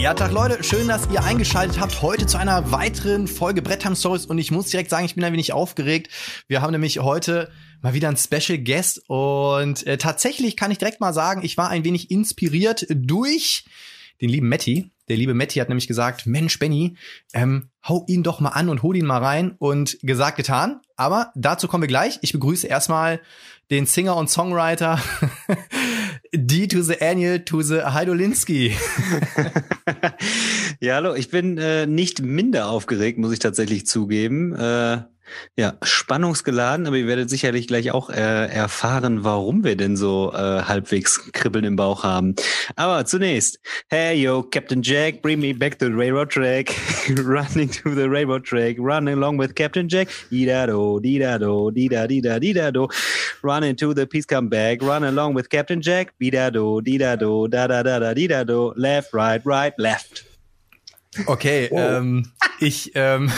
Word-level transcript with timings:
Ja, 0.00 0.14
Tag 0.14 0.30
Leute, 0.30 0.62
schön, 0.62 0.86
dass 0.86 1.10
ihr 1.10 1.24
eingeschaltet 1.24 1.80
habt 1.80 2.02
heute 2.02 2.24
zu 2.24 2.38
einer 2.38 2.70
weiteren 2.70 3.26
Folge 3.26 3.62
Brettheim 3.62 3.96
Stories 3.96 4.26
und 4.26 4.38
ich 4.38 4.52
muss 4.52 4.70
direkt 4.70 4.90
sagen, 4.90 5.04
ich 5.04 5.16
bin 5.16 5.24
ein 5.24 5.32
wenig 5.32 5.52
aufgeregt. 5.52 6.12
Wir 6.46 6.62
haben 6.62 6.70
nämlich 6.70 7.00
heute 7.00 7.50
mal 7.82 7.94
wieder 7.94 8.06
einen 8.06 8.16
Special 8.16 8.58
Guest 8.58 9.02
und 9.08 9.84
äh, 9.88 9.98
tatsächlich 9.98 10.56
kann 10.56 10.70
ich 10.70 10.78
direkt 10.78 11.00
mal 11.00 11.12
sagen, 11.12 11.42
ich 11.42 11.56
war 11.56 11.68
ein 11.70 11.84
wenig 11.84 12.12
inspiriert 12.12 12.86
durch 12.88 13.64
den 14.20 14.30
lieben 14.30 14.48
Matti. 14.48 14.92
Der 15.08 15.16
liebe 15.16 15.34
Matti 15.34 15.58
hat 15.58 15.68
nämlich 15.68 15.88
gesagt, 15.88 16.26
Mensch, 16.26 16.60
Benny, 16.60 16.96
ähm, 17.32 17.70
hau 17.86 18.04
ihn 18.06 18.22
doch 18.22 18.38
mal 18.38 18.50
an 18.50 18.68
und 18.68 18.84
hol 18.84 18.96
ihn 18.96 19.06
mal 19.06 19.22
rein 19.22 19.56
und 19.58 19.98
gesagt, 20.02 20.36
getan. 20.36 20.80
Aber 20.96 21.32
dazu 21.34 21.66
kommen 21.66 21.82
wir 21.82 21.88
gleich. 21.88 22.18
Ich 22.22 22.32
begrüße 22.32 22.68
erstmal 22.68 23.20
den 23.70 23.86
Singer 23.86 24.16
und 24.16 24.30
Songwriter 24.30 25.00
D 26.34 26.66
to 26.66 26.82
the 26.82 27.00
Annual 27.00 27.40
to 27.40 27.62
the 27.62 27.82
Heidolinski. 27.82 28.72
ja, 30.80 30.96
hallo, 30.96 31.14
ich 31.14 31.30
bin 31.30 31.58
äh, 31.58 31.86
nicht 31.86 32.22
minder 32.22 32.68
aufgeregt, 32.68 33.18
muss 33.18 33.32
ich 33.32 33.38
tatsächlich 33.38 33.86
zugeben. 33.86 34.54
Äh, 34.54 35.02
ja, 35.56 35.74
spannungsgeladen, 35.82 36.86
aber 36.86 36.96
ihr 36.96 37.06
werdet 37.06 37.30
sicherlich 37.30 37.66
gleich 37.66 37.90
auch 37.90 38.10
äh, 38.10 38.46
erfahren, 38.46 39.24
warum 39.24 39.64
wir 39.64 39.76
denn 39.76 39.96
so 39.96 40.32
äh, 40.32 40.36
halbwegs 40.36 41.32
Kribbeln 41.32 41.64
im 41.64 41.76
Bauch 41.76 42.04
haben. 42.04 42.34
Aber 42.76 43.04
zunächst, 43.04 43.58
hey 43.88 44.20
yo, 44.20 44.42
Captain 44.42 44.82
Jack, 44.82 45.22
bring 45.22 45.40
me 45.40 45.54
back 45.54 45.78
to 45.78 45.86
the 45.86 45.92
railroad 45.92 46.30
track, 46.30 46.74
running 47.24 47.70
to 47.70 47.94
the 47.94 48.08
railroad 48.08 48.44
track, 48.44 48.76
running 48.78 49.14
along 49.14 49.38
with 49.38 49.54
Captain 49.54 49.88
Jack, 49.88 50.08
di-da-do, 50.30 51.00
di-da-do, 51.00 51.70
di-da-di-da, 51.70 52.38
di-da-do, 52.38 52.88
running 53.42 53.76
to 53.76 53.94
the 53.94 54.06
peace 54.06 54.26
come 54.26 54.48
back, 54.48 54.82
run 54.82 55.04
along 55.04 55.34
with 55.34 55.48
Captain 55.48 55.80
Jack, 55.80 56.12
di-da-do, 56.20 56.80
di-da-do, 56.82 57.48
da-da-da-da, 57.48 58.14
di-da-do, 58.14 58.72
left, 58.76 59.12
right, 59.12 59.44
right, 59.44 59.72
left. 59.78 60.27
Okay, 61.26 61.68
oh. 61.72 61.78
ähm, 61.78 62.30
ich, 62.60 62.92
ähm, 62.94 63.30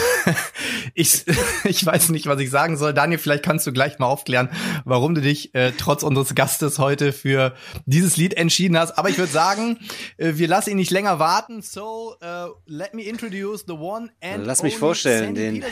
ich, 0.94 1.24
ich 1.64 1.84
weiß 1.84 2.10
nicht, 2.10 2.26
was 2.26 2.40
ich 2.40 2.50
sagen 2.50 2.76
soll. 2.76 2.92
Daniel, 2.92 3.18
vielleicht 3.18 3.44
kannst 3.44 3.66
du 3.66 3.72
gleich 3.72 3.98
mal 3.98 4.06
aufklären, 4.06 4.50
warum 4.84 5.14
du 5.14 5.20
dich 5.20 5.54
äh, 5.54 5.72
trotz 5.76 6.02
unseres 6.02 6.34
Gastes 6.34 6.78
heute 6.78 7.12
für 7.12 7.54
dieses 7.86 8.16
Lied 8.16 8.34
entschieden 8.34 8.78
hast. 8.78 8.98
Aber 8.98 9.08
ich 9.08 9.18
würde 9.18 9.32
sagen, 9.32 9.78
äh, 10.16 10.32
wir 10.34 10.48
lassen 10.48 10.70
ihn 10.70 10.76
nicht 10.76 10.90
länger 10.90 11.18
warten. 11.18 11.62
So, 11.62 12.16
uh, 12.22 12.50
let 12.66 12.94
me 12.94 13.02
introduce 13.02 13.64
the 13.66 13.74
one 13.74 14.10
and 14.20 14.44
Lass 14.46 14.62
mich 14.62 14.76
vorstellen, 14.76 15.34
den 15.34 15.64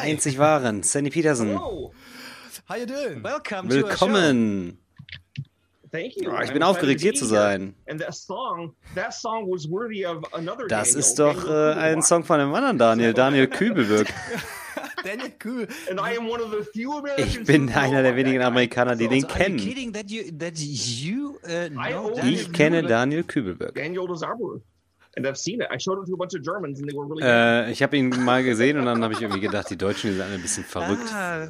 einzig 0.00 0.38
wahren 0.38 0.82
Sandy 0.82 1.10
Peterson. 1.10 1.48
Hello. 1.48 1.92
How 2.68 2.76
you 2.76 2.86
doing? 2.86 3.22
Welcome 3.22 3.70
Willkommen. 3.70 4.78
Thank 5.96 6.16
you. 6.16 6.30
Oh, 6.30 6.38
ich 6.42 6.52
bin 6.52 6.62
I'm 6.62 6.66
aufgeregt, 6.66 7.00
hier 7.00 7.14
zu 7.14 7.24
sein. 7.24 7.74
Das 10.68 10.94
ist 10.94 11.18
doch 11.18 11.48
äh, 11.48 11.72
ein 11.72 12.02
Song 12.02 12.24
von 12.24 12.38
einem 12.38 12.54
anderen 12.54 12.78
Daniel, 12.78 13.14
Daniel 13.14 13.46
Kübelberg. 13.46 14.12
Ich 17.18 17.44
bin 17.44 17.72
einer 17.72 18.02
der 18.02 18.16
wenigen 18.16 18.42
Amerikaner, 18.42 18.96
die 18.96 19.06
den 19.06 19.24
kennen. 19.28 19.56
Uh, 19.56 19.62
ich 22.24 22.52
kenne 22.52 22.82
Daniel 22.82 23.22
Kübelberg. 23.22 23.76
Daniel 23.76 24.08
Really 25.16 25.32
äh, 27.22 27.70
ich 27.70 27.82
habe 27.82 27.96
ihn 27.96 28.10
mal 28.24 28.44
gesehen 28.44 28.78
und 28.78 28.84
dann 28.84 29.02
habe 29.02 29.14
ich 29.14 29.22
irgendwie 29.22 29.40
gedacht, 29.40 29.70
die 29.70 29.78
Deutschen 29.78 30.10
die 30.10 30.16
sind 30.16 30.22
alle 30.22 30.34
ein 30.34 30.42
bisschen 30.42 30.64
verrückt. 30.64 31.10
Ah, 31.10 31.48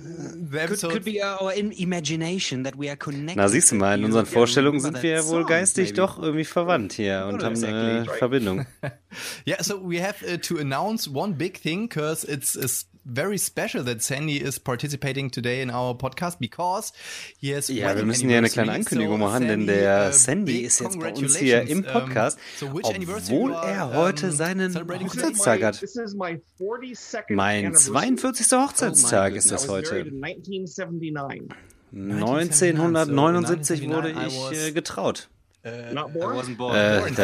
could, 0.66 0.80
could 0.80 1.04
be 1.04 1.20
our 1.20 1.52
imagination 1.52 2.62
that 2.64 2.78
we 2.78 2.88
are 2.88 2.96
connected. 2.96 3.36
Na, 3.36 3.48
siehst 3.48 3.72
du 3.72 3.76
mal, 3.76 3.98
in 3.98 4.04
unseren 4.04 4.26
Vorstellungen 4.26 4.80
sind 4.80 5.02
wir 5.02 5.10
ja 5.10 5.26
wohl 5.26 5.44
geistig 5.44 5.88
maybe. 5.88 5.96
doch 5.96 6.22
irgendwie 6.22 6.44
verwandt 6.44 6.92
hier 6.92 7.26
und 7.28 7.42
haben 7.42 7.64
eine. 7.64 8.06
Verbindung. 8.18 8.66
yeah, 9.46 9.60
so 9.62 9.80
we 9.82 10.00
have 10.00 10.24
uh, 10.24 10.36
to 10.36 10.58
announce 10.58 11.10
one 11.12 11.34
big 11.34 11.60
thing 11.60 11.88
because 11.88 12.24
it's, 12.24 12.54
it's 12.54 12.86
very 13.06 13.38
special 13.38 13.84
that 13.84 14.02
Sandy 14.02 14.36
is 14.42 14.58
participating 14.58 15.30
today 15.30 15.62
in 15.62 15.70
our 15.70 15.94
podcast 15.94 16.38
because 16.40 16.92
he 17.38 17.50
has 17.54 17.68
Ja, 17.68 17.94
wir 17.94 18.04
müssen 18.04 18.28
ja 18.28 18.38
eine 18.38 18.48
kleine 18.48 18.72
Ankündigung 18.72 19.20
so 19.20 19.24
machen, 19.24 19.46
denn 19.46 19.66
der 19.66 20.08
uh, 20.08 20.12
Sandy 20.12 20.60
ist 20.60 20.80
jetzt 20.80 20.98
bei 20.98 21.12
uns 21.12 21.36
hier 21.36 21.62
im 21.62 21.84
Podcast, 21.84 22.38
so 22.58 22.66
obwohl 22.66 23.52
er 23.52 23.94
heute 23.94 24.32
seinen 24.32 24.74
Hochzeitstag 24.74 25.62
hat. 25.62 25.84
Mein 27.28 27.74
42. 27.74 28.52
Hochzeitstag 28.52 29.34
ist 29.34 29.52
das 29.52 29.68
heute. 29.68 30.04
1979 31.92 33.88
wurde 33.88 34.14
ich 34.26 34.52
äh, 34.52 34.72
getraut. 34.72 35.28
Äh, 35.62 35.94
da 35.94 36.06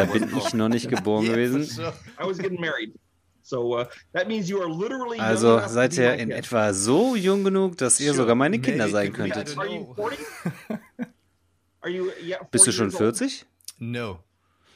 bin 0.04 0.31
ich 0.37 0.54
noch 0.54 0.69
nicht 0.69 0.88
geboren 0.94 1.26
gewesen. 1.26 1.69
Also 5.19 5.62
seid 5.69 5.97
ihr 5.97 6.14
in 6.14 6.30
etwa 6.30 6.72
so 6.72 7.16
jung 7.16 7.44
genug, 7.44 7.76
dass 7.78 8.00
ihr 8.00 8.14
sogar 8.14 8.34
meine 8.34 8.60
Kinder 8.60 8.88
sein 8.88 9.12
könntet. 9.12 9.56
Bist 12.50 12.66
du 12.66 12.72
schon 12.72 12.91
40? 12.91 13.47
No. 13.78 14.20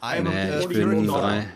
Nee, 0.03 0.61
ich 0.61 0.69
bin 0.69 1.09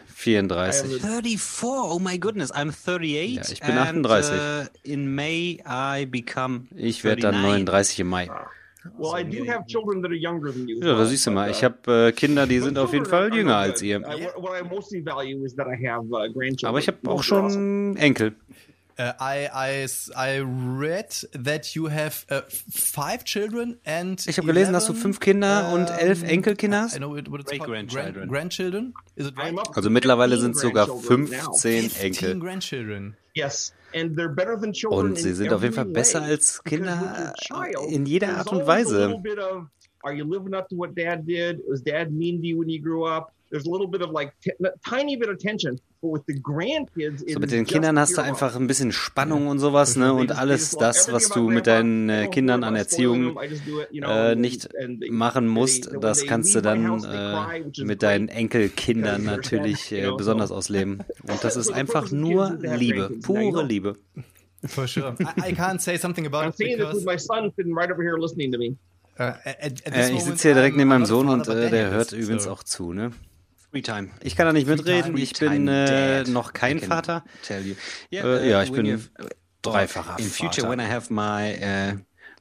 34. 0.07 1.01
34, 1.01 1.65
oh 1.65 1.99
my 1.99 2.19
goodness, 2.19 2.53
I'm 2.53 2.73
38. 2.73 3.37
Ja, 3.37 3.43
ich 3.53 3.61
bin 3.61 3.79
38. 3.79 4.33
And, 4.33 4.69
uh, 4.69 4.71
in 4.83 5.15
May 5.15 5.63
I 5.67 6.05
become 6.07 6.69
ich 6.77 7.05
werde 7.05 7.23
dann 7.23 7.41
39 7.43 8.01
im 8.01 8.09
Mai. 8.09 8.31
Well, 8.99 9.15
I 9.15 9.23
do 9.25 9.45
have 9.47 9.67
children 9.67 10.03
that 10.03 10.11
are 10.11 10.17
younger 10.17 10.53
than 10.53 10.67
you. 10.67 10.81
Ja, 10.81 10.97
da 10.97 11.05
siehst 11.05 11.27
du 11.27 11.31
mal. 11.31 11.51
Ich 11.51 11.63
habe 11.63 12.09
äh, 12.09 12.13
Kinder, 12.13 12.47
die 12.47 12.61
sind 12.61 12.79
auf 12.79 12.93
jeden 12.93 13.07
Fall 13.07 13.35
jünger 13.35 13.57
als 13.57 13.83
ihr. 13.83 14.03
Aber 14.07 14.29
ich 16.79 16.89
habe 16.89 17.11
auch 17.11 17.23
schon 17.23 17.97
Enkel. 17.97 18.35
Uh, 18.99 19.15
I, 19.19 19.49
I, 19.51 19.87
I 20.15 20.41
read 20.41 21.27
that 21.33 21.75
you 21.75 21.89
have 21.89 22.27
uh, 22.31 22.43
five 22.51 23.25
children 23.25 23.79
and 23.87 24.27
Ich 24.29 24.37
habe 24.37 24.47
gelesen, 24.47 24.75
dass 24.75 24.87
du 24.87 24.93
fünf 24.93 25.21
Kinder 25.21 25.73
und 25.73 25.89
elf 25.89 26.23
Enkelkinder 26.23 26.83
hast. 26.83 27.01
Grandchildren. 27.01 28.29
grandchildren. 28.29 28.93
Is 29.17 29.27
it 29.29 29.39
right? 29.39 29.57
Also 29.75 29.89
mittlerweile 29.89 30.37
sind 30.37 30.55
es 30.55 30.61
sogar 30.61 30.87
15 30.87 31.91
Enkel. 31.99 32.39
grandchildren. 32.41 33.17
Yes. 33.33 33.73
Und 33.93 35.19
sie 35.19 35.33
sind 35.33 35.53
auf 35.53 35.63
jeden 35.63 35.75
Fall 35.75 35.87
besser 35.87 36.23
als 36.23 36.63
Kinder 36.65 37.33
in 37.89 38.07
jeder 38.07 38.37
Art 38.37 38.53
und 38.53 38.67
Weise. 38.67 39.21
Are 40.03 40.15
you 40.15 40.25
living 40.25 40.55
up 40.55 40.67
to 40.71 40.77
what 40.77 40.97
dad 40.97 41.27
did? 41.27 41.61
Was 41.69 41.83
dad 41.83 42.11
mean 42.11 42.41
to 42.41 42.47
you 42.47 42.59
when 42.59 42.71
you 42.71 42.81
grew 42.81 43.05
up? 43.05 43.35
There's 43.51 43.67
a 43.67 43.71
little 43.71 43.89
bit 43.89 44.01
of 44.01 44.11
like 44.13 44.33
tiny 44.89 45.17
bit 45.17 45.29
of 45.29 45.39
tension. 45.39 45.81
But 46.01 46.13
with 46.13 46.23
the 46.27 46.41
grandkids, 46.41 47.25
so 47.31 47.39
mit 47.41 47.51
den 47.51 47.67
Kindern 47.67 47.99
hast 47.99 48.17
du 48.17 48.23
einfach 48.23 48.57
ein 48.57 48.67
bisschen 48.67 48.93
Spannung 48.93 49.49
und 49.49 49.59
sowas, 49.59 49.97
ne? 49.97 50.15
Und 50.15 50.33
alles 50.33 50.71
das, 50.71 51.13
was 51.13 51.29
du 51.29 51.51
mit 51.51 51.67
deinen 51.67 52.09
äh, 52.09 52.29
Kindern 52.29 52.65
an 52.65 52.77
Erziehung 52.77 53.37
äh, 53.93 54.35
nicht 54.35 54.69
machen 55.11 55.49
musst, 55.49 55.91
das 56.01 56.27
kannst 56.27 56.55
du 56.55 56.63
dann 56.63 57.05
äh, 57.05 57.85
mit 57.85 58.03
deinen 58.03 58.29
Enkelkindern 58.29 59.25
natürlich 59.25 59.93
äh, 59.93 60.11
besonders 60.17 60.53
ausleben. 60.53 61.03
Und 61.29 61.45
das 61.45 61.57
ist 61.57 61.71
einfach 61.73 62.11
nur 62.11 62.57
Liebe, 62.61 63.11
pure 63.23 63.65
Liebe. 63.65 63.97
For 64.67 64.87
sure. 64.87 65.17
I, 65.21 65.49
I 65.49 65.53
can't 65.53 65.81
say 65.81 65.97
something 65.97 66.27
about 66.27 66.49
it 66.49 66.57
because 66.59 67.05
my 67.05 67.17
son 67.17 67.51
sitting 67.57 67.75
right 67.75 67.91
over 67.91 68.03
here 68.03 68.19
listening 68.19 68.53
to 68.53 68.59
me. 68.59 68.77
Uh, 69.19 69.35
at, 69.45 69.87
at 69.87 69.95
äh, 69.95 70.13
ich 70.13 70.25
sitze 70.25 70.49
hier 70.49 70.55
direkt 70.55 70.77
neben 70.77 70.89
meinem 70.89 71.05
Sohn 71.05 71.29
und 71.29 71.47
äh, 71.49 71.69
der 71.69 71.91
hört 71.91 72.13
übrigens 72.13 72.47
auch 72.47 72.63
zu, 72.63 72.93
ne? 72.93 73.11
Time. 73.73 74.11
Ich 74.23 74.37
kann 74.37 74.47
da 74.47 74.53
nicht 74.53 74.67
mitreden. 74.67 75.17
Ich 75.17 75.33
bin 75.35 75.69
äh, 75.69 76.25
noch 76.25 76.53
kein 76.53 76.81
Vater. 76.81 77.25
Yeah, 78.11 78.25
äh, 78.25 78.51
ja, 78.51 78.63
ich 78.63 78.73
bin 78.73 79.01
dreifacher 79.63 80.19
in 80.19 80.25
future, 80.25 80.67
Vater. 80.67 80.71
When 80.71 80.81
I 80.81 80.91
have 80.91 81.13
my, 81.13 81.55
uh, 81.95 81.99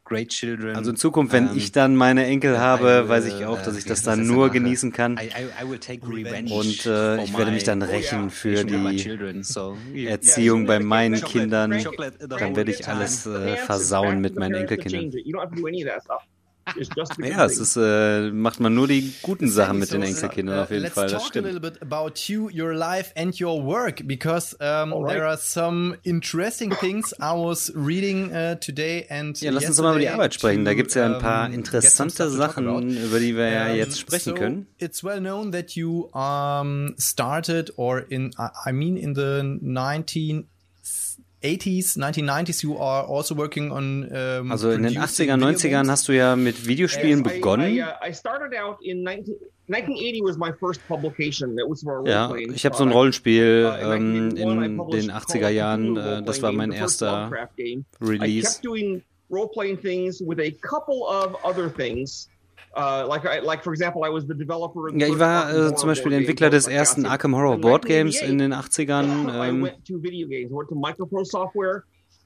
great 0.09 0.29
children, 0.29 0.75
also 0.75 0.89
in 0.89 0.97
Zukunft, 0.97 1.31
wenn 1.31 1.49
um, 1.49 1.57
ich 1.57 1.71
dann 1.71 1.95
meine 1.95 2.25
Enkel 2.25 2.59
habe, 2.59 3.07
weiß 3.07 3.25
ich 3.25 3.45
auch, 3.45 3.61
dass 3.61 3.77
ich 3.77 3.85
das 3.85 4.01
dann 4.01 4.25
nur 4.25 4.49
genießen 4.49 4.91
kann. 4.91 5.13
Und 5.13 6.85
äh, 6.85 7.23
ich 7.23 7.37
werde 7.37 7.51
mich 7.51 7.63
dann 7.63 7.81
rächen 7.81 8.29
für 8.31 8.65
die 8.65 10.07
Erziehung 10.07 10.65
bei 10.65 10.79
meinen 10.79 11.21
Kindern. 11.21 11.71
Dann 11.71 12.55
werde 12.55 12.71
ich 12.71 12.87
alles 12.87 13.25
äh, 13.25 13.55
versauen 13.57 14.19
mit 14.19 14.35
meinen 14.35 14.55
Enkelkindern. 14.55 15.11
Is 16.77 16.89
just 16.95 17.15
the 17.15 17.21
good 17.21 17.31
Ja, 17.31 17.45
es 17.45 17.57
ist, 17.57 17.77
äh, 17.77 18.31
macht 18.31 18.59
man 18.59 18.73
nur 18.73 18.87
die 18.87 19.13
guten 19.21 19.49
Sachen 19.49 19.79
mit 19.79 19.91
den 19.91 20.01
So, 20.01 20.07
Enkelkindern 20.07 20.59
uh, 20.59 20.61
auf 20.63 20.71
jeden 20.71 20.83
let's 20.83 20.95
Fall, 20.95 21.09
das 21.09 21.23
talk 21.23 21.35
a 21.35 21.39
little 21.39 21.59
bit 21.59 21.81
about 21.81 22.13
you, 22.27 22.49
your 22.49 22.73
life, 22.73 23.11
and 23.15 23.39
your 23.39 23.63
work 23.63 24.07
because 24.07 24.55
um, 24.59 24.93
right. 24.93 25.09
there 25.09 25.27
are 25.27 25.37
some 25.37 25.95
interesting 26.03 26.71
things 26.79 27.13
I 27.19 27.33
was 27.33 27.71
reading 27.75 28.31
uh, 28.33 28.55
today 28.59 29.05
and 29.09 29.39
Ja, 29.41 29.51
lass 29.51 29.65
uns 29.65 29.77
doch 29.77 29.83
mal 29.83 29.91
über 29.91 29.99
die 29.99 30.09
Arbeit 30.09 30.33
sprechen. 30.33 30.65
Da 30.65 30.71
to, 30.71 30.77
gibt's 30.77 30.93
ja 30.95 31.05
ein 31.05 31.19
paar 31.19 31.51
interessante 31.51 32.29
Sachen, 32.29 32.65
über 32.89 33.19
die 33.19 33.35
wir 33.35 33.49
ja 33.49 33.69
jetzt 33.69 33.99
sprechen 33.99 34.29
so 34.29 34.35
können. 34.35 34.67
It's 34.77 35.03
well 35.03 35.19
known 35.19 35.51
that 35.51 35.71
you 35.71 36.09
um, 36.13 36.95
started, 36.97 37.73
or 37.77 37.99
in 38.09 38.31
I 38.65 38.71
mean, 38.71 38.97
in 38.97 39.15
the 39.15 39.41
1980s, 41.41 41.97
1990s, 41.97 42.63
you 42.63 42.77
are 42.77 43.07
also 43.07 43.35
working 43.35 43.71
on. 43.71 44.09
Um, 44.11 44.51
Also 44.51 44.71
in 44.71 44.83
den 44.83 44.93
producing 44.93 45.29
80er, 45.29 45.35
video 45.35 45.47
90ern 45.47 45.69
games. 45.71 45.89
hast 45.89 46.07
du 46.07 46.11
ja 46.13 46.35
mit 46.35 46.67
Videospielen 46.67 47.23
Yes, 47.23 47.33
begonnen. 47.33 47.73
I, 47.73 47.81
uh, 47.81 47.85
I 48.09 48.13
started 48.13 48.53
out 48.57 48.77
in 48.81 49.03
19, 49.03 49.35
1980 49.67 50.21
was 50.23 50.37
my 50.37 50.51
first 50.59 50.85
publication. 50.87 51.57
It 51.57 51.65
was 51.69 51.81
for 51.83 52.03
a 52.05 52.09
Ja, 52.09 52.35
ich 52.35 52.65
habe 52.65 52.75
so 52.75 52.83
ein. 52.83 52.91
Rollenspiel 52.91 53.65
Uh, 53.65 53.95
in 53.95 54.37
ähm, 54.37 54.59
1981, 54.59 54.67
I 54.67 54.71
in 54.71 54.77
published 54.77 55.03
den 55.03 55.07
Call 55.09 55.17
of 55.17 55.23
80er 55.29 55.49
Jahren. 55.49 55.97
Äh, 55.97 56.23
das 56.23 56.41
war 56.41 56.51
mein 56.51 56.71
erster 56.71 57.31
game. 57.55 57.85
I 58.01 58.05
Release. 58.05 58.53
kept 58.53 58.65
doing 58.65 59.01
role-playing 59.31 59.79
things 59.79 60.19
with 60.21 60.39
a 60.39 60.51
couple 60.67 61.03
of 61.07 61.35
other 61.45 61.69
things. 61.73 62.27
Like, 63.07 63.25
I, 63.25 63.39
like 63.39 63.63
for 63.63 63.73
example, 63.73 64.03
I 64.03 64.09
was 64.09 64.25
the 64.27 64.33
developer. 64.33 64.87
of 64.87 64.93
the 64.93 64.99
Ja, 64.99 65.07
ich 65.07 65.19
war 65.19 65.53
äh, 65.53 65.75
zum 65.75 65.87
Beispiel 65.87 66.13
Entwickler 66.13 66.49
des 66.49 66.67
ersten. 66.67 67.05
Arkham 67.05 67.35
Horror 67.35 67.57
Board 67.57 67.85
Games 67.85 68.21
1988, 68.21 68.29
in 68.29 68.37
den 68.37 68.53
80ern. 68.53 69.29
I 69.29 69.49
Ähm, 69.49 69.69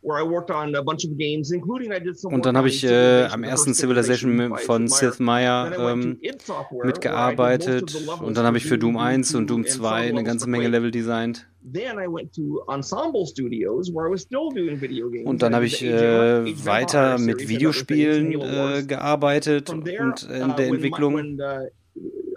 went 0.03 0.09
to 0.09 0.09
video 0.09 0.11
games. 0.11 0.11
I 0.11 0.11
went 0.11 0.11
to 0.11 0.11
Micropro 0.11 0.11
Software, 0.11 0.11
where 0.11 0.17
I 0.17 0.23
worked 0.23 0.51
on 0.51 0.75
a 0.75 0.83
bunch 0.83 1.05
of 1.05 1.17
games, 1.17 1.51
including 1.51 1.91
I 1.91 1.99
did 1.99 2.17
some. 2.17 2.33
und 2.33 2.45
dann 2.45 2.57
habe 2.57 2.67
ich 2.67 2.83
äh, 2.83 3.25
am 3.25 3.43
ersten 3.43 3.73
Civilization 3.73 4.57
von 4.57 4.87
Sith 4.87 5.19
Meier 5.19 5.71
ähm, 5.77 6.19
mitgearbeitet. 6.83 7.95
Und 8.21 8.37
dann 8.37 8.45
habe 8.45 8.57
ich 8.57 8.65
für 8.65 8.77
Doom 8.77 8.93
Doom 8.93 8.97
1 8.97 9.35
und 9.35 9.47
2 9.47 9.47
Doom 9.47 9.59
and 9.59 9.69
some 9.69 9.81
2 9.81 10.09
eine 10.09 10.23
ganze 10.23 10.49
Menge. 10.49 10.67
Level 10.67 10.91
designt. 10.91 11.47
Then 11.65 11.97
I 11.97 12.07
went 12.07 12.33
to 12.35 12.63
Ensemble 12.67 13.25
Studios, 13.25 13.89
where 13.93 14.07
I 14.07 14.11
was 14.11 14.21
still 14.21 14.49
doing 14.49 14.79
video 14.81 15.09
games. 15.09 15.27
Und 15.27 15.41
dann 15.41 15.55
habe 15.55 15.65
ich 15.65 15.83
äh, 15.83 16.45
weiter 16.65 17.17
mit 17.17 17.47
Videospielen 17.47 18.33
äh, 18.33 18.83
gearbeitet 18.83 19.69
und 19.69 19.87
in 19.87 20.51
uh, 20.51 20.55
der 20.55 20.67
Entwicklung. 20.67 21.15
Uh, 21.15 21.69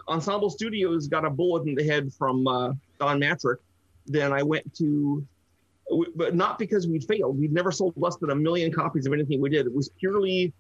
Ensemble 0.09 0.51
Studios 0.51 1.09
got 1.09 1.25
a 1.25 1.31
bullet 1.31 1.67
in 1.67 1.75
the 1.77 1.83
head 1.83 2.13
from 2.13 2.47
uh, 2.47 2.73
Don 2.99 3.19
Matrick, 3.19 3.59
then 4.07 4.33
I 4.33 4.43
went 4.43 4.73
to, 4.77 5.25
but 6.15 6.35
not 6.35 6.59
because 6.59 6.87
we'd 6.87 7.05
failed. 7.05 7.39
We'd 7.39 7.53
never 7.53 7.73
sold 7.73 7.95
less 7.97 8.17
than 8.17 8.31
a 8.31 8.35
million 8.35 8.73
copies 8.73 9.07
of 9.07 9.13
anything 9.13 9.41
we 9.41 9.51
did. 9.51 9.67
It 9.67 9.75
was 9.75 9.89
purely 10.01 10.53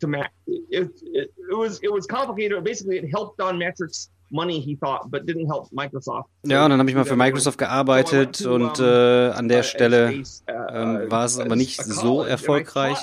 to 0.00 0.06
Mac. 0.06 0.32
It, 0.46 0.90
it, 1.02 1.32
it 1.50 1.56
was 1.56 1.80
it 1.82 1.92
was 1.92 2.06
complicated. 2.06 2.62
Basically, 2.64 2.96
it 2.98 3.08
helped 3.10 3.38
Don 3.38 3.58
Matrick's 3.58 4.10
money, 4.30 4.60
he 4.60 4.76
thought, 4.76 5.10
but 5.10 5.26
didn't 5.26 5.46
help 5.46 5.70
Microsoft. 5.72 6.28
Ja, 6.44 6.64
und 6.64 6.70
dann 6.70 6.80
habe 6.80 6.90
ich 6.90 6.96
mal 6.96 7.04
für 7.04 7.16
Microsoft 7.16 7.58
gearbeitet 7.58 8.44
und 8.44 8.80
äh, 8.80 9.30
an 9.30 9.48
der 9.48 9.62
Stelle 9.62 10.22
ähm, 10.46 11.10
war 11.10 11.24
es 11.24 11.38
aber 11.38 11.56
nicht 11.56 11.82
so 11.82 12.22
erfolgreich. 12.22 12.98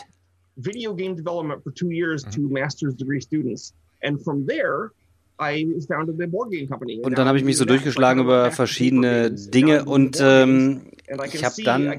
Video 0.58 0.94
game 0.94 1.16
development 1.16 1.64
for 1.64 1.74
two 1.74 1.90
years 1.90 2.24
to 2.24 2.42
master's 2.42 2.96
degree 2.96 3.22
students, 3.22 3.74
and 4.04 4.22
from 4.22 4.46
there. 4.46 4.92
I 5.40 5.66
founded 5.88 6.20
the 6.20 6.28
board 6.28 6.52
game 6.52 6.68
company. 6.68 7.02
Und 7.02 7.18
dann 7.18 7.28
habe 7.28 7.40
ich 7.40 7.44
mich 7.44 7.58
so 7.58 7.66
durchgeschlagen 7.66 8.22
über 8.22 8.52
verschiedene 8.52 9.32
Dinge 9.32 9.86
und 9.86 10.20
ähm, 10.22 10.82
ich 11.32 11.44
habe 11.44 11.64
dann 11.64 11.92
äh, 11.92 11.98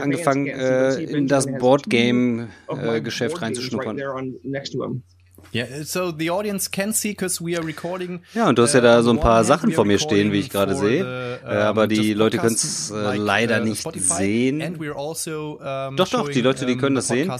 angefangen, 0.00 0.46
äh, 0.46 0.94
in 1.02 1.28
das 1.28 1.46
Boardgame-Geschäft 1.46 3.42
reinzuschnuppern. 3.42 3.98
Yeah, 5.52 5.84
so 5.84 6.12
the 6.12 6.30
audience 6.30 6.70
can 6.70 6.92
see 6.92 7.10
because 7.10 7.42
we 7.42 7.56
are 7.56 7.66
recording. 7.66 8.20
Ja, 8.34 8.48
und 8.48 8.58
du 8.58 8.62
hast 8.62 8.74
ja 8.74 8.80
uh, 8.80 8.82
da 8.82 9.02
so 9.02 9.10
ein 9.10 9.16
the 9.16 9.22
paar 9.22 9.44
Sachen 9.44 9.72
vor 9.72 9.84
mir 9.84 9.98
stehen, 9.98 10.32
wie 10.32 10.40
ich 10.40 10.50
gerade 10.50 10.74
sehe. 10.74 11.38
the, 11.42 11.46
Äh, 11.46 11.56
aber 11.62 11.84
um, 11.84 11.88
die 11.88 11.96
just 11.96 12.18
Leute 12.18 12.36
podcasts 12.38 12.88
können's, 12.88 13.06
äh, 13.06 13.16
like, 13.16 13.20
leider 13.20 13.60
uh, 13.60 13.64
nicht 13.64 14.00
sehen. 14.00 14.62
Also, 14.96 15.60
um, 15.60 15.96
Doch, 15.96 16.08
doch, 16.08 16.28
die 16.28 16.40
Leute, 16.40 16.66
die 16.66 16.76
können 16.76 16.96
das 16.96 17.08
sehen, 17.08 17.30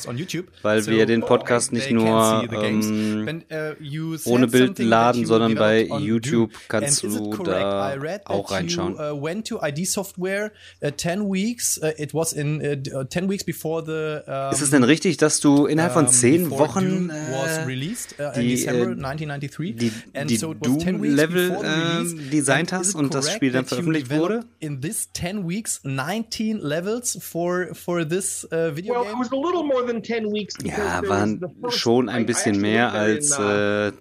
weil 0.63 0.83
So, 0.83 0.91
wir 0.91 1.07
den 1.07 1.21
Podcast 1.23 1.73
nicht 1.73 1.91
nur 1.91 2.45
ähm, 2.51 3.27
When, 3.27 3.45
uh, 3.51 4.17
said 4.17 4.33
ohne 4.33 4.47
Bild 4.47 4.79
laden, 4.79 5.27
sondern 5.27 5.55
bei 5.55 5.83
YouTube 5.83 6.53
kannst 6.69 7.03
du 7.03 7.35
da 7.45 7.97
auch 8.25 8.51
reinschauen. 8.51 8.95
You, 8.97 9.15
uh, 9.15 9.23
went 9.23 9.49
to 9.49 9.59
ID 9.63 9.87
Software 9.87 10.53
uh, 10.83 10.91
10 10.91 11.31
weeks. 11.33 11.79
Uh, 11.83 11.87
it 11.97 12.15
was 12.15 12.33
in 12.33 12.61
uh, 12.61 12.77
d- 12.77 12.93
uh, 12.95 13.05
10 13.05 13.29
weeks 13.29 13.45
before 13.45 13.83
the. 13.85 14.31
Um, 14.31 14.53
Ist 14.53 14.63
es 14.63 14.71
denn 14.71 14.85
richtig, 14.85 15.17
dass 15.17 15.41
du 15.41 15.67
innerhalb 15.67 15.93
von 15.93 16.07
um, 16.07 16.11
zehn 16.13 16.45
before 16.49 16.69
Wochen 16.69 17.09
Doom 17.09 17.11
was 17.11 17.59
äh, 17.59 17.67
released, 17.97 18.15
uh, 18.21 18.25
in 18.35 18.43
die, 18.43 18.49
December 18.57 18.85
äh, 18.85 19.05
1993. 19.07 19.77
die, 19.77 19.93
And 20.15 20.31
die 20.31 20.37
so 20.37 20.53
it 20.53 20.59
was 20.61 20.79
10 20.79 21.03
weeks 21.03 21.17
Doom-Level 21.17 21.49
before 21.51 21.65
the 21.65 21.67
äh, 21.67 21.97
release. 21.99 22.31
designt 22.31 22.73
hast 22.73 22.91
it 22.91 22.97
und 22.97 23.15
das 23.15 23.33
Spiel 23.33 23.53
dann 23.53 23.65
veröffentlicht 23.65 24.11
wurde? 24.11 24.45
In 24.61 24.81
this 24.81 25.11
10 25.13 25.49
weeks, 25.49 25.81
19 25.85 26.59
levels 26.59 27.19
for 27.21 27.75
for 27.75 28.07
this 28.09 28.45
uh, 28.53 28.75
video 28.75 28.95
Well, 28.95 29.03
it 29.03 29.09
game. 29.11 29.19
was 29.19 29.31
a 29.33 29.37
little 29.37 29.63
more 29.63 29.85
than 29.87 30.03
10 30.03 30.33
weeks. 30.33 30.55
Ja, 30.65 31.03
waren 31.07 31.41
schon 31.71 32.09
ein 32.09 32.27
bisschen 32.27 32.61
mehr 32.61 32.89
it 32.89 32.95
als 32.95 33.39
in, 33.39 33.45
uh, 33.45 33.89
äh, 33.89 33.93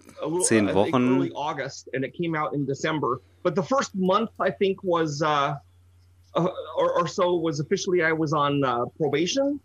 zehn 0.43 0.73
Wochen. 0.73 1.07
early 1.17 1.31
August, 1.33 1.89
and 1.93 2.03
it 2.03 2.13
came 2.13 2.35
out 2.37 2.53
in 2.53 2.65
December. 2.65 3.19
But 3.43 3.55
the 3.55 3.63
first 3.63 3.93
month, 3.95 4.31
I 4.39 4.49
think, 4.51 4.79
was 4.83 5.21
uh, 5.21 5.55
uh, 6.35 6.47
or, 6.77 6.91
or 6.99 7.07
so 7.07 7.35
was 7.35 7.59
officially 7.59 8.01
I 8.03 8.11
was 8.11 8.33
on 8.33 8.63
uh, 8.63 8.85
probation. 8.97 9.59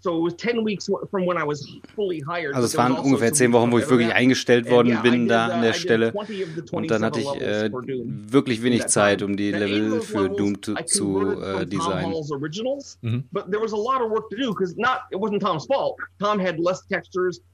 So 0.00 0.16
it 0.18 0.22
was 0.22 0.36
10 0.36 0.64
weeks 0.64 0.86
from 1.10 1.26
when 1.26 1.36
I 1.36 1.44
was 1.44 1.66
fully 1.94 2.22
hired. 2.26 2.54
Also 2.54 2.66
es 2.66 2.76
waren 2.76 2.92
also 2.92 3.04
ungefähr 3.04 3.32
zehn 3.32 3.52
Wochen, 3.52 3.72
wo 3.72 3.78
ich 3.78 3.90
wirklich 3.90 4.12
eingestellt 4.12 4.66
And 4.66 4.74
worden 4.74 5.02
bin 5.02 5.22
did, 5.22 5.30
da 5.30 5.46
an 5.48 5.60
I 5.60 5.66
der 5.66 5.72
Stelle. 5.72 6.12
20 6.12 6.42
of 6.44 6.48
the 6.54 6.62
Und 6.76 6.90
dann 6.90 7.04
hatte 7.04 7.20
27 7.20 7.42
ich 7.42 7.64
äh, 7.64 7.70
for 7.70 7.82
Doom. 7.82 8.32
wirklich 8.32 8.62
wenig 8.62 8.86
Zeit, 8.86 9.22
um 9.22 9.36
die 9.36 9.50
Level 9.50 10.00
für 10.00 10.28
Doom 10.30 10.62
zu, 10.62 10.74
I 10.76 10.84
zu 10.86 11.20
äh, 11.42 11.66
designen. 11.66 12.14
Mhm. 13.02 13.24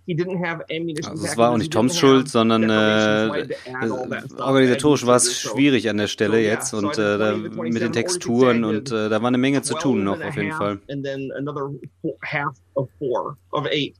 He 0.06 0.14
didn't 0.14 0.44
have 0.44 0.62
ammunition. 0.70 1.12
Also 1.12 1.24
es 1.24 1.36
war 1.38 1.50
auch 1.50 1.56
nicht 1.56 1.72
Toms 1.72 1.96
Schuld, 1.96 2.28
sondern 2.28 2.64
äh, 2.64 3.46
organisatorisch 4.38 5.06
war 5.06 5.16
es 5.16 5.38
schwierig 5.38 5.88
an 5.88 5.96
der 5.96 6.08
Stelle 6.08 6.40
jetzt 6.42 6.74
und 6.74 6.98
äh, 6.98 7.18
da 7.18 7.32
20 7.32 7.48
to 7.48 7.62
27, 7.62 7.72
mit 7.72 7.82
den 7.82 7.92
42 7.92 7.92
Texturen 7.92 8.64
und 8.64 8.92
äh, 8.92 9.08
da 9.08 9.22
war 9.22 9.28
eine 9.28 9.38
Menge 9.38 9.62
zu 9.62 9.72
12 9.72 9.82
tun 9.82 10.04
noch 10.04 10.20
auf 10.20 10.36
jeden 10.36 10.50
half, 10.50 10.58
Fall. 10.58 10.78
And 10.90 11.02
then 11.04 11.30
another 11.38 11.70
four, 12.02 12.14
half 12.22 12.54
of 12.74 12.90
four 12.98 13.38
of 13.52 13.66
eight. 13.70 13.96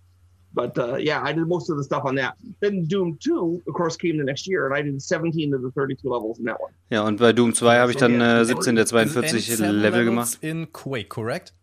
But 0.54 0.78
uh, 0.78 0.96
yeah, 0.98 1.20
I 1.24 1.32
did 1.32 1.48
most 1.48 1.68
of 1.68 1.76
the 1.78 1.82
stuff 1.82 2.04
on 2.04 2.14
that. 2.16 2.34
Then 2.60 2.86
Doom 2.86 3.18
2, 3.18 3.62
of 3.66 3.74
course, 3.74 3.96
came 3.96 4.18
the 4.18 4.24
next 4.24 4.46
year, 4.46 4.66
and 4.66 4.74
I 4.74 4.82
did 4.82 5.02
17 5.02 5.52
of 5.52 5.62
the 5.62 5.70
32 5.72 6.08
levels 6.08 6.38
in 6.38 6.44
that 6.44 6.60
one. 6.60 6.72
Ja, 6.90 7.02
und 7.02 7.18
bei 7.18 7.32
Doom 7.32 7.54
2 7.54 7.78
habe 7.78 7.90
ich 7.90 7.96
dann 7.96 8.20
äh, 8.20 8.44
17 8.44 8.76
der 8.76 8.82
And 8.82 8.88
42 8.88 9.56
seven 9.56 9.80
Level 9.80 10.04
levels 10.04 10.04
gemacht 10.04 10.38
in 10.42 10.72
Quake, 10.72 11.08
correct? 11.08 11.54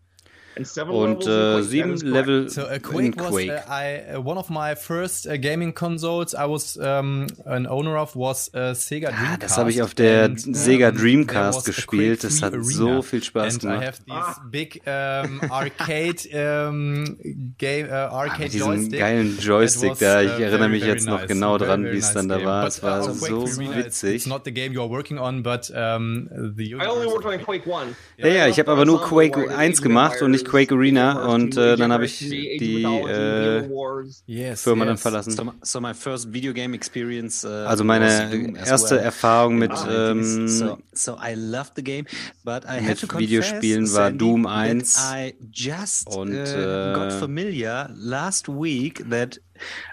Und 0.89 1.21
äh, 1.21 1.25
Quake, 1.25 1.63
sieben. 1.63 1.97
Level 1.97 2.49
So 2.49 2.61
uh, 2.63 2.65
in 2.73 2.81
Quake 2.81 3.17
was 3.17 3.29
Quake. 3.31 3.49
uh, 3.49 3.71
I 3.71 4.15
uh, 4.17 4.19
one 4.21 4.37
of 4.37 4.49
my 4.49 4.75
first 4.75 5.25
uh, 5.25 5.37
gaming 5.37 5.73
consoles 5.73 6.33
I 6.33 6.45
was 6.47 6.77
um, 6.77 7.27
an 7.45 7.65
owner 7.67 7.95
of 7.97 8.15
was 8.15 8.51
uh, 8.53 8.73
Sega 8.75 9.09
Dreamcast. 9.11 9.31
Ah, 9.33 9.37
das 9.39 9.57
habe 9.57 9.69
ich 9.71 9.81
auf 9.81 9.93
der 9.93 10.25
and, 10.25 10.45
um, 10.47 10.53
Sega 10.53 10.91
Dreamcast 10.91 11.59
a 11.67 11.71
gespielt. 11.71 12.23
Das 12.23 12.39
Quake 12.39 12.45
hat 12.45 12.53
3 12.53 12.61
so 12.63 12.87
Arena. 12.87 13.01
viel 13.01 13.23
Spaß 13.23 13.53
and 13.55 13.63
I 13.63 13.67
gemacht. 13.67 13.85
have 13.85 13.97
these 14.05 14.11
Ah. 14.11 14.41
big 14.49 14.81
um, 14.85 15.41
arcade 15.51 16.67
um, 16.67 17.17
game 17.57 17.87
uh, 17.87 17.91
Ah, 17.91 18.21
arcade 18.21 18.43
mit 18.43 18.53
diesem 18.53 18.67
Joystick. 18.73 18.99
geilen 18.99 19.37
Joystick 19.39 19.97
da, 19.99 20.21
ich 20.21 20.29
uh, 20.29 20.33
erinnere 20.33 20.57
very, 20.59 20.69
mich 20.71 20.81
very 20.83 20.93
jetzt 20.93 21.05
noch 21.07 21.19
nice. 21.19 21.27
genau 21.27 21.57
Very, 21.57 21.69
dran, 21.69 21.81
very 21.83 21.95
wie 21.95 21.99
es 21.99 22.05
nice 22.05 22.13
dann 22.13 22.29
da 22.29 22.37
game. 22.37 22.45
war. 22.47 22.61
But, 22.63 22.69
Es 22.73 22.83
war 22.83 22.99
uh, 23.01 23.05
Quake 23.13 23.17
so 23.29 23.45
3 23.45 23.67
Arena, 23.67 23.75
witzig. 23.85 24.15
It's 24.15 24.25
not 24.27 24.41
the 24.45 24.51
game 24.51 24.73
you're 24.73 24.89
working 24.89 25.17
on, 25.17 25.43
but 25.43 25.71
um, 25.71 26.29
the 26.57 26.75
I 26.75 26.87
only 26.87 27.07
worked 27.07 27.25
on 27.25 27.39
Quake 27.43 27.65
1. 27.65 27.95
Ja, 28.17 28.27
ja, 28.27 28.47
ich 28.47 28.59
habe 28.59 28.69
aber 28.71 28.85
nur 28.85 29.01
Quake 29.01 29.49
1 29.55 29.81
gemacht 29.81 30.21
und 30.21 30.40
nicht 30.41 30.49
Quake 30.49 30.73
Arena 30.73 31.25
und 31.33 31.57
äh, 31.57 31.75
dann 31.75 31.91
habe 31.91 32.05
ich 32.05 32.19
die 32.19 32.83
äh, 32.83 33.67
Yes, 34.25 34.63
Firma 34.63 34.85
dann 34.85 34.97
verlassen. 34.97 35.31
So, 35.31 35.53
so 35.61 35.81
my 35.81 35.93
first 35.93 36.33
video 36.33 36.53
game 36.53 36.73
experience. 36.73 37.45
Uh, 37.45 37.67
Also 37.67 37.83
meine 37.83 38.55
erste 38.57 38.95
well. 38.95 39.03
Erfahrung 39.03 39.57
mit, 39.57 39.71
90s. 39.71 40.11
ähm, 40.11 40.47
so, 40.47 40.77
so 40.93 41.13
I 41.13 41.35
loved 41.35 41.73
the 41.75 41.83
game, 41.83 42.05
but 42.43 42.63
I 42.65 42.81
mit 42.81 43.01
confess, 43.01 43.19
Videospielen 43.19 43.93
war 43.93 44.11
Doom 44.11 44.43
that 44.43 44.51
1 44.51 44.97
I 45.15 45.35
just 45.51 46.07
und, 46.07 46.33
uh, 46.33 46.33
äh, 46.33 46.93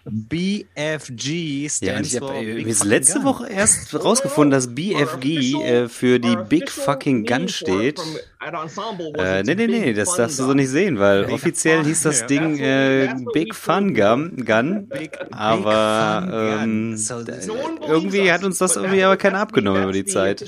BFG 0.05 1.69
stands 1.69 1.81
Ja, 1.83 2.01
ich 2.01 2.19
for 2.19 2.29
habe 2.35 2.45
Fucking 2.45 2.89
letzte 2.89 3.15
Gun. 3.15 3.25
Woche 3.25 3.49
erst 3.49 3.95
rausgefunden, 3.95 4.51
dass 4.51 4.75
BFG 4.75 5.55
äh, 5.63 5.89
für 5.89 6.19
die 6.19 6.37
Big 6.49 6.71
Fucking 6.71 7.25
Gun 7.25 7.49
steht. 7.49 8.01
Äh, 8.41 9.43
nee, 9.43 9.55
nee, 9.55 9.67
nee, 9.67 9.93
das 9.93 10.15
darfst 10.15 10.39
du 10.39 10.45
so 10.45 10.55
nicht 10.55 10.69
sehen, 10.69 10.99
weil 10.99 11.25
offiziell 11.27 11.85
hieß 11.85 12.03
das 12.03 12.27
Ding 12.27 12.59
äh, 12.59 13.15
Big 13.33 13.55
Fun 13.55 13.95
Gun, 13.95 14.45
Gun 14.45 14.89
aber 15.31 16.59
ähm, 16.63 16.93
this- 16.97 17.11
irgendwie 17.87 18.31
hat 18.33 18.45
uns 18.45 18.59
das 18.59 18.77
irgendwie 18.77 19.03
aber 19.05 19.17
keiner 19.17 19.41
abgenommen 19.41 19.83
über 19.83 19.93
die 19.93 20.05
Zeit. 20.05 20.41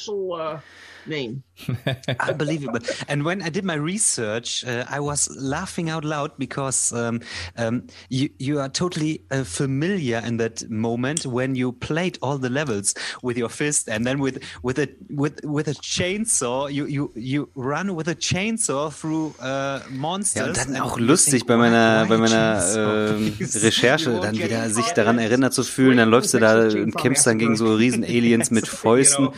Name. 1.10 1.42
Unbelievable. 2.28 2.80
And 3.08 3.24
when 3.24 3.42
I 3.42 3.50
did 3.50 3.64
my 3.64 3.74
research, 3.74 4.64
uh, 4.64 4.84
I 4.88 5.00
was 5.00 5.28
laughing 5.36 5.90
out 5.90 6.04
loud 6.04 6.30
because 6.38 6.92
um, 6.92 7.20
um, 7.56 7.88
you 8.08 8.30
you 8.38 8.60
are 8.60 8.68
totally 8.68 9.22
uh, 9.30 9.44
familiar 9.44 10.22
in 10.24 10.38
that 10.38 10.70
moment 10.70 11.26
when 11.26 11.54
you 11.54 11.72
played 11.72 12.18
all 12.22 12.38
the 12.38 12.48
levels 12.48 12.94
with 13.22 13.36
your 13.36 13.50
fist, 13.50 13.88
and 13.88 14.06
then 14.06 14.20
with 14.20 14.42
with 14.62 14.78
a 14.78 14.88
with 15.10 15.44
with 15.44 15.68
a 15.68 15.74
chainsaw, 15.74 16.72
you 16.72 16.86
you 16.86 17.12
you 17.14 17.48
run 17.54 17.94
with 17.94 18.08
a 18.08 18.14
chainsaw 18.14 18.90
through 18.90 19.34
uh, 19.40 19.80
monsters. 19.90 20.40
Ja, 20.40 20.46
und 20.46 20.56
dann 20.56 20.82
auch 20.82 20.98
lustig 20.98 21.46
bei 21.46 21.56
meiner 21.56 22.06
bei 22.06 22.16
meiner 22.16 22.62
äh, 22.74 23.44
Recherche 23.58 24.20
dann 24.20 24.38
wieder 24.38 24.70
sich 24.70 24.86
daran 24.92 25.18
erinnert 25.18 25.52
zu 25.52 25.62
fühlen, 25.62 25.96
dann 25.96 26.08
läufst 26.08 26.34
du 26.34 26.38
da 26.38 26.68
und 26.68 26.96
kämpfst 26.96 27.26
dann 27.26 27.38
gegen 27.38 27.56
so 27.56 27.74
riesen 27.74 28.04
Aliens 28.04 28.50
mit 28.50 28.68
Fäusten 28.80 29.28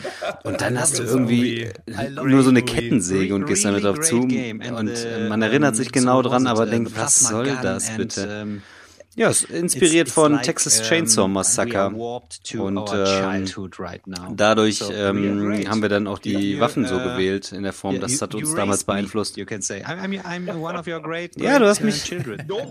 und 0.43 0.61
dann 0.61 0.79
hast 0.79 0.99
du 0.99 1.03
irgendwie 1.03 1.62
nur 2.23 2.43
so 2.43 2.49
eine 2.49 2.61
Kettensäge 2.61 3.33
und 3.35 3.45
gehst 3.45 3.65
damit 3.65 3.83
drauf 3.83 3.99
zu 3.99 4.21
und 4.21 4.29
äh, 4.29 5.29
man 5.29 5.41
erinnert 5.41 5.75
sich 5.75 5.91
genau 5.91 6.21
dran, 6.21 6.47
aber 6.47 6.65
denkt, 6.65 6.97
was 6.97 7.19
soll 7.19 7.57
das 7.61 7.95
bitte? 7.95 8.61
Ja, 9.15 9.29
ist 9.29 9.43
inspiriert 9.43 10.07
it's, 10.07 10.09
it's 10.09 10.13
von 10.13 10.31
like, 10.33 10.43
Texas 10.43 10.81
Chainsaw 10.81 11.27
Massacre. 11.27 11.89
Und 11.89 12.89
ähm, 12.93 13.67
right 13.79 14.01
dadurch 14.35 14.79
so 14.79 14.91
ähm, 14.91 15.69
haben 15.69 15.83
wir 15.83 15.89
dann 15.89 16.07
auch 16.07 16.17
die 16.17 16.53
yeah, 16.53 16.61
Waffen 16.61 16.87
so 16.87 16.95
uh, 16.95 17.03
gewählt 17.03 17.51
in 17.51 17.61
der 17.61 17.73
Form. 17.73 17.99
Das 17.99 18.19
hat 18.21 18.33
uns 18.33 18.55
damals 18.55 18.85
beeinflusst. 18.85 19.37
ja, 19.37 19.45
du 21.59 21.65
hast 21.65 21.81
mich, 21.81 22.09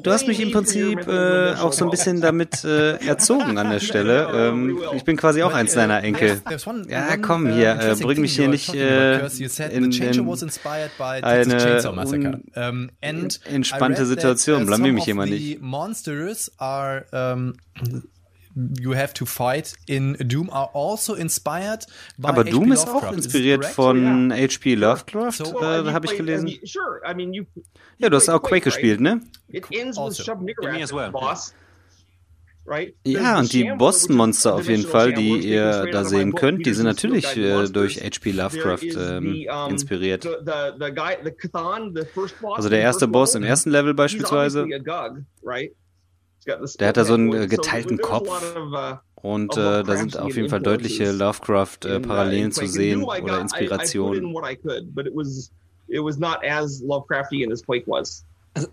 du 0.03 0.11
hast 0.11 0.27
mich 0.27 0.41
im 0.41 0.51
Prinzip 0.51 1.07
äh, 1.07 1.55
auch 1.55 1.73
so 1.73 1.85
ein 1.85 1.91
bisschen 1.91 2.21
damit 2.21 2.65
äh, 2.65 2.97
erzogen 3.07 3.59
an 3.59 3.71
der 3.71 3.81
Stelle. 3.93 4.29
Ähm, 4.35 4.81
ich 4.97 5.05
bin 5.05 5.17
quasi 5.17 5.45
auch 5.45 5.55
eins 5.55 5.75
deiner 5.75 6.03
Enkel. 6.03 6.43
Ja, 6.89 7.17
komm 7.19 7.53
hier, 7.53 7.79
uh, 7.81 7.93
äh, 7.93 7.95
bring 8.03 8.21
mich 8.21 8.35
hier 8.35 8.49
nicht 8.49 8.75
äh, 8.75 9.21
in, 9.21 9.93
in 9.93 10.41
eine 13.01 13.29
entspannte 13.45 14.07
Situation. 14.07 14.67
Blamier 14.67 14.93
mich 14.93 15.05
hier 15.05 15.15
mal 15.15 15.29
nicht 15.29 15.61
monsters 16.33 16.51
are 16.59 17.07
um, 17.13 17.55
you 18.55 18.93
have 18.93 19.15
to 19.15 19.27
fight 19.27 19.75
in 19.87 20.15
Doom 20.15 20.51
are 20.51 20.71
also 20.75 21.15
inspired 21.15 21.87
by 22.19 22.29
Aber 22.29 22.45
Doom 22.45 22.73
ist 22.73 22.89
auch 22.89 23.13
inspiriert 23.13 23.65
von 23.65 24.31
yeah. 24.31 24.47
H.P. 24.47 24.75
Lovecraft, 24.75 25.33
so, 25.33 25.61
äh, 25.61 25.91
habe 25.91 26.07
ich 26.07 26.17
gelesen. 26.17 26.49
I 26.49 26.53
mean, 26.53 26.67
sure. 26.67 27.01
I 27.09 27.15
mean, 27.15 27.33
you, 27.33 27.45
ja, 27.99 28.11
du 28.11 28.17
hast 28.17 28.29
auch 28.29 28.43
Quake 28.43 28.65
gespielt, 28.65 29.01
ne? 29.01 29.23
It 29.49 29.67
ends 29.71 29.97
also. 29.99 30.23
with 30.41 30.57
me 30.61 30.83
as 30.83 30.93
well. 30.93 31.11
boss. 31.11 31.55
Right? 32.65 32.95
Ja, 33.05 33.41
und 33.41 33.53
die 33.53 33.65
Bossmonster 33.77 34.55
auf 34.55 34.69
jeden 34.69 34.87
Fall, 34.87 35.13
die 35.13 35.39
ihr 35.39 35.89
da 35.91 36.05
sehen 36.05 36.33
könnt, 36.33 36.65
die 36.65 36.73
sind 36.75 36.85
natürlich 36.85 37.37
äh, 37.37 37.65
durch 37.67 38.01
H.P. 38.01 38.31
Lovecraft 38.31 38.85
ähm, 38.85 39.47
inspiriert. 39.69 40.29
Also 42.55 42.69
der 42.69 42.81
erste 42.81 43.09
Boss 43.09 43.35
im 43.35 43.43
ersten 43.43 43.71
Level 43.71 43.95
beispielsweise. 43.95 44.69
Der 46.47 46.89
hat 46.89 46.97
da 46.97 47.05
so 47.05 47.15
einen 47.15 47.33
äh, 47.33 47.47
geteilten 47.47 47.99
Kopf. 47.99 48.29
Und 49.15 49.57
äh, 49.57 49.85
da 49.85 49.97
sind 49.97 50.19
auf 50.19 50.35
jeden 50.35 50.49
Fall 50.49 50.61
deutliche 50.61 51.13
Lovecraft-Parallelen 51.13 52.49
uh, 52.49 52.53
zu 52.53 52.67
sehen 52.67 53.05
oder 53.05 53.41
Inspirationen. 53.41 54.35
It 55.89 56.03
was 56.03 56.19
not 56.19 56.39
as 56.43 56.81
Lovecraftian 56.81 57.53
as 57.53 57.63
Quake 57.63 57.87
was. 57.87 58.25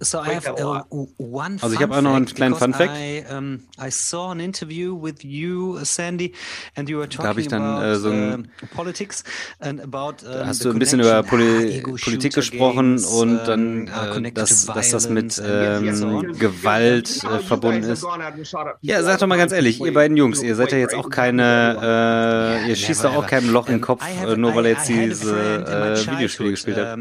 So 0.01 0.19
I 0.19 0.35
have 0.35 0.49
uh, 0.61 0.83
one 1.17 1.57
also 1.61 1.73
ich 1.73 1.81
habe 1.81 1.95
auch 1.95 2.01
noch 2.01 2.13
einen 2.13 2.25
kleinen 2.25 2.53
Fun 2.53 2.73
Fact. 2.73 2.91
I, 2.97 3.23
um, 3.33 3.61
I 3.81 3.89
saw 3.89 4.29
an 4.29 4.41
interview 4.41 4.93
with 4.93 5.23
you, 5.23 5.77
Sandy, 5.83 6.33
and 6.75 6.89
you 6.89 6.97
were 6.97 7.07
talking 7.07 7.23
da 7.23 7.29
habe 7.29 7.39
ich 7.39 7.47
dann 7.47 7.61
about, 7.61 7.85
äh, 7.85 7.95
so 7.95 8.09
ein, 8.09 8.51
uh, 8.61 8.65
politics 8.75 9.23
and 9.59 9.81
about. 9.81 10.25
Um, 10.25 10.33
da 10.33 10.47
hast 10.47 10.65
du 10.65 10.71
ein 10.71 10.79
bisschen 10.79 10.99
über 10.99 11.23
Poli 11.23 11.81
ah, 11.81 11.95
Politik 12.03 12.33
gesprochen 12.33 12.97
games, 12.97 13.05
und 13.05 13.37
dann, 13.45 13.87
äh, 13.87 14.31
dass, 14.33 14.65
dass 14.65 14.89
das 14.89 15.07
mit 15.07 15.41
ähm, 15.41 16.33
Gewalt 16.37 17.23
äh, 17.23 17.39
verbunden 17.39 17.83
ist. 17.83 18.05
Ja, 18.81 19.01
sag 19.01 19.19
doch 19.19 19.27
mal 19.27 19.37
ganz 19.37 19.53
ehrlich, 19.53 19.79
ihr 19.79 19.93
beiden 19.93 20.17
Jungs, 20.17 20.43
ihr 20.43 20.57
seid 20.57 20.73
ja 20.73 20.77
jetzt 20.77 20.93
auch 20.93 21.09
keine, 21.09 22.65
äh, 22.65 22.69
ihr 22.69 22.75
schießt 22.75 23.05
doch 23.05 23.15
auch 23.15 23.27
keinem 23.27 23.49
Loch 23.51 23.69
im 23.69 23.79
Kopf, 23.79 24.03
äh, 24.03 24.35
nur 24.35 24.53
weil 24.55 24.65
er 24.65 24.71
jetzt 24.71 24.89
diese 24.89 25.33
äh, 25.33 26.11
Videospiele 26.11 26.51
gespielt 26.51 26.77
hat. 26.77 26.99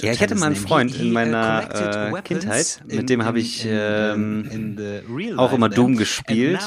Ja, 0.00 0.12
ich 0.12 0.22
hatte 0.22 0.34
mal 0.34 0.46
einen 0.46 0.56
Freund 0.56 0.96
in 0.96 1.12
meinem 1.12 1.25
meiner 1.30 2.14
äh, 2.16 2.22
Kindheit. 2.22 2.82
Mit 2.86 3.10
dem 3.10 3.24
habe 3.24 3.40
ich 3.40 3.66
ähm, 3.68 4.76
auch 5.36 5.52
immer 5.52 5.68
Doom 5.68 5.96
gespielt. 5.96 6.60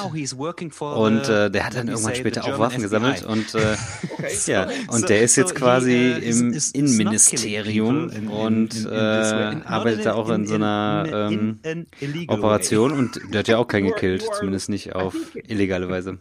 Und 0.79 1.29
äh, 1.29 1.51
der 1.51 1.65
hat 1.65 1.75
dann 1.75 1.87
irgendwann 1.87 2.15
später 2.15 2.45
auch 2.45 2.59
Waffen 2.59 2.81
gesammelt. 2.81 3.23
Und 3.25 3.55
äh, 3.55 3.75
ja, 4.45 4.67
und 4.87 5.09
der 5.09 5.21
ist 5.21 5.35
jetzt 5.35 5.55
quasi 5.55 6.11
im 6.11 6.55
Innenministerium 6.73 8.09
und 8.29 8.85
äh, 8.85 8.89
arbeitet 8.89 10.05
da 10.05 10.13
auch 10.13 10.29
in 10.29 10.45
so 10.45 10.55
einer 10.55 11.29
ähm, 11.31 11.59
Operation. 12.27 12.91
Und 12.91 13.19
der 13.31 13.39
hat 13.39 13.47
ja 13.47 13.57
auch 13.57 13.67
keinen 13.67 13.87
gekillt, 13.87 14.25
zumindest 14.37 14.69
nicht 14.69 14.95
auf 14.95 15.15
illegale 15.47 15.89
Weise. 15.89 16.17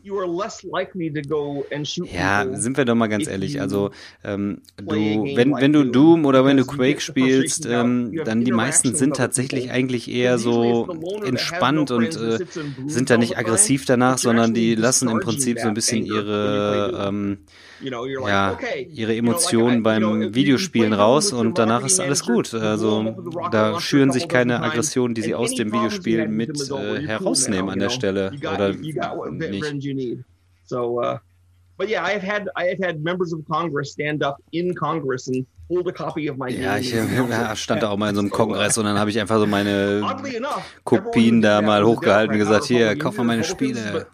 Ja, 2.13 2.47
sind 2.55 2.77
wir 2.77 2.85
doch 2.85 2.95
mal 2.95 3.09
ganz 3.09 3.27
ehrlich. 3.27 3.61
Also 3.61 3.91
ähm, 4.25 4.63
du, 4.77 4.95
wenn, 4.95 5.55
wenn 5.55 5.73
du 5.73 5.85
Doom 5.85 6.25
oder 6.25 6.45
wenn 6.45 6.57
du 6.57 6.65
Quake 6.65 7.01
spielst, 7.01 7.67
ähm, 7.67 8.13
dann 8.29 8.45
die 8.45 8.53
meisten 8.53 8.95
sind 8.95 9.17
tatsächlich 9.17 9.71
eigentlich 9.71 10.11
eher 10.11 10.39
so 10.39 10.87
entspannt 11.25 11.91
und 11.91 12.15
äh, 12.15 12.39
sind 12.87 13.09
da 13.09 13.17
nicht 13.17 13.39
aggressiv 13.39 13.87
danach, 13.87 14.19
sondern 14.19 14.53
die 14.53 14.75
lassen 14.75 15.09
im 15.09 15.21
Prinzip 15.21 15.59
so 15.59 15.69
ein 15.69 15.75
bisschen 15.75 16.05
ihre 16.05 17.09
ähm, 17.09 17.39
ja, 17.81 18.59
ihre 18.91 19.17
Emotionen 19.17 19.83
beim 19.83 20.35
Videospielen 20.35 20.93
raus 20.93 21.33
und 21.33 21.59
danach 21.59 21.85
ist 21.87 22.01
alles 22.01 22.23
gut. 22.25 22.53
Also 22.53 23.17
da 23.51 23.81
schüren 23.81 24.13
sich 24.13 24.29
keine 24.29 24.63
Aggressionen, 24.63 25.15
die 25.15 25.23
sie 25.23 25.35
aus 25.35 25.55
dem 25.55 25.73
Videospiel 25.73 26.29
mit 26.29 26.71
äh, 26.71 27.07
herausnehmen 27.07 27.71
an 27.71 27.79
der 27.79 27.91
Stelle 27.91 28.33
oder 28.43 28.75
nicht. 28.75 29.65
So, 30.67 31.01
uh, 31.01 31.17
but 31.79 31.89
yeah, 31.89 32.05
I've 32.05 32.23
had 32.23 32.51
I've 32.57 32.79
had 32.85 33.01
members 33.01 33.33
of 33.33 33.41
Congress 33.49 33.93
stand 33.93 34.23
up 34.23 34.37
in 34.51 34.75
Congress 34.75 35.29
and 35.29 35.47
ja, 35.69 36.79
ich 36.79 36.95
äh, 36.95 37.57
stand 37.57 37.83
da 37.83 37.91
auch 37.91 37.97
mal 37.97 38.11
in 38.11 38.15
so 38.15 38.21
einem 38.21 38.31
Kongress 38.31 38.79
und 38.79 38.85
dann 38.85 38.99
habe 38.99 39.11
ich 39.11 39.21
einfach 39.21 39.39
so 39.39 39.47
meine 39.47 40.03
Kopien 40.85 41.43
da 41.43 41.63
mal 41.63 41.85
hochgehalten 41.85 42.35
und 42.35 42.39
gesagt, 42.39 42.65
hier, 42.65 42.97
kauf 42.97 43.17
mal 43.19 43.25
meine 43.25 43.45
Spiele. 43.45 44.07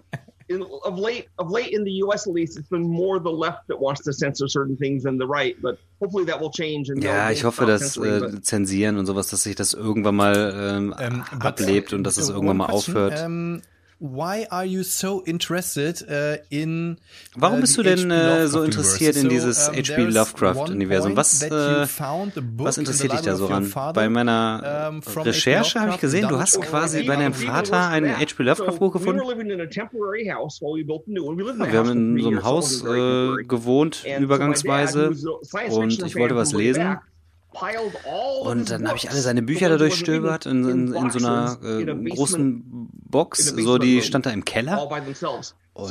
In, 0.46 0.60
of 0.60 0.98
late, 0.98 1.26
of 1.38 1.50
late 1.50 1.70
in 1.70 1.84
the 1.84 2.02
U.S. 2.02 2.26
at 2.26 2.34
least, 2.34 2.58
it's 2.58 2.68
been 2.68 2.82
more 2.82 3.18
the 3.18 3.30
left 3.30 3.66
that 3.68 3.80
wants 3.80 4.02
to 4.02 4.12
censor 4.12 4.46
certain 4.46 4.76
things 4.76 5.04
than 5.04 5.16
the 5.18 5.26
right. 5.26 5.56
But 5.62 5.78
hopefully 6.00 6.26
that 6.26 6.38
will 6.38 6.50
change. 6.50 6.90
And 6.90 7.02
ja, 7.02 7.30
ich 7.30 7.44
hoffe, 7.44 7.64
dass 7.64 7.96
äh, 7.96 8.42
zensieren 8.42 8.98
und 8.98 9.06
sowas, 9.06 9.28
dass 9.28 9.44
sich 9.44 9.56
das 9.56 9.72
irgendwann 9.72 10.16
mal 10.16 10.54
ähm, 10.54 10.94
ähm, 11.00 11.24
ablebt 11.40 11.94
und 11.94 12.04
dass 12.04 12.18
es 12.18 12.28
irgendwann 12.28 12.58
mal 12.58 12.66
aufhört. 12.66 13.14
Ähm, 13.24 13.62
why 13.98 14.46
are 14.50 14.64
you 14.64 14.82
so 14.82 15.22
interested 15.24 16.02
uh, 16.08 16.36
in 16.50 16.98
Warum 17.36 17.60
bist 17.60 17.76
du 17.78 17.82
denn 17.82 18.10
äh, 18.10 18.46
so 18.48 18.62
interessiert 18.62 19.16
in 19.16 19.28
dieses 19.28 19.66
so, 19.66 19.72
um, 19.72 19.76
HP 19.78 20.02
Lovecraft 20.04 20.70
Universum? 20.70 21.16
Was 21.16 21.42
äh, 21.42 21.86
was 22.56 22.78
interessiert 22.78 23.12
dich 23.12 23.20
da 23.20 23.36
so 23.36 23.46
ran? 23.46 23.72
Bei 23.94 24.08
meiner 24.08 24.90
um, 24.90 25.00
Recherche 25.22 25.80
habe 25.80 25.92
ich 25.92 26.00
gesehen, 26.00 26.28
du 26.28 26.38
hast 26.38 26.60
quasi 26.60 27.04
bei 27.04 27.16
deinem 27.16 27.34
Vater 27.34 27.88
ein 27.88 28.18
HP 28.18 28.42
Lovecraft 28.42 28.78
Buch 28.78 28.92
gefunden. 28.92 29.20
Ja, 29.20 29.38
wir 31.72 31.78
haben 31.78 31.90
in 31.90 32.22
so 32.22 32.28
einem 32.28 32.42
Haus 32.42 32.84
äh, 32.84 33.44
gewohnt 33.44 34.04
übergangsweise 34.20 35.12
und 35.70 36.02
ich 36.02 36.16
wollte 36.16 36.36
was 36.36 36.52
lesen 36.52 36.98
und 38.42 38.70
dann 38.70 38.88
habe 38.88 38.96
ich 38.96 39.10
alle 39.10 39.20
seine 39.20 39.42
Bücher 39.42 39.68
da 39.68 39.76
durchstöbert 39.76 40.46
in, 40.46 40.68
in, 40.68 40.94
in 40.94 41.10
so 41.10 41.18
einer 41.18 41.58
äh, 41.62 41.84
großen 42.10 42.88
Box, 42.92 43.48
so 43.48 43.78
die 43.78 44.02
stand 44.02 44.26
da 44.26 44.30
im 44.30 44.44
Keller. 44.44 44.90
Und 45.74 45.88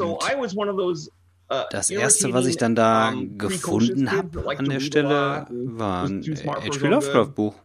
uh, 1.51 1.63
das 1.71 1.89
erste, 1.89 2.33
was 2.33 2.45
ich 2.45 2.57
dann 2.57 2.75
da 2.75 3.13
gefunden 3.37 4.11
habe 4.11 4.57
an 4.57 4.65
der 4.65 4.79
Stelle, 4.79 5.47
war 5.49 6.05
ein 6.05 6.23
H.P. 6.23 6.87
Lovecraft 6.87 7.35
Buch. 7.35 7.55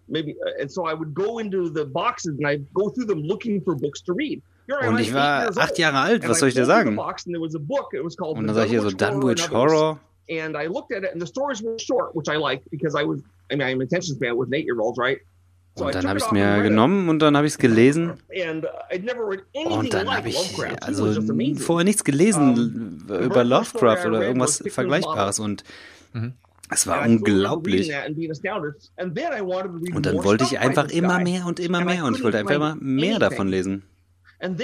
Und 4.87 5.01
ich 5.01 5.15
war 5.15 5.57
acht 5.57 5.79
Jahre 5.79 5.99
alt, 5.99 6.29
was 6.29 6.41
soll 6.41 6.49
ich 6.49 6.55
dir 6.55 6.67
sagen? 6.67 6.99
Und 6.99 8.47
dann 8.47 8.55
sag 8.55 8.65
ich 8.65 8.71
hier 8.71 8.83
so 8.83 8.91
Dunwich 8.91 9.51
Horror. 9.51 10.01
And 10.31 10.57
I 10.57 10.67
looked 10.67 10.93
at 10.93 11.05
it, 11.05 11.13
and 11.13 11.23
the 11.23 11.27
stories 11.27 11.63
were 11.63 11.79
short, 11.79 12.15
which 12.15 12.29
I 12.29 12.37
liked 12.37 12.69
because 12.71 12.95
I 12.95 13.03
was 13.03 13.23
I 13.51 13.57
mean, 13.57 13.67
I'm 13.67 13.81
attention 13.81 14.17
span 14.17 14.37
with 14.39 14.49
an 14.49 14.55
eight-year-olds, 14.55 14.99
right? 14.99 15.19
Und 15.81 15.95
dann 15.95 16.09
habe 16.09 16.19
ich 16.19 16.25
es 16.25 16.33
mir 16.33 16.63
genommen 16.63 17.09
und 17.09 17.21
dann 17.21 17.37
habe 17.37 17.47
ich 17.47 17.53
es 17.55 17.59
gelesen. 17.59 18.15
Uh, 18.31 19.71
und 19.71 19.95
dann 19.95 20.11
habe 20.11 20.29
ich 20.29 20.59
also 20.81 21.23
vorher 21.59 21.85
nichts 21.85 22.05
gelesen 22.05 23.05
über 23.09 23.45
Lovecraft 23.45 24.07
oder 24.07 24.23
irgendwas 24.23 24.63
Vergleichbares. 24.67 25.39
Und 25.39 25.65
mhm. 26.13 26.35
es 26.71 26.87
war 26.87 27.07
unglaublich. 27.07 27.93
Und 29.95 30.07
dann 30.07 30.25
wollte 30.25 30.45
ich 30.45 30.59
einfach 30.59 30.89
immer 30.91 31.21
mehr 31.21 31.47
und 31.47 31.61
immer 31.61 31.85
mehr 31.85 32.05
und 32.05 32.17
ich 32.17 32.25
wollte 32.25 32.39
einfach 32.39 32.55
immer 32.55 32.77
mehr 32.81 33.19
davon 33.19 33.49
lesen. 33.49 33.85
Und 34.41 34.61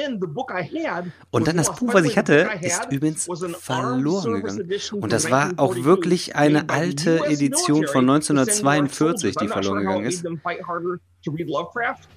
dann 1.47 1.57
das 1.57 1.75
Buch, 1.75 1.95
was 1.95 2.05
ich 2.05 2.17
hatte, 2.17 2.49
ist 2.61 2.93
übrigens 2.93 3.29
verloren 3.59 4.35
gegangen. 4.35 4.71
Und 4.93 5.13
das 5.13 5.31
war 5.31 5.53
auch 5.57 5.75
wirklich 5.75 6.37
eine 6.37 6.69
alte 6.69 7.25
Edition 7.27 7.87
von 7.87 8.09
1942, 8.09 9.35
die 9.37 9.49
verloren 9.49 9.81
gegangen 9.81 10.05
ist. 10.05 10.25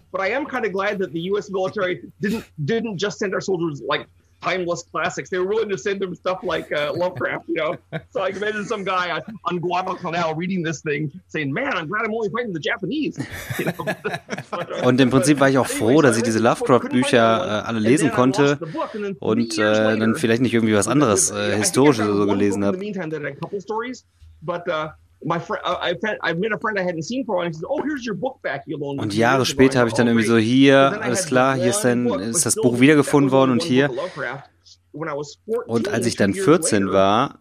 But 0.09 0.21
I 0.21 0.33
am 0.33 0.47
kind 0.47 0.65
of 0.65 0.71
glad 0.71 0.99
that 0.99 1.11
the 1.11 1.29
U.S. 1.31 1.49
military 1.49 2.01
didn't 2.21 2.45
didn't 2.57 2.97
just 2.97 3.19
send 3.19 3.33
our 3.33 3.41
soldiers 3.41 3.81
like 3.81 4.07
timeless 4.41 4.83
classics. 4.83 5.29
They 5.29 5.37
were 5.37 5.47
willing 5.47 5.69
to 5.69 5.77
send 5.77 5.99
them 5.99 6.15
stuff 6.15 6.39
like 6.43 6.71
uh, 6.71 6.93
Lovecraft, 6.95 7.47
you 7.47 7.55
know. 7.55 7.77
So 8.11 8.21
I 8.21 8.31
can 8.31 8.41
imagine 8.41 8.65
some 8.65 8.83
guy 8.83 9.21
on, 9.45 9.59
Guadalcanal 9.59 10.35
reading 10.35 10.63
this 10.63 10.81
thing, 10.81 11.11
saying, 11.27 11.51
"Man, 11.51 11.73
I'm 11.73 11.87
glad 11.87 12.05
I'm 12.05 12.13
only 12.13 12.29
fighting 12.29 12.53
the 12.53 12.59
Japanese." 12.59 13.17
You 13.59 13.65
know? 13.65 14.87
Und 14.87 15.01
im 15.01 15.09
Prinzip 15.09 15.39
war 15.39 15.49
ich 15.49 15.57
auch 15.57 15.67
froh, 15.67 16.01
dass 16.01 16.17
ich 16.17 16.23
diese 16.23 16.39
Lovecraft-Bücher 16.39 17.17
äh, 17.17 17.67
alle 17.67 17.79
lesen 17.79 18.11
konnte 18.11 18.59
und 19.19 19.57
äh, 19.57 19.97
dann 19.97 20.15
vielleicht 20.15 20.41
nicht 20.41 20.53
irgendwie 20.53 20.75
was 20.75 20.87
anderes 20.87 21.31
äh, 21.31 21.57
historisches 21.57 22.05
oder 22.05 22.17
so 22.17 22.25
gelesen 22.27 22.63
habe. 22.65 22.77
Und 28.99 29.13
Jahre 29.15 29.45
später 29.45 29.79
habe 29.79 29.89
ich 29.89 29.95
dann 29.95 30.07
irgendwie 30.07 30.25
so 30.25 30.37
hier, 30.37 30.99
alles 31.01 31.25
klar, 31.25 31.55
hier 31.55 31.69
ist 31.69 31.81
dann 31.81 32.07
ist 32.07 32.45
das 32.45 32.55
Buch 32.55 32.79
wiedergefunden 32.79 33.31
worden 33.31 33.51
und 33.51 33.63
hier. 33.63 33.89
Und 35.67 35.87
als 35.89 36.05
ich 36.05 36.15
dann 36.15 36.33
14 36.33 36.91
war, 36.91 37.39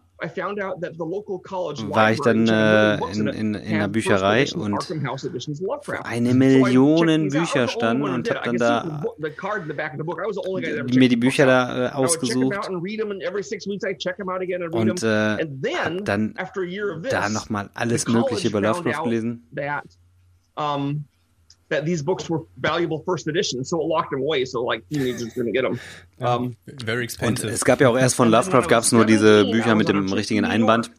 war 1.95 2.11
ich 2.11 2.19
dann 2.21 2.47
äh, 2.47 2.95
in, 3.13 3.27
in, 3.27 3.53
in 3.53 3.79
der 3.79 3.87
Bücherei 3.87 4.45
und 4.55 4.91
eine 6.03 6.33
Million 6.33 7.29
Bücher 7.29 7.67
standen 7.67 8.03
und 8.03 8.29
habe 8.29 8.39
dann 8.45 8.57
da 8.57 9.03
mir 10.99 11.09
die 11.09 11.17
Bücher 11.17 11.45
da 11.45 11.87
äh, 11.87 11.91
ausgesucht. 11.91 12.67
und 14.71 15.03
äh, 15.03 15.37
dann 16.03 16.33
da 17.09 17.29
nochmal 17.29 17.69
alles 17.75 18.07
Mögliche 18.07 18.47
über 18.47 18.61
Lovecraft 18.61 19.03
gelesen 19.03 19.47
that 21.69 21.85
these 21.85 22.03
books 22.03 22.29
were 22.29 22.41
valuable 22.57 23.03
first 23.05 23.27
editions, 23.27 23.69
so 23.69 23.81
it 23.81 23.87
locked 23.87 24.11
them 24.11 24.21
away, 24.21 24.45
so 24.45 24.63
like 24.63 24.87
teenagers 24.89 25.33
couldn't 25.33 25.53
get 25.53 25.63
them. 25.63 25.79
Um, 26.19 26.55
Very 26.65 27.03
expensive. 27.03 27.47
Und 27.47 27.53
es 27.53 27.65
gab 27.65 27.81
ja 27.81 27.89
auch 27.89 27.97
erst 27.97 28.15
von 28.15 28.29
Lovecraft 28.29 28.67
gab 28.67 28.83
es 28.83 28.91
nur 28.91 29.05
diese 29.05 29.45
Bücher 29.45 29.75
mit 29.75 29.89
dem 29.89 30.11
richtigen 30.11 30.45
Einband. 30.45 30.91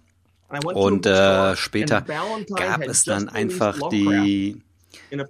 Und 0.74 1.04
äh, 1.06 1.56
später 1.56 2.02
gab 2.02 2.82
es 2.82 3.04
dann 3.04 3.28
einfach 3.28 3.78
die 3.90 4.62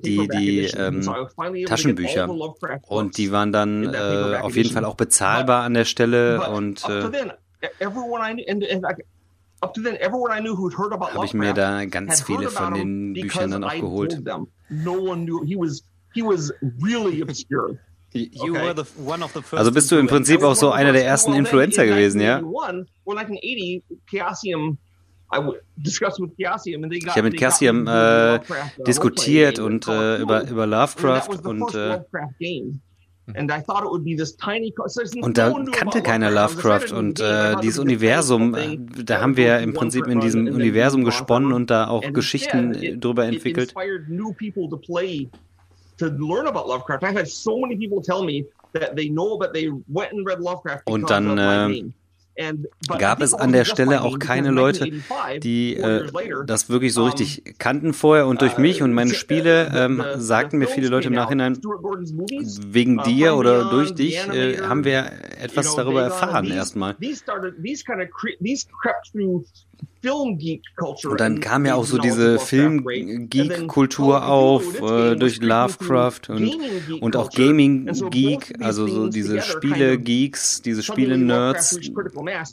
die, 0.03 0.29
die 0.29 0.61
ähm, 0.77 1.09
Taschenbücher. 1.67 2.29
Und 2.89 3.17
die 3.17 3.33
waren 3.33 3.53
dann 3.53 3.95
äh, 3.95 4.39
auf 4.41 4.57
jeden 4.57 4.71
Fall 4.73 4.85
auch 4.85 4.97
bezahlbar 4.97 5.63
an 5.65 5.75
der 5.75 5.85
Stelle. 5.85 6.49
Und 6.51 6.85
äh, 6.89 7.03
habe 9.63 11.25
ich 11.25 11.35
mir 11.35 11.55
da 11.55 11.85
ganz 11.87 12.23
viele 12.23 12.49
von 12.49 12.75
den 12.75 13.13
Büchern 13.15 13.51
dann 13.51 13.65
auch 13.65 13.75
geholt. 13.75 14.23
Also 19.59 19.71
bist 19.71 19.91
du 19.91 19.97
im 19.97 20.07
Prinzip 20.07 20.43
auch 20.43 20.55
so 20.55 20.71
einer 20.71 20.93
der 20.93 21.05
ersten 21.05 21.33
Influencer 21.35 21.85
gewesen, 21.87 22.21
ja? 22.23 22.41
Ich 27.11 27.17
habe 27.17 27.23
mit 27.25 27.39
Cassium 27.39 27.87
äh, 27.87 28.41
diskutiert 28.87 29.59
und 29.59 29.87
äh, 29.87 30.17
über, 30.23 30.49
über 30.49 30.67
Lovecraft 30.67 31.29
und 31.45 31.75
äh, 31.75 32.01
und 35.23 35.39
da 35.39 35.53
kannte 35.73 36.03
keiner 36.03 36.31
Lovecraft 36.31 36.93
und 36.93 37.21
äh, 37.21 37.57
dieses 37.63 37.79
Universum, 37.79 38.55
äh, 38.55 38.79
da 39.05 39.21
haben 39.21 39.37
wir 39.37 39.59
im 39.59 39.75
Prinzip 39.75 40.07
in 40.07 40.21
diesem 40.21 40.47
Universum 40.47 41.05
gesponnen 41.05 41.53
und 41.53 41.71
da 41.71 41.89
auch 41.89 42.03
Geschichten 42.13 43.01
drüber 43.01 43.27
entwickelt. 43.27 43.75
Und 50.87 51.11
dann 51.11 51.39
äh, 51.39 51.85
gab 52.99 53.21
es 53.21 53.35
an 53.35 53.53
der 53.53 53.65
Stelle 53.65 54.03
auch 54.03 54.19
keine 54.19 54.51
Leute, 54.51 54.91
die 55.43 55.77
äh, 55.77 56.09
das 56.47 56.69
wirklich 56.69 56.93
so 56.95 57.05
richtig 57.05 57.59
kannten 57.59 57.93
vorher. 57.93 58.27
Und 58.27 58.43
durch 58.43 58.59
mich 58.59 58.83
und 58.83 58.93
meine 58.93 59.15
Spiele 59.15 59.71
ähm, 59.75 60.03
sagten 60.17 60.59
mir 60.59 60.69
viele 60.69 60.89
Leute 60.89 61.09
im 61.09 61.15
Nachhinein, 61.15 61.59
wegen 61.63 63.03
dir 63.03 63.37
oder 63.37 63.71
durch 63.71 63.95
dich 63.95 64.17
äh, 64.17 64.61
haben 64.63 64.85
wir 64.85 65.11
etwas 65.41 65.75
darüber 65.75 66.03
erfahren 66.03 66.51
erstmal. 66.51 66.97
Und 71.11 71.21
dann 71.21 71.41
kam 71.41 71.67
ja 71.67 71.75
auch 71.75 71.85
so 71.85 71.99
diese 71.99 72.39
Film-Geek-Kultur 72.39 74.27
auf 74.27 74.81
äh, 74.81 75.17
durch 75.17 75.41
Lovecraft 75.43 76.21
und, 76.29 76.57
und 77.01 77.17
auch 77.17 77.31
Gaming-Geek, 77.31 78.55
also 78.61 78.87
so 78.87 79.09
diese 79.09 79.41
Spiele-Geeks, 79.43 80.63
diese 80.63 80.83
Spiele-Nerds. 80.83 81.79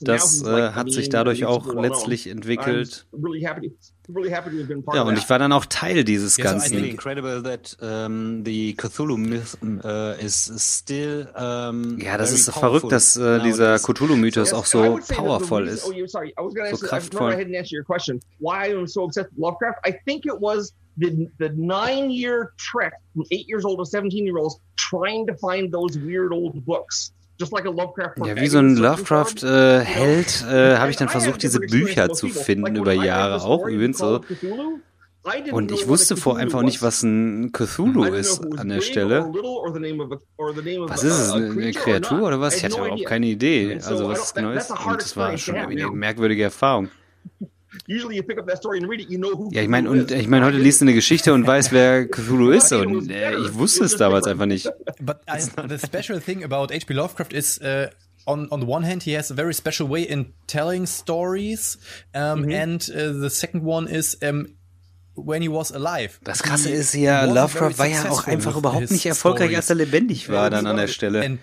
Das 0.01 0.43
äh, 0.43 0.71
hat 0.71 0.91
sich 0.91 1.09
dadurch 1.09 1.45
auch 1.45 1.73
letztlich 1.73 2.27
entwickelt. 2.27 3.05
Ja, 4.93 5.01
und 5.01 5.17
ich 5.17 5.27
war 5.31 5.39
dann 5.39 5.51
auch 5.51 5.65
Teil 5.65 6.03
dieses 6.03 6.37
Ganzen. 6.37 6.73
ja, 11.99 12.15
das 12.17 12.31
ist 12.31 12.51
verrückt, 12.51 12.91
dass 12.91 13.17
äh, 13.17 13.41
dieser 13.41 13.79
Cthulhu-Mythos 13.79 14.53
auch 14.53 14.65
so 14.67 14.99
powerful 15.09 15.67
ist, 15.67 15.85
so 15.85 16.85
kraftvoll. 16.85 17.34
The, 20.97 21.27
the 21.39 21.49
nine 21.49 22.09
year 22.09 22.53
trek 22.57 22.93
from 23.13 23.25
eight 23.29 23.49
years 23.49 23.65
old 23.65 23.79
to 23.79 23.85
17 23.85 24.25
year 24.25 24.37
olds 24.37 24.61
trying 24.77 25.27
to 25.27 25.35
find 25.35 25.69
those 25.69 25.99
weird 25.99 26.31
old 26.31 26.65
books 26.65 27.11
ja, 27.37 28.35
wie 28.35 28.47
so 28.47 28.59
ein 28.59 28.77
Lovecraft-Held 28.77 30.45
äh, 30.49 30.73
äh, 30.73 30.77
habe 30.77 30.91
ich 30.91 30.97
dann 30.97 31.09
versucht, 31.09 31.43
diese 31.43 31.59
Bücher 31.59 32.09
zu 32.11 32.29
finden 32.29 32.75
über 32.77 32.93
Jahre 32.93 33.43
auch 33.43 33.67
übrigens 33.67 33.97
so. 33.97 34.21
Und 35.51 35.71
ich 35.71 35.87
wusste 35.87 36.17
vor 36.17 36.37
einfach 36.37 36.61
nicht, 36.61 36.81
was 36.83 37.01
ein 37.01 37.51
Cthulhu 37.51 38.03
ist 38.03 38.45
an 38.57 38.69
der 38.69 38.81
Stelle. 38.81 39.25
Was 40.87 41.03
ist 41.03 41.19
es? 41.19 41.31
Eine 41.31 41.71
Kreatur 41.73 42.21
oder 42.21 42.39
was? 42.39 42.57
Ich 42.57 42.63
hatte 42.63 42.77
überhaupt 42.77 43.05
keine 43.05 43.25
Idee. 43.25 43.79
Also 43.83 44.07
was 44.07 44.25
es 44.25 44.33
genau 44.33 44.51
ist. 44.51 44.69
Und 44.69 45.01
das 45.01 45.17
war 45.17 45.37
schon 45.37 45.55
eine 45.55 45.91
merkwürdige 45.91 46.43
Erfahrung. 46.43 46.89
Ja, 49.51 49.61
ich 49.61 49.67
meine, 49.67 49.89
und 49.89 50.11
ich 50.11 50.27
meine, 50.27 50.45
heute 50.45 50.57
liest 50.57 50.81
du 50.81 50.85
eine 50.85 50.93
Geschichte 50.93 51.33
und 51.33 51.45
weiß, 51.45 51.71
wer 51.71 52.07
Cthulhu 52.09 52.51
ist 52.51 52.71
und 52.71 53.11
äh, 53.11 53.37
ich 53.37 53.53
wusste 53.55 53.83
es 53.83 53.97
damals 53.97 54.27
einfach 54.27 54.45
nicht. 54.45 54.71
But 54.99 55.17
I, 55.29 55.41
the 55.67 55.77
special 55.77 56.19
thing 56.19 56.43
about 56.43 56.73
H.P. 56.73 56.93
Lovecraft 56.93 57.33
is 57.33 57.59
uh, 57.61 57.87
on 58.25 58.49
on 58.49 58.61
the 58.61 58.67
one 58.67 58.85
hand 58.85 59.03
he 59.03 59.15
has 59.17 59.29
a 59.29 59.35
very 59.35 59.53
special 59.53 59.89
way 59.89 60.03
in 60.03 60.33
telling 60.47 60.87
stories, 60.87 61.77
um, 62.13 62.21
mm 62.21 62.45
-hmm. 62.45 62.63
and 62.63 62.89
uh, 62.89 63.21
the 63.21 63.29
second 63.29 63.63
one 63.65 63.87
is 63.89 64.17
um, 64.21 64.47
when 65.15 65.41
he 65.41 65.49
was 65.49 65.71
alive. 65.71 66.19
Das 66.23 66.43
Krasse 66.43 66.69
ist 66.69 66.93
ja, 66.93 67.25
Lovecraft 67.25 67.77
war 67.77 67.87
ja 67.87 68.09
auch 68.09 68.27
einfach 68.27 68.55
überhaupt 68.57 68.91
nicht 68.91 69.05
erfolgreich, 69.05 69.55
als 69.55 69.69
er 69.69 69.75
lebendig 69.75 70.29
war 70.29 70.49
dann 70.49 70.67
an 70.67 70.77
der 70.77 70.87
Stelle. 70.87 71.21
Uh, 71.21 71.37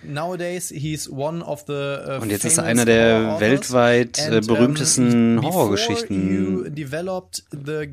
Und 2.21 2.29
jetzt 2.29 2.45
ist 2.45 2.57
er 2.57 2.63
einer 2.63 2.85
der 2.85 3.39
weltweit 3.39 4.19
äh, 4.19 4.41
berühmtesten 4.41 5.41
Horrorgeschichten 5.41 6.73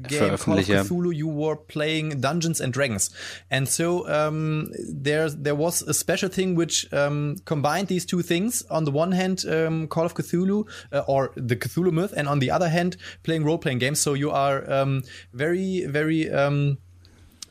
Veröffentlicher. 0.09 0.85
Cthulhu, 0.85 1.13
you 1.13 1.29
were 1.29 1.57
playing 1.57 2.21
Dungeons 2.21 2.61
and 2.61 2.75
Dragons. 2.77 3.11
And 3.51 3.69
so 3.69 4.07
um, 4.07 4.71
there 4.77 5.31
there 5.31 5.57
was 5.57 5.83
a 5.87 5.95
special 5.95 6.31
thing 6.31 6.57
which 6.57 6.89
um, 6.93 7.37
combined 7.45 7.89
these 7.89 8.07
two 8.07 8.23
things. 8.23 8.65
On 8.71 8.85
the 8.85 8.93
one 8.93 9.13
hand, 9.13 9.45
um, 9.47 9.89
Call 9.89 10.05
of 10.05 10.15
Cthulhu 10.15 10.67
uh, 10.93 11.03
or 11.07 11.31
the 11.37 11.57
Cthulhu 11.57 11.91
myth, 11.93 12.13
and 12.17 12.29
on 12.29 12.41
the 12.41 12.51
other 12.51 12.69
hand, 12.69 12.97
playing 13.23 13.45
role 13.45 13.59
playing 13.59 13.79
games. 13.79 14.01
So 14.01 14.15
you 14.15 14.31
are 14.31 14.65
um, 14.71 15.03
very 15.33 15.70
very, 15.89 16.29
um, 16.31 16.79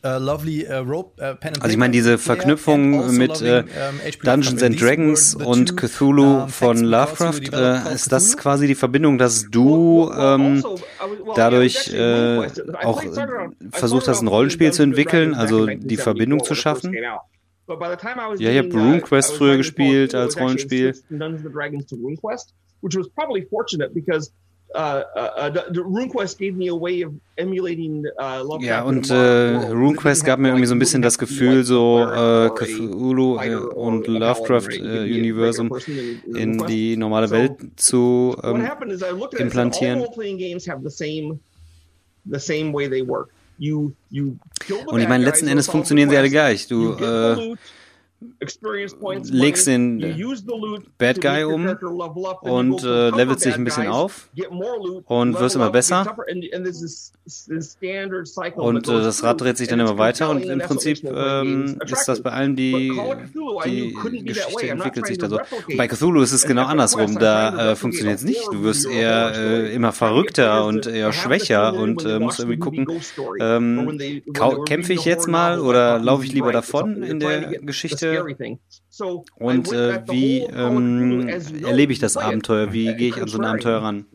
Uh, 0.01 0.17
lovely, 0.17 0.65
uh, 0.65 0.81
rope, 0.81 1.21
uh, 1.21 1.35
also 1.59 1.67
ich 1.67 1.75
meine 1.75 1.91
diese 1.91 2.17
Verknüpfung 2.17 3.01
also 3.01 3.11
mit 3.19 3.41
äh, 3.41 3.65
Dungeons 4.23 4.63
and 4.63 4.81
Dragons 4.81 5.35
und 5.35 5.75
Cthulhu 5.75 6.47
von 6.47 6.77
Lovecraft, 6.77 7.51
äh, 7.51 7.93
ist 7.95 8.09
das 8.09 8.37
quasi 8.37 8.65
die 8.67 8.75
Verbindung, 8.75 9.17
dass 9.17 9.49
du 9.51 10.09
ähm, 10.17 10.63
also, 10.63 10.79
dadurch 11.35 11.93
äh, 11.93 12.47
auch 12.81 13.03
versucht 13.71 14.07
hast, 14.07 14.21
ein 14.21 14.29
Rollenspiel 14.29 14.71
zu 14.71 14.83
entwickeln, 14.83 15.33
also 15.33 15.65
die 15.65 15.97
Verbindung 15.97 16.45
zu 16.45 16.55
schaffen? 16.55 16.93
Ja, 16.93 17.21
ich 17.67 18.57
habe 18.57 18.71
RuneQuest 18.71 19.33
früher 19.33 19.57
gespielt 19.57 20.15
als 20.15 20.39
Rollenspiel. 20.39 20.95
uh, 21.11 21.15
uh, 21.15 21.19
uh, 21.19 21.95
RuneQuest 22.05 22.53
gave 26.37 26.55
me 26.55 26.67
a 26.69 26.75
way 26.75 27.03
of 27.03 27.13
emulating 27.37 28.05
uh, 28.19 28.41
Lovecraft. 28.43 28.63
Ja, 28.63 28.83
und 28.83 29.09
äh, 29.09 29.71
RuneQuest 29.71 30.25
gab 30.25 30.39
mir 30.39 30.49
irgendwie 30.49 30.67
so 30.67 30.75
ein 30.75 30.79
bisschen 30.79 31.01
das 31.01 31.17
Gefühl, 31.17 31.63
so 31.63 32.03
äh, 32.03 32.49
Cthulhu 32.49 33.39
äh, 33.39 33.55
und 33.55 34.07
Lovecraft-Universum 34.07 35.75
in 36.35 36.65
die 36.67 36.97
normale 36.97 37.29
Welt 37.29 37.53
zu 37.75 38.35
ähm, 38.43 38.67
implantieren. 39.37 40.05
Und 44.85 44.99
ich 44.99 45.07
meine, 45.07 45.23
letzten 45.23 45.47
Endes 45.47 45.67
funktionieren 45.67 46.09
sie 46.09 46.17
alle 46.17 46.29
gleich. 46.29 46.67
Du 46.67 46.93
äh, 46.93 47.55
legst 49.31 49.67
den 49.67 49.99
Bad 50.97 51.21
Guy 51.21 51.43
um 51.43 51.67
und 52.41 52.83
äh, 52.83 53.09
levelt 53.11 53.39
sich 53.39 53.55
ein 53.55 53.63
bisschen 53.63 53.87
auf 53.87 54.29
und 55.05 55.39
wirst 55.39 55.55
immer 55.55 55.69
besser. 55.69 56.17
Und 58.55 58.87
äh, 58.87 58.91
das 58.91 59.23
Rad 59.23 59.41
dreht 59.41 59.57
sich 59.57 59.67
dann 59.67 59.79
immer 59.79 59.97
weiter 59.97 60.29
und 60.29 60.43
im 60.43 60.59
Prinzip 60.59 61.03
ähm, 61.03 61.79
ist 61.85 62.07
das 62.07 62.21
bei 62.21 62.31
allen 62.31 62.55
die, 62.55 62.91
die 63.65 64.25
Geschichte 64.25 64.69
entwickelt 64.69 65.07
sich 65.07 65.17
da 65.17 65.29
so. 65.29 65.39
Bei 65.77 65.87
Cthulhu 65.87 66.21
ist 66.21 66.33
es 66.33 66.45
genau 66.45 66.65
andersrum. 66.65 67.17
Da 67.17 67.71
äh, 67.71 67.75
funktioniert 67.75 68.17
es 68.17 68.23
nicht. 68.23 68.45
Du 68.51 68.63
wirst 68.63 68.85
eher 68.85 69.33
äh, 69.35 69.73
immer 69.73 69.91
verrückter 69.93 70.65
und 70.65 70.87
eher 70.87 71.13
schwächer 71.13 71.73
und 71.73 72.03
äh, 72.05 72.19
musst 72.19 72.39
irgendwie 72.39 72.59
gucken, 72.59 72.87
ähm, 73.39 73.99
kämpfe 74.65 74.93
ich 74.93 75.05
jetzt 75.05 75.27
mal 75.27 75.59
oder 75.59 75.99
laufe 75.99 76.25
ich 76.25 76.33
lieber 76.33 76.51
davon 76.51 77.03
in 77.03 77.19
der 77.19 77.59
Geschichte 78.11 78.59
und 79.39 79.71
äh, 79.71 80.01
wie 80.07 80.39
ähm, 80.41 81.27
erlebe 81.27 81.93
ich 81.93 81.99
das 81.99 82.17
Abenteuer? 82.17 82.73
Wie 82.73 82.93
gehe 82.95 83.09
ich 83.09 83.21
an 83.21 83.27
so 83.27 83.39
ein 83.39 83.45
Abenteuer 83.45 83.81
ran? 83.81 84.05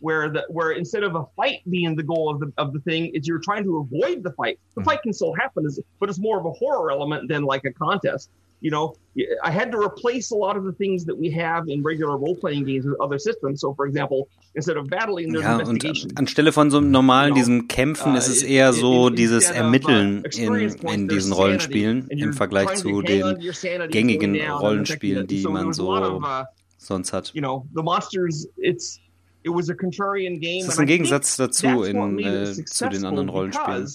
where 0.00 0.28
the 0.28 0.44
where 0.48 0.72
instead 0.72 1.02
of 1.02 1.14
a 1.14 1.24
fight 1.36 1.60
being 1.70 1.96
the 1.96 2.02
goal 2.02 2.28
of 2.28 2.38
the 2.40 2.52
of 2.58 2.72
the 2.72 2.80
thing 2.80 3.06
is 3.14 3.26
you're 3.26 3.38
trying 3.38 3.64
to 3.64 3.78
avoid 3.78 4.22
the 4.22 4.32
fight. 4.32 4.58
The 4.76 4.84
fight 4.84 5.02
can 5.02 5.12
still 5.12 5.34
happen, 5.34 5.66
but 6.00 6.08
it's 6.08 6.18
more 6.18 6.38
of 6.38 6.44
a 6.44 6.52
horror 6.52 6.90
element 6.90 7.28
than 7.28 7.44
like 7.44 7.64
a 7.64 7.72
contest 7.72 8.30
you 8.60 8.70
know, 8.70 8.94
I 9.42 9.50
had 9.50 9.70
to 9.72 9.78
replace 9.78 10.30
a 10.30 10.34
lot 10.34 10.56
of 10.56 10.64
the 10.64 10.72
things 10.72 11.04
that 11.06 11.16
we 11.16 11.30
have 11.30 11.68
in 11.68 11.82
regular 11.82 12.16
role-playing 12.16 12.64
games 12.64 12.84
with 12.86 12.98
other 13.00 13.18
systems. 13.18 13.60
So, 13.60 13.74
for 13.74 13.86
example, 13.86 14.28
instead 14.54 14.76
of 14.76 14.88
battling, 14.88 15.32
there's 15.32 15.44
ja, 15.44 15.58
investigation. 15.58 16.10
Und 16.10 16.18
anstelle 16.18 16.52
von 16.52 16.70
so 16.70 16.78
einem 16.78 16.90
normalen, 16.90 17.34
diesem 17.34 17.68
Kämpfen, 17.68 18.14
ist 18.14 18.28
es 18.28 18.42
eher 18.42 18.72
so 18.72 19.10
dieses 19.10 19.50
Ermitteln 19.50 20.24
in, 20.36 20.54
in 20.54 21.08
diesen 21.08 21.32
Rollenspielen 21.32 22.08
im 22.08 22.32
Vergleich 22.32 22.74
zu 22.74 23.02
den 23.02 23.38
gängigen 23.90 24.36
Rollenspielen, 24.50 25.26
die 25.26 25.44
man 25.44 25.72
so 25.72 25.94
uh, 25.94 26.20
sonst 26.78 27.12
hat. 27.12 27.32
You 27.34 27.40
know, 27.40 27.66
the 27.74 27.82
monsters, 27.82 28.48
it's 28.56 29.00
It 29.46 29.54
was 29.54 29.70
a 29.70 29.76
contrarian 29.76 30.40
game. 30.40 30.64
Das 30.64 30.74
ist 30.74 30.80
ein 30.80 30.88
Gegensatz 30.88 31.36
dazu 31.36 31.84
in, 31.84 32.18
äh, 32.18 32.52
zu 32.64 32.88
den 32.88 33.04
anderen 33.04 33.28
Rollenspielen. 33.28 33.88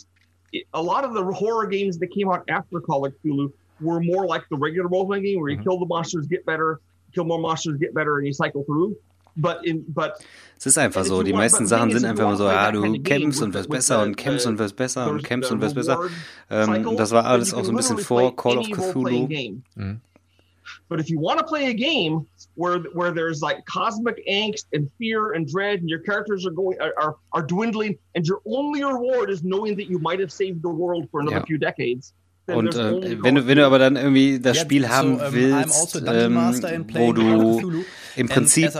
A 0.72 0.82
lot 0.82 1.04
of 1.04 1.14
the 1.14 1.24
horror 1.24 1.68
games 1.68 2.00
that 2.00 2.10
came 2.10 2.30
out 2.30 2.50
after 2.50 2.80
Call 2.80 3.06
of 3.06 3.14
Cthulhu 3.22 3.52
were 3.82 4.00
more 4.00 4.26
like 4.26 4.44
the 4.50 4.58
regular 4.58 4.88
role 4.88 5.06
playing 5.06 5.24
game 5.24 5.40
where 5.40 5.50
you 5.50 5.58
mm-hmm. 5.58 5.64
kill 5.64 5.80
the 5.80 5.86
monsters, 5.86 6.28
get 6.28 6.46
better, 6.46 6.80
kill 7.14 7.26
more 7.26 7.40
monsters, 7.40 7.78
get 7.78 7.94
better, 7.94 8.18
and 8.18 8.28
you 8.28 8.34
cycle 8.34 8.64
through. 8.64 8.96
But 9.38 9.66
in, 9.66 9.86
but 9.88 10.24
es 10.58 10.66
ist 10.66 10.78
einfach 10.78 11.06
so, 11.06 11.24
die 11.24 11.34
meisten 11.34 11.66
Sachen 11.66 11.92
sind 11.92 12.06
einfach 12.06 12.26
immer 12.26 12.36
so, 12.36 12.46
ja, 12.46 12.72
du 12.72 13.02
kämpfst 13.02 13.42
und 13.42 13.54
wirst 13.54 13.70
besser 13.70 14.04
und 14.04 14.18
kämpfst 14.18 14.46
und 14.46 14.60
wirst 14.60 14.76
besser 14.76 15.10
und 15.10 15.24
kämpfst 15.24 15.52
und 15.52 15.62
wirst 15.62 15.76
besser. 15.76 16.00
Ähm, 16.50 16.96
das 16.98 17.12
war 17.12 17.26
alles 17.26 17.54
auch 17.54 17.64
so 17.64 17.72
ein 17.72 17.78
bisschen 17.78 17.98
vor 17.98 18.36
Call 18.36 18.58
of 18.58 18.70
Cthulhu. 18.70 19.28
Mhm. 19.76 20.02
But 20.88 21.00
if 21.00 21.10
you 21.10 21.20
want 21.20 21.40
to 21.40 21.46
play 21.46 21.68
a 21.68 21.74
game 21.74 22.28
where 22.56 22.80
where 22.94 23.12
there's 23.12 23.42
like 23.42 23.66
cosmic 23.66 24.22
angst 24.28 24.66
and 24.74 24.92
fear 24.98 25.34
and 25.34 25.48
dread, 25.48 25.80
and 25.80 25.90
your 25.90 26.00
characters 26.00 26.46
are 26.46 26.52
going 26.52 26.78
are 26.82 27.16
are 27.32 27.44
dwindling, 27.44 27.98
and 28.14 28.26
your 28.28 28.42
only 28.46 28.84
reward 28.84 29.30
is 29.30 29.44
knowing 29.44 29.76
that 29.78 29.90
you 29.90 30.00
might 30.00 30.20
have 30.20 30.32
saved 30.32 30.62
the 30.62 30.70
world 30.70 31.08
for 31.10 31.22
another 31.22 31.38
yeah. 31.38 31.46
few 31.46 31.58
decades, 31.58 32.14
Und 32.54 32.76
äh, 32.76 33.18
wenn 33.24 33.36
du 33.36 33.48
wenn 33.48 33.58
du 33.58 33.66
aber 33.66 33.80
dann 33.80 33.96
irgendwie 33.96 34.40
das 34.40 34.60
Spiel 34.60 34.90
haben 34.90 35.20
willst, 35.32 36.08
also 36.08 36.12
ähm, 36.12 36.86
wo 36.94 37.14
du 37.14 37.84
im 38.16 38.28
Prinzip 38.28 38.72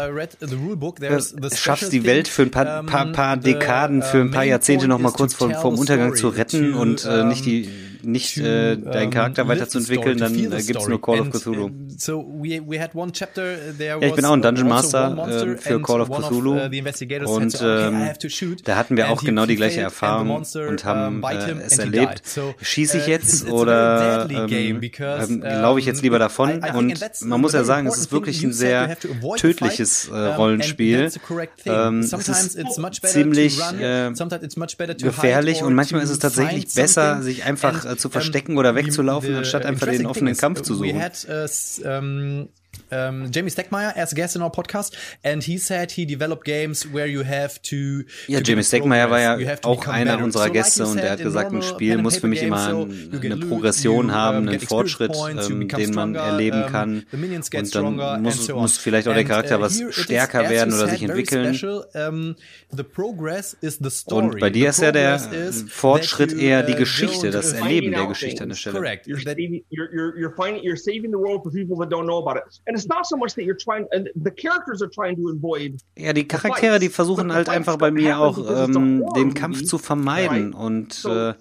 schaffst 1.56 1.94
die 1.94 2.06
Welt 2.06 2.28
für 2.28 2.44
ein 2.44 2.52
paar, 2.52 2.84
paar, 2.84 3.12
paar 3.12 3.38
Dekaden, 3.38 4.02
für 4.02 4.20
ein 4.20 4.32
paar 4.32 4.44
Jahrzehnte 4.44 4.88
noch 4.88 5.00
mal 5.00 5.12
kurz 5.12 5.34
vor, 5.34 5.50
vor 5.52 5.72
dem 5.72 5.80
Untergang 5.80 6.16
zu 6.16 6.30
retten 6.30 6.74
und 6.74 7.06
äh, 7.06 7.24
nicht 7.24 7.46
die 7.46 7.70
nicht 8.04 8.38
äh, 8.38 8.78
deinen 8.78 9.12
Charakter 9.12 9.48
weiterzuentwickeln, 9.48 10.18
dann 10.18 10.34
äh, 10.36 10.62
gibt 10.62 10.80
es 10.80 10.88
nur 10.88 11.02
Call 11.02 11.22
of 11.22 11.30
Cthulhu. 11.32 11.70
ja, 13.80 14.02
ich 14.02 14.16
bin 14.16 14.26
auch 14.26 14.34
ein 14.34 14.42
Dungeon 14.42 14.72
also 14.72 14.98
Master 14.98 15.28
äh, 15.28 15.58
für 15.58 15.82
Call 15.82 16.02
of 16.02 16.10
Cthulhu 16.10 16.56
uh, 16.56 17.36
und 17.36 17.60
ähm, 17.62 18.10
da 18.64 18.76
hatten 18.76 18.98
wir 18.98 19.10
auch 19.10 19.24
genau 19.24 19.46
die 19.46 19.56
gleiche 19.56 19.82
Erfahrung 19.82 20.32
und 20.32 20.86
haben 20.86 21.24
äh, 21.24 21.54
es 21.66 21.78
erlebt. 21.78 22.24
Schieße 22.62 22.98
ich 22.98 23.08
uh, 23.08 23.10
jetzt 23.10 23.50
oder 23.50 24.28
ähm, 24.30 24.82
ähm, 25.00 25.42
laufe 25.42 25.80
ich 25.80 25.86
jetzt 25.86 26.02
lieber 26.02 26.20
davon? 26.20 26.64
Und 26.74 27.00
man 27.22 27.42
muss 27.42 27.54
ja 27.54 27.64
sagen, 27.64 27.88
es 27.88 27.98
ist 27.98 28.12
wirklich 28.12 28.44
ein 28.44 28.54
sehr 28.54 28.98
tödliches 29.38 30.08
äh, 30.08 30.18
Rollenspiel. 30.18 31.12
Ähm, 31.66 32.00
es 32.00 32.14
ist 32.14 32.58
ziemlich 33.04 33.60
äh, 33.80 34.12
gefährlich 34.98 35.64
und 35.64 35.74
manchmal 35.74 36.02
ist 36.02 36.10
es 36.10 36.20
tatsächlich 36.20 36.74
besser, 36.74 37.22
sich 37.22 37.44
einfach 37.44 37.86
äh, 37.86 37.91
zu 37.98 38.10
verstecken 38.10 38.58
oder 38.58 38.76
wegzulaufen, 38.76 39.36
anstatt 39.36 39.66
einfach 39.66 39.88
den 39.88 40.06
offenen 40.06 40.36
Kampf 40.38 40.62
zu 40.62 40.76
suchen. 40.76 40.96
um, 41.84 42.50
Jamie 42.92 43.50
Steckmeyer 43.50 43.96
as 43.96 44.12
a 44.12 44.16
guest 44.16 44.36
in 44.36 44.42
our 44.42 44.52
podcast, 44.52 44.96
and 45.24 45.44
he 45.44 45.58
said 45.58 45.92
he 45.92 46.06
developed 46.06 46.44
games 46.44 46.86
where 46.92 47.08
you 47.08 47.24
have 47.24 47.62
to. 47.64 48.04
Ja, 48.28 48.40
to 48.40 48.44
Jamie 48.44 48.64
Steckmeyer 48.64 49.10
war 49.10 49.20
ja 49.20 49.38
auch 49.64 49.88
einer 49.88 50.22
unserer 50.24 50.50
Gäste 50.50 50.86
so 50.86 50.92
like 50.92 50.92
und 50.92 50.98
er 51.00 51.12
hat 51.12 51.22
gesagt, 51.22 51.54
ein 51.54 51.62
Spiel 51.62 51.98
muss 51.98 52.18
für 52.18 52.28
mich 52.28 52.44
immer 52.44 52.70
so 52.70 52.88
eine 53.22 53.38
Progression 53.38 54.08
you, 54.08 54.14
haben, 54.14 54.50
einen 54.50 54.60
Fortschritt, 54.60 55.16
ähm, 55.16 55.68
den 55.68 55.94
man 55.94 56.16
erleben 56.16 56.66
kann. 56.68 57.06
Und 57.12 57.76
dann 57.76 58.22
muss, 58.22 58.46
so 58.46 58.56
muss 58.56 58.78
vielleicht 58.78 59.08
auch 59.08 59.14
der 59.14 59.26
Charakter 59.26 59.56
and, 59.56 59.64
uh, 59.64 59.66
was 59.66 59.96
stärker 59.96 60.50
werden 60.50 60.74
oder 60.74 60.88
sich 60.88 61.04
entwickeln. 61.04 61.58
Und 64.12 64.40
bei 64.40 64.50
dir 64.50 64.70
ist 64.70 64.82
ja 64.82 64.92
der 64.92 65.20
Fortschritt 65.70 66.34
eher 66.34 66.64
die 66.64 66.74
uh, 66.74 66.78
Geschichte, 66.78 67.32
das 67.32 67.54
Erleben 67.54 67.92
der 67.92 68.08
Geschichte 68.08 68.44
an 68.44 68.50
der 68.50 68.56
Stelle. 68.56 68.78
Correct. 68.78 69.08
You're 69.08 70.78
saving 70.78 71.12
the 71.12 71.18
world 71.18 71.44
for 71.44 71.52
people 71.52 71.78
that 71.78 71.90
don't 71.90 72.06
know 72.06 72.20
about 72.20 72.38
it. 72.38 72.61
And 72.68 72.78
it's 72.78 72.88
not 72.88 73.08
so 73.08 73.18
much 73.18 73.34
that 73.34 73.44
you're 73.44 73.58
trying, 73.58 73.88
and 73.92 74.08
the 74.14 74.30
characters 74.30 74.84
are 74.84 74.90
trying 74.90 75.16
to 75.16 75.30
avoid. 75.30 75.80
Ja, 75.98 76.14
die 76.14 76.28
Charaktere, 76.28 76.78
die 76.78 76.90
versuchen 76.90 77.34
halt 77.34 77.50
einfach 77.50 77.78
bei 77.78 77.90
mir 77.90 78.20
auch 78.20 78.38
ähm, 78.38 79.04
den 79.16 79.34
Kampf 79.34 79.64
zu 79.64 79.80
vermeiden 79.80 80.54
und 80.54 81.04
äh, 81.06 81.34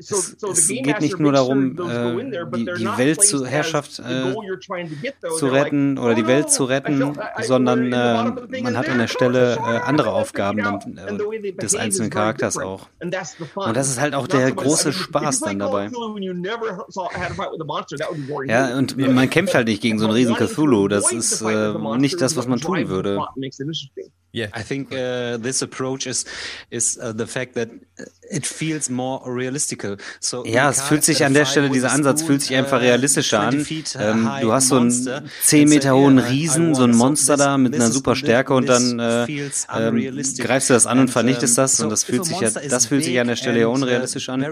es, 0.00 0.36
es 0.42 0.68
geht 0.68 1.00
nicht 1.00 1.20
nur 1.20 1.30
darum, 1.30 1.78
äh, 1.78 2.46
die, 2.56 2.64
die 2.64 2.98
Welt 2.98 3.22
zu 3.22 3.46
Herrschaft 3.46 4.00
äh, 4.00 4.34
zu 5.38 5.46
retten 5.46 5.96
oder 5.96 6.16
die 6.16 6.26
Welt 6.26 6.50
zu 6.50 6.64
retten, 6.64 7.16
sondern 7.40 7.92
äh, 7.92 8.60
man 8.60 8.76
hat 8.76 8.88
an 8.88 8.98
der 8.98 9.08
Stelle 9.08 9.54
äh, 9.54 9.60
andere 9.60 10.10
Aufgaben 10.10 10.58
dann, 10.58 10.98
äh, 10.98 11.52
des 11.52 11.76
einzelnen 11.76 12.10
Charakters 12.10 12.58
auch. 12.58 12.88
Und 13.00 13.12
das 13.76 13.88
ist 13.88 14.00
halt 14.00 14.14
auch 14.14 14.26
der 14.26 14.50
große 14.50 14.92
Spaß 14.92 15.40
dann 15.40 15.60
dabei. 15.60 15.88
Ja, 18.46 18.76
und 18.76 18.96
man 18.96 19.30
kämpft 19.30 19.54
halt 19.54 19.68
nicht 19.68 19.80
gegen 19.80 20.00
so 20.00 20.06
einen 20.06 20.14
riesen 20.14 20.34
Cthulhu. 20.34 20.63
Das 20.88 21.12
ist 21.12 21.42
äh, 21.42 21.74
nicht 21.98 22.20
das, 22.20 22.36
was 22.36 22.46
man 22.46 22.60
tun 22.60 22.88
würde. 22.88 23.20
Yeah, 24.34 24.48
I 24.52 24.64
think 24.64 24.90
uh, 24.90 25.38
this 25.38 25.62
approach 25.62 26.06
is 26.06 26.24
is 26.68 26.98
uh, 26.98 27.12
the 27.16 27.24
fact 27.24 27.54
that 27.54 27.68
it 28.30 28.46
feels 28.46 28.88
more 28.90 29.22
realistical. 29.26 29.96
So 30.20 30.44
ja, 30.44 30.70
es 30.70 30.82
fühlt 30.82 31.04
sich 31.04 31.24
an 31.24 31.34
der 31.34 31.44
Stelle 31.44 31.70
dieser 31.70 31.92
Ansatz 31.92 32.22
fühlt 32.22 32.42
sich 32.42 32.54
einfach 32.54 32.78
uh, 32.78 32.82
realistischer 32.82 33.40
an. 33.40 33.60
Uh, 33.60 33.98
ähm, 33.98 34.30
du 34.40 34.52
hast 34.52 34.68
so 34.68 34.76
einen 34.76 35.30
10 35.42 35.68
Meter 35.68 35.94
hohen 35.94 36.18
Riesen, 36.18 36.74
so 36.74 36.84
ein 36.84 36.94
Monster 36.94 37.36
da 37.36 37.58
mit 37.58 37.74
einer 37.74 37.90
super 37.90 38.16
Stärke 38.16 38.54
und 38.54 38.68
dann 38.68 38.98
äh, 38.98 39.26
ähm, 39.74 40.22
greifst 40.38 40.70
du 40.70 40.74
das 40.74 40.86
an 40.86 40.98
und 40.98 41.10
vernichtest 41.10 41.58
das 41.58 41.80
und 41.80 41.90
das 41.90 42.04
fühlt 42.04 42.24
sich 42.24 42.40
ja, 42.40 42.50
das 42.50 42.86
fühlt 42.86 43.04
sich 43.04 43.18
an 43.20 43.28
der 43.28 43.36
Stelle 43.36 43.60
ja 43.60 43.66
unrealistisch 43.68 44.28
an. 44.28 44.44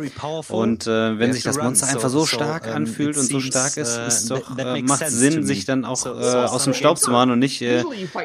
Und 0.49 0.87
äh, 0.87 1.19
wenn 1.19 1.33
sich 1.33 1.43
das 1.43 1.59
Monster 1.59 1.89
einfach 1.89 2.09
so 2.09 2.27
stark 2.27 2.67
anfühlt 2.69 3.17
und 3.17 3.25
so 3.25 3.41
stark 3.41 3.77
ist, 3.77 3.97
ist 3.97 4.31
doch 4.31 4.59
äh, 4.59 4.83
macht 4.83 5.09
Sinn, 5.09 5.45
sich 5.45 5.65
dann 5.65 5.85
auch 5.85 6.05
äh, 6.07 6.09
aus 6.09 6.65
dem 6.65 6.75
Staub 6.75 6.99
zu 6.99 7.11
machen 7.11 7.31
und 7.31 7.39
nicht 7.39 7.63
äh, 7.63 7.83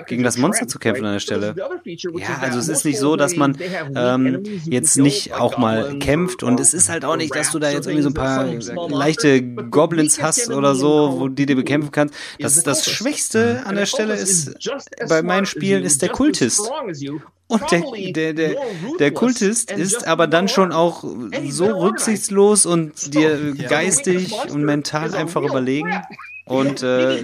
gegen 0.08 0.24
das 0.24 0.38
Monster 0.38 0.68
zu 0.68 0.80
kämpfen 0.80 1.06
an 1.06 1.14
der 1.14 1.20
Stelle. 1.20 1.56
Ja, 1.86 2.40
also 2.42 2.60
es 2.60 2.68
ist 2.68 2.86
nicht 2.86 3.00
so, 3.00 3.16
dass 3.16 3.36
man 3.36 3.58
ähm, 3.96 4.44
jetzt 4.66 4.98
nicht 4.98 5.34
auch 5.40 5.58
mal 5.58 6.00
kämpft 6.00 6.44
und 6.44 6.60
es 6.60 6.74
ist 6.74 6.90
halt 6.90 7.06
auch 7.06 7.16
nicht, 7.16 7.34
dass 7.36 7.52
du 7.52 7.60
da 7.60 7.70
jetzt 7.70 7.88
irgendwie 7.88 8.04
so 8.04 8.10
ein 8.10 8.14
paar 8.14 8.46
leichte 8.90 9.42
Goblins 9.42 10.22
hast 10.22 10.50
oder 10.50 10.76
so, 10.76 11.20
wo 11.20 11.28
die 11.28 11.46
dir 11.46 11.56
bekämpfen 11.56 11.92
kannst. 11.92 12.16
Das, 12.40 12.62
das 12.64 12.90
Schwächste 12.90 13.64
an 13.66 13.76
der 13.76 13.86
Stelle 13.86 14.16
ist 14.16 14.56
bei 15.08 15.22
meinen 15.22 15.46
Spielen 15.46 15.84
ist 15.84 16.02
der 16.02 16.10
Kultist. 16.10 16.62
Und 17.50 17.72
der, 17.72 17.82
der, 18.12 18.34
der, 18.34 18.56
der 19.00 19.12
Kultist 19.12 19.72
ist 19.72 20.06
aber 20.06 20.28
dann 20.28 20.50
schon 20.50 20.74
auch 20.74 21.06
so 21.50 21.66
rücksichtslos 21.66 22.66
und 22.66 23.14
dir 23.14 23.54
geistig 23.54 24.34
und 24.52 24.64
mental 24.64 25.16
einfach 25.16 25.44
überlegen. 25.44 26.02
Und 26.48 26.82
äh, 26.82 27.24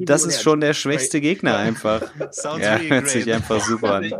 das 0.00 0.24
ist 0.24 0.42
schon 0.42 0.60
der 0.60 0.74
schwächste 0.74 1.20
Gegner 1.20 1.56
einfach. 1.56 2.02
Ja, 2.60 2.78
hört 2.78 3.08
sich 3.08 3.32
einfach 3.32 3.64
super 3.66 3.94
an. 3.94 4.12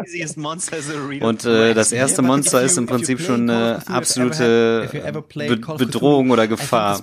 Und 1.21 1.45
äh, 1.45 1.75
das 1.75 1.93
erste 1.93 2.23
Monster 2.23 2.63
ist 2.63 2.77
im 2.79 2.87
Prinzip 2.87 3.21
schon 3.21 3.49
eine 3.49 3.83
absolute 3.87 4.89
Be 5.33 5.57
Bedrohung 5.79 6.31
oder 6.31 6.47
Gefahr. 6.47 7.01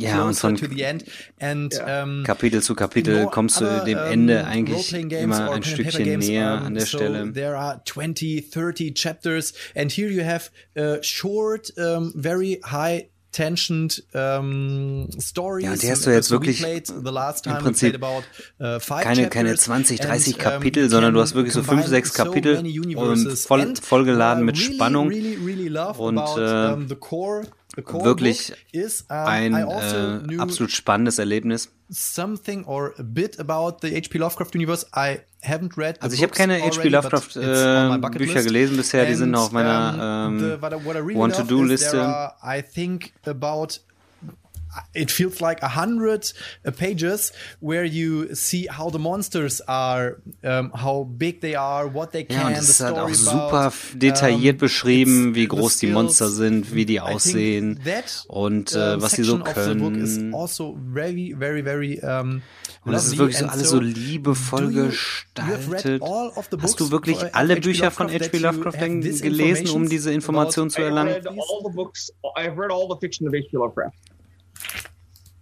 Ja, 0.00 0.24
und 0.24 0.34
von 0.34 0.56
Kapitel 2.24 2.62
zu 2.62 2.74
Kapitel 2.74 3.26
kommst 3.26 3.60
du 3.60 3.84
dem 3.84 3.98
Ende 3.98 4.44
eigentlich 4.46 4.92
immer 4.92 5.50
ein 5.52 5.62
Stückchen 5.62 6.18
näher 6.18 6.62
an 6.62 6.74
der 6.74 6.86
Stelle. 6.86 7.32
There 7.32 7.56
are 7.56 7.82
20, 7.84 8.50
30 8.50 8.94
chapters 8.94 9.52
and 9.74 9.90
here 9.90 10.08
you 10.08 10.24
have 10.24 10.50
uh, 10.76 11.02
short, 11.40 11.72
um, 11.78 12.12
very 12.14 12.60
high 12.64 13.08
tensioned 13.32 14.02
um, 14.12 15.08
stories. 15.18 15.64
Ja, 15.64 15.76
die 15.76 15.90
hast 15.90 16.06
du 16.06 16.10
jetzt 16.10 16.30
wirklich 16.30 16.62
im 16.62 17.58
Prinzip 17.58 17.94
about, 17.94 18.24
uh, 18.60 18.78
keine, 19.00 19.28
keine 19.28 19.54
20, 19.54 20.00
30 20.00 20.34
and, 20.34 20.42
Kapitel, 20.42 20.84
um, 20.84 20.90
sondern 20.90 21.14
du 21.14 21.20
hast 21.20 21.34
wirklich 21.34 21.54
so 21.54 21.62
fünf, 21.62 21.86
sechs 21.86 22.12
Kapitel 22.12 22.56
so 22.56 22.98
und 22.98 23.32
voll, 23.38 23.74
vollgeladen 23.80 24.44
mit 24.44 24.56
uh, 24.56 24.60
Spannung 24.60 25.08
really, 25.08 25.38
really 25.44 25.68
und 25.98 26.18
äh, 26.18 26.96
wirklich 27.76 28.52
ein 29.08 29.54
also 29.54 29.96
äh, 30.28 30.38
absolut 30.38 30.72
spannendes 30.72 31.18
Erlebnis. 31.18 31.70
Something 31.88 32.64
or 32.64 32.94
a 32.98 33.02
bit 33.02 33.38
about 33.40 33.78
the 33.82 33.94
H.P. 33.96 34.18
Lovecraft 34.18 34.54
universe. 34.54 34.86
I 34.94 35.20
haven't 35.42 35.76
read. 35.76 36.00
Also 36.02 36.14
ich 36.14 36.22
habe 36.22 36.32
keine 36.32 36.60
H.P. 36.60 36.88
Lovecraft 36.88 37.36
äh, 37.36 38.18
Bücher 38.18 38.42
gelesen 38.42 38.76
bisher. 38.76 39.06
Die 39.06 39.14
sind 39.14 39.34
auf 39.34 39.52
meiner 39.52 40.28
ähm, 40.28 40.60
Want-to-Do-Liste. 40.60 42.32
I 42.44 42.62
think 42.62 43.12
about 43.24 43.80
it 44.94 45.10
feels 45.10 45.40
like 45.40 45.62
a 45.62 45.68
hundred 45.68 46.32
uh, 46.64 46.70
pages 46.70 47.32
where 47.60 47.84
you 47.84 48.34
see 48.34 48.66
how 48.66 48.90
the 48.90 48.98
monsters 48.98 49.60
are, 49.66 50.20
um, 50.44 50.70
how 50.70 51.04
big 51.04 51.40
they 51.40 51.54
are, 51.54 51.86
what 51.88 52.12
they 52.12 52.24
can. 52.24 52.40
Ja, 52.40 52.46
und 52.48 52.52
es 52.54 52.68
ist 52.68 52.80
halt 52.80 52.96
auch 52.96 53.14
super 53.14 53.72
detailliert 53.94 54.56
um, 54.56 54.60
beschrieben, 54.60 55.34
wie 55.34 55.46
groß 55.46 55.78
die 55.78 55.88
Monster 55.88 56.28
sind, 56.28 56.74
wie 56.74 56.86
die 56.86 57.00
aussehen 57.00 57.80
und 58.28 58.72
äh, 58.72 59.00
was 59.00 59.12
sie 59.12 59.24
so 59.24 59.38
können. 59.38 60.34
Also 60.34 60.78
very, 60.92 61.34
very, 61.38 61.62
very, 61.62 62.00
um, 62.02 62.42
und 62.84 62.92
das 62.92 63.06
ist 63.06 63.18
wirklich 63.18 63.38
so 63.38 63.46
alles 63.46 63.68
so 63.68 63.80
liebevoll 63.80 64.72
gestaltet. 64.72 66.02
Hast 66.02 66.80
du 66.80 66.90
wirklich 66.90 67.34
alle 67.34 67.56
Bücher 67.56 67.90
von 67.90 68.08
H.P. 68.08 68.38
Lovecraft 68.38 68.78
gelesen, 69.20 69.68
um 69.70 69.88
diese 69.88 70.12
Informationen 70.12 70.70
zu 70.70 70.80
erlangen? 70.80 71.14
I 72.36 72.44
haven't 72.44 72.58
read 72.58 72.70
all 72.70 72.90
of 72.90 73.00
his, 73.02 73.20
uh, 73.20 73.28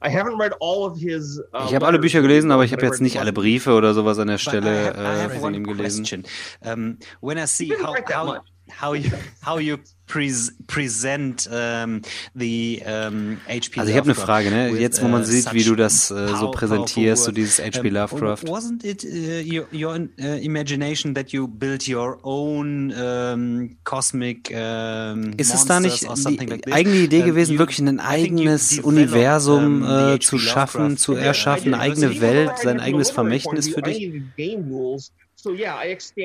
ich 0.04 1.74
habe 1.74 1.86
alle 1.86 1.98
Bücher 1.98 2.22
gelesen, 2.22 2.50
aber 2.50 2.64
ich 2.64 2.72
habe 2.72 2.84
jetzt 2.86 3.00
nicht 3.00 3.18
alle 3.18 3.32
Briefe 3.32 3.72
oder 3.72 3.94
sowas 3.94 4.18
an 4.18 4.28
der 4.28 4.38
Stelle 4.38 4.94
äh, 4.94 5.28
von 5.40 5.54
ihm 5.54 5.64
gelesen. 5.64 6.24
Um, 6.60 6.98
when 7.20 7.38
I 7.38 7.46
see 7.46 7.72
how, 7.72 7.96
how, 8.14 8.38
how 8.80 8.94
you 8.94 9.10
how 9.42 9.58
you 9.58 9.78
pres 10.08 10.52
present 10.66 11.46
um, 11.50 12.02
the 12.34 12.82
um, 12.84 13.40
HP. 13.46 13.78
Also 13.78 13.90
ich 13.90 13.96
habe 13.96 14.06
eine 14.06 14.14
Frage, 14.14 14.50
ne? 14.50 14.70
Jetzt, 14.70 15.02
wo 15.02 15.08
man 15.08 15.22
uh, 15.22 15.24
sieht, 15.24 15.52
wie 15.52 15.62
du 15.62 15.76
das 15.76 16.10
äh, 16.10 16.28
so 16.28 16.50
präsentierst, 16.50 17.24
so 17.24 17.30
dieses 17.30 17.58
HP 17.58 17.90
Lovecraft. 17.90 18.44
Wasn't 18.44 18.84
it 18.84 19.04
uh, 19.04 19.08
your, 19.44 19.66
your 19.72 19.94
uh, 19.94 20.24
imagination 20.42 21.14
that 21.14 21.30
you 21.30 21.46
built 21.46 21.88
your 21.88 22.18
own 22.22 22.92
um, 22.92 23.76
cosmic 23.84 24.50
um, 24.50 25.32
Ist 25.36 25.54
es 25.54 25.64
da 25.66 25.80
nicht 25.80 26.02
die 26.02 26.36
like 26.36 26.72
eigene 26.72 26.96
Idee 26.96 27.22
gewesen, 27.22 27.52
you, 27.52 27.58
wirklich 27.58 27.78
ein 27.78 28.00
eigenes 28.00 28.78
Universum 28.80 29.84
äh, 29.84 30.18
zu 30.18 30.38
schaffen, 30.38 30.96
zu 30.96 31.14
erschaffen, 31.14 31.74
eine 31.74 31.82
eigene 31.82 32.20
Welt, 32.20 32.52
sein 32.62 32.80
eigenes 32.80 33.10
Vermächtnis 33.10 33.68
für 33.68 33.82
dich? 33.82 34.22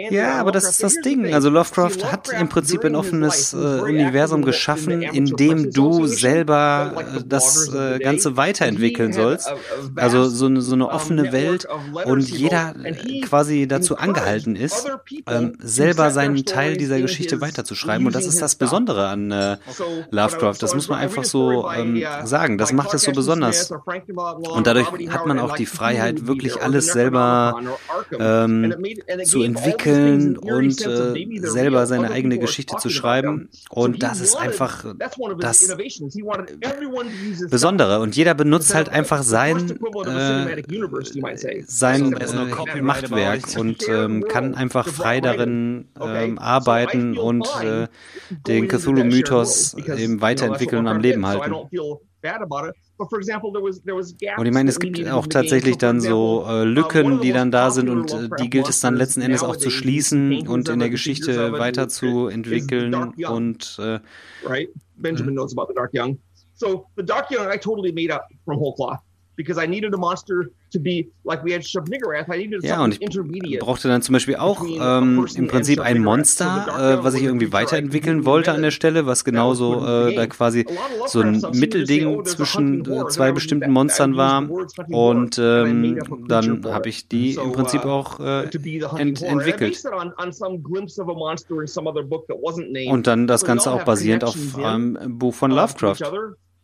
Ja, 0.09 0.39
aber 0.39 0.51
das 0.51 0.67
ist 0.67 0.81
das 0.81 0.95
Ding. 0.95 1.31
Also 1.35 1.51
Lovecraft 1.51 2.11
hat 2.11 2.29
im 2.29 2.49
Prinzip 2.49 2.83
ein 2.83 2.95
offenes 2.95 3.53
äh, 3.53 3.57
Universum 3.57 4.41
geschaffen, 4.41 5.03
in 5.03 5.25
dem 5.25 5.71
du 5.71 6.07
selber 6.07 6.95
äh, 6.97 7.21
das 7.23 7.71
äh, 7.71 7.99
Ganze 7.99 8.37
weiterentwickeln 8.37 9.13
sollst. 9.13 9.53
Also 9.95 10.25
so 10.25 10.47
eine, 10.47 10.61
so 10.61 10.73
eine 10.73 10.89
offene 10.89 11.31
Welt 11.31 11.67
und 12.05 12.27
jeder 12.27 12.73
äh, 12.83 13.21
quasi 13.21 13.67
dazu 13.67 13.97
angehalten 13.97 14.55
ist, 14.55 14.89
ähm, 15.27 15.57
selber 15.61 16.09
seinen 16.09 16.43
Teil 16.43 16.75
dieser 16.75 16.99
Geschichte 16.99 17.39
weiterzuschreiben. 17.39 18.07
Und 18.07 18.15
das 18.15 18.25
ist 18.25 18.41
das 18.41 18.55
Besondere 18.55 19.09
an 19.09 19.29
äh, 19.29 19.57
Lovecraft. 20.09 20.57
Das 20.59 20.73
muss 20.73 20.89
man 20.89 20.97
einfach 20.97 21.23
so 21.23 21.69
ähm, 21.71 21.97
uh, 21.97 22.25
sagen. 22.25 22.57
Das 22.57 22.73
macht 22.73 22.95
es 22.95 23.03
so 23.03 23.11
besonders. 23.11 23.71
Und 23.71 24.65
dadurch 24.65 24.87
hat 25.09 25.27
man 25.27 25.37
auch 25.37 25.55
die 25.55 25.67
Freiheit, 25.67 26.25
wirklich 26.25 26.63
alles 26.63 26.87
selber 26.87 27.61
ähm, 28.19 28.73
zu 29.25 29.43
entwickeln 29.43 30.37
und 30.37 30.85
äh, 30.85 31.39
selber 31.41 31.85
seine 31.85 32.11
eigene 32.11 32.37
Geschichte 32.39 32.77
zu 32.77 32.89
schreiben. 32.89 33.49
Und 33.69 34.03
das 34.03 34.21
ist 34.21 34.35
einfach 34.35 34.85
das 35.39 35.75
Besondere. 37.49 37.99
Und 37.99 38.15
jeder 38.15 38.33
benutzt 38.33 38.73
halt 38.73 38.89
einfach 38.89 39.23
sein, 39.23 39.79
äh, 40.05 40.63
sein 41.65 42.13
äh, 42.13 42.81
Machtwerk 42.81 43.41
und 43.57 43.87
ähm, 43.87 44.25
kann 44.27 44.55
einfach 44.55 44.87
frei 44.87 45.21
darin 45.21 45.87
ähm, 45.99 46.39
arbeiten 46.39 47.17
und 47.17 47.47
äh, 47.61 47.87
den 48.47 48.67
Cthulhu-Mythos 48.67 49.75
eben 49.75 50.21
weiterentwickeln 50.21 50.81
und 50.81 50.87
am 50.87 50.99
Leben 50.99 51.25
halten. 51.25 51.53
Und 53.11 54.45
ich 54.45 54.53
meine, 54.53 54.69
es 54.69 54.79
gibt 54.79 55.07
auch 55.09 55.27
tatsächlich 55.27 55.77
dann 55.77 56.01
so 56.01 56.45
äh, 56.47 56.63
Lücken, 56.63 57.21
die 57.21 57.31
dann 57.31 57.51
da 57.51 57.71
sind 57.71 57.89
und 57.89 58.13
äh, 58.13 58.29
die 58.39 58.49
gilt 58.49 58.69
es 58.69 58.79
dann 58.79 58.95
letzten 58.95 59.21
Endes 59.21 59.43
auch 59.43 59.55
zu 59.55 59.69
schließen 59.69 60.47
und 60.47 60.69
in 60.69 60.79
der 60.79 60.89
Geschichte 60.89 61.53
weiterzuentwickeln 61.53 62.93
und 62.93 63.79
äh? 63.79 63.99
Benjamin 64.95 65.35
knows 65.35 65.53
about 65.53 65.67
the 65.67 65.73
Dark 65.73 65.91
Young. 65.93 66.17
So 66.55 66.85
the 66.95 67.03
Dark 67.03 67.29
Young 67.31 67.51
I 67.51 67.57
totally 67.57 67.91
made 67.91 68.11
up 68.11 68.27
from 68.45 68.59
whole 68.59 68.73
cloth 68.75 68.99
because 69.35 69.57
I 69.63 69.67
needed 69.67 69.93
a 69.93 69.97
monster 69.97 70.49
ja, 72.61 72.83
und 72.83 72.99
ich 72.99 73.59
brauchte 73.59 73.87
dann 73.87 74.01
zum 74.01 74.13
Beispiel 74.13 74.35
auch 74.37 74.65
ähm, 74.65 75.27
im 75.35 75.47
Prinzip 75.47 75.79
ein 75.79 76.01
Monster, 76.01 76.97
äh, 76.99 77.03
was 77.03 77.13
ich 77.13 77.23
irgendwie 77.23 77.53
weiterentwickeln 77.53 78.25
wollte 78.25 78.51
an 78.53 78.61
der 78.61 78.71
Stelle, 78.71 79.05
was 79.05 79.23
genauso 79.23 79.85
äh, 79.85 80.15
da 80.15 80.25
quasi 80.27 80.65
so 81.07 81.21
ein 81.21 81.45
Mittelding 81.53 82.25
zwischen 82.25 82.91
äh, 82.91 83.07
zwei 83.09 83.31
bestimmten 83.31 83.71
Monstern 83.71 84.17
war. 84.17 84.49
Und 84.89 85.37
ähm, 85.39 85.99
dann 86.27 86.65
habe 86.65 86.89
ich 86.89 87.07
die 87.07 87.35
im 87.35 87.51
Prinzip 87.51 87.85
auch 87.85 88.19
äh, 88.19 88.49
ent 88.97 89.21
entwickelt. 89.21 89.83
Und 92.89 93.07
dann 93.07 93.27
das 93.27 93.45
Ganze 93.45 93.71
auch 93.71 93.83
basierend 93.83 94.23
auf 94.23 94.35
einem 94.57 95.19
Buch 95.19 95.35
von 95.35 95.51
Lovecraft 95.51 95.97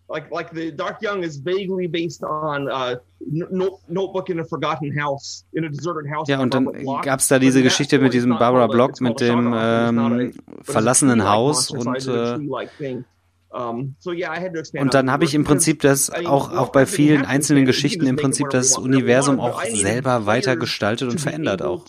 like 0.09 0.31
like 0.31 0.51
the 0.53 0.71
Dark 0.71 1.01
Young 1.01 1.23
is 1.23 1.37
vaguely 1.37 1.87
based 1.87 2.23
on 2.23 2.69
uh, 2.69 2.95
no, 3.21 3.79
Notebook 3.87 4.29
in 4.29 4.39
a 4.39 4.45
Forgotten 4.45 4.91
House, 4.97 5.45
in 5.53 5.65
a 5.65 5.69
deserted 5.69 6.09
house. 6.11 6.27
Ja, 6.27 6.39
und 6.39 6.53
dann 6.53 6.65
gab 7.03 7.19
es 7.19 7.27
da 7.27 7.39
diese 7.39 7.61
Geschichte 7.61 7.99
mit 7.99 8.13
diesem 8.13 8.37
Barbara 8.37 8.67
Block, 8.67 8.99
mit 9.01 9.19
dem 9.21 9.53
ähm, 9.55 10.33
verlassenen 10.63 11.29
Haus 11.29 11.69
und 11.71 12.07
äh, 12.07 12.37
und 13.51 14.93
dann 14.93 15.11
habe 15.11 15.25
ich 15.25 15.33
im 15.33 15.43
Prinzip 15.43 15.81
das 15.81 16.11
auch, 16.11 16.55
auch 16.55 16.69
bei 16.69 16.85
vielen 16.85 17.25
einzelnen 17.25 17.65
Geschichten 17.65 18.05
im 18.05 18.15
Prinzip 18.15 18.47
das 18.51 18.77
Universum 18.77 19.39
auch 19.39 19.63
selber 19.63 20.27
weiter 20.27 20.55
gestaltet 20.55 21.09
und 21.09 21.19
verändert 21.19 21.63
auch. 21.63 21.85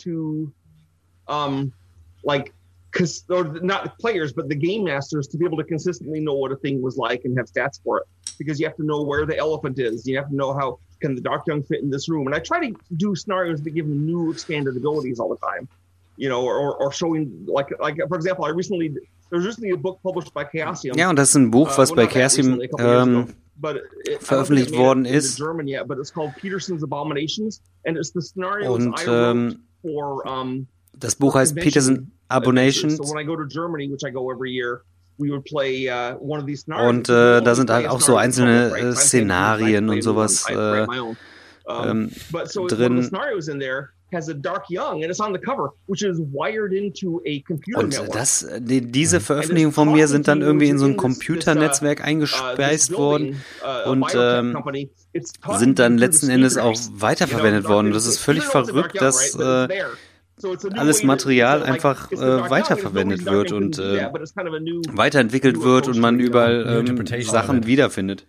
like 2.22 2.52
because 2.90 3.24
or 3.28 3.44
not 3.62 3.84
the 3.84 3.90
players, 3.90 4.32
but 4.32 4.48
the 4.48 4.54
game 4.54 4.84
masters 4.84 5.28
to 5.28 5.38
be 5.38 5.44
able 5.44 5.58
to 5.58 5.64
consistently 5.64 6.20
know 6.20 6.34
what 6.34 6.52
a 6.52 6.56
thing 6.56 6.82
was 6.82 6.96
like 6.96 7.24
and 7.24 7.36
have 7.38 7.46
stats 7.46 7.80
for 7.82 7.98
it. 7.98 8.06
Because 8.38 8.58
you 8.58 8.66
have 8.66 8.76
to 8.76 8.84
know 8.84 9.02
where 9.02 9.26
the 9.26 9.36
elephant 9.36 9.78
is. 9.78 10.06
You 10.06 10.16
have 10.16 10.28
to 10.28 10.34
know 10.34 10.52
how 10.54 10.78
can 11.00 11.14
the 11.14 11.20
dark 11.20 11.46
young 11.46 11.62
fit 11.62 11.82
in 11.82 11.90
this 11.90 12.08
room. 12.08 12.26
And 12.26 12.34
I 12.34 12.40
try 12.40 12.66
to 12.66 12.74
do 12.96 13.14
scenarios 13.14 13.62
that 13.62 13.70
give 13.70 13.88
them 13.88 14.06
new 14.06 14.30
expanded 14.30 14.76
abilities 14.76 15.20
all 15.20 15.28
the 15.28 15.36
time. 15.36 15.68
You 16.16 16.28
know, 16.28 16.44
or, 16.44 16.74
or 16.76 16.92
showing 16.92 17.46
like 17.46 17.68
like 17.80 17.96
for 18.08 18.16
example, 18.16 18.44
I 18.44 18.50
recently 18.50 18.94
there's 19.30 19.46
recently 19.46 19.70
a 19.70 19.76
book 19.76 20.00
published 20.02 20.34
by 20.34 20.44
Chaosium. 20.44 20.96
Ja, 20.96 21.08
und 21.08 21.16
das 21.16 21.30
ist 21.30 21.36
ein 21.36 21.50
Buch, 21.50 21.70
uh, 21.70 21.78
was 21.78 21.92
uh, 21.92 21.94
bei 21.94 22.06
Chaosium 22.06 22.60
ähm, 22.78 23.28
veröffentlicht 24.20 24.76
worden 24.76 25.04
ist. 25.06 25.38
Yet, 25.38 25.86
but 25.86 25.98
it's 25.98 26.12
called 26.12 26.34
Peterson's 26.36 26.82
Abominations, 26.82 27.62
and 27.86 27.96
it's 27.96 28.12
the 28.12 28.20
scenarios 28.20 28.68
und 28.68 28.94
ähm, 29.06 29.60
for 29.80 30.26
um, 30.26 30.66
das 30.98 31.14
Buch 31.14 31.34
heißt 31.34 31.54
Peterson 31.54 32.12
Abominations. 32.30 32.96
So 32.96 33.04
when 33.04 33.18
I 33.18 33.26
go 33.26 33.36
to 33.36 33.46
Germany, 33.46 33.88
which 33.90 34.04
I 34.04 34.10
go 34.10 34.30
every 34.30 34.52
year, 34.52 34.82
uh, 35.20 35.34
und 36.88 37.08
äh, 37.10 37.42
da 37.42 37.54
sind 37.54 37.70
halt 37.70 37.88
auch 37.88 38.00
so 38.00 38.16
einzelne 38.16 38.74
äh, 38.74 38.92
Szenarien 38.94 39.90
und 39.90 40.02
sowas 40.02 40.46
äh, 40.48 40.86
ähm, 41.68 42.10
drin. 42.68 43.10
has 44.12 44.28
a 44.28 44.34
dark 44.34 44.64
young, 44.68 45.02
and 45.02 45.10
it's 45.10 45.20
on 45.20 45.32
the 45.32 45.38
cover, 45.38 45.72
which 45.86 46.02
is 46.02 46.20
wired 46.32 46.72
into 46.72 47.20
a 47.26 47.40
computer 47.46 47.78
Und 47.78 48.02
das, 48.12 48.46
die, 48.58 48.80
diese 48.80 49.20
Veröffentlichungen 49.20 49.72
von 49.72 49.92
mir 49.92 50.08
sind 50.08 50.26
dann 50.26 50.42
irgendwie 50.42 50.68
in 50.68 50.78
so 50.78 50.86
ein 50.86 50.96
Computernetzwerk 50.96 52.04
eingespeist 52.04 52.92
worden 52.92 53.40
und 53.86 54.06
ähm, 54.14 54.58
sind 55.58 55.78
dann 55.78 55.98
letzten 55.98 56.30
Endes 56.30 56.56
auch 56.56 56.76
weiterverwendet 56.92 57.68
worden. 57.68 57.92
Das 57.92 58.06
ist 58.06 58.18
völlig 58.18 58.44
verrückt, 58.44 59.00
dass 59.00 59.34
äh, 59.36 59.68
alles 60.76 61.02
Material 61.02 61.62
einfach 61.62 62.10
äh, 62.12 62.16
weiterverwendet 62.18 63.24
wird 63.24 63.52
und 63.52 63.78
äh, 63.78 64.10
weiterentwickelt 64.92 65.62
wird 65.62 65.88
und 65.88 65.98
man 65.98 66.20
überall 66.20 66.84
ähm, 66.86 67.22
Sachen 67.22 67.66
wiederfindet. 67.66 68.26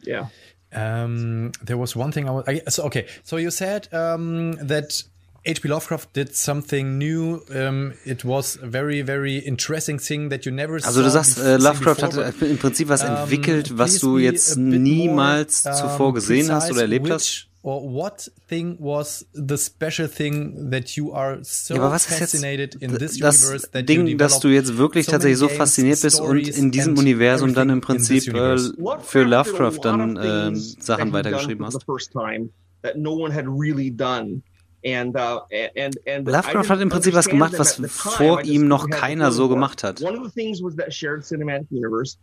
Um, 0.73 1.51
there 1.65 1.77
was 1.77 1.97
one 1.97 2.11
thing 2.11 2.27
I 2.27 2.29
was. 2.29 2.47
I, 2.47 2.61
so 2.69 2.85
okay, 2.85 3.05
so 3.23 3.37
you 3.37 3.51
said 3.51 3.89
um, 3.91 4.55
that 4.65 5.03
H.P. 5.43 5.67
Lovecraft 5.67 6.13
did 6.13 6.35
something 6.35 6.97
new. 6.97 7.41
Um, 7.49 7.93
it 8.05 8.23
was 8.23 8.57
a 8.61 8.67
very, 8.67 9.01
very 9.01 9.37
interesting 9.37 9.99
thing 9.99 10.29
that 10.29 10.45
you 10.45 10.51
never. 10.51 10.75
Also 10.75 11.01
du 11.01 11.09
sagst, 11.09 11.39
äh, 11.39 11.57
Lovecraft 11.57 12.01
before, 12.01 12.25
hat 12.25 12.41
im 12.41 12.57
Prinzip 12.57 12.89
was 12.89 13.03
um, 13.03 13.09
entwickelt, 13.09 13.77
was 13.77 13.99
du 13.99 14.17
jetzt 14.17 14.55
niemals 14.55 15.65
more, 15.65 15.75
zuvor 15.75 16.13
gesehen 16.13 16.51
hast 16.51 16.71
oder 16.71 16.81
erlebt 16.81 17.05
which 17.05 17.13
hast. 17.13 17.47
Or 17.63 17.83
what 17.83 18.27
thing 18.47 18.77
was 18.79 19.23
the 19.33 19.55
special 19.55 20.07
thing 20.07 20.71
that 20.71 20.97
you 20.97 21.13
are 21.13 21.43
so 21.43 21.75
Ja, 21.75 21.91
fascinated 21.99 22.75
in 22.81 22.97
this 22.97 23.19
das 23.19 23.43
universe 23.43 23.69
that 23.71 23.87
you 23.87 24.03
Ding, 24.03 24.17
dass 24.17 24.39
du 24.39 24.47
jetzt 24.47 24.77
wirklich 24.77 25.05
so 25.05 25.11
tatsächlich 25.11 25.37
so 25.37 25.47
fasziniert 25.47 26.01
bist 26.01 26.19
und 26.19 26.25
stories 26.25 26.57
in 26.57 26.71
diesem 26.71 26.97
Universum 26.97 27.53
dann 27.53 27.69
im 27.69 27.81
Prinzip 27.81 28.33
äh, 28.33 28.57
für 29.03 29.23
Lovecraft 29.23 29.77
dann 29.83 30.17
äh, 30.17 30.55
Sachen 30.55 31.13
weitergeschrieben 31.13 31.63
hast. 31.63 31.79
The 31.79 31.85
first 31.85 32.11
time 32.11 32.49
that 32.81 32.97
no 32.97 33.13
one 33.13 33.31
had 33.31 33.45
really 33.47 33.91
done. 33.91 34.41
And, 34.83 35.15
uh, 35.15 35.41
and, 35.51 35.95
and 36.07 36.27
I 36.27 36.31
Lovecraft 36.31 36.69
hat 36.69 36.81
im 36.81 36.89
Prinzip 36.89 37.13
was 37.13 37.29
gemacht, 37.29 37.53
was 37.59 37.79
vor 37.85 38.41
ihm 38.41 38.67
noch 38.67 38.89
keiner 38.89 39.31
so 39.31 39.47
gemacht 39.47 39.83
hat. 39.83 40.01
One 40.01 40.17
of 40.17 40.25
the 40.25 40.31
things 40.31 40.63
was 40.63 40.75
that 40.77 40.91
shared 40.91 41.21
cinematic 41.23 41.67
universe. 41.69 42.17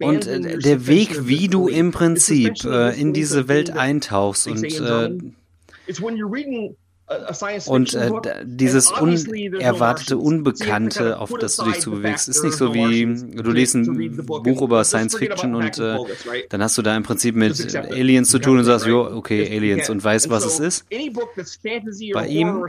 Und 0.00 0.26
äh, 0.26 0.58
der 0.58 0.86
Weg, 0.86 1.26
wie 1.28 1.48
du 1.48 1.68
im 1.68 1.92
Prinzip 1.92 2.64
äh, 2.64 2.98
in 2.98 3.12
diese 3.12 3.48
Welt 3.48 3.70
eintauchst 3.70 4.46
und 4.46 4.64
äh, 4.80 5.10
und 7.66 7.94
äh, 7.94 8.10
dieses 8.44 8.90
unerwartete, 8.90 10.16
Unbekannte, 10.16 11.18
auf 11.18 11.32
das 11.38 11.56
du 11.56 11.64
dich 11.64 11.72
aside 11.72 11.82
zu 11.82 11.90
the 11.90 11.96
bewegst. 11.96 12.26
fact 12.26 12.36
Ist 12.36 12.44
nicht 12.44 12.56
so 12.56 12.74
wie, 12.74 13.04
du 13.04 13.50
liest 13.50 13.74
ein 13.74 14.16
Buch 14.24 14.62
über 14.62 14.84
Science 14.84 15.16
Fiction 15.16 15.54
und 15.54 15.78
äh, 15.78 15.98
dann 16.48 16.62
hast 16.62 16.78
du 16.78 16.82
da 16.82 16.96
im 16.96 17.02
Prinzip 17.02 17.34
mit 17.34 17.58
it. 17.58 17.76
Aliens 17.76 18.30
zu 18.30 18.38
tun 18.38 18.58
und 18.58 18.64
sagst, 18.64 18.86
jo, 18.86 19.04
okay, 19.04 19.54
Aliens 19.54 19.90
und 19.90 20.02
weißt, 20.02 20.30
was 20.30 20.46
es 20.46 20.60
ist. 20.60 20.86
Bei 22.12 22.26
ihm 22.28 22.64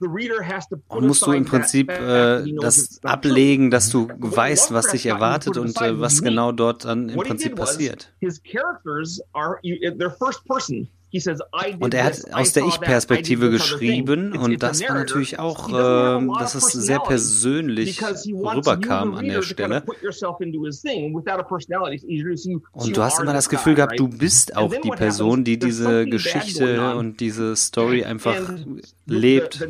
Und 0.00 1.06
musst 1.06 1.26
du 1.26 1.32
im 1.32 1.44
Prinzip 1.44 1.90
äh, 1.90 2.44
das 2.60 3.00
ablegen, 3.02 3.70
dass 3.70 3.90
du 3.90 4.08
What 4.08 4.36
weißt, 4.36 4.72
was 4.72 4.88
dich 4.88 5.06
erwartet 5.06 5.56
und 5.56 5.80
äh, 5.80 5.98
was 6.00 6.22
genau 6.22 6.52
dort 6.52 6.84
dann 6.84 7.08
im 7.08 7.18
Prinzip 7.20 7.56
passiert. 7.56 8.12
His 8.20 8.40
characters 8.42 9.20
are 9.32 9.58
you, 9.62 9.76
they're 9.76 10.16
first 10.16 10.44
person. 10.46 10.88
Und 11.78 11.94
er 11.94 12.04
hat 12.04 12.32
aus 12.32 12.52
der 12.52 12.64
Ich-Perspektive 12.66 13.50
geschrieben 13.50 14.36
und 14.36 14.62
das 14.62 14.80
war 14.82 14.96
natürlich 14.96 15.38
auch, 15.38 15.68
lot 15.68 16.40
dass 16.40 16.54
es 16.54 16.72
sehr 16.72 16.98
persönlich 16.98 18.00
rüberkam 18.02 19.14
an 19.14 19.26
der 19.26 19.42
Stelle. 19.42 19.82
Und 22.72 22.96
du 22.96 23.02
hast 23.02 23.20
immer 23.20 23.32
das 23.32 23.48
Gefühl 23.48 23.74
gehabt, 23.74 23.98
du 23.98 24.08
bist 24.08 24.56
auch 24.56 24.72
die 24.74 24.90
Person, 24.90 25.44
die 25.44 25.58
diese 25.58 26.06
Geschichte 26.06 26.94
und 26.96 27.20
diese 27.20 27.54
Story 27.56 28.04
einfach 28.04 28.34
lebt. 29.06 29.60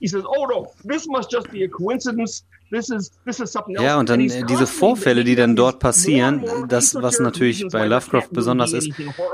He 0.00 0.06
says, 0.06 0.24
"Oh 0.24 0.46
no, 0.46 0.70
this 0.84 1.08
must 1.08 1.32
just 1.32 1.50
be 1.50 1.64
a 1.64 1.68
coincidence. 1.68 2.44
This 2.70 2.90
is 2.90 3.10
this 3.24 3.40
is 3.40 3.52
something 3.52 3.76
else." 3.76 3.84
Ja, 3.84 3.98
und 3.98 4.08
dann 4.08 4.20
äh, 4.20 4.44
diese 4.44 4.66
Vorfälle, 4.66 5.24
die 5.24 5.34
dann 5.36 5.56
dort 5.56 5.78
passieren, 5.78 6.44
das, 6.68 6.94
was 6.94 7.20
natürlich 7.20 7.66
bei 7.68 7.86
Lovecraft 7.86 8.28
besonders 8.30 8.72
be 8.72 8.78
ist, 8.78 8.90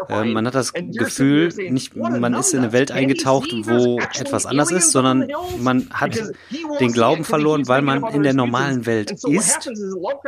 äh, 0.09 0.25
man 0.25 0.47
hat 0.47 0.55
das 0.55 0.73
Gefühl, 0.73 1.49
nicht, 1.71 1.97
"What 1.97 2.13
a 2.13 2.19
man 2.19 2.35
ist 2.35 2.53
in 2.53 2.61
eine. 2.61 2.73
Welt 2.73 2.91
eingetaucht, 2.91 3.51
wo 3.67 3.99
etwas 3.99 4.47
anders 4.47 4.71
ist, 4.71 4.93
sondern 4.93 5.29
man 5.59 5.89
hat 5.91 6.21
den 6.81 6.93
Glauben 6.93 7.25
verloren, 7.25 7.67
weil 7.69 7.83
man 7.83 8.05
in 8.13 8.23
der 8.23 8.35
normalen. 8.35 8.87
Welt 8.87 9.11
ist, 9.11 9.71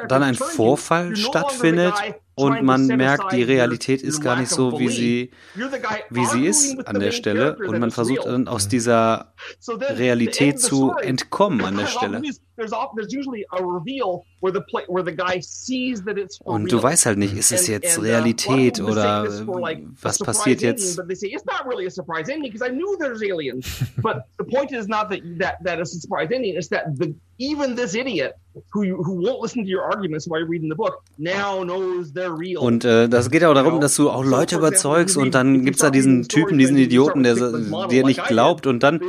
dann 0.09 0.23
ein. 0.23 0.35
Vorfall 0.35 1.17
stattfindet 1.17 1.95
und 2.39 2.63
man 2.63 2.87
merkt, 2.87 3.33
die 3.33 3.43
Realität 3.43 4.03
ist 4.03 4.21
gar 4.21 4.39
nicht 4.39 4.51
so, 4.51 4.79
wie 4.79 4.89
sie, 4.89 5.31
wie 6.11 6.27
sie 6.27 6.47
ist 6.47 6.87
an 6.87 7.01
der 7.01 7.11
Stelle 7.11 7.57
und 7.57 7.79
man 7.79 7.91
versucht 7.91 8.27
dann 8.27 8.47
aus 8.47 8.69
dieser 8.69 9.33
Realität 9.69 10.61
zu 10.61 10.93
entkommen 10.93 11.63
an 11.63 11.79
der 11.79 11.87
Stelle. 11.87 12.23
Und 16.41 16.73
du 16.73 16.83
weißt 16.83 17.07
halt 17.07 17.19
nicht, 17.19 17.35
ist 17.35 17.53
es 17.53 17.67
jetzt 17.67 17.99
uh, 17.99 18.03
Realität 18.03 18.81
oder 18.81 19.27
was 20.03 20.19
passiert 20.19 20.61
jetzt? 20.61 20.99
Even 27.39 27.77
this 27.77 27.95
idiot 27.95 28.33
who 28.73 28.83
you, 28.85 28.97
who 28.97 29.21
won't 29.23 29.43
listen 29.43 29.63
to 29.63 29.69
your 29.71 29.83
arguments 29.83 30.27
while 30.27 30.41
you're 30.41 30.49
reading 30.49 30.71
the 30.71 30.75
book 30.75 31.03
now 31.19 31.63
knows 31.63 32.13
they're 32.13 32.35
real. 32.35 32.61
Und 32.63 32.85
äh, 32.85 33.09
das 33.09 33.31
geht 33.31 33.45
auch 33.45 33.53
darum, 33.55 33.81
dass 33.81 33.97
du 33.97 34.09
auch 34.09 34.25
Leute 34.25 34.57
überzeugst 34.57 35.17
und 35.19 35.35
dann 35.35 35.65
gibt's 35.65 35.81
da 35.81 35.91
diesen 35.91 36.29
Typen, 36.29 36.57
diesen 36.57 36.79
Idioten, 36.79 37.23
der 37.23 37.35
dir 37.89 38.05
nicht 38.05 38.25
glaubt 38.25 38.67
und 38.67 38.83
dann 38.83 39.01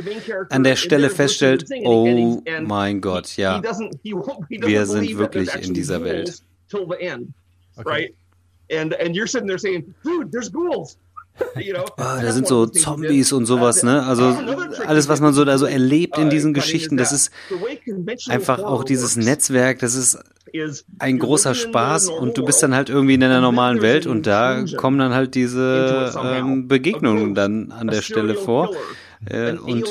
an 0.50 0.64
der 0.64 0.76
Stelle 0.76 1.08
feststellt, 1.08 1.64
oh 1.84 2.42
mein 2.62 3.00
Gott, 3.00 3.36
ja, 3.36 3.62
wir 3.62 4.86
sind 4.86 5.18
wirklich 5.18 5.54
in 5.66 5.74
dieser 5.74 6.04
Welt. 6.04 6.42
Till 6.68 6.86
the 6.86 7.02
end, 7.02 7.28
Okay. 7.78 7.88
right? 7.88 8.14
And 8.70 8.92
and 9.00 9.14
you're 9.16 9.26
sitting 9.26 9.48
there 9.48 9.58
saying, 9.58 9.94
dude, 10.04 10.30
there's 10.30 10.50
ghouls. 10.50 10.98
Ah, 11.96 12.20
da 12.22 12.32
sind 12.32 12.46
so 12.46 12.66
Zombies 12.66 13.32
und 13.32 13.46
sowas, 13.46 13.82
ne? 13.82 14.04
Also 14.04 14.36
alles, 14.86 15.08
was 15.08 15.20
man 15.20 15.32
so 15.32 15.44
da 15.44 15.58
so 15.58 15.66
erlebt 15.66 16.16
in 16.18 16.30
diesen 16.30 16.54
Geschichten, 16.54 16.96
das 16.96 17.12
ist 17.12 17.30
einfach 18.28 18.60
auch 18.60 18.84
dieses 18.84 19.16
Netzwerk, 19.16 19.80
das 19.80 19.94
ist 19.94 20.18
ein 20.98 21.18
großer 21.18 21.54
Spaß 21.54 22.08
und 22.08 22.38
du 22.38 22.44
bist 22.44 22.62
dann 22.62 22.74
halt 22.74 22.88
irgendwie 22.90 23.14
in 23.14 23.22
einer 23.22 23.40
normalen 23.40 23.82
Welt 23.82 24.06
und 24.06 24.26
da 24.26 24.64
kommen 24.76 24.98
dann 24.98 25.12
halt 25.12 25.34
diese 25.34 26.12
ähm, 26.22 26.68
Begegnungen 26.68 27.34
dann 27.34 27.72
an 27.72 27.88
der 27.88 28.02
Stelle 28.02 28.34
vor. 28.34 28.74
Äh, 29.26 29.52
und 29.52 29.84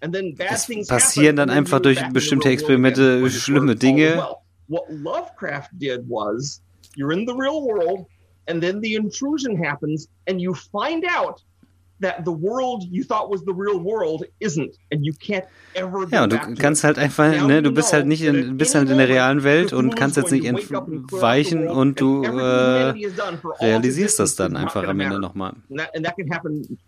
es 0.00 0.88
passieren 0.88 1.36
dann 1.36 1.50
einfach 1.50 1.80
durch 1.80 2.06
bestimmte 2.12 2.50
Experimente 2.50 3.30
schlimme 3.30 3.76
Dinge. 3.76 4.24
What 4.68 4.84
Lovecraft 4.88 5.68
did 5.72 6.08
was, 6.08 6.62
you're 6.96 7.12
in 7.12 7.26
the 7.26 7.34
real 7.34 7.62
world, 7.62 8.06
and 8.46 8.62
then 8.62 8.80
the 8.80 8.94
intrusion 8.94 9.56
happens, 9.56 10.08
and 10.26 10.40
you 10.40 10.54
find 10.54 11.04
out 11.08 11.42
that 12.00 12.24
the 12.24 12.32
world 12.32 12.84
you 12.90 13.04
thought 13.04 13.30
was 13.30 13.44
the 13.44 13.52
real 13.52 13.78
world 13.78 14.24
isn't, 14.40 14.76
and 14.90 15.04
you 15.04 15.12
can't 15.12 15.44
ever. 15.74 16.06
Ja, 16.10 16.26
du 16.26 16.36
go 16.36 16.42
back 16.42 16.54
to 16.56 16.62
kannst 16.62 16.84
halt 16.84 16.98
einfach, 16.98 17.46
ne, 17.46 17.62
du 17.62 17.72
bist 17.72 17.92
halt 17.92 18.06
nicht 18.06 18.22
in, 18.22 18.56
bist 18.56 18.74
halt 18.74 18.90
in 18.90 18.98
der 18.98 19.08
realen 19.08 19.42
Welt 19.44 19.72
und 19.72 19.94
kannst 19.96 20.16
jetzt 20.16 20.32
nicht 20.32 20.44
entweichen 20.44 21.68
und 21.68 22.00
du 22.00 22.24
äh, 22.24 22.94
realisierst 23.60 24.18
das 24.18 24.36
dann 24.36 24.56
einfach 24.56 24.86
am 24.86 25.00
Ende 25.00 25.18
nochmal. 25.18 25.54
And 25.94 26.04
that 26.04 26.16
can 26.16 26.30
happen 26.30 26.78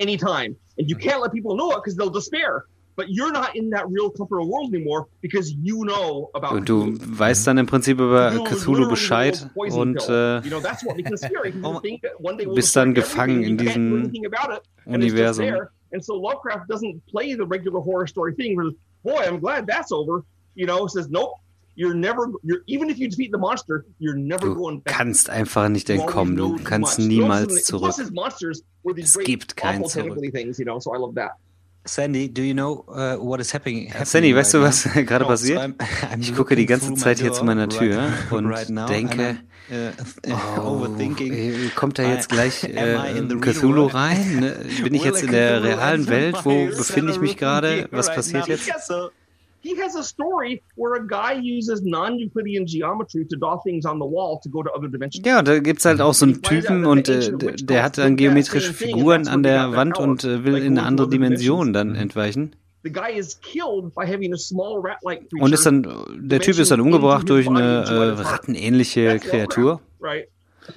anytime. 0.00 0.56
And 0.78 0.88
you 0.88 0.96
can't 0.96 1.22
let 1.22 1.32
people 1.32 1.54
know 1.54 1.70
it 1.70 1.82
because 1.82 1.96
they'll 1.96 2.10
despair. 2.10 2.64
But 2.96 3.06
you're 3.08 3.32
not 3.32 3.54
in 3.54 3.70
that 3.70 3.86
real 3.88 4.10
comfortable 4.10 4.48
world 4.50 4.74
anymore 4.74 5.06
because 5.22 5.54
you 5.62 5.84
know 5.84 6.30
about 6.34 6.56
Und 6.56 6.68
du 6.68 6.92
weißt 6.98 7.46
dann 7.46 7.58
im 7.58 7.66
Prinzip 7.66 7.98
über 7.98 8.32
Cthulhu 8.44 8.88
Bescheid 8.88 9.48
und 9.54 9.96
äh, 10.08 10.40
bist 12.54 12.76
dann 12.76 12.94
gefangen 12.94 13.42
in 13.42 13.56
diesem 13.56 14.10
Universum. 14.86 15.46
And 15.92 16.04
so 16.04 16.14
Lovecraft 16.14 16.68
doesn't 16.68 17.00
play 17.10 17.34
the 17.34 17.44
regular 17.44 17.80
horror 17.80 18.06
story 18.06 18.32
thing 18.32 18.56
where, 18.56 18.70
boy, 19.02 19.24
I'm 19.26 19.40
glad 19.40 19.66
that's 19.66 19.90
over. 19.90 20.24
You 20.54 20.66
know, 20.66 20.86
says, 20.86 21.08
nope, 21.10 21.32
you're 21.74 21.94
never, 21.94 22.28
you're, 22.42 22.62
even 22.66 22.90
if 22.90 22.98
you 22.98 23.08
defeat 23.08 23.32
the 23.32 23.38
monster, 23.38 23.84
you're 23.98 24.16
never 24.16 24.48
Du 24.48 24.54
going 24.54 24.80
back. 24.80 24.94
kannst 24.94 25.30
einfach 25.30 25.68
nicht 25.68 25.90
entkommen, 25.90 26.36
du 26.36 26.56
kannst 26.62 26.98
niemals 26.98 27.64
zurück. 27.64 27.94
Es 28.96 29.18
gibt 29.18 29.56
kein 29.56 29.84
Zurück. 29.84 30.18
things, 30.32 30.58
you 30.58 30.64
know, 30.64 30.78
so 30.78 30.94
I 30.94 30.98
love 30.98 31.14
that. 31.14 31.32
Sandy, 31.84 32.28
do 32.28 32.42
you 32.42 32.52
know 32.52 32.84
uh, 32.88 33.16
what 33.16 33.40
is 33.40 33.52
happening? 33.54 33.86
happening 33.88 34.04
Sandy, 34.06 34.36
weißt 34.36 34.54
du, 34.54 34.58
right 34.58 34.66
was 34.68 34.84
now? 34.86 35.02
gerade 35.06 35.24
No, 35.24 35.28
passiert? 35.30 35.58
so 35.58 35.64
I'm- 35.64 35.74
I'm 36.12 36.20
Ich 36.20 36.34
gucke 36.34 36.54
die 36.54 36.66
ganze 36.66 36.94
Zeit 36.94 37.20
hier 37.20 37.32
zu 37.32 37.44
meiner 37.44 37.68
Tür 37.68 37.96
right- 37.98 38.32
und 38.32 38.46
right 38.46 38.68
now 38.68 38.86
denke, 38.86 39.38
I'm, 39.70 40.30
uh, 40.30 40.36
Oh, 40.60 40.88
kommt 41.76 41.98
da 41.98 42.02
jetzt 42.02 42.28
gleich 42.28 42.64
äh, 42.64 43.22
Cthulhu 43.40 43.86
rein? 43.86 44.40
Ne? 44.40 44.56
Bin 44.82 44.94
ich 44.94 45.04
jetzt 45.04 45.22
in 45.22 45.30
der 45.30 45.62
realen 45.62 46.06
Welt? 46.08 46.36
Wo 46.44 46.66
befinde 46.66 47.12
ich 47.12 47.20
mich 47.20 47.36
gerade? 47.38 47.88
Was 47.90 48.14
passiert 48.14 48.46
jetzt? 48.48 48.70
He 49.62 49.76
has 49.82 49.94
a 49.94 50.02
story 50.02 50.62
where 50.76 50.94
a 50.94 51.06
guy 51.06 51.34
uses 51.34 51.82
non-Euclidean 51.82 52.66
geometry 52.66 53.26
to 53.26 53.36
draw 53.36 53.58
things 53.58 53.84
on 53.84 53.98
the 53.98 54.06
wall 54.06 54.40
to 54.42 54.48
go 54.48 54.62
to 54.62 54.70
other 54.70 54.88
dimensions. 54.88 55.26
Ja, 55.26 55.42
da 55.42 55.58
gibt's 55.58 55.84
halt 55.84 56.00
auch 56.00 56.14
so 56.14 56.24
einen 56.24 56.42
Typen 56.42 56.86
und 56.86 57.08
äh, 57.08 57.32
der 57.36 57.82
hat 57.82 57.98
dann 57.98 58.16
geometrische 58.16 58.72
Figuren 58.72 59.28
an 59.28 59.42
der 59.42 59.72
Wand 59.72 59.98
und 59.98 60.24
äh, 60.24 60.44
will 60.44 60.56
in 60.56 60.78
eine 60.78 60.86
andere 60.86 61.08
Dimension 61.10 61.72
dann 61.74 61.94
entweichen. 61.94 62.56
Und 65.38 65.52
ist 65.52 65.66
dann, 65.66 65.86
der 66.14 66.40
Typ 66.40 66.58
ist 66.58 66.70
dann 66.70 66.80
umgebracht 66.80 67.28
durch 67.28 67.46
eine 67.46 67.84
äh, 67.84 68.22
rattenähnliche 68.22 69.18
Kreatur. 69.18 69.80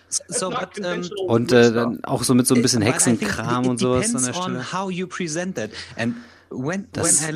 So, 0.10 0.50
but, 0.50 0.80
um, 0.80 1.28
und 1.28 1.52
äh, 1.52 1.72
dann 1.72 2.04
auch 2.04 2.24
so 2.24 2.34
mit 2.34 2.48
so 2.48 2.56
ein 2.56 2.62
bisschen 2.62 2.82
Hexenkram 2.82 3.68
und 3.68 3.78
sowas 3.78 4.14
an 4.16 4.26
der 4.26 4.34
Stelle. 4.34 4.66
Das, 6.92 7.28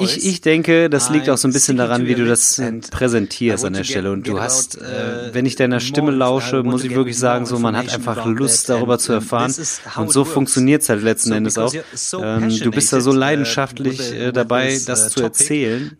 ich, 0.00 0.26
ich 0.26 0.40
denke, 0.40 0.90
das 0.90 1.10
liegt 1.10 1.28
auch 1.30 1.36
so 1.36 1.46
ein 1.48 1.52
bisschen 1.52 1.76
daran, 1.76 2.06
wie 2.06 2.14
du 2.14 2.26
das 2.26 2.60
präsentierst 2.90 3.64
an 3.64 3.72
der 3.74 3.84
Stelle. 3.84 4.10
Und 4.10 4.26
du 4.26 4.40
hast, 4.40 4.80
äh, 4.80 5.32
wenn 5.32 5.46
ich 5.46 5.56
deiner 5.56 5.80
Stimme 5.80 6.10
lausche, 6.10 6.62
muss 6.62 6.84
ich 6.84 6.94
wirklich 6.94 7.18
sagen, 7.18 7.46
so 7.46 7.58
man 7.58 7.76
hat 7.76 7.92
einfach 7.92 8.26
Lust, 8.26 8.68
darüber 8.68 8.98
zu 8.98 9.12
erfahren. 9.12 9.54
Und 9.96 10.12
so 10.12 10.24
funktioniert 10.24 10.82
es 10.82 10.88
halt 10.88 11.02
letzten 11.02 11.32
Endes 11.32 11.58
auch. 11.58 11.72
Ähm, 12.20 12.58
du 12.58 12.70
bist 12.70 12.92
da 12.92 13.00
so 13.00 13.10
uh, 13.10 13.14
leidenschaftlich 13.14 14.12
äh, 14.12 14.32
dabei, 14.32 14.78
das 14.84 15.06
uh, 15.06 15.10
zu 15.10 15.22
erzählen. 15.22 15.96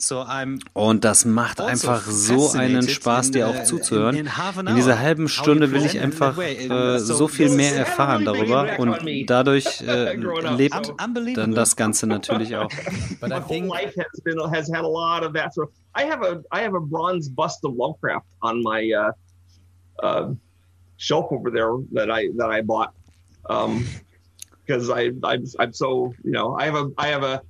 Und 0.72 1.04
das 1.04 1.24
macht 1.24 1.60
also 1.60 1.70
einfach 1.70 2.06
so 2.06 2.52
einen 2.52 2.88
Spaß, 2.88 3.30
dir 3.30 3.48
auch 3.48 3.64
zuzuhören. 3.64 4.16
In 4.66 4.76
dieser 4.76 4.98
halben 4.98 5.28
Stunde 5.28 5.72
will 5.72 5.84
ich 5.84 6.00
einfach 6.00 6.36
äh, 6.38 6.98
so 6.98 7.28
viel 7.28 7.50
mehr 7.50 7.76
erfahren 7.76 8.24
darüber. 8.24 8.78
Und 8.78 8.98
dadurch 9.26 9.82
äh, 9.82 10.16
lebt 10.56 10.92
dann 11.34 11.54
das 11.54 11.76
Ganze 11.76 12.06
natürlich 12.06 12.31
natürlich 12.32 12.56
auch. 12.56 12.70
But 13.20 13.30
My 13.30 13.36
I 13.36 13.40
think 13.40 13.66
whole 13.66 13.82
life 13.82 13.94
has 13.96 14.20
been 14.24 14.38
has 14.50 14.68
had 14.68 14.84
a 14.84 14.88
lot 14.88 15.22
of 15.22 15.32
that. 15.34 15.54
So 15.54 15.70
I 15.94 16.04
have 16.04 16.22
a 16.22 16.42
I 16.50 16.62
have 16.62 16.74
a 16.74 16.80
bronze 16.80 17.28
bust 17.28 17.64
of 17.64 17.74
Lovecraft 17.74 18.26
on 18.42 18.62
my 18.62 18.90
uh, 18.90 19.12
uh, 20.02 20.32
shelf 20.96 21.26
over 21.30 21.50
there 21.50 21.76
that 21.92 22.10
I 22.10 22.28
that 22.36 22.50
I 22.50 22.62
bought 22.62 22.94
because 23.42 24.90
um, 24.90 24.96
I 24.96 25.12
I'm, 25.24 25.44
I'm 25.58 25.72
so 25.72 26.14
you 26.24 26.32
know 26.32 26.56
I 26.56 26.64
have 26.64 26.74
a 26.74 26.90
I 26.98 27.08
have 27.08 27.22
a 27.22 27.42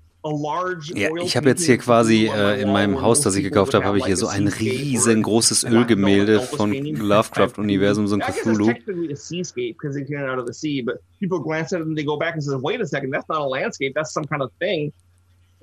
Ja, 0.95 1.09
ich 1.17 1.37
habe 1.37 1.49
jetzt 1.49 1.65
hier 1.65 1.79
quasi 1.79 2.27
äh, 2.29 2.61
in 2.61 2.71
meinem 2.73 3.01
Haus, 3.03 3.23
das 3.23 3.35
ich 3.35 3.43
gekauft 3.43 3.75
habe, 3.75 3.85
habe 3.85 3.99
ich 3.99 4.05
hier 4.05 4.17
so 4.17 4.29
ein 4.29 4.47
riesengroßes 4.47 5.65
Ölgemälde 5.65 6.41
von 6.41 6.73
Lovecraft-Universum, 6.73 8.07
so 8.07 8.15
ein 8.17 8.21
Cthulhu. 8.21 8.73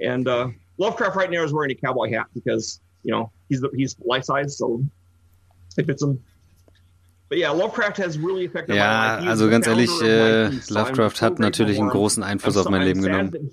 And 0.02 0.28
uh, 0.28 0.50
Lovecraft 0.78 1.16
right 1.16 1.30
now 1.30 1.44
is 1.44 1.52
wearing 1.54 1.72
a 1.72 1.76
cowboy 1.76 2.10
hat 2.10 2.28
because, 2.34 2.80
you 3.04 3.12
know, 3.12 3.32
he's, 3.50 3.62
the, 3.62 3.70
he's 3.76 3.98
life 4.00 4.24
size, 4.24 4.58
so 4.58 4.82
it 5.78 5.86
fits 5.86 6.02
him. 6.02 6.24
Ja, 8.76 9.18
also 9.30 9.50
ganz 9.50 9.68
ehrlich, 9.68 9.90
äh, 10.02 10.46
Lovecraft 10.74 11.22
hat 11.22 11.40
natürlich 11.40 11.78
einen 11.80 11.90
großen 11.90 12.24
Einfluss 12.24 12.58
auf 12.58 12.70
mein 12.72 12.82
Leben 12.88 13.02
genommen. 13.04 13.50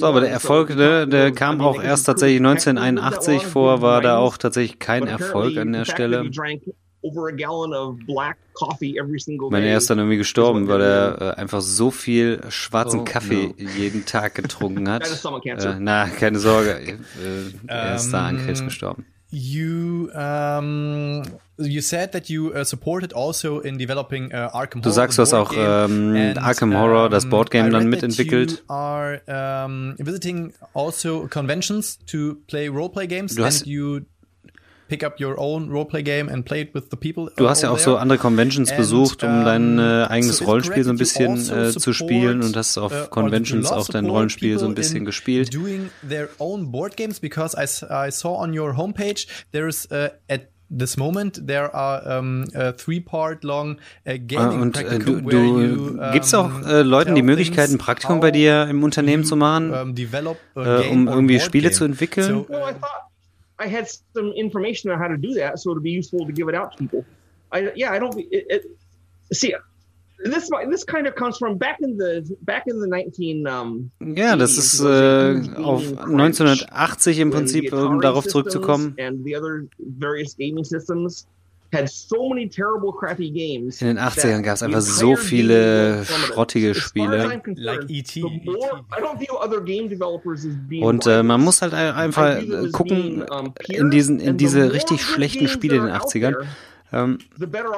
So, 0.00 0.06
aber 0.06 0.20
der 0.20 0.30
Erfolg, 0.30 0.76
der, 0.76 1.06
der 1.06 1.32
kam 1.32 1.60
auch 1.60 1.82
erst 1.82 2.04
tatsächlich 2.06 2.40
1981 2.40 3.42
vor, 3.46 3.80
war 3.80 4.00
da 4.02 4.18
auch 4.18 4.36
tatsächlich 4.36 4.78
kein 4.78 5.04
Erfolg 5.06 5.56
an 5.56 5.72
der 5.72 5.84
Stelle. 5.84 6.24
Meine, 9.50 9.66
er 9.68 9.78
ist 9.78 9.90
dann 9.90 9.98
irgendwie 9.98 10.16
gestorben, 10.16 10.68
weil 10.68 10.80
er 10.80 11.20
äh, 11.20 11.40
einfach 11.40 11.60
so 11.60 11.90
viel 11.90 12.40
schwarzen 12.48 13.00
oh, 13.00 13.04
Kaffee 13.04 13.54
no. 13.58 13.68
jeden 13.76 14.06
Tag 14.06 14.34
getrunken 14.34 14.88
hat. 14.90 15.04
äh, 15.04 15.74
na, 15.78 16.08
keine 16.08 16.38
Sorge, 16.38 16.78
äh, 16.78 16.96
er 17.66 17.96
ist 17.96 18.10
da 18.12 18.26
an 18.26 18.44
Krebs 18.44 18.60
ähm, 18.60 18.66
gestorben. 18.66 19.06
You 19.30 20.08
um, 20.14 21.22
you 21.58 21.80
said 21.80 22.12
that 22.12 22.28
you 22.28 22.54
uh, 22.54 22.64
supported 22.64 23.12
also 23.12 23.58
in 23.58 23.76
developing 23.76 24.32
uh, 24.32 24.50
Arkham 24.52 24.82
Du 24.82 24.90
sagst, 24.90 25.18
du 25.18 25.22
hast 25.22 25.34
auch 25.34 25.52
ähm, 25.52 26.14
and, 26.14 26.38
Arkham 26.38 26.72
Horror, 26.72 27.10
das 27.10 27.28
Boardgame, 27.28 27.70
dann 27.70 27.88
mitentwickelt. 27.88 28.50
You 28.52 28.74
are 28.74 29.20
um, 29.26 29.94
visiting 29.98 30.52
also 30.74 31.26
conventions 31.28 31.98
to 32.06 32.36
play 32.46 32.68
roleplay 32.68 33.08
games 33.08 33.34
du 33.34 33.44
hast, 33.44 33.62
and 33.62 33.66
you 33.66 34.00
pick 34.88 35.04
up 35.04 35.20
your 35.20 35.38
own 35.38 35.68
roleplay 35.70 36.02
game 36.02 36.28
and 36.28 36.44
play 36.44 36.62
it 36.62 36.74
with 36.74 36.84
the 36.90 36.96
people. 36.96 37.30
Du 37.36 37.48
hast 37.48 37.62
ja 37.62 37.70
auch 37.70 37.78
so 37.78 37.96
andere 37.96 38.18
Conventions 38.18 38.70
and, 38.70 38.78
besucht, 38.78 39.22
um 39.24 39.44
dein 39.44 39.78
äh, 39.78 40.06
eigenes 40.08 40.38
so 40.38 40.44
Rollenspiel 40.44 40.84
so 40.84 40.90
ein 40.90 40.96
bisschen 40.96 41.32
also 41.32 41.54
äh, 41.54 41.70
zu 41.72 41.92
spielen 41.92 42.42
und 42.42 42.56
hast 42.56 42.78
auf 42.78 42.92
uh, 42.92 43.08
Conventions 43.08 43.70
auch 43.70 43.88
dein 43.88 44.06
Rollenspiel 44.06 44.58
so 44.58 44.66
ein 44.66 44.74
bisschen 44.74 45.04
gespielt. 45.04 45.52
Doing 45.52 45.90
their 46.08 46.28
own 46.38 46.70
board 46.70 46.96
games 46.96 47.20
because 47.20 47.56
I, 47.56 47.64
I 48.08 48.10
saw 48.10 48.36
on 48.36 48.56
your 48.56 48.76
homepage 48.76 49.26
there's 49.52 49.86
uh, 49.90 50.08
at 50.28 50.48
this 50.68 50.96
moment 50.96 51.46
there 51.46 51.74
are 51.74 52.18
um, 52.18 52.44
a 52.54 52.72
three 52.72 53.00
part 53.00 53.44
long 53.44 53.78
uh, 54.06 54.14
gaming 54.18 54.60
und 54.60 54.76
äh, 54.76 54.98
du, 54.98 55.20
du 55.20 55.36
you, 55.36 55.88
um, 56.00 56.12
gibt's 56.12 56.34
auch 56.34 56.50
äh, 56.66 56.82
Leuten 56.82 57.14
die 57.14 57.22
Möglichkeit 57.22 57.70
ein 57.70 57.78
Praktikum 57.78 58.20
bei 58.20 58.30
dir 58.30 58.66
im 58.68 58.82
Unternehmen 58.82 59.24
zu 59.24 59.36
machen, 59.36 59.72
um, 59.72 59.94
develop, 59.94 60.38
äh, 60.56 60.88
um 60.88 61.06
irgendwie 61.08 61.40
Spiele 61.40 61.68
game. 61.68 61.76
zu 61.76 61.84
entwickeln? 61.84 62.28
So, 62.28 62.54
uh, 62.54 62.72
I 63.58 63.66
had 63.68 63.88
some 64.14 64.32
information 64.32 64.90
on 64.90 64.98
how 64.98 65.08
to 65.08 65.16
do 65.16 65.34
that, 65.34 65.58
so 65.58 65.70
it'd 65.70 65.82
be 65.82 65.90
useful 65.90 66.26
to 66.26 66.32
give 66.32 66.48
it 66.48 66.54
out 66.54 66.72
to 66.72 66.78
people. 66.78 67.04
I 67.52 67.72
yeah, 67.74 67.92
I 67.92 67.98
don't 67.98 68.18
it, 68.18 68.46
it, 68.48 68.64
see 69.32 69.54
this 70.18 70.50
this 70.68 70.84
kind 70.84 71.06
of 71.06 71.14
comes 71.14 71.38
from 71.38 71.58
back 71.58 71.78
in 71.80 71.96
the 71.96 72.36
back 72.42 72.64
in 72.66 72.80
the 72.80 72.86
19 72.86 73.46
um, 73.46 73.90
Ja, 74.00 74.36
das 74.36 74.56
ist 74.56 74.80
äh, 74.80 75.40
auf 75.56 75.82
1980 75.98 77.18
im 77.18 77.30
Prinzip, 77.30 77.72
um 77.72 78.00
darauf 78.00 78.26
zurückzukommen. 78.26 78.96
And 78.98 79.24
the 79.24 79.36
other 79.36 79.66
various 79.78 80.34
gaming 80.36 80.64
systems 80.64 81.26
in 83.82 83.88
den 83.88 83.98
80ern 83.98 84.42
gab 84.42 84.54
es 84.54 84.62
einfach 84.62 84.80
so 84.80 85.16
viele 85.16 86.04
schrottige 86.04 86.74
Spiele. 86.74 87.42
Like 87.56 87.84
E.T. 87.88 88.22
Und 90.80 91.06
äh, 91.06 91.22
man 91.22 91.40
muss 91.40 91.62
halt 91.62 91.74
einfach 91.74 92.38
gucken, 92.72 93.24
in, 93.68 93.90
diesen, 93.90 94.20
in 94.20 94.36
diese 94.36 94.72
richtig 94.72 95.02
schlechten 95.02 95.48
Spiele 95.48 95.76
in 95.76 95.86
den 95.86 95.94
80ern, 95.94 96.34
ähm, 96.92 97.18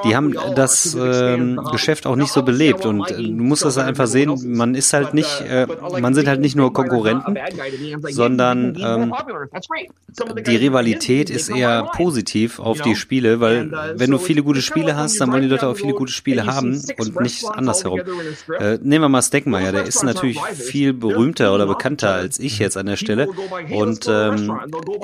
die 0.05 0.15
haben 0.15 0.35
das 0.55 0.95
ähm, 0.99 1.59
Geschäft 1.71 2.05
auch 2.05 2.15
nicht 2.15 2.31
so 2.31 2.43
belebt 2.43 2.85
und 2.85 3.09
äh, 3.09 3.15
du 3.15 3.43
musst 3.43 3.65
das 3.65 3.77
einfach 3.79 4.05
sehen, 4.05 4.55
man 4.55 4.75
ist 4.75 4.93
halt 4.93 5.15
nicht, 5.15 5.41
äh, 5.41 5.65
man 5.99 6.13
sind 6.13 6.27
halt 6.27 6.41
nicht 6.41 6.55
nur 6.55 6.71
Konkurrenten, 6.73 7.37
sondern 8.09 8.77
ähm, 8.79 9.13
die 10.45 10.55
Rivalität 10.55 11.31
ist 11.31 11.49
eher 11.49 11.89
positiv 11.95 12.59
auf 12.59 12.81
die 12.81 12.95
Spiele, 12.95 13.39
weil 13.39 13.71
wenn 13.95 14.11
du 14.11 14.19
viele 14.19 14.43
gute 14.43 14.61
Spiele 14.61 14.95
hast, 14.95 15.19
dann 15.19 15.31
wollen 15.31 15.41
die 15.41 15.47
Leute 15.47 15.67
auch 15.67 15.75
viele 15.75 15.93
gute 15.93 16.11
Spiele 16.11 16.45
haben 16.45 16.79
und 16.97 17.19
nicht 17.19 17.45
andersherum. 17.45 18.01
Äh, 18.59 18.77
nehmen 18.83 19.05
wir 19.05 19.09
mal 19.09 19.23
Stegmaier, 19.23 19.71
der 19.71 19.85
ist 19.85 20.03
natürlich 20.03 20.39
viel 20.39 20.93
berühmter 20.93 21.53
oder 21.55 21.65
bekannter 21.65 22.13
als 22.13 22.39
ich 22.39 22.59
jetzt 22.59 22.77
an 22.77 22.85
der 22.85 22.95
Stelle 22.95 23.27
und 23.71 24.07
ähm, 24.07 24.59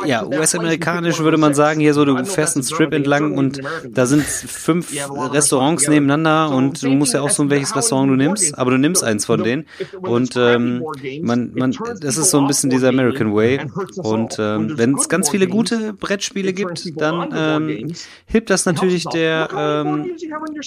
ja, 0.06 0.26
US-amerikanisch 0.26 1.20
würde 1.20 1.38
man 1.38 1.56
sagen, 1.56 1.80
hier 1.80 1.96
so, 1.96 2.06
du 2.06 2.24
fährst 2.26 2.56
einen 2.56 2.64
Strip 2.64 2.94
entlang 2.94 3.36
und 3.38 3.62
da 3.96 4.06
sind 4.06 4.24
fünf 4.24 4.94
Restaurants 5.32 5.88
nebeneinander 5.88 6.56
und 6.56 6.84
du 6.84 6.90
musst 6.90 7.14
ja 7.14 7.22
auch 7.22 7.30
so 7.30 7.50
welches 7.50 7.76
Restaurant 7.76 8.12
du 8.12 8.16
nimmst, 8.16 8.58
aber 8.58 8.72
du 8.72 8.78
nimmst 8.78 9.04
eins 9.04 9.26
von 9.26 9.44
denen 9.44 9.66
und 10.02 10.36
ähm, 10.36 10.84
man, 11.22 11.54
man, 11.56 11.76
das 12.02 12.18
ist 12.18 12.30
so 12.30 12.40
ein 12.40 12.48
bisschen 12.48 12.70
dieser 12.70 12.90
American 12.90 13.34
Way 13.34 13.62
und 13.98 14.38
ähm, 14.38 14.78
wenn 14.78 14.96
es 14.96 15.08
ganz 15.08 15.30
viele 15.30 15.48
gute 15.48 15.94
Brettspiele 15.94 16.54
gibt, 16.54 17.00
dann 17.00 17.30
ähm, 17.34 17.94
hilft 18.26 18.50
das 18.50 18.66
natürlich 18.66 19.06
der 19.06 19.50
ähm, 19.56 20.12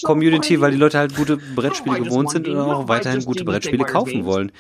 Community, 0.03 0.61
weil 0.61 0.73
die 0.73 0.79
Leute 0.79 0.99
halt 0.99 1.15
gute 1.15 1.37
Brettspiele 1.37 2.01
gewohnt 2.01 2.31
sind 2.31 2.49
und 2.49 2.57
auch 2.57 2.89
weiterhin 2.89 3.25
gute 3.25 3.45
Brettspiele 3.45 3.85
kaufen 3.85 4.25
wollen. 4.25 4.53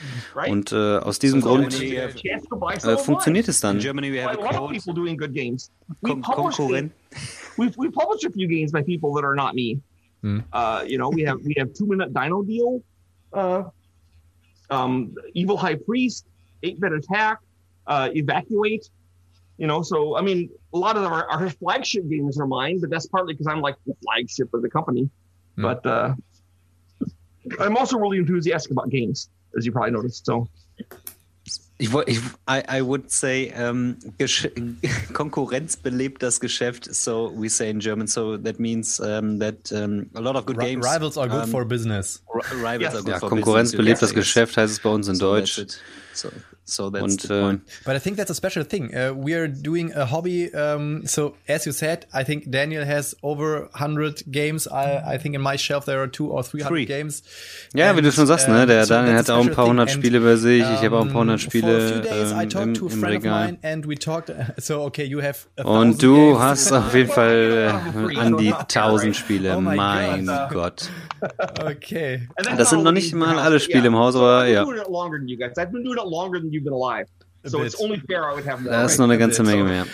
Und 0.49 0.73
äh, 0.73 0.99
aus 0.99 1.19
diesem 1.19 1.41
Grund 1.41 1.83
äh, 1.83 2.97
funktioniert 2.99 3.49
es 3.49 3.61
dann. 3.61 3.81
Konkurrent 6.03 6.93
we've 7.59 7.77
we 7.77 7.91
published 7.91 8.25
a 8.25 8.31
few 8.31 8.49
games 8.49 8.73
by 8.73 8.83
people 8.83 9.13
that 9.15 9.25
are 9.25 9.35
not 9.35 9.55
me. 9.55 9.81
Mm. 10.25 10.45
Uh, 10.53 10.85
you 10.87 10.99
know, 10.99 11.11
we 11.11 11.23
have 11.23 11.39
we 11.45 11.55
have 11.59 11.75
two 11.75 11.87
minute 11.87 12.15
Dino 12.15 12.43
Deal, 12.43 12.83
uh, 13.33 13.65
um, 14.71 15.15
Evil 15.35 15.57
High 15.57 15.77
Priest, 15.77 16.27
Eight 16.63 16.81
Bit 16.81 16.93
Attack, 16.93 17.39
uh, 17.87 18.09
Evacuate. 18.15 18.89
You 19.59 19.67
know, 19.67 19.83
so 19.83 20.17
I 20.17 20.23
mean, 20.23 20.51
a 20.73 20.79
lot 20.79 20.97
of 20.97 21.05
our, 21.05 21.29
our 21.29 21.51
flagship 21.51 22.09
games 22.09 22.39
are 22.39 22.47
mine, 22.47 22.81
but 22.81 22.91
that's 22.91 23.07
partly 23.07 23.35
because 23.35 23.49
I'm 23.49 23.61
like 23.61 23.77
the 23.87 23.95
flagship 24.05 24.55
of 24.55 24.63
the 24.63 24.71
company. 24.71 25.11
Mm. 25.57 25.63
But 25.63 25.87
uh, 25.87 26.15
I'm 27.61 27.77
also 27.77 27.99
really 27.99 28.19
enthusiastic 28.19 28.73
about 28.73 28.91
games, 28.91 29.31
as 29.57 29.67
you 29.67 29.73
probably 29.73 29.91
noticed. 29.93 30.25
So 30.27 30.49
Ich, 31.81 31.95
ich, 32.07 32.18
I, 32.49 32.79
I 32.79 32.83
would 32.83 33.09
say 33.09 33.53
um, 33.53 33.97
Konkurrenz 35.12 35.76
belebt 35.76 36.24
das 36.24 36.41
Geschäft. 36.41 36.93
So 36.93 37.33
we 37.37 37.49
say 37.49 37.70
in 37.70 37.79
German. 37.79 38.09
So 38.09 38.37
that 38.37 38.59
means 38.59 38.99
um, 38.99 39.39
that 39.39 39.70
um, 39.70 40.11
a 40.14 40.20
lot 40.20 40.35
of 40.35 40.45
good 40.45 40.59
games. 40.59 40.85
Rivals 40.85 41.16
are 41.16 41.29
good 41.29 41.49
for 41.49 41.64
business. 41.64 42.20
Rivals 42.53 42.81
yes. 42.81 42.95
are 42.95 43.03
good 43.03 43.12
ja, 43.12 43.18
for 43.20 43.29
Konkurrenz 43.29 43.70
business. 43.70 43.85
belebt 43.85 44.03
das 44.03 44.12
Geschäft 44.12 44.57
heißt 44.57 44.72
es 44.72 44.81
bei 44.81 44.91
uns 44.91 45.07
in 45.07 45.14
So 45.14 45.26
Deutsch. 45.26 45.62
So, 46.14 46.31
so 46.69 46.91
that's 46.91 47.03
Und 47.03 47.23
the 47.23 47.33
äh, 47.35 47.41
point. 47.41 47.61
But 47.85 47.97
I 47.97 47.99
think 48.01 48.16
that's 48.16 48.31
a 48.31 48.35
special 48.35 48.64
thing. 48.64 48.95
Uh, 48.95 49.14
we 49.14 49.35
are 49.35 49.49
doing 49.49 49.93
a 49.95 50.05
hobby. 50.11 50.51
Um, 50.55 51.07
so 51.07 51.35
as 51.49 51.64
you 51.66 51.73
said, 51.73 52.07
I 52.12 52.25
think 52.25 52.51
Daniel 52.51 52.85
has 52.85 53.16
over 53.23 53.69
100 53.73 54.25
games. 54.31 54.66
I, 54.69 55.14
I 55.14 55.19
think 55.19 55.35
in 55.35 55.41
my 55.43 55.57
shelf 55.57 55.87
there 55.87 56.01
are 56.03 56.07
two 56.09 56.29
or 56.31 56.43
300 56.43 56.69
Three. 56.69 56.85
games. 56.87 57.23
ja, 57.75 57.97
wie 57.97 58.01
du 58.03 58.09
And, 58.09 58.14
schon 58.14 58.27
sagst, 58.27 58.49
ne? 58.49 58.62
um, 58.62 58.66
Der 58.69 58.85
so 58.85 58.95
Daniel 58.95 59.16
hat 59.16 59.31
auch 59.31 59.41
ein 59.41 59.51
paar 59.51 59.66
hundert 59.66 59.89
And, 59.89 59.99
Spiele 59.99 60.21
bei 60.21 60.37
sich. 60.37 60.61
Ich 60.62 60.83
habe 60.85 60.99
auch 60.99 61.05
ein 61.05 61.09
paar 61.12 61.23
hundert 61.23 61.35
um, 61.45 61.51
Spiele 61.51 62.03
ähm, 62.03 62.77
im, 62.79 62.89
im 62.91 63.05
Regal. 63.05 63.47
mine 63.47 63.59
and 63.62 63.89
we 63.89 63.95
talked. 63.95 64.31
So 64.59 64.83
okay, 64.83 65.05
you 65.05 65.23
have. 65.23 65.47
A 65.57 65.62
Und 65.62 66.03
du 66.03 66.14
games. 66.33 66.39
hast 66.41 66.73
auf 66.73 66.95
jeden 66.95 67.11
Fall 67.19 67.71
äh, 68.12 68.16
an 68.19 68.37
die 68.37 68.53
tausend 68.69 69.16
Spiele. 69.16 69.57
Oh 69.57 69.61
my 69.61 69.75
mein 69.77 70.27
God. 70.27 70.51
Gott. 70.53 70.91
Okay. 71.64 72.29
And 72.37 72.59
Das 72.59 72.71
sind 72.71 72.85
noch 72.85 72.93
nicht 72.93 73.12
mal 73.14 73.39
alle 73.39 73.59
Spiele 73.61 73.89
im 73.89 73.97
Haus, 73.97 74.14
aber 74.14 74.43
I've 74.43 74.45
been 74.45 74.55
ja. 74.55 74.64
doing 74.64 74.79
it 74.79 74.89
longer 74.89 75.19
than 76.39 76.53
you 76.53 76.58
you've 76.59 76.65
been 76.65 76.73
alive. 76.75 77.07
A 77.45 77.49
So 77.51 77.59
bit. 77.59 77.69
it's 77.69 77.81
only 77.81 78.01
fair 78.01 78.25
I 78.29 78.35
would 78.35 78.47
have 78.47 78.61
more. 78.63 78.73
Da 78.73 78.85
ist 78.85 78.93
right? 78.93 78.99
noch 78.99 79.05
eine 79.07 79.19
ganze 79.19 79.43
Menge 79.45 79.65
mehr. 79.65 79.87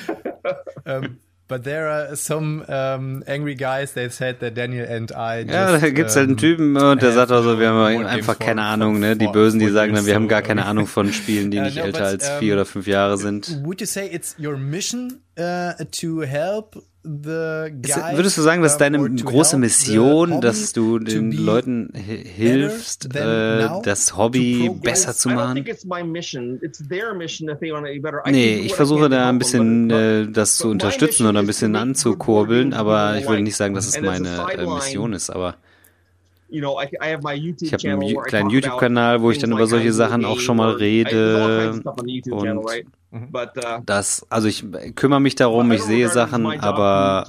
Um, 0.87 1.19
but 1.47 1.63
there 1.65 1.89
are 1.89 2.17
some 2.17 2.65
um, 2.69 3.23
angry 3.27 3.55
guys. 3.55 3.93
They 3.93 4.09
said 4.11 4.41
that 4.41 4.55
Daniel 4.55 4.87
and 4.91 5.11
I. 5.13 5.43
Just, 5.45 5.53
Ja, 5.55 5.79
da 5.79 5.91
gibt's 5.91 6.17
halt 6.17 6.25
einen 6.25 6.33
um, 6.33 6.37
Typen 6.39 6.77
und 6.77 7.03
der 7.03 7.11
have 7.11 7.15
sagt 7.19 7.31
also, 7.33 7.59
wir 7.59 7.69
no 7.69 7.85
haben 7.87 8.07
einfach 8.07 8.39
keine 8.39 8.63
for- 8.63 8.69
Ahnung, 8.71 8.99
ne? 8.99 9.17
Die 9.17 9.29
Bösen, 9.29 9.61
die 9.61 9.69
sagen 9.69 9.95
dann, 9.95 10.07
wir 10.07 10.15
haben 10.15 10.29
gar 10.29 10.43
keine 10.43 10.65
Ahnung 10.67 10.87
von 10.87 11.13
Spielen, 11.13 11.51
die 11.51 11.59
Uh, 11.61 11.63
nicht 11.65 11.77
no, 11.77 11.85
älter 11.85 11.99
but, 12.01 12.09
als 12.09 12.29
um, 12.31 12.39
vier 12.39 12.55
oder 12.55 12.65
fünf 12.65 12.87
Jahre 12.87 13.17
sind. 13.19 13.61
Would 13.65 13.81
you 13.81 13.87
say 13.87 14.07
it's 14.11 14.37
your 14.39 14.57
mission 14.57 15.21
uh, 15.39 15.73
to 16.01 16.23
help? 16.23 16.83
Würdest 17.07 18.39
du 18.39 18.43
sagen, 18.43 18.63
dass 18.63 18.75
um, 18.75 18.79
deine 18.79 19.11
große 19.11 19.59
Mission, 19.59 20.41
dass 20.41 20.73
du 20.73 20.99
den 20.99 21.33
Leuten 21.33 21.91
hi- 21.95 22.25
hilfst, 22.27 23.15
äh, 23.15 23.69
das 23.83 24.17
Hobby 24.17 24.71
besser 24.83 25.13
zu 25.15 25.29
machen? 25.29 25.55
think 25.57 25.69
it's 25.69 25.85
my 25.85 26.03
mission. 26.03 26.59
It's 26.63 26.83
their 26.89 27.13
mission 27.13 27.51
if 27.51 27.59
they 27.61 27.73
want 27.73 27.87
to 27.87 27.93
be 27.93 28.01
better. 28.01 28.21
I 28.21 28.23
can 28.25 28.33
Nee, 28.33 28.55
ich 28.61 28.75
versuche 28.75 29.11
da 29.11 29.29
ein 29.29 29.39
bisschen 29.39 29.91
äh, 29.91 30.27
das 30.29 30.57
zu 30.57 30.69
unterstützen 30.71 31.25
mission 31.25 31.29
oder 31.29 31.41
ein 31.41 31.47
bisschen 31.47 31.77
anzukurbeln, 31.77 32.73
aber 32.73 33.19
ich 33.19 33.29
würde 33.29 33.43
nicht 33.43 33.57
sagen, 33.57 33.75
dass 33.75 33.87
es 33.87 34.01
meine 34.01 34.47
äh, 34.57 34.67
Mission 34.67 35.13
ist, 35.13 35.29
aber 35.29 35.57
You 36.51 36.61
know, 36.61 36.81
I, 36.81 36.85
I 37.03 37.13
have 37.13 37.23
my 37.25 37.33
YouTube 37.35 37.67
ich 37.67 37.73
habe 37.73 37.83
channel 37.83 37.99
einen 37.99 38.11
Ju- 38.11 38.17
where 38.17 38.27
I 38.27 38.29
kleinen 38.29 38.45
talk 38.49 38.53
about 38.53 38.55
YouTube-Kanal, 38.55 39.23
wo 39.23 39.31
ich 39.33 39.39
dann 39.39 39.51
things 39.51 39.59
über 39.59 39.67
solche 39.67 39.93
Sachen 39.93 40.25
auch 40.25 40.39
schon 40.39 40.57
mal 40.57 40.71
rede 40.71 41.81
und 41.81 42.31
uh, 42.31 42.73
das, 43.87 44.27
also 44.31 44.49
ich 44.49 44.65
kümmere 44.95 45.21
mich 45.21 45.35
darum, 45.35 45.69
but 45.69 45.79
ich 45.79 45.85
sehe 45.85 46.09
Sachen, 46.09 46.47
aber 46.61 47.27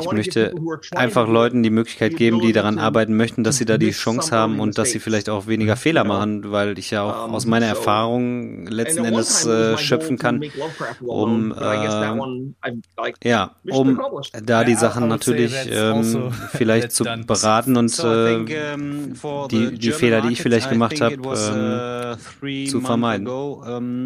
ich 0.00 0.06
möchte 0.16 0.52
einfach 0.96 1.26
Leuten 1.28 1.62
die 1.62 1.70
Möglichkeit 1.70 2.12
the 2.12 2.16
geben, 2.18 2.40
die 2.40 2.52
daran 2.52 2.76
to- 2.76 2.82
arbeiten 2.82 3.16
möchten, 3.16 3.44
dass 3.44 3.56
sie 3.56 3.64
da 3.64 3.78
die 3.78 3.90
Chance 3.92 4.30
haben 4.34 4.60
und 4.60 4.76
dass 4.78 4.90
sie 4.90 4.98
vielleicht 5.00 5.28
auch 5.30 5.46
weniger 5.46 5.76
Fehler 5.76 6.04
machen, 6.04 6.50
weil 6.52 6.78
ich 6.78 6.90
ja 6.90 7.02
auch 7.02 7.32
aus 7.32 7.46
meiner 7.46 7.66
Erfahrung 7.66 8.66
letzten 8.66 9.04
Endes 9.04 9.46
äh, 9.46 9.76
schöpfen 9.78 10.18
kann, 10.18 10.42
um, 11.00 11.52
äh, 11.52 11.64
ja, 13.24 13.54
um 13.70 13.98
da 14.44 14.64
die 14.64 14.74
Sachen 14.74 15.08
natürlich 15.08 15.52
that's 15.52 15.66
ähm, 15.70 15.96
also- 15.96 16.30
vielleicht 16.52 16.92
zu 16.92 17.04
beraten 17.26 17.76
und 17.76 17.98
äh, 17.98 18.44
die- 19.50 19.78
die 19.78 19.92
Fehler, 19.92 20.20
die 20.20 20.32
ich 20.32 20.42
vielleicht 20.42 20.68
gemacht 20.70 20.96
think 20.96 21.02
hab, 21.04 21.12
it 21.12 21.24
was, 21.24 21.50
uh, 21.50 22.66
zu 22.66 22.80
vermeiden. 22.80 23.26
Uh, 23.28 24.00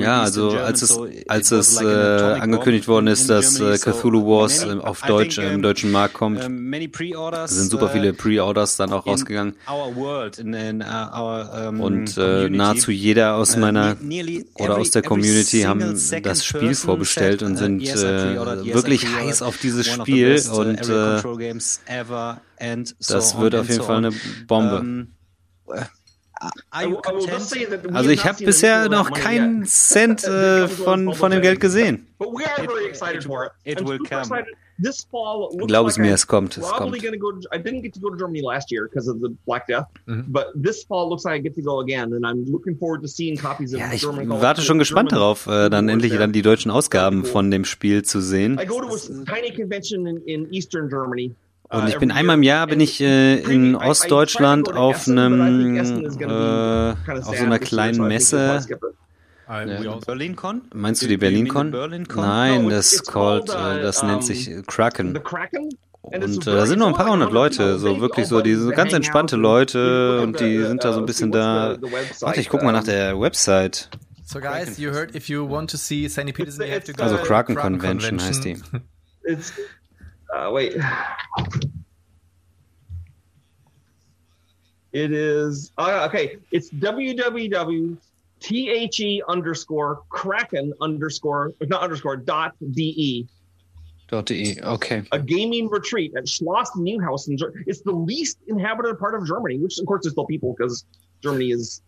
Ja, 0.00 0.20
also 0.22 0.50
als 0.66 0.82
es 0.82 0.98
als 1.28 1.50
es 1.50 1.80
äh, 1.80 1.84
angekündigt 1.84 2.88
worden 2.88 3.06
ist, 3.06 3.28
dass 3.28 3.58
äh, 3.60 3.78
Cthulhu 3.78 4.26
Wars 4.26 4.64
äh, 4.64 4.78
auf 4.78 5.02
Deutsch 5.02 5.38
im 5.38 5.62
deutschen 5.62 5.90
Markt 5.90 6.14
kommt, 6.14 6.40
sind 6.42 7.70
super 7.70 7.86
uh, 7.86 7.88
viele 7.88 8.12
Pre-Orders 8.12 8.76
dann 8.76 8.92
auch 8.92 9.06
rausgegangen. 9.06 9.54
um, 11.68 11.80
und 11.80 12.16
äh, 12.16 12.48
nahezu 12.48 12.90
jeder 12.90 13.34
aus 13.34 13.56
Uh, 13.56 13.60
meiner 13.60 13.94
ne- 13.94 14.00
nearly 14.02 14.46
oder 14.54 14.76
aus 14.76 14.90
der 14.90 15.02
Community 15.02 15.62
haben 15.62 15.80
das 16.22 16.44
Spiel 16.44 16.74
vorbestellt 16.74 17.42
und 17.42 17.54
uh, 17.54 17.56
sind 17.56 17.82
äh, 17.82 18.74
wirklich 18.74 19.06
heiß 19.06 19.42
auf 19.42 19.58
dieses 19.58 19.86
Spiel 19.86 20.40
uh, 20.50 20.56
und 20.60 20.88
äh, 20.88 21.22
das 23.08 23.38
wird 23.38 23.54
auf 23.54 23.68
jeden 23.68 23.82
Fall 23.82 23.96
eine 23.96 24.12
Bombe. 24.46 25.06
Also 26.70 27.00
have 27.92 28.12
ich 28.12 28.18
not 28.18 28.24
habe 28.26 28.44
bisher 28.44 28.88
noch 28.88 29.10
keinen 29.12 29.60
yet. 29.62 29.68
Cent 29.68 30.24
äh, 30.24 30.68
von, 30.68 31.12
von 31.14 31.30
dem 31.30 31.42
Geld 31.42 31.60
gesehen. 31.60 32.06
But 32.18 32.28
we 32.28 32.44
are 32.44 32.62
very 32.66 32.86
excited 32.86 33.22
it- 33.22 33.24
for 33.26 33.50
it. 33.64 33.80
will 33.86 33.98
come. 33.98 34.44
Glaub 35.66 35.88
es 35.88 35.98
mir, 35.98 36.10
I'm 36.10 36.14
es 36.14 36.26
kommt, 36.28 36.56
es 36.56 36.62
kommt. 36.62 36.92
going 37.02 37.12
to 37.12 37.18
go. 37.18 37.32
To, 37.32 37.48
I 37.52 37.58
didn't 37.58 37.82
get 37.82 37.94
to 37.94 38.00
go 38.00 38.10
to 38.10 38.16
Germany 38.16 38.40
last 38.42 38.70
year 38.70 38.88
because 38.88 39.10
of 39.10 39.16
the 39.20 39.30
Black 39.44 39.66
Death, 39.66 39.86
Mhm. 40.06 40.26
but 40.28 40.52
this 40.54 40.84
fall 40.84 41.08
looks 41.10 41.24
like 41.24 41.40
I 41.40 41.42
get 41.42 41.56
to 41.56 41.62
go 41.62 41.80
again, 41.80 42.12
and 42.12 42.24
I'm 42.24 42.44
looking 42.48 42.78
forward 42.78 43.02
to 43.02 43.08
seeing 43.08 43.36
copies 43.36 43.74
of 43.74 43.80
Ja, 43.80 43.90
ich 43.92 44.02
German. 44.02 44.28
warte 44.40 44.62
schon 44.62 44.78
gespannt 44.78 45.10
darauf, 45.10 45.48
äh, 45.48 45.68
dann 45.68 45.88
endlich 45.88 46.16
dann 46.16 46.32
die 46.32 46.42
deutschen 46.42 46.70
Ausgaben 46.70 47.24
von 47.24 47.50
dem 47.50 47.64
Spiel 47.64 48.04
zu 48.04 48.20
sehen. 48.20 48.56
I 48.62 48.66
go 48.66 48.80
to 48.80 48.86
a 48.94 48.98
tiny 49.26 49.52
convention 49.52 50.06
in, 50.06 50.18
in 50.26 50.52
Eastern 50.52 50.88
Germany. 50.88 51.34
Uh, 51.72 51.76
Und 51.76 51.88
ich 51.88 51.98
bin 51.98 52.10
einmal 52.10 52.36
im 52.36 52.42
Jahr 52.42 52.66
bin 52.66 52.80
and 52.80 52.82
ich 52.82 53.00
äh, 53.00 53.38
in 53.38 53.74
Ostdeutschland 53.74 54.72
auf 54.72 55.08
einem 55.08 55.76
äh, 55.76 56.94
auf 57.10 57.36
so 57.36 57.44
einer 57.44 57.58
kleinen 57.58 57.94
so 57.94 58.02
Messe. 58.02 58.60
Ja. 58.68 58.78
we 59.48 59.54
also, 59.54 59.98
BerlinCon? 60.04 60.62
Meinst 60.74 61.00
du 61.00 61.06
Do- 61.06 61.10
die 61.10 61.16
BerlinCon? 61.16 61.70
BerlinCon? 61.70 62.22
Nein, 62.22 62.64
No, 62.64 62.70
das 62.70 63.02
called, 63.04 63.48
äh, 63.48 63.80
das 63.80 64.02
uh, 64.02 64.06
nennt 64.06 64.24
sich 64.24 64.50
Kraken. 64.66 65.16
Und 66.02 66.48
a 66.48 66.50
äh, 66.50 66.54
da 66.54 66.66
sind 66.66 66.78
nur 66.78 66.88
ein 66.88 66.94
paar 66.94 67.10
hundert 67.10 67.32
Leute, 67.32 67.62
100 67.62 67.80
so 67.80 67.86
people, 67.86 68.02
wirklich 68.02 68.26
so, 68.26 68.40
die 68.40 68.50
they 68.52 68.60
sind 68.60 68.74
ganz 68.74 68.92
entspannte. 68.92 69.36
Leute 69.36 70.20
und 70.22 70.38
die 70.40 70.58
sind 70.58 70.84
da 70.84 70.92
so 70.92 70.98
ein 70.98 71.02
uh, 71.04 71.06
bisschen 71.06 71.32
what's 71.32 71.38
da. 71.38 71.76
website, 71.80 72.22
Warte, 72.22 72.40
ich 72.40 72.48
guck 72.48 72.62
mal 72.62 72.72
nach 72.72 72.84
der 72.84 73.18
Website. 73.18 73.88
so 74.24 74.40
guys, 74.40 74.78
you 74.78 74.90
heard 74.90 75.14
if 75.14 75.28
you 75.28 75.48
want 75.48 75.70
to 75.70 75.78
see 75.78 76.06
Sandy 76.08 76.32
Peterson, 76.32 76.66
you 76.66 76.72
have 76.72 76.84
to 76.84 76.92
go 76.92 77.02
Also 77.02 77.16
to 77.16 77.22
the 77.22 77.26
Kraken 77.26 77.54
Kraken 77.54 77.78
Convention 77.78 78.20
heißt 78.20 78.44
die. 78.44 78.56
Uh, 80.34 80.50
wait. 80.52 80.76
It 84.92 85.12
is 85.12 85.70
uh, 85.78 86.06
okay. 86.08 86.38
It's 86.50 86.70
www.the 86.70 87.98
underscore 89.28 90.02
kraken 90.08 90.72
underscore 90.80 91.52
not 91.60 91.82
underscore 91.82 92.16
dot 92.16 92.54
de. 92.72 93.26
Dot 94.08 94.24
.de, 94.24 94.58
okay. 94.62 95.02
A 95.12 95.18
gaming 95.18 95.68
retreat 95.68 96.14
at 96.16 96.24
Schloss 96.24 96.70
Neuhaus 96.76 97.28
in 97.28 97.36
Ger- 97.36 97.52
It's 97.66 97.82
the 97.82 97.92
least 97.92 98.38
inhabited 98.46 98.98
part 98.98 99.14
of 99.14 99.26
Germany, 99.26 99.58
which 99.58 99.78
of 99.78 99.84
course 99.84 100.06
is 100.06 100.12
still 100.12 100.24
people 100.24 100.54
because 100.56 100.86
Germany 101.22 101.50
is 101.50 101.82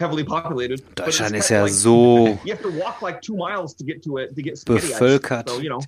heavily 0.00 0.24
populated. 0.24 0.82
Deutschland 0.96 1.36
ist 1.36 1.48
ja 1.50 1.62
like- 1.62 1.72
so 1.72 2.26
You 2.44 2.52
have 2.52 2.62
to 2.62 2.72
walk 2.72 3.02
like 3.02 3.22
two 3.22 3.36
miles 3.36 3.74
to 3.74 3.84
get 3.84 4.02
to 4.02 4.16
it 4.16 4.34
to 4.34 4.42
get 4.42 4.58
spaghetti 4.58 4.94
ice. 4.94 5.44
So 5.46 5.60
you 5.60 5.68
know. 5.68 5.80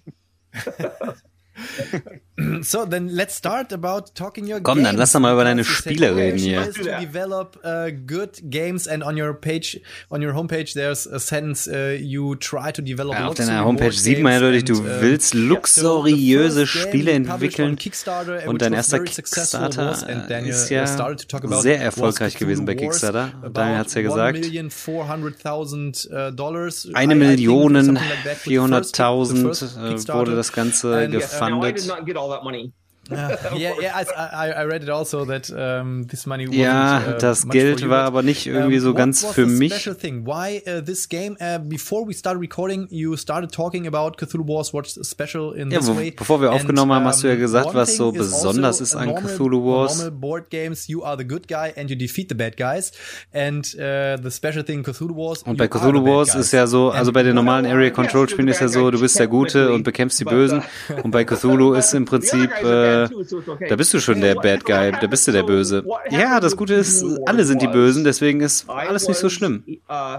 So 2.62 2.84
then 2.86 3.08
let's 3.14 3.34
start 3.36 3.72
about 3.72 4.14
talking 4.14 4.46
your 4.50 4.60
Komm, 4.60 4.78
games. 4.78 4.88
dann 4.88 4.96
lass 4.96 5.12
doch 5.12 5.20
mal 5.20 5.32
über 5.34 5.44
deine 5.44 5.62
Spiele 5.64 6.10
your 6.10 6.16
reden 6.16 6.38
hier. 6.38 6.62
is 6.66 6.74
to 6.74 6.82
develop 7.00 7.58
uh, 7.64 7.90
good 8.06 8.30
games 8.50 8.88
and 8.88 9.02
on 9.04 9.16
your 9.20 9.32
page, 9.34 9.80
on 10.10 10.22
your 10.22 10.32
homepage, 10.34 10.74
there's 10.74 11.06
a 11.06 11.20
sentence 11.20 11.68
uh, 11.68 11.96
you 12.00 12.34
try 12.36 12.72
to 12.72 12.82
develop. 12.82 13.14
Ja, 13.14 13.28
auf 13.28 13.34
deiner 13.34 13.64
Homepage 13.64 13.92
sieht 13.92 14.20
man 14.22 14.32
ja 14.32 14.40
games 14.40 14.64
deutlich, 14.64 14.64
du 14.64 14.82
and, 14.82 15.02
willst 15.02 15.34
luxuriöse 15.34 16.66
Spiele 16.66 17.12
entwickeln. 17.12 17.76
Kickstarter, 17.76 18.48
Und 18.48 18.60
dein 18.62 18.72
was 18.72 18.78
erster 18.78 18.96
very 18.98 19.08
successful 19.08 19.60
Kickstarter 19.60 19.90
was, 19.92 20.02
and 20.04 20.30
Daniel, 20.30 20.54
ist 20.54 20.68
ja 20.70 20.86
started 20.86 21.20
to 21.20 21.26
talk 21.26 21.44
about 21.44 21.60
sehr 21.62 21.80
erfolgreich 21.80 22.36
gewesen 22.36 22.64
bei 22.64 22.74
Kickstarter. 22.74 23.30
Daniel 23.52 23.78
hat's 23.78 23.94
ja 23.94 24.02
gesagt. 24.02 24.38
1.400.000 24.38 26.28
uh, 26.28 26.30
dollars. 26.34 26.88
Eine 26.94 27.14
Million 27.14 27.74
something 27.84 27.94
like 27.94 28.24
that 28.24 28.46
with 28.46 28.52
the 28.52 28.58
first- 28.58 28.96
the 28.96 29.02
400.000 29.02 29.42
first 29.42 29.62
äh, 29.76 29.88
Kickstarter. 29.90 30.18
wurde 30.20 30.36
das 30.36 30.52
Ganze 30.52 30.96
And, 30.96 31.12
now 31.50 31.62
I 31.62 31.72
did 31.72 31.88
not 31.88 32.06
get 32.06 32.16
all 32.16 32.28
that 32.30 32.44
money. 32.44 32.72
Uh, 33.12 33.56
yeah, 33.56 33.72
yeah, 33.80 33.96
I, 33.96 34.50
I, 34.50 34.64
read 34.64 34.82
it 34.82 34.88
also 34.88 35.24
that 35.24 35.50
um, 35.50 36.06
this 36.08 36.26
money 36.26 36.46
wasn't, 36.46 36.62
Ja, 36.62 36.98
uh, 36.98 37.18
das 37.18 37.48
Geld 37.48 37.88
war 37.88 38.02
aber 38.04 38.22
nicht 38.22 38.46
irgendwie 38.46 38.76
um, 38.76 38.80
so 38.80 38.88
what 38.90 38.96
ganz 38.96 39.24
was 39.24 39.34
für 39.34 39.46
mich. 39.46 39.74
Special 39.74 39.94
thing. 39.94 40.26
Why 40.26 40.62
uh, 40.66 40.80
this 40.84 41.08
game? 41.08 41.36
Uh, 41.40 41.58
before 41.58 42.06
we 42.06 42.14
started 42.14 42.40
recording, 42.40 42.86
you 42.90 43.16
started 43.16 43.52
talking 43.52 43.86
about 43.86 44.16
Cthulhu 44.18 44.46
Wars. 44.46 44.72
What's 44.72 44.98
special 45.08 45.52
in 45.52 45.70
Ja, 45.70 45.78
this 45.78 45.88
way? 45.88 46.10
bevor 46.10 46.40
wir 46.40 46.52
aufgenommen 46.52 46.92
haben, 46.92 47.04
hast 47.04 47.22
du 47.22 47.28
ja 47.28 47.36
gesagt, 47.36 47.74
was 47.74 47.96
so 47.96 48.10
is 48.10 48.18
besonders 48.18 48.80
also 48.80 48.84
ist 48.84 48.94
an 48.96 49.08
normal, 49.08 49.32
Cthulhu 49.32 49.64
Wars. 49.64 49.98
Normal 49.98 50.10
board 50.12 50.50
games, 50.50 50.88
you 50.88 51.02
are 51.04 51.16
the 51.16 51.24
good 51.24 51.48
guy 51.48 51.72
and 51.76 51.90
you 51.90 51.96
defeat 51.96 52.28
the 52.28 52.34
bad 52.34 52.56
guys. 52.56 52.92
And 53.32 53.64
uh, 53.74 54.16
the 54.22 54.30
special 54.30 54.64
thing 54.64 54.82
in 54.82 54.84
Cthulhu 54.84 55.16
Wars. 55.16 55.42
Und 55.42 55.56
bei 55.56 55.68
Cthulhu 55.68 56.04
Wars 56.04 56.34
ist 56.34 56.52
ja 56.52 56.66
so, 56.66 56.90
also 56.90 57.12
bei 57.12 57.22
den 57.22 57.34
normalen 57.34 57.66
Area 57.66 57.90
Control 57.90 58.28
Spielen 58.28 58.48
ist 58.48 58.60
ja 58.60 58.68
so, 58.68 58.90
du 58.90 59.00
bist 59.00 59.18
der 59.18 59.28
Gute 59.28 59.72
und 59.72 59.82
bekämpfst 59.84 60.20
die 60.20 60.24
but, 60.24 60.32
Bösen. 60.32 60.62
uh, 60.90 61.02
Und 61.02 61.10
bei 61.10 61.24
Cthulhu 61.24 61.72
ist 61.74 61.94
im 61.94 62.04
Prinzip 62.04 62.50
bad 62.62 63.01
äh, 63.10 63.68
da 63.68 63.76
bist 63.76 63.94
du 63.94 64.00
schon 64.00 64.20
der 64.20 64.34
Bad 64.34 64.64
Guy, 64.64 64.92
da 64.92 65.06
bist 65.06 65.26
du 65.26 65.32
der 65.32 65.42
Böse. 65.42 65.84
Ja, 66.10 66.40
das 66.40 66.56
Gute 66.56 66.74
ist, 66.74 67.04
alle 67.26 67.44
sind 67.44 67.62
die 67.62 67.68
Bösen, 67.68 68.04
deswegen 68.04 68.40
ist 68.40 68.68
alles 68.68 69.08
nicht 69.08 69.18
so 69.18 69.28
schlimm. 69.28 69.64
Uh. 69.88 70.18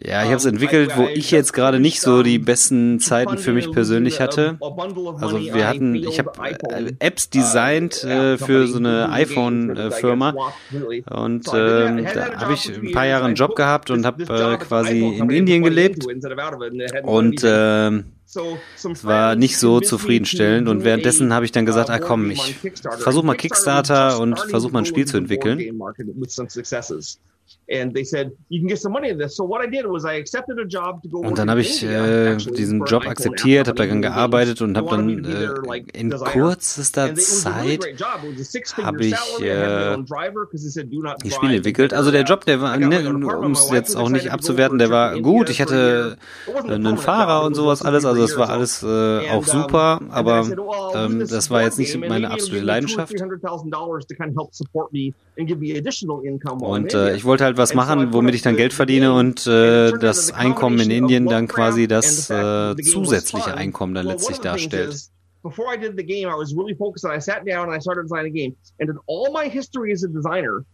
Ja, 0.00 0.22
ich 0.22 0.28
habe 0.28 0.36
es 0.36 0.44
entwickelt, 0.44 0.92
wo 0.96 1.06
ich 1.06 1.30
jetzt 1.30 1.52
gerade 1.52 1.80
nicht 1.80 2.00
so 2.00 2.22
die 2.22 2.38
besten 2.38 3.00
Zeiten 3.00 3.36
für 3.38 3.52
mich 3.52 3.72
persönlich 3.72 4.20
hatte. 4.20 4.58
Also 4.60 5.40
wir 5.40 5.66
hatten, 5.66 5.94
ich 5.94 6.18
habe 6.18 6.30
Apps 7.00 7.30
designt 7.30 8.04
äh, 8.04 8.38
für 8.38 8.68
so 8.68 8.78
eine 8.78 9.10
iPhone-Firma 9.10 10.34
und 11.10 11.48
äh, 11.48 12.02
da 12.14 12.36
habe 12.36 12.52
ich 12.52 12.68
ein 12.68 12.92
paar 12.92 13.06
Jahre 13.06 13.24
einen 13.24 13.34
Job 13.34 13.56
gehabt 13.56 13.90
und 13.90 14.06
habe 14.06 14.22
äh, 14.22 14.58
quasi 14.58 15.00
in 15.00 15.30
Indien 15.30 15.64
gelebt 15.64 16.06
und 17.02 17.42
äh, 17.42 17.90
es 18.34 19.04
war 19.04 19.36
nicht 19.36 19.56
so 19.58 19.80
zufriedenstellend 19.80 20.68
und 20.68 20.84
währenddessen 20.84 21.32
habe 21.32 21.46
ich 21.46 21.52
dann 21.52 21.64
gesagt, 21.64 21.88
ah 21.88 21.98
komm, 21.98 22.30
ich 22.30 22.56
versuche 22.98 23.24
mal 23.24 23.36
Kickstarter 23.36 24.20
und 24.20 24.38
versuche 24.38 24.72
mal 24.72 24.80
ein 24.80 24.86
Spiel 24.86 25.06
zu 25.06 25.16
entwickeln. 25.16 25.58
Und 31.28 31.38
dann 31.38 31.50
habe 31.50 31.60
ich 31.60 31.82
äh, 31.84 32.36
diesen 32.36 32.84
Job 32.84 33.06
akzeptiert, 33.06 33.68
habe 33.68 33.76
daran 33.76 34.02
gearbeitet 34.02 34.60
und 34.62 34.76
habe 34.76 34.90
dann 34.90 35.24
äh, 35.24 35.48
in 35.92 36.10
kürzester 36.10 37.14
Zeit 37.14 37.84
habe 38.76 39.04
ich 39.04 39.14
äh, 39.40 39.94
ein 41.22 41.30
Spiel 41.30 41.54
entwickelt. 41.54 41.92
Also 41.94 42.10
der 42.10 42.22
Job, 42.24 42.44
der 42.44 42.60
war, 42.60 42.76
ne, 42.76 43.08
um 43.08 43.52
es 43.52 43.70
jetzt 43.70 43.96
auch 43.96 44.08
nicht 44.08 44.30
abzuwerten, 44.32 44.78
der 44.78 44.90
war 44.90 45.18
gut. 45.20 45.50
Ich 45.50 45.60
hatte 45.60 46.16
einen 46.66 46.96
Fahrer 46.98 47.44
und 47.44 47.54
sowas. 47.54 47.82
alles, 47.82 48.04
also 48.04 48.22
es 48.24 48.36
war 48.36 48.48
alles 48.50 48.82
äh, 48.82 49.30
auch 49.30 49.44
super, 49.44 50.00
aber 50.10 50.46
ähm, 50.94 51.26
das 51.28 51.50
war 51.50 51.62
jetzt 51.62 51.78
nicht 51.78 51.96
meine 51.98 52.30
absolute 52.30 52.64
Leidenschaft. 52.64 53.12
Und 56.60 56.94
äh, 56.94 57.14
ich 57.14 57.24
wollte 57.24 57.37
halt 57.40 57.56
was 57.56 57.74
machen, 57.74 58.12
womit 58.12 58.34
ich 58.34 58.42
dann 58.42 58.56
Geld 58.56 58.72
verdiene 58.72 59.12
und 59.12 59.46
äh, 59.46 59.92
das 59.92 60.32
Einkommen 60.32 60.78
in 60.80 60.90
Indien 60.90 61.26
dann 61.26 61.48
quasi 61.48 61.88
das 61.88 62.30
äh, 62.30 62.76
zusätzliche 62.76 63.54
Einkommen 63.54 63.94
dann 63.94 64.06
letztlich 64.06 64.38
darstellt. 64.38 64.96
Before 65.42 65.72
I 65.72 65.78
did 65.78 65.96
the 65.96 66.04
game, 66.04 66.28
I 66.28 66.36
was 66.36 66.52
really 66.54 66.74
focused 66.74 67.04
on. 67.04 67.16
I 67.16 67.20
sat 67.20 67.46
down 67.46 67.68
and 67.68 67.76
I 67.76 67.80
started 67.80 68.02
designing 68.02 68.32
a 68.32 68.34
game. 68.34 68.56
And 68.80 68.90
in 68.90 68.98
all 69.06 69.32
my 69.32 69.48
history 69.48 69.92
as 69.92 70.02
a 70.02 70.08
designer, 70.08 70.64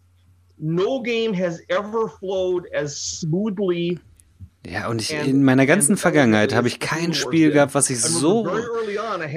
no 0.59 1.03
game 1.03 1.35
has 1.35 1.61
ever 1.69 2.09
flowed 2.09 2.67
as 2.73 2.97
smoothly 2.97 4.01
ja, 4.67 4.89
und 4.89 5.03
ich, 5.03 5.13
in 5.13 5.45
meiner 5.45 5.67
ganzen 5.67 5.97
Vergangenheit 5.97 6.55
habe 6.55 6.69
ich 6.69 6.81
kein 6.81 7.13
Spiel 7.13 7.51
gehabt, 7.51 7.75
was 7.75 7.87
sich 7.87 8.01
so, 8.01 8.49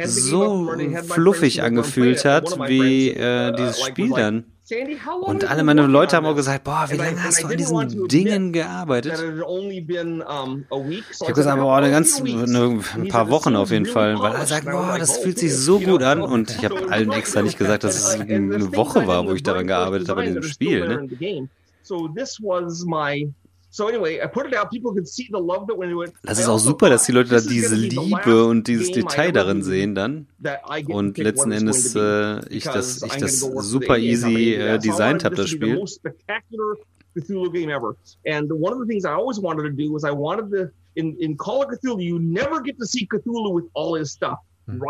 so 0.06 0.72
fluffig 1.06 1.64
angefühlt 1.64 2.24
hat, 2.24 2.58
wie 2.68 3.10
äh, 3.10 3.54
dieses 3.54 3.84
Spiel 3.84 4.12
dann. 4.12 4.46
Und 5.28 5.49
alle 5.49 5.63
meine 5.63 5.86
Leute 5.88 6.18
haben 6.18 6.26
auch 6.26 6.36
gesagt, 6.36 6.65
boah, 6.65 6.88
wie 6.89 6.97
lange 6.97 7.24
hast 7.24 7.41
du 7.41 7.47
an 7.47 7.57
diesen 7.57 8.07
Dingen 8.09 8.51
gearbeitet? 8.51 9.13
Ich 11.11 11.22
habe 11.22 11.34
gesagt, 11.34 11.59
boah, 11.59 11.78
eine 11.78 11.89
ganz, 11.89 12.20
eine, 12.22 12.82
ein 12.95 13.07
paar 13.07 13.30
Wochen 13.30 13.55
auf 13.55 13.72
jeden 13.72 13.86
Fall, 13.86 14.20
weil 14.20 14.34
alle 14.34 14.45
sagen, 14.45 14.70
boah, 14.72 14.97
das 14.99 15.18
fühlt 15.20 15.39
sich 15.39 15.55
so 15.55 15.80
gut 15.80 16.03
an. 16.03 16.22
Und 16.22 16.51
ich 16.51 16.65
habe 16.65 16.91
allen 16.91 17.11
extra 17.13 17.41
nicht 17.41 17.57
gesagt, 17.57 17.86
dass 17.86 17.95
es 17.95 18.20
eine 18.20 18.76
Woche 18.76 19.07
war, 19.07 19.26
wo 19.26 19.34
ich 19.34 19.43
daran 19.43 19.68
gearbeitet 19.68 20.09
habe 20.09 20.22
an 20.22 20.28
diesem 20.28 20.43
Spiel. 20.43 20.88
Ne? 20.88 21.07
Das 26.24 26.40
ist 26.40 26.48
auch 26.48 26.58
super, 26.58 26.90
dass 26.90 27.06
die 27.06 27.12
Leute 27.12 27.30
da 27.30 27.40
diese 27.40 27.76
Liebe 27.76 28.46
und 28.46 28.68
dieses 28.68 28.92
Detail 28.92 29.32
darin 29.32 29.64
sehen 29.64 29.96
dann. 29.96 30.28
Und 30.88 31.18
letzten 31.18 31.52
Endes 31.52 31.96
äh, 31.96 32.48
ich 32.50 32.64
das, 32.64 33.04
ich 33.04 33.18
das 33.18 33.40
super 33.40 33.98
easy 33.98 34.54
äh, 34.54 34.80
designt 34.80 35.24
habe, 35.24 35.36
das 35.36 35.50
Spiel. 35.50 35.84
Cthulhu 37.18 37.52
game 37.52 37.70
ever. 37.70 37.96
And 38.26 38.52
one 38.52 38.74
of 38.74 38.80
the 38.80 38.86
things 38.86 39.06
I 39.06 39.14
always 39.14 39.40
wanted 39.40 39.64
to 39.64 39.70
do 39.70 39.92
was 39.92 40.04
I 40.04 40.12
wanted 40.12 40.52
to 40.52 40.70
in 40.96 41.16
in 41.18 41.36
Call 41.38 41.64
of 41.64 41.70
Cthulhu 41.72 42.04
you 42.04 42.20
never 42.20 42.62
get 42.62 42.78
to 42.80 42.86
see 42.86 43.08
Cthulhu 43.08 43.54
with 43.56 43.66
all 43.74 43.98
his 43.98 44.12
stuff. 44.12 44.40
Hm. 44.68 44.82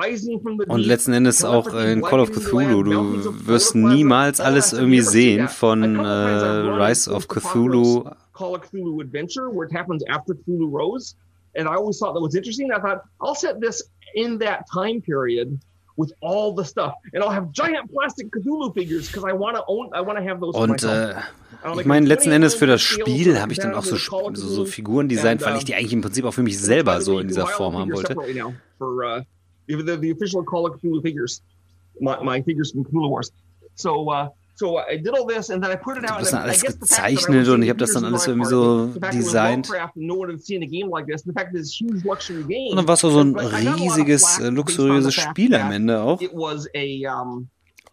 Und 0.67 0.79
letzten 0.79 1.13
Endes 1.13 1.43
auch 1.43 1.67
in 1.73 2.01
Call 2.01 2.19
of 2.19 2.31
Cthulhu. 2.31 2.81
Du 2.81 3.47
wirst 3.47 3.75
niemals 3.75 4.39
alles 4.39 4.73
irgendwie 4.73 5.01
sehen 5.01 5.47
von 5.47 5.95
äh, 5.95 6.01
Rise 6.01 7.11
of 7.11 7.27
Cthulhu 7.27 8.09
Call 8.37 8.55
of 8.55 8.61
Cthulhu 8.69 9.01
Adventure, 9.01 9.49
where 9.49 9.65
it 9.67 9.73
happens 9.79 10.03
after 10.07 10.33
Cthulhu 10.33 10.71
Rose. 10.71 11.15
And 11.55 11.67
I 11.67 11.75
always 11.75 11.97
thought 11.99 12.13
that 12.13 12.21
was 12.21 12.35
interesting. 12.35 12.71
I 12.71 12.79
thought, 12.79 12.99
I'll 13.19 13.35
set 13.35 13.59
this 13.59 13.81
in 14.13 14.37
that 14.39 14.65
time 14.71 15.01
period 15.01 15.59
with 15.97 16.13
all 16.21 16.53
the 16.53 16.63
stuff. 16.63 16.93
And 17.13 17.23
I'll 17.23 17.31
have 17.31 17.51
giant 17.51 17.91
plastic 17.91 18.27
Cthulhu 18.31 18.73
figures 18.73 19.07
because 19.07 19.25
I 19.25 19.33
want 19.33 19.57
to 19.57 19.63
own, 19.67 19.89
I 19.93 20.01
want 20.01 20.17
to 20.19 20.23
have 20.23 20.39
those 20.39 20.55
Und 20.55 20.83
äh, 20.83 21.15
ich 21.79 21.85
meine, 21.85 22.05
letzten 22.05 22.31
Endes 22.31 22.53
für 22.53 22.67
das 22.67 22.81
Spiel 22.81 23.41
habe 23.41 23.51
ich 23.51 23.59
dann 23.59 23.73
auch 23.73 23.83
so, 23.83 23.97
so, 23.97 24.33
so 24.33 24.65
Figuren 24.65 25.09
designt, 25.09 25.43
weil 25.43 25.57
ich 25.57 25.65
die 25.65 25.73
eigentlich 25.73 25.93
im 25.93 26.01
Prinzip 26.01 26.25
auch 26.25 26.33
für 26.33 26.43
mich 26.43 26.59
selber 26.59 27.01
so 27.01 27.19
in 27.19 27.27
dieser 27.27 27.47
Form 27.47 27.75
haben 27.75 27.91
wollte. 27.91 28.13
For, 28.77 29.03
uh, 29.03 29.21
the, 29.67 29.97
the 29.99 30.11
official 30.13 30.43
Call 30.43 30.65
of 30.67 30.79
Cthulhu 30.79 31.01
figures, 31.01 31.41
my, 31.99 32.17
my 32.23 32.43
figures 32.43 32.71
from 32.71 32.83
Cthulhu 32.83 33.09
Wars. 33.09 33.31
So, 33.75 34.11
uh, 34.11 34.29
So 34.59 34.79
I 34.79 34.97
did 34.97 35.13
all 35.13 35.27
this 35.27 35.51
and 35.51 35.63
then 35.63 35.71
I 35.71 35.75
put 35.75 35.97
it 35.97 36.09
out. 36.09 36.09
Ich 36.09 36.11
habe 36.11 36.21
das 36.23 36.31
dann 36.31 36.41
alles 36.41 36.61
gezeichnet 36.63 37.47
und 37.47 37.61
ich 37.61 37.69
habe 37.69 37.77
das 37.77 37.91
dann 37.91 38.05
alles 38.05 38.25
irgendwie 38.25 38.49
so 38.49 38.87
designt. 39.13 39.69
Und 39.69 39.77
dann 42.75 42.87
war 42.87 42.93
es 42.95 42.99
so 43.01 43.19
ein 43.19 43.35
riesiges, 43.35 44.39
äh, 44.39 44.49
luxuriöses 44.49 45.13
Spiel 45.13 45.53
am 45.53 45.71
Ende 45.71 46.01
auch. 46.01 46.19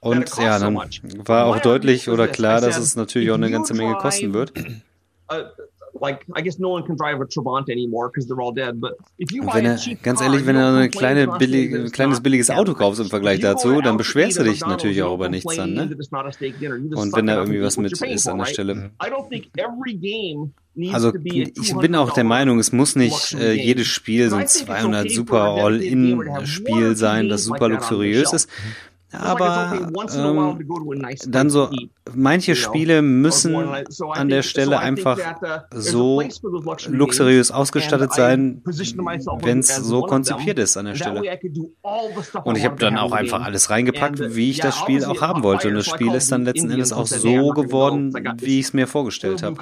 Und 0.00 0.36
ja, 0.38 0.58
dann 0.58 0.74
war 1.26 1.46
auch 1.46 1.58
deutlich 1.60 2.08
oder 2.08 2.28
klar, 2.28 2.62
dass 2.62 2.78
es 2.78 2.96
natürlich 2.96 3.30
auch 3.30 3.34
eine 3.34 3.50
ganze 3.50 3.74
Menge 3.74 3.96
kosten 3.96 4.32
wird. 4.32 4.52
Like 6.00 6.24
I 6.34 6.42
guess 6.42 6.58
no 6.58 6.70
one 6.70 6.84
can 6.84 6.96
drive 6.96 7.20
a 7.20 7.26
Trabant 7.26 7.68
anymore 7.70 8.08
because 8.10 8.26
they're 8.26 8.40
all 8.40 8.52
dead. 8.52 8.80
But 8.80 8.94
if 9.18 9.32
you 9.32 9.42
buy 9.44 9.60
a 9.60 9.76
cheap 9.76 10.02
ganz 10.02 10.20
ehrlich, 10.20 10.44
wenn 10.46 10.56
du 10.56 10.60
ein 10.66 10.90
kleine 10.90 11.26
billig, 11.38 11.74
ein 11.74 11.90
kleines 11.90 12.20
billiges 12.20 12.50
Auto 12.50 12.74
kaufst 12.74 13.00
im 13.00 13.08
Vergleich 13.08 13.40
dazu, 13.40 13.80
dann 13.80 13.96
beschwerst 13.96 14.38
du 14.38 14.44
dich 14.44 14.60
natürlich 14.60 15.02
auch 15.02 15.14
über 15.14 15.28
nichts 15.28 15.54
dann, 15.56 15.74
ne? 15.74 15.88
Und 16.96 17.14
wenn 17.16 17.26
da 17.26 17.36
irgendwie 17.36 17.60
was 17.62 17.76
mit 17.76 17.92
ist 17.92 18.28
an 18.28 18.38
der 18.38 18.46
Stelle. 18.46 18.90
Also 20.92 21.12
ich 21.22 21.76
bin 21.76 21.94
auch 21.94 22.12
der 22.12 22.24
Meinung, 22.24 22.58
es 22.58 22.72
muss 22.72 22.96
nicht 22.96 23.32
äh, 23.34 23.52
jedes 23.52 23.86
Spiel 23.86 24.28
so 24.28 24.36
ein 24.36 24.48
200 24.48 25.10
super 25.10 25.42
All-In-Spiel 25.54 26.96
sein, 26.96 27.28
das 27.28 27.44
super 27.44 27.68
luxuriös 27.68 28.32
ist. 28.32 28.48
Aber 29.18 29.78
ähm, 29.80 31.02
dann 31.28 31.50
so, 31.50 31.70
manche 32.14 32.54
Spiele 32.54 33.02
müssen 33.02 33.54
an 33.54 34.28
der 34.28 34.42
Stelle 34.42 34.78
einfach 34.78 35.18
uh, 35.18 35.58
so 35.70 36.22
luxuriös 36.88 37.50
ausgestattet 37.50 38.12
sein, 38.12 38.62
wenn 39.42 39.60
es 39.60 39.76
so 39.76 40.02
konzipiert 40.02 40.58
ist 40.58 40.76
an 40.76 40.86
der 40.86 40.94
Stelle. 40.94 41.38
Und 42.44 42.56
ich 42.56 42.64
habe 42.64 42.76
dann 42.76 42.96
auch 42.96 43.12
einfach 43.12 43.42
alles 43.44 43.70
reingepackt, 43.70 44.20
uh, 44.20 44.36
wie 44.36 44.50
ich 44.50 44.58
das 44.58 44.76
Spiel 44.76 45.04
auch 45.04 45.20
haben 45.20 45.42
wollte. 45.42 45.68
Und 45.68 45.74
das 45.74 45.86
Spiel 45.86 46.14
ist 46.14 46.30
dann 46.32 46.44
letzten 46.44 46.70
Endes 46.70 46.92
auch 46.92 47.06
so 47.06 47.50
geworden, 47.50 48.12
wie 48.38 48.60
ich 48.60 48.66
es 48.66 48.72
mir 48.72 48.86
vorgestellt 48.86 49.42
habe. 49.42 49.56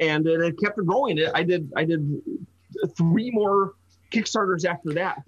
And 0.00 0.26
it 0.26 0.58
kept 0.58 0.78
growing. 0.86 1.18
I 1.34 1.42
did, 1.42 1.70
I 1.76 1.84
did 1.84 2.00
three 2.96 3.30
more 3.30 3.74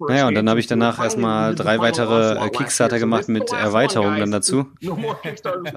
naja, 0.09 0.27
und 0.27 0.35
dann 0.35 0.49
habe 0.49 0.59
ich 0.59 0.67
danach 0.67 0.99
erstmal 0.99 1.55
drei 1.55 1.79
weitere 1.79 2.45
äh, 2.45 2.49
Kickstarter 2.49 2.99
gemacht 2.99 3.27
mit 3.29 3.51
Erweiterungen 3.51 4.19
dann 4.19 4.31
dazu. 4.31 4.65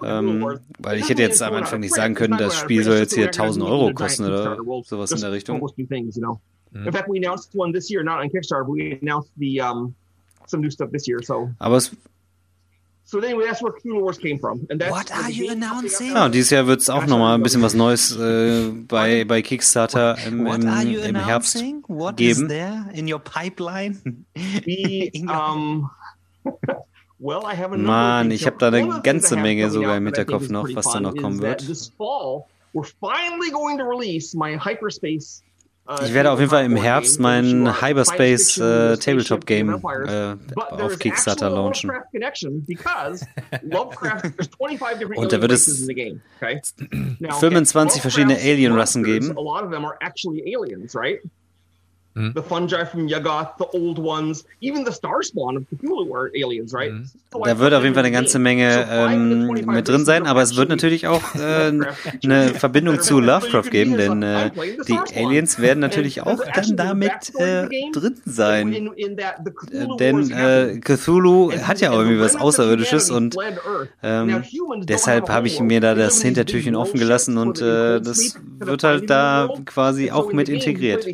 ähm, 0.03 0.59
weil 0.79 0.99
ich 0.99 1.09
hätte 1.09 1.23
jetzt 1.23 1.43
am 1.43 1.55
Anfang 1.55 1.81
nicht 1.81 1.95
sagen 1.95 2.15
können, 2.15 2.37
das 2.39 2.57
Spiel 2.57 2.83
soll 2.85 2.97
jetzt 2.97 3.15
hier 3.15 3.27
1000 3.27 3.65
Euro 3.65 3.93
kosten 3.95 4.25
oder 4.25 4.57
sowas 4.85 5.13
in 5.13 5.21
der 5.21 5.33
Richtung. 5.33 5.61
Aber 11.59 11.77
es 11.77 11.97
So 13.09 13.21
anyway, 13.21 13.45
that's 13.47 13.63
where 13.63 13.73
Cthulhu 13.73 14.03
Wars 14.03 14.19
came 14.19 14.41
from. 14.41 14.67
And 14.69 14.81
that's 14.81 14.91
What 14.91 15.13
are 15.13 15.31
you 15.31 15.53
announcing? 15.53 16.11
Ja, 16.13 16.29
dieses 16.29 16.51
Jahr 16.51 16.67
wird 16.67 16.81
es 16.81 16.91
auch 16.91 17.07
nochmal 17.07 17.37
ein 17.37 17.43
bisschen 17.43 17.63
was 17.63 17.73
Neues 17.73 18.17
äh, 18.17 18.69
bei, 18.73 19.25
bei 19.25 19.43
Kickstarter 19.43 20.19
im, 20.27 20.45
im, 20.45 20.63
im 20.65 21.15
Herbst 21.15 21.63
What 21.87 22.17
geben. 22.17 22.43
Is 22.43 22.49
there 22.49 22.91
in 22.93 23.11
your 23.11 23.21
pipeline? 23.21 24.25
Um, 25.29 25.89
well, 27.21 27.43
I 27.45 27.55
have 27.55 27.77
Mann, 27.77 28.33
ich 28.33 28.45
habe 28.45 28.57
da 28.59 28.69
eine 28.69 29.01
ganze 29.03 29.37
Menge 29.37 29.71
sogar 29.71 29.97
im 29.97 30.05
Hinterkopf 30.05 30.49
noch, 30.49 30.69
was 30.75 30.93
da 30.93 30.99
noch 30.99 31.15
kommen 31.17 31.41
wird. 31.41 31.65
This 31.65 31.93
fall, 31.97 32.47
we're 32.75 32.85
finally 33.01 33.53
going 33.53 33.79
to 33.79 33.85
release 33.85 34.37
my 34.37 34.59
Hyperspace 34.59 35.45
ich 36.05 36.12
werde 36.14 36.30
auf 36.32 36.39
jeden 36.41 36.51
Fall 36.51 36.64
im 36.64 36.76
Herbst 36.76 37.20
mein 37.20 37.80
Hyperspace 37.80 38.59
äh, 38.59 38.97
Tabletop 38.99 39.47
Game 39.47 39.80
äh, 40.07 40.34
auf 40.57 40.99
Kickstarter 40.99 41.49
launchen. 41.51 41.91
Und 45.16 45.32
da 45.32 45.41
wird 45.41 45.53
es 45.53 45.87
25 47.41 48.01
verschiedene 48.03 48.37
Alien-Rassen 48.37 49.05
geben. 49.05 49.37
Mm. 52.17 52.33
The 52.35 52.43
fungi 52.43 52.85
from 52.87 53.09
Yuggoth, 53.09 53.59
the 53.59 53.67
old 53.75 53.99
ones, 53.99 54.47
even 54.62 54.87
the 54.87 54.93
star 54.93 55.23
spawn 55.23 55.59
of 55.59 55.64
Cthulhu 55.69 56.14
are 56.14 56.31
aliens, 56.35 56.73
right? 56.73 56.91
Mm. 56.91 57.05
So 57.31 57.43
da 57.45 57.59
wird 57.59 57.75
auf 57.75 57.83
jeden 57.83 57.95
Fall 57.95 58.05
eine 58.05 58.12
ganze 58.12 58.39
Menge 58.39 58.87
ähm, 58.91 59.49
mit 59.49 59.87
drin 59.87 60.07
sein, 60.07 60.27
aber 60.27 60.41
es 60.41 60.57
wird 60.57 60.71
natürlich 60.71 61.07
auch 61.07 61.35
äh, 61.35 61.73
eine 62.25 62.49
Verbindung 62.55 63.01
zu 63.01 63.21
Lovecraft 63.21 63.71
geben, 63.71 63.99
denn 63.99 64.23
äh, 64.23 64.51
die 64.89 64.99
Aliens 65.14 65.61
werden 65.61 65.81
natürlich 65.81 66.23
auch 66.23 66.43
dann 66.55 66.77
damit 66.77 67.35
äh, 67.37 67.69
drin 67.93 68.17
sein. 68.25 68.73
Äh, 68.73 69.97
denn 69.99 70.31
äh, 70.31 70.81
Cthulhu 70.81 71.53
hat 71.53 71.83
ja 71.83 71.91
auch 71.91 71.99
irgendwie 71.99 72.21
was 72.21 72.37
Außerirdisches 72.37 73.11
und 73.11 73.37
ähm, 74.03 74.43
deshalb 74.85 75.29
habe 75.29 75.49
ich 75.49 75.61
mir 75.61 75.81
da 75.83 75.95
das 75.95 76.23
Hintertürchen 76.23 76.77
offen 76.77 76.99
gelassen 76.99 77.37
und 77.37 77.61
äh, 77.61 78.01
das 78.01 78.39
wird 78.59 78.85
halt 78.85 79.11
da 79.11 79.51
quasi 79.67 80.11
auch 80.11 80.33
mit 80.33 80.49
integriert. 80.49 81.07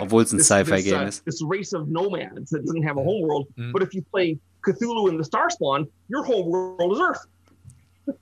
Obwohl 0.00 0.13
es 0.20 0.32
ein 0.32 0.40
Sci-Fi-Game 0.40 1.08
ist. 1.08 1.24
This 1.24 1.42
race 1.42 1.72
of 1.72 1.88
nomads 1.88 2.50
that 2.50 2.64
doesn't 2.64 2.82
have 2.82 2.96
a 2.96 3.02
home 3.02 3.22
world. 3.22 3.46
Mm. 3.56 3.72
But 3.72 3.82
if 3.82 3.94
you 3.94 4.02
play 4.02 4.38
Cthulhu 4.62 5.08
in 5.08 5.18
the 5.18 5.24
Star 5.24 5.50
Spawn, 5.50 5.86
your 6.08 6.24
home 6.24 6.50
world 6.50 6.92
is 6.92 7.00
Earth. 7.00 7.26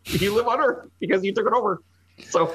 you 0.20 0.34
live 0.34 0.48
on 0.48 0.60
Earth 0.60 0.88
because 1.00 1.24
you 1.24 1.32
took 1.32 1.46
it 1.46 1.52
over. 1.52 1.82
So 2.28 2.54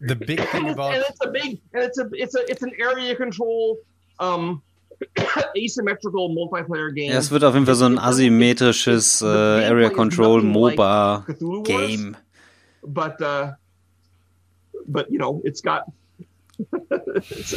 the 0.00 0.16
big 0.16 0.40
thing 0.50 0.70
about 0.70 0.94
and 0.94 1.04
it's 1.08 1.18
a 1.24 1.30
big 1.30 1.60
and 1.72 1.82
it's 1.84 1.98
a 1.98 2.08
it's 2.12 2.34
a 2.34 2.50
it's 2.50 2.62
an 2.62 2.72
area 2.78 3.14
control 3.14 3.78
um 4.18 4.62
asymmetrical 5.56 6.30
multiplayer 6.30 6.92
game. 6.92 7.12
Ja, 7.12 7.18
es 7.18 7.30
wird 7.30 7.44
auf 7.44 7.54
Es 17.16 17.52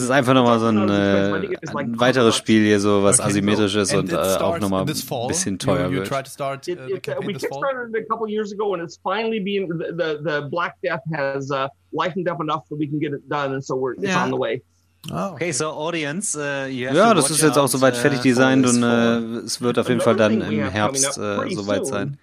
ist 0.00 0.10
einfach 0.10 0.34
nochmal 0.34 0.58
so 0.58 0.66
ein, 0.66 0.88
äh, 0.88 1.50
ein 1.76 1.98
weiteres 2.00 2.36
Spiel 2.36 2.64
hier, 2.64 2.80
so 2.80 3.02
was 3.02 3.20
asymmetrisches 3.20 3.94
und 3.94 4.12
äh, 4.12 4.16
auch 4.16 4.58
nochmal 4.58 4.82
ein 4.82 4.86
bisschen 4.86 5.58
teuer 5.58 5.90
wird. 5.90 6.06
Start, 6.06 6.68
uh, 6.68 6.72
it, 6.72 6.78
it, 6.88 7.08
uh, 7.08 7.20
we 7.24 7.32
kickstarted 7.32 7.94
it 7.94 8.02
a 8.02 8.06
couple 8.08 8.28
years 8.28 8.52
ago 8.52 8.74
and 8.74 8.82
it's 8.82 8.98
finally 9.02 9.40
being 9.40 9.68
the, 9.68 9.92
the, 9.92 10.20
the 10.22 10.48
Black 10.50 10.76
Death 10.82 11.02
has 11.14 11.50
uh, 11.50 11.68
lightened 11.92 12.28
up 12.28 12.40
enough 12.40 12.68
that 12.68 12.78
we 12.78 12.86
can 12.86 12.98
get 12.98 13.12
it 13.12 13.28
done 13.28 13.52
and 13.52 13.64
so 13.64 13.76
we're 13.76 13.94
it's 13.94 14.04
yeah. 14.04 14.22
on 14.22 14.30
the 14.30 14.36
way. 14.36 14.62
Oh, 15.10 15.14
okay. 15.14 15.34
okay, 15.34 15.52
so 15.52 15.70
audience, 15.70 16.36
uh, 16.36 16.66
ja, 16.66 17.14
das 17.14 17.30
ist 17.30 17.42
jetzt 17.42 17.56
auch 17.56 17.68
soweit 17.68 17.96
fertig 17.96 18.20
uh, 18.20 18.22
designt 18.22 18.66
und 18.66 18.82
äh, 18.82 19.44
es 19.44 19.60
wird 19.60 19.78
auf 19.78 19.88
jeden 19.88 20.00
Fall 20.00 20.16
dann 20.16 20.42
im 20.42 20.68
Herbst 20.68 21.16
äh, 21.16 21.48
soweit 21.54 21.86
sein. 21.86 22.18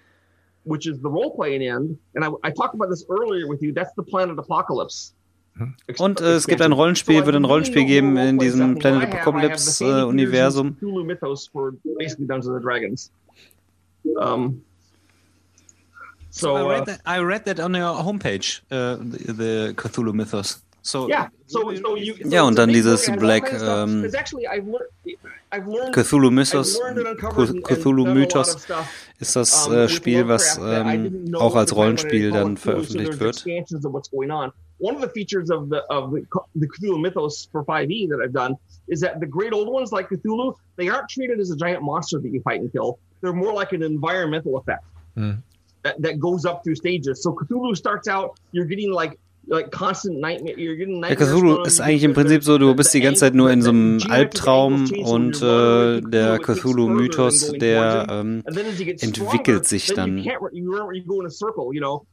Which 0.68 0.86
is 0.86 1.00
the 1.00 1.08
role 1.08 1.34
playing 1.34 1.62
end. 1.62 1.98
And 2.14 2.24
I, 2.24 2.28
I, 2.44 2.50
talked 2.50 2.74
about 2.74 2.90
this 2.90 3.04
earlier 3.08 3.48
with 3.48 3.62
you. 3.62 3.72
That's 3.72 3.92
the 3.96 4.02
Planet 4.02 4.38
Apocalypse. 4.38 5.14
Mhm. 5.56 5.74
Und 5.98 6.20
äh, 6.20 6.34
es 6.34 6.46
gibt 6.46 6.62
ein 6.62 6.72
Rollenspiel, 6.72 7.24
wird 7.24 7.34
ein 7.34 7.44
Rollenspiel 7.44 7.84
geben 7.84 8.16
in 8.16 8.38
diesem 8.38 8.78
Planet 8.78 9.12
Apocalypse 9.12 9.84
äh, 9.84 10.04
Universum. 10.04 10.76
Um, 14.16 14.62
so, 16.30 16.56
I 16.56 16.62
read, 16.62 16.82
uh, 16.82 16.84
that, 16.84 17.00
I 17.04 17.18
read 17.18 17.44
that 17.46 17.60
on 17.60 17.74
your 17.74 18.02
homepage, 18.02 18.62
uh, 18.70 18.96
the, 18.96 19.32
the 19.32 19.74
Cthulhu 19.74 20.12
Mythos. 20.14 20.62
So, 20.82 21.08
yeah, 21.08 21.28
so, 21.46 21.74
so 21.74 21.96
you, 21.96 22.14
so 22.22 22.28
ja, 22.28 22.42
und 22.44 22.56
dann 22.56 22.70
dieses 22.70 23.10
Black 23.18 23.52
ähm, 23.52 24.06
Cthulhu 25.92 26.30
Mythos, 26.30 26.80
Cthulhu 27.64 28.06
Mythos 28.06 28.66
ist 29.18 29.36
das 29.36 29.68
äh, 29.68 29.88
Spiel, 29.88 30.28
was 30.28 30.58
ähm, 30.62 31.34
auch 31.34 31.56
als 31.56 31.74
Rollenspiel 31.74 32.30
dann 32.30 32.56
veröffentlicht 32.56 33.20
wird. 33.20 33.44
One 34.80 34.94
of 34.94 35.02
the 35.02 35.08
features 35.08 35.50
of 35.50 35.68
the 35.70 35.80
of 35.90 36.12
the 36.54 36.68
Cthulhu 36.68 36.98
Mythos 37.00 37.48
for 37.50 37.64
5e 37.64 38.08
that 38.10 38.20
I've 38.20 38.32
done 38.32 38.56
is 38.86 39.00
that 39.00 39.18
the 39.18 39.26
great 39.26 39.52
old 39.52 39.68
ones 39.68 39.90
like 39.90 40.08
Cthulhu, 40.08 40.54
they 40.76 40.88
aren't 40.88 41.08
treated 41.08 41.40
as 41.40 41.50
a 41.50 41.56
giant 41.56 41.82
monster 41.82 42.20
that 42.20 42.30
you 42.30 42.40
fight 42.42 42.60
and 42.60 42.70
kill. 42.70 42.98
They're 43.20 43.32
more 43.32 43.52
like 43.52 43.72
an 43.72 43.82
environmental 43.82 44.56
effect. 44.56 44.84
Mm. 45.16 45.42
That, 45.82 46.00
that 46.00 46.20
goes 46.20 46.44
up 46.44 46.62
through 46.62 46.76
stages. 46.76 47.22
So 47.22 47.32
Cthulhu 47.32 47.76
starts 47.76 48.06
out, 48.06 48.38
you're 48.52 48.66
getting 48.66 48.92
like 48.92 49.18
Der 49.50 51.16
Cthulhu 51.16 51.62
ist 51.62 51.80
eigentlich 51.80 52.04
im 52.04 52.12
Prinzip 52.14 52.44
so, 52.44 52.58
du 52.58 52.74
bist 52.74 52.92
die 52.92 53.00
ganze 53.00 53.20
Zeit 53.20 53.34
nur 53.34 53.50
in 53.50 53.62
so 53.62 53.70
einem 53.70 53.98
Albtraum 54.08 54.90
und 55.04 55.42
äh, 55.42 56.00
der 56.02 56.38
Cthulhu-Mythos, 56.38 57.52
der 57.52 58.06
ähm, 58.10 58.42
entwickelt 58.46 59.66
sich 59.66 59.86
dann. 59.94 60.18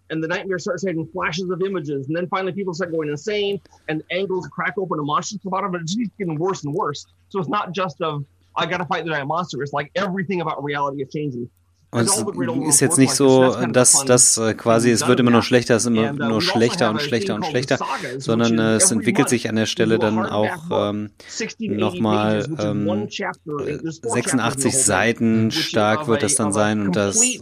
and 0.10 0.22
the 0.24 0.28
nightmare 0.28 0.60
starts 0.60 0.86
having 0.86 1.08
flashes 1.08 1.50
of 1.50 1.62
images, 1.62 2.08
and 2.08 2.16
then 2.16 2.28
finally 2.28 2.54
people 2.54 2.74
start 2.74 2.92
going 2.92 3.10
insane, 3.10 3.60
and 3.90 4.04
angles 4.12 4.48
crack 4.48 4.76
open, 4.78 5.00
and 5.00 5.08
monsters 5.08 5.40
come 5.44 5.54
out 5.54 5.64
of 5.64 5.74
it. 5.76 5.82
It's 5.82 5.96
just 5.96 6.12
getting 6.18 6.38
worse 6.38 6.64
and 6.64 6.74
worse. 6.74 7.06
So 7.30 7.40
it's 7.40 7.50
not 7.50 7.74
just 7.74 8.02
of 8.02 8.24
I 8.56 8.66
got 8.66 8.78
to 8.78 8.86
fight 8.86 9.04
the 9.04 9.12
giant 9.12 9.28
monster. 9.28 9.62
It's 9.62 9.74
like 9.74 9.92
everything 9.96 10.42
about 10.42 10.64
reality 10.64 11.02
is 11.02 11.10
changing. 11.12 11.50
Und 11.96 12.64
es 12.68 12.76
ist 12.76 12.82
jetzt 12.82 12.98
nicht 12.98 13.14
so, 13.14 13.56
dass 13.72 14.04
das 14.06 14.38
äh, 14.38 14.54
quasi, 14.54 14.92
es 14.92 15.08
wird 15.08 15.22
immer 15.22 15.32
nur 15.32 15.44
schlechter, 15.44 15.76
es 15.76 15.86
ist 15.86 15.88
immer 15.88 16.12
nur 16.12 16.42
schlechter 16.42 16.90
und 16.90 17.02
schlechter 17.02 17.36
und 17.36 17.46
schlechter, 17.46 17.80
sondern 18.18 18.60
äh, 18.60 18.76
es 18.76 18.92
entwickelt 18.92 19.30
sich 19.30 19.48
an 19.48 19.56
der 19.56 19.66
Stelle 19.66 19.98
dann 19.98 20.20
auch 20.26 20.92
ähm, 20.92 21.12
nochmal 21.60 22.46
ähm, 22.60 23.08
86 23.08 24.66
äh, 24.66 24.78
Seiten 24.78 25.52
stark 25.52 26.08
wird 26.08 26.24
das 26.24 26.36
dann 26.36 26.52
sein 26.52 26.82
und 26.82 26.96
das, 26.98 27.24
äh, 27.24 27.40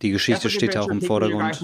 die 0.00 0.10
Geschichte 0.10 0.48
steht 0.48 0.74
ja 0.74 0.82
auch 0.82 0.88
im 0.88 1.02
Vordergrund. 1.02 1.56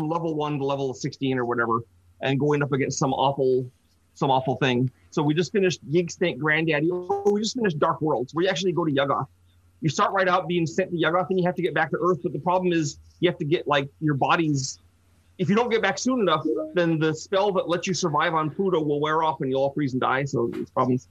Some 4.17 4.31
awful, 4.31 4.55
thing. 4.55 4.93
So 5.11 5.25
we 5.25 5.35
just 5.35 5.51
finished 5.51 5.81
Gig 5.91 6.09
Snake 6.09 6.39
Granddaddy. 6.39 6.89
Oh, 6.93 7.33
we 7.33 7.41
just 7.41 7.57
finished 7.57 7.81
Dark 7.81 8.01
Worlds. 8.01 8.33
We 8.33 8.49
actually 8.49 8.73
go 8.73 8.85
to 8.85 8.93
Yuggoth 8.93 9.27
you 9.85 9.91
start 9.91 10.13
right 10.13 10.27
out 10.27 10.49
being 10.49 10.67
sent 10.67 10.91
to 10.91 10.97
Yuggoth 10.97 11.29
and 11.29 11.39
you 11.39 11.45
have 11.45 11.55
to 11.55 11.63
get 11.63 11.75
back 11.75 11.91
to 11.91 11.99
Earth. 12.01 12.21
But 12.23 12.33
the 12.33 12.39
problem 12.39 12.73
is 12.73 12.99
you 13.21 13.29
have 13.29 13.39
to 13.39 13.45
get 13.45 13.69
like 13.69 13.87
your 14.01 14.15
body's. 14.15 14.79
If 15.37 15.51
you 15.51 15.55
don't 15.57 15.69
get 15.69 15.83
back 15.83 15.99
soon 15.99 16.21
enough, 16.21 16.47
then 16.75 16.99
the 16.99 17.13
spell 17.13 17.53
that 17.53 17.69
lets 17.69 17.87
you 17.87 17.93
survive 17.93 18.35
on 18.35 18.51
Pluto 18.51 18.81
will 18.81 19.01
wear 19.01 19.23
off 19.23 19.43
and 19.43 19.51
you'll 19.51 19.63
all 19.63 19.73
freeze 19.75 19.93
and 19.93 20.01
die. 20.01 20.25
So 20.25 20.51
it's 20.55 20.71
problems. 20.71 21.07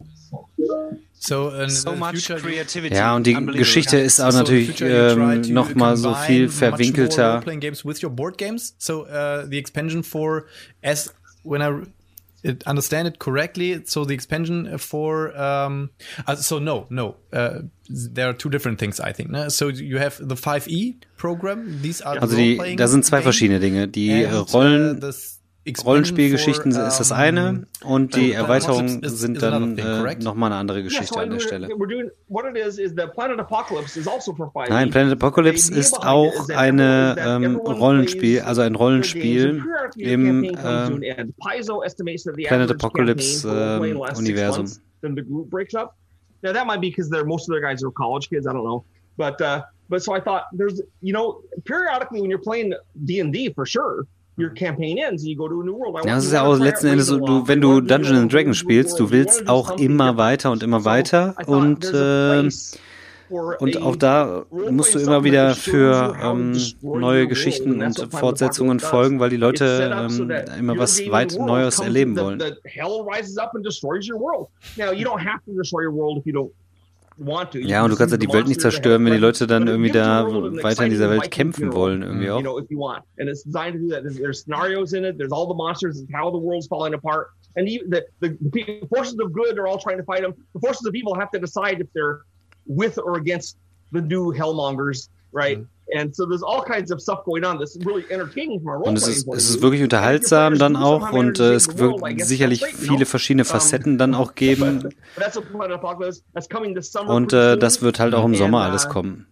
So, 1.13 1.49
uh, 1.49 1.67
so 1.67 1.95
much 1.95 2.27
creativity. 2.27 2.95
Ja, 2.95 3.15
und 3.15 3.27
die 3.27 3.35
Geschichte 3.35 3.97
ist 3.99 4.19
auch 4.19 4.33
natürlich 4.33 4.81
ähm, 4.81 5.41
noch 5.53 5.75
mal 5.75 5.95
so 5.95 6.15
viel 6.15 6.49
verwinkelter. 6.49 7.41
Playing 7.41 7.59
games 7.59 7.85
with 7.85 8.01
your 8.01 8.09
board 8.09 8.39
games. 8.39 8.73
So 8.79 9.05
uh, 9.05 9.45
the 9.47 9.57
expansion 9.59 10.01
for 10.01 10.45
as 10.81 11.13
when 11.43 11.61
I 11.61 11.85
it, 12.43 12.63
understand 12.65 13.07
it 13.07 13.19
correctly, 13.19 13.83
so 13.85 14.05
the 14.05 14.13
expansion 14.13 14.77
for 14.77 15.35
um, 15.39 15.89
uh, 16.27 16.35
so 16.35 16.59
no, 16.59 16.87
no, 16.89 17.15
uh, 17.31 17.59
there 17.89 18.29
are 18.29 18.33
two 18.33 18.49
different 18.49 18.79
things, 18.79 18.99
I 18.99 19.13
think. 19.13 19.31
Ne? 19.31 19.49
So 19.49 19.69
you 19.69 19.97
have 19.97 20.17
the 20.19 20.35
5e 20.35 21.01
program. 21.17 21.81
These 21.81 22.01
are 22.01 22.19
also 22.19 22.35
die, 22.35 22.75
da 22.75 22.87
sind 22.87 23.05
zwei 23.05 23.21
verschiedene 23.21 23.59
Dinge. 23.59 23.87
Die 23.87 24.25
and, 24.25 24.33
uh, 24.33 24.45
Rollen. 24.53 25.03
Uh, 25.03 25.11
Rollenspielgeschichten 25.85 26.71
ist 26.71 26.99
das 26.99 27.11
eine 27.11 27.67
und 27.83 28.15
die 28.15 28.33
Erweiterungen 28.33 29.01
sind 29.07 29.41
dann 29.41 29.77
äh, 29.77 30.15
nochmal 30.15 30.51
eine 30.51 30.59
andere 30.59 30.83
Geschichte 30.83 31.19
an 31.19 31.29
der 31.29 31.39
Stelle. 31.39 31.69
Nein, 34.69 34.89
Planet 34.89 35.13
Apocalypse 35.13 35.73
ist 35.73 35.97
auch 35.97 36.49
eine 36.49 37.15
ähm, 37.17 37.55
Rollenspiel, 37.55 38.41
also 38.41 38.61
ein 38.61 38.75
Rollenspiel 38.75 39.63
im 39.95 40.43
äh, 40.43 41.25
Planet 42.47 42.71
Apocalypse 42.71 43.47
äh, 43.47 44.17
Universum. 44.17 44.65
Now 46.43 46.51
that 46.51 46.67
might 46.67 46.81
be 46.81 46.89
because 46.89 47.09
they're 47.09 47.23
most 47.23 47.47
of 47.47 47.53
their 47.53 47.61
guys 47.61 47.81
are 47.83 47.91
college 47.91 48.29
kids. 48.29 48.45
I 48.45 48.51
don't 48.51 48.65
know, 48.65 48.83
but 49.15 49.39
uh, 49.39 49.63
but 49.87 50.03
so 50.03 50.13
I 50.13 50.19
thought 50.19 50.47
there's 50.51 50.81
you 51.01 51.13
know 51.13 51.41
periodically 51.63 52.19
when 52.19 52.29
you're 52.29 52.37
playing 52.37 52.73
D 53.05 53.21
and 53.21 53.31
D 53.31 53.49
for 53.53 53.65
sure 53.65 54.05
ja, 56.05 56.15
das 56.15 56.25
ist 56.25 56.33
ja 56.33 56.43
auch 56.43 56.57
letzten 56.57 56.87
Endes 56.87 57.07
so, 57.07 57.19
du, 57.19 57.47
wenn 57.47 57.61
du 57.61 57.81
Dungeons 57.81 58.19
and 58.19 58.33
Dragons 58.33 58.57
spielst, 58.57 58.99
du 58.99 59.11
willst 59.11 59.47
auch 59.47 59.77
immer 59.77 60.17
weiter 60.17 60.51
und 60.51 60.63
immer 60.63 60.85
weiter 60.85 61.35
und 61.45 61.85
äh, 61.93 62.49
und 63.29 63.81
auch 63.81 63.95
da 63.95 64.45
musst 64.51 64.93
du 64.93 64.99
immer 64.99 65.23
wieder 65.23 65.55
für 65.55 66.15
ähm, 66.21 66.55
neue 66.81 67.27
Geschichten 67.27 67.81
und 67.81 68.13
Fortsetzungen 68.13 68.79
folgen, 68.79 69.19
weil 69.19 69.31
die 69.31 69.37
Leute 69.37 69.91
ähm, 69.91 70.31
immer 70.59 70.77
was 70.77 70.99
weit 71.09 71.35
Neues 71.39 71.79
erleben 71.79 72.15
wollen. 72.19 72.39
Ja, 77.59 77.83
und 77.83 77.91
du 77.91 77.95
kannst 77.95 78.11
ja 78.11 78.17
die 78.17 78.31
Welt 78.31 78.47
nicht 78.47 78.61
zerstören, 78.61 79.05
wenn 79.05 79.13
die 79.13 79.19
Leute 79.19 79.45
dann 79.47 79.67
irgendwie 79.67 79.91
da 79.91 80.25
weiter 80.27 80.85
in 80.85 80.89
dieser 80.91 81.09
Welt 81.09 81.29
kämpfen 81.31 81.73
wollen, 81.73 82.01
irgendwie 82.01 82.29
auch. 82.29 82.41
And 87.55 87.67
the, 87.67 88.01
the, 88.19 88.35
the 88.51 88.87
forces 88.89 89.19
of 89.19 89.31
good 89.31 89.59
are 89.59 89.67
all 89.67 89.77
trying 89.77 89.99
to 89.99 90.03
fight 90.03 90.23
them. 90.23 90.33
The 90.53 90.59
forces 90.59 90.87
of 90.87 90.95
evil 90.95 91.13
have 91.13 91.29
to 91.31 91.39
decide 91.39 91.79
if 91.81 91.87
they're 91.93 92.21
with 92.65 92.97
or 92.97 93.17
against 93.17 93.57
the 93.91 94.01
new 94.01 94.33
Hellmongers 94.33 95.09
right? 95.33 95.59
Mm-hmm. 95.59 95.67
And 95.95 96.15
so 96.15 96.25
there's 96.25 96.41
all 96.41 96.63
kinds 96.63 96.91
of 96.91 97.01
stuff 97.01 97.23
going 97.25 97.43
on 97.43 97.59
that's 97.59 97.77
really 97.85 98.05
entertaining 98.09 98.61
from 98.61 98.69
a 98.69 98.75
role 98.77 98.87
Und 98.87 98.97
es 98.97 99.07
ist, 99.07 99.27
es 99.27 99.49
ist 99.49 99.61
wirklich 99.61 99.83
unterhaltsam 99.83 100.57
dann 100.57 100.75
auch 100.75 101.11
und 101.11 101.39
äh, 101.39 101.53
es 101.53 101.77
wird 101.77 102.01
sicherlich 102.21 102.63
viele 102.65 103.05
verschiedene 103.05 103.43
Facetten 103.45 103.97
dann 103.97 104.15
auch 104.15 104.33
geben. 104.33 104.89
Und 107.09 107.33
äh, 107.33 107.57
das 107.57 107.81
wird 107.81 107.99
halt 107.99 108.15
auch 108.15 108.25
im 108.25 108.33
Sommer 108.33 108.61
alles 108.61 108.87
kommen. 108.87 109.27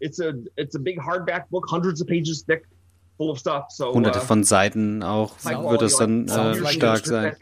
Hunderte 3.94 4.20
von 4.20 4.44
Seiten 4.44 5.04
auch 5.04 5.34
wird 5.44 5.82
es 5.84 5.96
dann 5.96 6.28
äh, 6.28 6.56
stark 6.68 7.06
sein. 7.06 7.36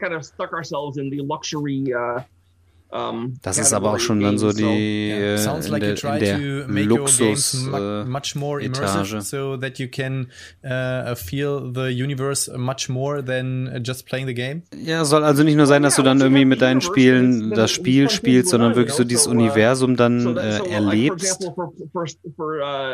Das 3.42 3.58
ist 3.58 3.72
aber 3.72 3.92
auch 3.92 3.98
schon 4.00 4.20
dann 4.20 4.38
so 4.38 4.52
die 4.52 5.10
äh, 5.10 5.36
in 5.36 5.80
der, 5.80 6.04
in 6.04 6.74
der 6.74 6.84
Luxus 6.84 7.68
äh, 7.72 8.04
much 8.04 8.34
more 8.34 8.60
immersive 8.60 9.20
so 9.20 9.56
that 9.56 9.78
you 9.78 9.86
can 9.88 10.26
uh, 10.64 11.14
feel 11.14 11.70
the 11.72 11.88
universe 11.90 12.50
much 12.58 12.88
more 12.88 13.24
than 13.24 13.82
just 13.84 14.06
playing 14.06 14.26
the 14.26 14.34
game. 14.34 14.62
Ja, 14.74 15.04
soll 15.04 15.22
also 15.22 15.44
nicht 15.44 15.56
nur 15.56 15.66
sein, 15.66 15.82
dass 15.82 15.96
du 15.96 16.02
dann 16.02 16.20
irgendwie 16.20 16.44
mit 16.44 16.62
deinen 16.62 16.80
Spielen 16.80 17.50
das 17.50 17.70
Spiel 17.70 18.10
spielst, 18.10 18.50
sondern 18.50 18.74
wirklich 18.74 18.94
so 18.94 19.04
dieses 19.04 19.26
Universum 19.28 19.96
dann 19.96 20.36
äh, 20.36 20.58
erlebst. 20.70 21.48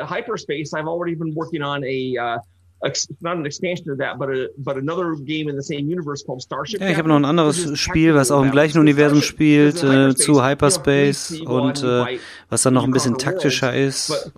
Hyperspace, 0.09 0.73
I've 0.75 0.89
already 0.89 1.15
been 1.15 1.35
working 1.35 1.63
on 1.63 1.83
a 1.85 2.37
uh, 2.37 2.39
not 3.21 3.37
an 3.37 3.47
expansion 3.47 3.91
of 3.91 3.99
that, 3.99 4.19
but 4.19 4.29
a, 4.29 4.49
but 4.59 4.77
another 4.77 5.15
game 5.15 5.49
in 5.49 5.57
the 5.57 5.63
same 5.63 5.89
universe 5.89 6.25
called 6.25 6.43
Starship. 6.43 6.81
Ja, 6.81 6.89
ich 6.89 6.99
habe 6.99 7.09
noch 7.09 7.17
ein 7.17 7.25
anderes 7.25 7.79
Spiel, 7.79 8.15
was 8.15 8.31
auch 8.31 8.43
im 8.43 8.51
gleichen 8.51 8.79
Universum 8.79 9.23
spielt, 9.23 9.83
äh, 9.83 10.15
zu 10.15 10.45
Hyperspace 10.45 11.41
und 11.41 11.83
äh, 11.83 12.19
was 12.51 12.63
dann 12.63 12.75
noch 12.75 12.85
ein 12.85 12.93
bisschen 12.93 13.19
taktischer 13.19 13.75
ist. 13.75 14.33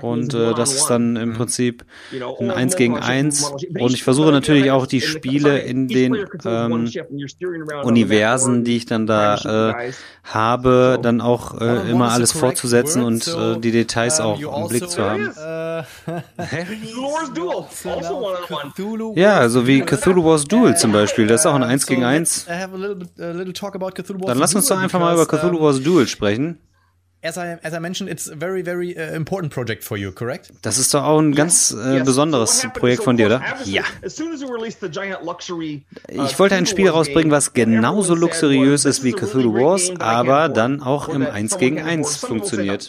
Und 0.00 0.34
äh, 0.34 0.54
das 0.54 0.74
ist 0.74 0.86
dann 0.86 1.16
im 1.16 1.34
Prinzip 1.34 1.84
ein 2.12 2.50
1 2.50 2.76
gegen 2.76 2.98
1. 2.98 3.52
Und 3.78 3.92
ich 3.92 4.04
versuche 4.04 4.30
natürlich 4.30 4.70
auch 4.70 4.86
die 4.86 5.00
Spiele 5.00 5.58
in 5.58 5.88
den 5.88 6.16
ähm, 6.44 6.88
Universen, 7.82 8.64
die 8.64 8.76
ich 8.76 8.86
dann 8.86 9.06
da 9.06 9.70
äh, 9.70 9.92
habe, 10.24 10.98
dann 11.02 11.20
auch 11.20 11.60
äh, 11.60 11.90
immer 11.90 12.12
alles 12.12 12.32
fortzusetzen 12.32 13.02
und 13.02 13.26
äh, 13.26 13.58
die 13.58 13.72
Details 13.72 14.20
auch 14.20 14.40
im 14.40 14.68
Blick 14.68 14.88
zu 14.88 15.02
haben. 15.02 15.32
Ja, 19.14 19.48
so 19.48 19.66
wie 19.66 19.82
Cthulhu 19.82 20.24
Wars 20.24 20.44
Duel 20.44 20.76
zum 20.76 20.92
Beispiel. 20.92 21.26
Das 21.26 21.42
ist 21.42 21.46
auch 21.46 21.54
ein 21.54 21.62
1 21.62 21.86
gegen 21.86 22.04
1. 22.04 22.46
Dann 22.46 24.38
lass 24.38 24.54
uns 24.54 24.66
doch 24.66 24.78
einfach 24.78 25.00
mal 25.00 25.14
über 25.14 25.26
Cthulhu 25.26 25.60
Wars 25.60 25.82
Duel 25.82 26.06
sprechen 26.06 26.58
as 27.22 27.36
I, 27.36 27.58
as 27.64 27.74
I 27.74 27.80
mentioned, 27.80 28.10
it's 28.10 28.28
a 28.28 28.36
very, 28.36 28.62
very 28.62 28.96
uh, 28.96 29.14
important 29.14 29.52
project 29.52 29.82
for 29.82 29.96
you, 29.96 30.12
correct? 30.12 30.52
Das 30.62 30.78
ist 30.78 30.94
doch 30.94 31.02
auch 31.02 31.18
ein 31.18 31.34
ganz 31.34 31.72
äh, 31.72 32.02
besonderes 32.04 32.66
Projekt 32.74 33.02
von 33.02 33.16
dir, 33.16 33.26
oder? 33.26 33.42
Ja. 33.64 33.82
Uh, 34.02 34.08
ich 36.24 36.38
wollte 36.38 36.54
ein 36.54 36.66
Spiel 36.66 36.88
rausbringen, 36.88 37.32
was 37.32 37.52
genauso 37.52 38.14
luxuriös 38.14 38.84
ist 38.84 39.02
wie 39.02 39.12
Cthulhu 39.12 39.54
Wars, 39.54 39.90
aber 39.98 40.48
dann 40.48 40.80
auch 40.80 41.08
im 41.08 41.26
1 41.26 41.58
gegen 41.58 41.80
1 41.80 42.18
funktioniert. 42.18 42.88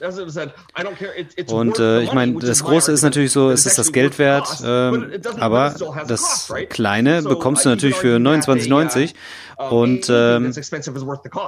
Und 1.47 1.79
äh, 1.79 2.01
ich 2.01 2.13
meine, 2.13 2.39
das 2.39 2.63
Große 2.63 2.91
ist 2.91 3.01
natürlich 3.01 3.31
so, 3.31 3.49
es 3.49 3.65
ist 3.65 3.79
das 3.79 3.91
Geld 3.91 4.19
wert, 4.19 4.61
äh, 4.61 5.19
aber 5.39 5.75
das 6.07 6.53
Kleine 6.69 7.23
bekommst 7.23 7.65
du 7.65 7.69
natürlich 7.69 7.95
für 7.95 8.17
29,90 8.17 9.13
und 9.59 10.09
ähm, 10.09 10.53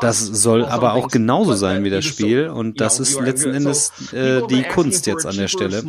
das 0.02 0.20
soll 0.20 0.66
aber 0.66 0.94
auch 0.96 1.08
genauso 1.08 1.54
sein 1.54 1.86
wie 1.86 1.90
das 1.90 2.04
Spiel. 2.04 2.50
Und 2.50 2.82
das 2.82 3.00
ist 3.00 3.18
letzten 3.22 3.54
Endes 3.54 4.12
äh, 4.12 4.42
die 4.50 4.64
Kunst 4.64 5.08
jetzt 5.08 5.26
an 5.26 5.38
der 5.38 5.48
Stelle. 5.48 5.82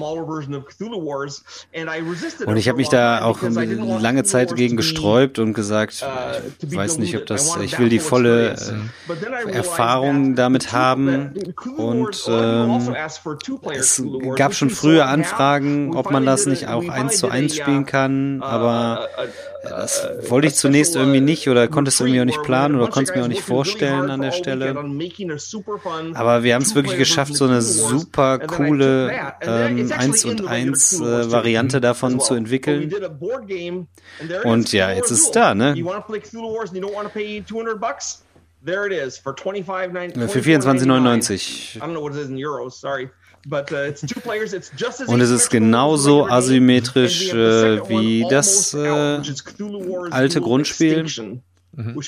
Und 2.47 2.57
ich 2.57 2.69
habe 2.69 2.77
mich 2.77 2.89
da 2.89 3.25
auch 3.25 3.41
lange 3.43 4.23
Zeit 4.23 4.55
gegen 4.55 4.77
gesträubt 4.77 5.41
und 5.41 5.53
gesagt, 5.53 6.05
uh, 6.07 6.39
ich 6.65 6.77
weiß 6.77 6.99
nicht, 6.99 7.17
ob 7.17 7.27
das, 7.27 7.57
ich 7.57 7.81
will 7.81 7.89
die 7.89 7.99
volle 7.99 8.53
äh, 8.53 9.51
Erfahrung 9.51 10.37
damit 10.37 10.73
haben. 10.73 11.35
Und 11.77 12.25
ähm, 12.29 12.95
es 13.73 14.01
gab 14.37 14.55
schon 14.55 14.71
frühe 14.71 15.05
Anfragen, 15.07 15.97
ob 15.97 16.13
man 16.13 16.25
das 16.25 16.47
nicht 16.47 16.69
auch 16.69 16.89
eins 16.89 17.19
zu 17.19 17.29
eins 17.29 17.57
spielen 17.57 17.85
kann, 17.85 18.41
uh, 18.41 18.45
aber 18.45 19.09
uh, 19.65 19.69
das 19.69 20.09
wollte 20.29 20.49
ich 20.49 20.55
zunächst 20.55 20.97
irgendwie 20.97 21.21
nicht 21.21 21.49
oder 21.49 21.69
konntest 21.69 22.01
du 22.01 22.05
irgendwie 22.05 22.21
auch 22.21 22.27
nicht 22.27 22.43
planen 22.43 22.77
oder 22.77 22.89
konntest 22.89 23.17
mir 23.17 23.23
auch 23.23 23.29
nicht 23.29 23.43
vorstellen 23.43 24.11
an 24.11 24.21
der 24.21 24.33
Stelle. 24.33 24.71
Aber 26.15 26.43
wir 26.43 26.55
haben 26.55 26.63
es 26.63 26.75
wirklich 26.75 26.99
geschafft, 26.99 27.35
so 27.35 27.45
eine 27.45 27.63
super 27.63 28.39
coole 28.39 29.13
ähm, 29.41 29.93
1 29.93 30.25
und 30.25 30.47
1 30.47 31.01
äh, 31.01 31.31
Variante 31.31 31.81
davon 31.81 32.21
zu 32.21 32.35
entwickeln. 32.35 32.93
Und 34.45 34.73
ja, 34.73 34.93
jetzt 34.93 35.11
ist 35.11 35.27
es 35.27 35.31
da, 35.31 35.55
ne? 35.55 35.75
25, 40.23 41.81
Für 41.81 41.89
24,99. 41.89 43.13
Uh, 43.45 43.57
Und 45.07 45.21
es 45.21 45.31
ist 45.31 45.51
genauso 45.51 46.27
asymmetrisch 46.27 47.33
äh, 47.33 47.89
wie 47.89 48.25
das 48.31 48.73
äh, 48.73 49.21
alte 50.11 50.41
Grundspiel. 50.41 51.07
Mhm. 51.75 51.97
Und 51.97 52.07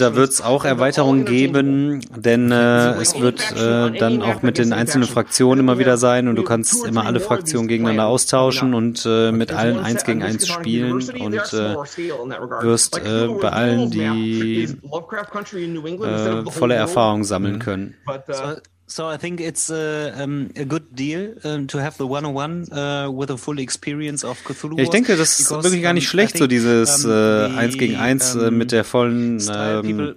da 0.00 0.14
wird 0.14 0.30
es 0.30 0.40
auch 0.40 0.64
Erweiterungen 0.64 1.24
geben, 1.24 2.00
denn 2.16 2.52
äh, 2.52 2.92
es 3.00 3.20
wird 3.20 3.40
äh, 3.52 3.90
dann 3.98 4.22
auch 4.22 4.42
mit 4.42 4.58
den 4.58 4.72
einzelnen 4.72 5.08
Fraktionen 5.08 5.64
immer 5.64 5.80
wieder 5.80 5.96
sein 5.96 6.28
und 6.28 6.36
du 6.36 6.44
kannst 6.44 6.86
immer 6.86 7.04
alle 7.04 7.18
Fraktionen 7.18 7.66
gegeneinander 7.66 8.06
austauschen 8.06 8.72
und 8.72 9.04
äh, 9.04 9.32
mit 9.32 9.52
allen 9.52 9.80
eins 9.80 10.04
gegen 10.04 10.22
eins 10.22 10.46
spielen 10.46 10.92
und 10.92 11.34
äh, 11.34 11.74
wirst 12.62 12.98
äh, 12.98 13.26
bei 13.40 13.48
allen 13.48 13.90
die 13.90 14.64
äh, 14.64 16.50
volle 16.50 16.74
Erfahrung 16.74 17.24
sammeln 17.24 17.54
mhm. 17.54 17.60
können. 17.60 17.94
So 18.28 18.60
I 19.10 19.18
think 19.18 19.40
it's 19.40 19.68
a, 19.68 20.12
um, 20.22 20.50
a 20.56 20.64
good 20.64 20.94
deal 20.94 21.34
um, 21.42 21.66
to 21.66 21.78
have 21.78 21.96
the 21.98 22.06
one-on-one 22.06 22.70
uh, 22.70 23.10
with 23.10 23.30
a 23.30 23.36
full 23.36 23.58
experience 23.58 24.24
of 24.24 24.38
Cthulhu. 24.44 24.76
Ja, 24.76 24.84
ich 24.84 24.90
denke, 24.90 25.16
das 25.16 25.40
ist 25.40 25.50
wirklich 25.50 25.82
gar 25.82 25.92
nicht 25.92 26.08
schlecht, 26.08 26.34
think, 26.34 26.42
so 26.42 26.46
dieses 26.46 27.04
um, 27.04 27.10
äh, 27.10 27.48
the, 27.48 27.56
eins 27.56 27.78
gegen 27.78 27.96
eins 27.96 28.34
äh, 28.36 28.50
mit 28.52 28.70
der 28.70 28.84
vollen 28.84 29.42
ähm, 29.52 30.14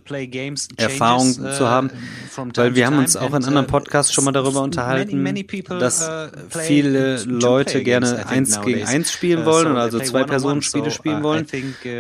Erfahrung 0.78 1.34
changes, 1.34 1.58
zu 1.58 1.68
haben, 1.68 1.90
uh, 2.38 2.46
weil 2.54 2.76
wir 2.76 2.86
haben 2.86 3.00
uns 3.00 3.16
auch 3.16 3.34
in 3.34 3.44
anderen 3.44 3.66
uh, 3.66 3.70
Podcasts 3.70 4.14
schon 4.14 4.24
mal 4.26 4.34
darüber 4.34 4.62
unterhalten, 4.62 5.24
many, 5.24 5.44
many 5.44 5.44
people, 5.44 5.80
dass 5.80 6.08
uh, 6.08 6.28
viele 6.50 7.24
Leute 7.24 7.82
gerne 7.82 8.28
eins 8.28 8.62
gegen 8.62 8.86
eins 8.86 9.12
spielen 9.12 9.46
wollen 9.46 9.66
und 9.66 9.78
also 9.78 10.00
zwei 10.00 10.26
Personen 10.26 10.62
Spiele 10.62 10.92
spielen 10.92 11.24
wollen 11.24 11.48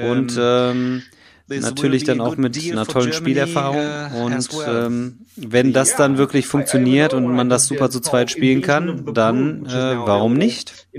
und 0.04 0.38
ähm, 0.40 1.02
natürlich 1.50 2.04
dann 2.04 2.22
auch 2.22 2.38
mit 2.38 2.58
einer 2.72 2.86
tollen 2.86 3.14
Spielerfahrung. 3.14 3.86
Uh, 4.14 4.26
und 4.26 4.50
ähm, 4.68 5.20
wenn 5.36 5.74
das 5.74 5.96
dann 5.96 6.18
wirklich 6.18 6.48
funktioniert 6.48 7.14
und 7.14 7.28
man 7.28 7.50
das 7.50 7.68
super 7.68 7.90
zu 7.90 8.00
zweit 8.00 8.30
spielen 8.30 8.62
kann, 8.62 9.14
dann 9.14 9.66
äh, 9.66 9.70
warum 9.70 10.34
nicht? 10.34 10.88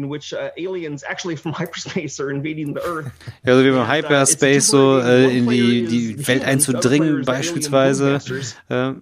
Ja, 3.44 3.53
also 3.53 3.64
wie 3.64 3.70
beim 3.70 3.88
uh, 3.88 3.88
Hyperspace 3.88 4.68
so 4.68 4.98
äh, 4.98 5.36
in 5.36 5.48
die, 5.48 5.86
die 5.86 6.28
Welt 6.28 6.44
einzudringen 6.44 7.24
beispielsweise, 7.24 8.20
äh, 8.68 8.92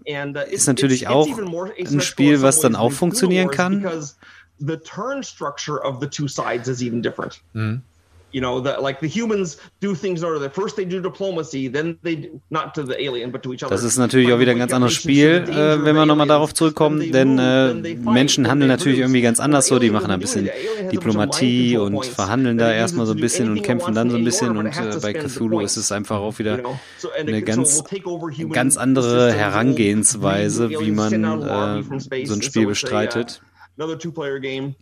ist 0.51 0.66
natürlich 0.66 1.09
auch 1.09 1.28
ein 1.28 2.01
Spiel, 2.01 2.42
was 2.42 2.61
dann 2.61 2.74
auch 2.76 2.92
funktionieren 2.92 3.51
kann. 3.51 3.86
The 4.61 4.76
turn 4.76 5.22
structure 5.22 5.80
of 5.84 6.01
the 6.01 6.09
two 6.09 6.26
sides 6.26 6.68
is 6.68 6.82
even 6.82 7.03
different. 7.03 7.40
Mhm 7.53 7.82
you 8.33 8.41
know, 8.41 8.61
the, 8.61 8.81
like 8.81 9.01
the 9.01 9.09
humans 9.09 9.59
do 9.81 9.95
things 9.95 10.20
in 10.20 10.29
order. 10.29 10.51
First 10.51 10.76
they 10.76 10.85
do 10.85 11.01
diplomacy, 11.01 11.68
then 11.68 11.99
they 12.03 12.16
do, 12.16 12.41
not 12.51 12.74
to 12.74 12.83
the 12.85 12.95
alien, 13.01 13.31
but 13.31 13.43
to 13.43 13.53
each 13.53 13.64
other. 13.64 13.74
Das 13.74 13.85
ist 13.85 13.99
natürlich 13.99 14.33
auch 14.33 14.39
wieder 14.39 14.53
ein 14.53 14.59
ganz 14.59 14.72
anderes 14.72 14.95
Spiel, 14.95 15.45
äh, 15.49 15.85
wenn 15.85 15.97
wir 15.97 16.07
nochmal 16.07 16.26
darauf 16.26 16.55
zurückkommen, 16.55 17.11
denn 17.12 17.39
äh, 17.39 17.74
Menschen 17.74 18.49
handeln 18.49 18.68
natürlich 18.68 18.99
irgendwie 18.99 19.22
ganz 19.22 19.41
anders 19.41 19.66
so. 19.66 19.79
Die 19.79 19.91
machen 19.91 20.11
ein 20.11 20.20
bisschen 20.20 20.49
Diplomatie 20.93 21.76
und 21.76 22.05
verhandeln 22.05 22.59
da 22.59 22.72
erstmal 22.72 23.07
so 23.07 23.12
ein 23.12 23.20
bisschen 23.20 23.51
und 23.51 23.62
kämpfen 23.62 23.95
dann 23.95 24.11
so 24.11 24.16
ein 24.16 24.24
bisschen. 24.24 24.57
Und 24.57 24.66
äh, 24.66 24.99
bei 25.01 25.12
Cthulhu 25.12 25.61
ist 25.61 25.76
es 25.76 25.93
einfach 25.93 26.18
auch 26.18 26.39
wieder 26.39 26.61
eine 27.18 27.43
ganz, 27.43 27.85
ganz 28.51 28.76
andere 28.76 29.33
Herangehensweise, 29.33 30.70
wie 30.70 30.91
man 30.91 31.12
äh, 31.12 32.26
so 32.26 32.35
ein 32.35 32.43
Spiel 32.43 32.66
bestreitet. 32.66 33.41
Another 33.79 33.97
two-player 33.97 34.41
game. 34.41 34.74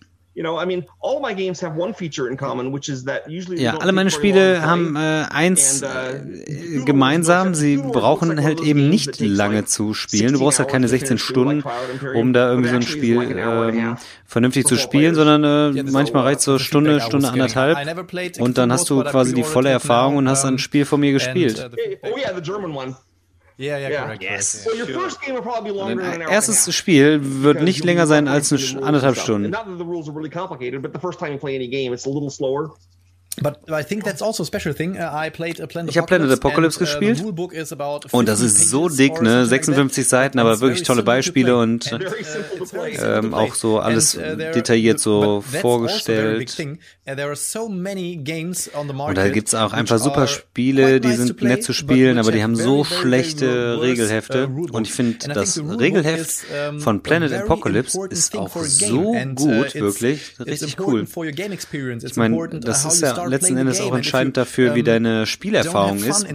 Ja, 3.59 3.79
alle 3.79 3.93
meine 3.93 4.11
Spiele 4.11 4.63
haben 4.63 4.95
äh, 4.97 5.25
eins 5.31 5.83
uh, 5.83 5.87
äh, 5.87 6.85
gemeinsam, 6.85 7.55
sie 7.55 7.79
brauchen 7.79 8.43
halt 8.43 8.61
eben 8.61 8.91
nicht 8.91 9.19
lange 9.21 9.65
zu 9.65 9.95
spielen. 9.95 10.35
Du 10.35 10.41
brauchst 10.41 10.59
halt 10.59 10.69
keine 10.69 10.89
16 10.89 11.17
Stunden, 11.17 11.65
um 12.15 12.35
da 12.35 12.51
irgendwie 12.51 12.69
so 12.69 12.77
ein 12.77 12.83
Spiel 12.83 13.23
ähm, 13.39 13.97
vernünftig 14.27 14.67
zu 14.67 14.77
spielen, 14.77 15.15
sondern 15.15 15.77
äh, 15.77 15.83
manchmal 15.85 16.25
reicht 16.25 16.41
so 16.41 16.59
Stunde, 16.59 17.01
Stunde 17.01 17.29
anderthalb 17.29 17.79
und 18.39 18.59
dann 18.59 18.71
hast 18.71 18.91
du 18.91 19.03
quasi 19.05 19.35
die 19.35 19.43
volle 19.43 19.71
Erfahrung 19.71 20.17
und 20.17 20.29
hast 20.29 20.45
ein 20.45 20.59
Spiel 20.59 20.85
von 20.85 21.01
mir 21.01 21.13
gespielt. 21.13 21.71
Oh 22.03 22.19
yeah, 22.19 22.35
the 22.35 22.43
German 22.43 22.73
one. 22.73 22.95
Yeah, 23.59 23.79
yeah, 23.79 23.89
Yeah. 23.89 24.05
correct. 24.05 24.23
Yes. 24.23 24.65
correct, 24.65 24.79
So 24.79 24.85
your 24.85 25.01
first 25.01 25.21
game 25.23 25.35
will 25.35 25.43
probably 25.43 25.71
be 25.73 25.77
longer 25.77 25.95
than 25.97 26.05
an 26.05 26.07
hour 26.07 26.15
and 26.15 26.23
a 26.31 26.35
erstes 26.37 26.67
half. 26.67 26.75
Spiel 26.75 27.21
wird 27.43 27.63
nicht 27.63 27.85
länger 27.85 28.03
be 28.03 28.09
sein 28.09 28.29
als 28.29 28.53
eine 28.53 28.83
anderthalb. 28.83 29.17
Stunden. 29.17 29.51
Not 29.51 29.65
that 29.67 29.79
the 29.79 29.85
rules 29.85 30.09
are 30.09 30.13
really 30.15 30.29
complicated, 30.31 30.83
but 30.83 30.93
the 30.93 31.01
first 31.01 31.19
time 31.19 31.33
you 31.33 31.39
play 31.39 31.55
any 31.55 31.69
game, 31.69 31.95
it's 31.95 32.07
a 32.07 32.11
little 32.11 32.31
slower. 32.31 32.75
But 33.43 33.59
I 33.69 33.85
think 33.85 34.05
that's 34.05 34.23
also 34.23 34.43
a 34.43 34.47
special 34.47 34.73
thing. 34.75 34.97
Uh, 34.97 35.11
I 35.13 35.31
played 35.31 35.61
a 35.61 35.67
Planet 35.67 35.91
Ich 35.91 35.99
hab 35.99 36.07
Planet 36.07 36.31
Apocalypse 36.33 36.79
and, 36.81 36.89
uh, 36.89 36.91
the 36.91 37.01
gespielt. 37.01 37.21
about 37.73 38.09
Und 38.13 38.29
das 38.29 38.41
50 38.41 38.63
ist 38.63 38.71
so 38.71 38.83
pages 38.85 38.97
dick, 38.97 39.13
ne? 39.13 39.17
something 39.47 39.51
like 39.51 39.65
56 39.65 40.05
that. 40.05 40.09
Seiten, 40.11 40.39
And 40.39 40.47
aber 40.49 40.61
wirklich 40.61 40.83
tolle 40.85 41.03
Beispiele 41.03 41.57
und 41.59 41.93
uh, 41.93 41.99
Ähm, 42.99 43.35
auch 43.35 43.55
so 43.55 43.79
alles 43.79 44.17
And, 44.17 44.25
uh, 44.35 44.37
there- 44.39 44.53
detailliert 44.53 45.01
so 45.01 45.43
but 45.45 45.53
that's 45.53 45.65
also 45.65 45.85
a 45.85 45.89
very 45.89 46.39
big 46.39 46.49
vorgestellt. 46.49 46.51
thing. 46.51 46.79
Uh, 47.07 47.15
there 47.15 47.27
are 47.29 47.37
so 47.37 47.69
many 47.69 48.17
games 48.17 48.71
on 48.75 48.87
the 48.87 48.91
Und 48.93 48.97
market 48.97 49.19
da 49.19 49.29
gibt's 49.29 49.55
auch 49.55 49.73
which 49.73 49.79
einfach 49.79 49.99
super 49.99 50.17
are 50.23 50.29
Spiele, 50.29 51.01
die 51.01 51.09
nice 51.09 51.17
sind 51.19 51.29
to 51.29 51.35
play, 51.35 51.49
nett 51.49 51.63
zu 51.63 51.73
but 51.73 51.77
spielen, 51.77 52.19
aber 52.19 52.33
die 52.33 52.39
have 52.39 52.45
haben 52.45 52.57
so 52.57 52.85
very, 52.85 52.85
very 52.85 53.01
schlechte 53.03 53.77
uh, 53.77 53.81
Regelhefte. 53.81 54.49
Und 54.73 54.87
ich 54.87 54.93
finde, 54.93 55.13
And 55.13 55.23
I 55.23 55.27
think 55.27 55.35
das 55.35 55.55
the 55.55 55.61
rulebook 55.61 55.81
Regelheft 55.81 56.21
is, 56.31 56.45
um, 56.71 56.81
von 56.81 57.03
Planet 57.03 57.33
Apocalypse 57.33 57.99
ist 58.11 58.37
auch 58.37 58.57
so 58.57 59.13
And, 59.15 59.41
uh, 59.41 59.45
gut, 59.45 59.75
wirklich. 59.75 60.35
it's 60.39 60.47
Richtig 60.47 60.77
cool. 60.81 61.07
Ich 61.07 62.17
meine, 62.17 62.37
uh, 62.37 62.47
das 62.47 62.85
ist 62.85 63.01
ja 63.03 63.26
letzten 63.29 63.57
Endes 63.57 63.81
auch 63.81 63.95
entscheidend 63.95 64.37
dafür, 64.37 64.75
wie 64.75 64.83
deine 64.83 65.27
Spielerfahrung 65.27 65.99
ist. 65.99 66.27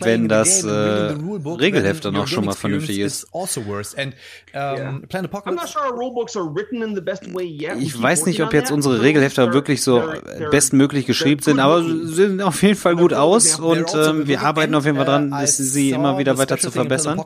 Wenn 0.00 0.28
das 0.28 0.64
äh, 0.64 0.68
Regelheft 0.68 2.04
dann 2.04 2.16
auch 2.16 2.26
schon 2.26 2.44
mal 2.44 2.54
vernünftig 2.54 2.98
ist. 2.98 3.08
is 3.08 3.26
also 3.32 3.66
worse. 3.66 3.96
And 3.96 4.14
Yeah. 4.54 5.00
Planet 5.08 5.10
I'm 5.10 5.22
not 5.22 5.24
Apocalypse. 5.24 5.72
sure 5.72 5.84
our 5.84 5.92
rulebooks 5.92 6.36
are 6.36 6.46
written 6.46 6.82
in 6.82 6.94
the 6.94 7.00
best 7.00 7.32
way 7.34 7.44
yet. 7.44 7.76
We 7.76 7.82
Ich 7.82 8.00
weiß 8.00 8.26
nicht, 8.26 8.42
ob 8.42 8.52
jetzt 8.52 8.70
unsere 8.70 8.96
The 8.96 9.02
Regelhefte 9.02 9.42
rules 9.42 9.54
wirklich 9.54 9.82
so 9.82 10.02
bestmöglich 10.50 11.06
geschrieben 11.06 11.42
sind, 11.42 11.56
good 11.56 11.64
aber 11.64 11.84
sie 11.84 12.06
sehen 12.14 12.40
auf 12.40 12.62
jeden 12.62 12.76
Fall 12.76 12.96
gut 12.96 13.12
aus 13.12 13.58
They're 13.58 13.62
und 13.62 13.94
also 13.94 14.10
ähm, 14.10 14.26
wir 14.26 14.42
arbeiten 14.42 14.74
auf 14.74 14.84
jeden 14.84 14.96
Fall 14.96 15.06
and, 15.06 15.30
dran, 15.30 15.42
uh, 15.42 15.46
sie 15.46 15.90
immer 15.90 16.18
wieder 16.18 16.38
weiter 16.38 16.58
zu 16.58 16.70
verbessern. 16.70 17.20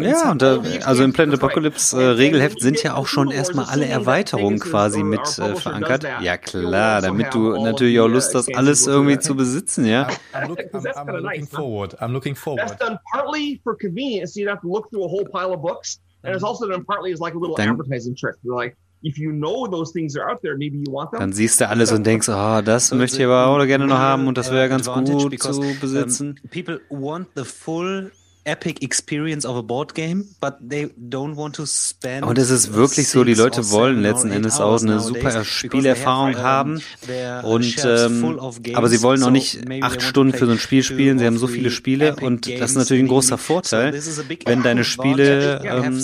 Ja, 0.00 0.30
und 0.30 0.42
da, 0.42 0.62
also 0.84 1.02
im 1.02 1.12
Planet 1.12 1.34
Apocalypse 1.34 2.00
äh, 2.00 2.06
Regelheft 2.10 2.60
sind 2.60 2.82
ja 2.82 2.94
auch 2.94 3.06
schon 3.06 3.30
erstmal 3.30 3.66
alle 3.66 3.86
Erweiterungen 3.86 4.58
quasi 4.58 5.02
mit 5.02 5.13
äh, 5.20 5.56
verankert. 5.56 6.04
Ja 6.22 6.36
klar, 6.36 7.00
damit 7.00 7.34
du 7.34 7.52
natürlich 7.62 7.98
auch 8.00 8.08
Lust 8.08 8.34
hast, 8.34 8.54
alles 8.54 8.86
irgendwie 8.86 9.18
zu 9.18 9.34
besitzen, 9.34 9.86
ja. 9.86 10.08
I'm, 10.32 10.48
looking 10.48 11.46
forward. 11.46 12.00
I'm 12.00 12.12
looking 12.12 12.34
forward. 12.34 12.68
That's 12.68 12.78
done 12.78 12.98
partly 13.12 13.60
for 13.62 13.76
convenience, 13.76 14.34
so 14.34 14.40
you 14.40 14.46
don't 14.46 14.54
have 14.54 14.62
to 14.62 14.68
look 14.68 14.90
through 14.90 15.04
a 15.04 15.08
whole 15.08 15.24
pile 15.24 15.52
of 15.52 15.62
books, 15.62 16.00
and 16.22 16.34
it's 16.34 16.44
also 16.44 16.68
done 16.68 16.84
partly 16.84 17.12
as 17.12 17.20
like 17.20 17.34
a 17.34 17.38
little 17.38 17.56
Dann- 17.56 17.70
advertising 17.70 18.14
trick. 18.16 18.36
You're 18.42 18.56
like, 18.56 18.76
if 19.02 19.18
you 19.18 19.30
know 19.32 19.66
those 19.66 19.92
things 19.92 20.16
are 20.16 20.30
out 20.30 20.40
there, 20.42 20.56
maybe 20.56 20.78
you 20.78 20.92
want 20.92 21.10
them. 21.10 21.20
Dann 21.20 21.32
siehst 21.32 21.60
du 21.60 21.68
alles 21.68 21.92
und 21.92 22.04
denkst, 22.04 22.28
oh, 22.28 22.60
das 22.62 22.92
möchte 22.92 23.18
ich 23.18 23.24
aber 23.24 23.46
auch 23.46 23.64
gerne 23.66 23.86
noch 23.86 23.98
haben 23.98 24.26
und 24.26 24.38
das 24.38 24.50
wäre 24.50 24.68
ganz 24.68 24.86
gut 24.88 25.06
zu 25.06 25.28
besitzen. 25.80 26.40
Um, 26.42 26.50
people 26.50 26.80
want 26.88 27.28
the 27.36 27.44
full 27.44 28.10
epic 28.44 28.82
experience 28.82 29.46
of 29.46 29.56
a 29.56 29.62
board 29.62 29.94
game, 29.94 30.24
but 30.40 30.56
they 30.60 30.88
don't 30.98 31.36
want 31.36 31.54
to 31.56 31.66
spend. 31.66 32.24
Und 32.24 32.38
es 32.38 32.50
ist 32.50 32.74
wirklich 32.74 33.08
so, 33.08 33.24
die 33.24 33.34
Leute 33.34 33.70
wollen 33.70 34.02
letzten 34.02 34.30
Endes 34.30 34.60
auch 34.60 34.80
eine 34.80 35.00
super 35.00 35.44
Spielerfahrung 35.44 36.36
haben. 36.38 36.80
Und 37.42 37.84
ähm, 37.84 38.40
aber 38.74 38.88
sie 38.88 39.02
wollen 39.02 39.22
auch 39.22 39.30
nicht 39.30 39.60
acht 39.80 40.02
Stunden 40.02 40.36
für 40.36 40.46
so 40.46 40.52
ein 40.52 40.58
Spiel 40.58 40.82
spielen. 40.82 41.18
Sie 41.18 41.26
haben 41.26 41.38
so 41.38 41.46
viele 41.46 41.70
Spiele 41.70 42.16
und 42.16 42.46
das 42.46 42.70
ist 42.72 42.76
natürlich 42.76 43.04
ein 43.04 43.08
großer. 43.08 43.38
Vorteil, 43.44 43.92
wenn 44.46 44.62
deine 44.62 44.84
Spiele 44.84 45.60
ähm, 45.64 46.02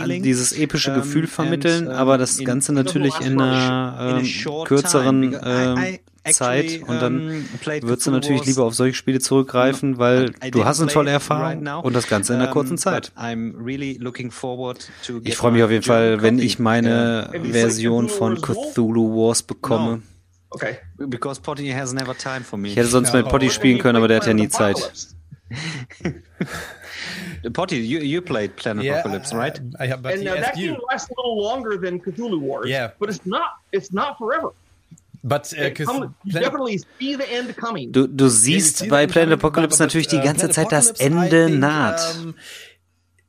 an 0.00 0.22
dieses 0.22 0.52
epische 0.52 0.92
Gefühl 0.92 1.26
vermitteln, 1.26 1.88
aber 1.88 2.18
das 2.18 2.38
Ganze 2.38 2.72
natürlich 2.72 3.18
in 3.20 3.40
einer 3.40 4.20
ähm, 4.20 4.64
kürzeren 4.64 5.32
time, 5.32 6.00
Zeit 6.32 6.82
und 6.86 7.00
dann 7.00 7.48
würdest 7.82 8.06
du 8.06 8.10
natürlich 8.10 8.44
lieber 8.46 8.64
auf 8.64 8.74
solche 8.74 8.94
Spiele 8.94 9.20
zurückgreifen, 9.20 9.98
weil 9.98 10.32
du 10.50 10.64
hast 10.64 10.80
eine 10.80 10.90
tolle 10.90 11.10
Erfahrung 11.10 11.66
und 11.82 11.94
das 11.94 12.08
Ganze 12.08 12.34
in 12.34 12.40
einer 12.40 12.50
kurzen 12.50 12.78
Zeit. 12.78 13.12
Ich 15.24 15.36
freue 15.36 15.52
mich 15.52 15.62
auf 15.62 15.70
jeden 15.70 15.84
Fall, 15.84 16.22
wenn 16.22 16.38
ich 16.38 16.58
meine 16.58 17.30
you 17.32 17.52
Version 17.52 18.08
von 18.08 18.40
Cthulhu 18.40 19.16
Wars 19.16 19.42
bekomme. 19.42 20.02
Okay. 20.50 20.78
Yeah, 20.98 21.06
because 21.06 21.40
Potty 21.40 21.70
has 21.70 21.92
never 21.92 22.16
time 22.16 22.40
for 22.40 22.58
me. 22.58 22.68
Ich 22.68 22.76
hätte 22.76 22.88
sonst 22.88 23.12
mit 23.12 23.32
oh. 23.32 23.48
spielen 23.48 23.78
können, 23.78 23.96
aber 23.96 24.08
der 24.08 24.18
hat 24.18 24.26
ja 24.26 24.34
nie 24.34 24.48
Zeit. 24.48 24.76
Potty, 27.52 27.76
you, 27.76 28.00
you 28.00 28.20
played 28.20 28.56
Planet 28.56 28.86
Apocalypse, 28.86 29.32
right? 29.32 29.58
I, 29.78 29.84
I, 29.84 29.88
have- 29.88 30.02
but 30.02 30.14
And 30.14 30.24
now 30.24 30.34
that 30.34 30.48
asked 30.48 30.56
game 30.56 30.74
you. 30.74 30.86
lasts 30.90 31.10
a 31.10 31.14
little 31.16 31.40
longer 31.40 31.78
than 31.78 32.00
Cthulhu 32.00 32.40
Wars. 32.40 32.68
Yeah. 32.68 32.90
But 32.98 33.08
it's 33.08 33.24
not. 33.24 33.60
It's 33.72 33.92
not 33.92 34.18
forever. 34.18 34.52
But 35.22 35.52
uh, 35.52 35.66
It 35.66 35.74
'cause 35.76 35.86
come, 35.86 36.14
you 36.24 36.32
Planet- 36.32 36.46
definitely 36.46 36.78
see 36.98 37.14
the 37.14 37.24
end 37.30 37.54
coming. 37.56 37.92
Du, 37.92 38.06
du 38.06 38.28
siehst 38.28 38.88
bei 38.88 39.06
Planet 39.06 39.34
Apocalypse 39.34 39.78
natürlich 39.82 40.08
die 40.08 40.20
ganze 40.20 40.48
Zeit 40.48 40.72
das 40.72 40.90
Ende 40.92 41.50
naht. 41.50 42.00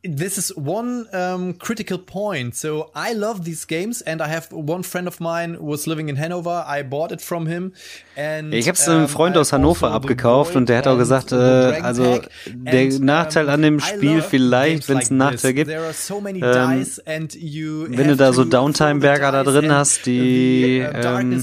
This 0.03 0.37
is 0.37 0.55
one 0.55 1.07
um, 1.13 1.53
critical 1.53 1.97
point. 1.97 2.55
So 2.55 2.89
I 2.95 3.13
love 3.13 3.45
these 3.45 3.65
games, 3.65 4.01
and 4.01 4.21
I 4.21 4.27
have 4.27 4.51
one 4.51 4.83
friend 4.83 5.07
of 5.07 5.19
mine 5.19 5.57
was 5.59 5.85
living 5.85 6.09
in 6.09 6.15
Hanover. 6.15 6.63
I 6.67 6.83
bought 6.83 7.11
it 7.11 7.21
from 7.21 7.45
him. 7.45 7.73
And 8.15 8.53
Ich 8.53 8.67
habe 8.67 8.77
es 8.77 8.87
einem 8.87 9.03
um, 9.03 9.07
Freund 9.07 9.35
I 9.35 9.39
aus 9.39 9.53
Hannover 9.53 9.87
also 9.87 9.99
the 9.99 10.05
abgekauft 10.05 10.55
und 10.55 10.69
der 10.69 10.79
hat 10.79 10.87
auch 10.87 10.97
gesagt, 10.97 11.31
äh, 11.31 11.35
also 11.35 12.21
der 12.45 12.81
And, 12.81 12.99
Nachteil 13.01 13.45
um, 13.45 13.51
an 13.51 13.61
dem 13.61 13.79
Spiel 13.79 14.21
vielleicht, 14.21 14.89
wenn 14.89 14.97
es 14.97 15.11
einen 15.11 15.19
like 15.19 15.33
Nachteil 15.33 15.53
this. 15.53 15.65
gibt, 15.65 15.95
so 15.95 16.19
many 16.19 16.39
ähm, 16.43 16.79
dice 16.79 16.99
and 17.05 17.33
you 17.35 17.87
wenn 17.89 18.07
du 18.07 18.15
da 18.15 18.33
so 18.33 18.43
Downtime-Berger 18.43 19.31
da 19.31 19.43
drin 19.43 19.71
hast, 19.71 20.05
die, 20.05 20.83
the, 20.91 20.97
uh, 20.97 21.19
ähm, 21.19 21.41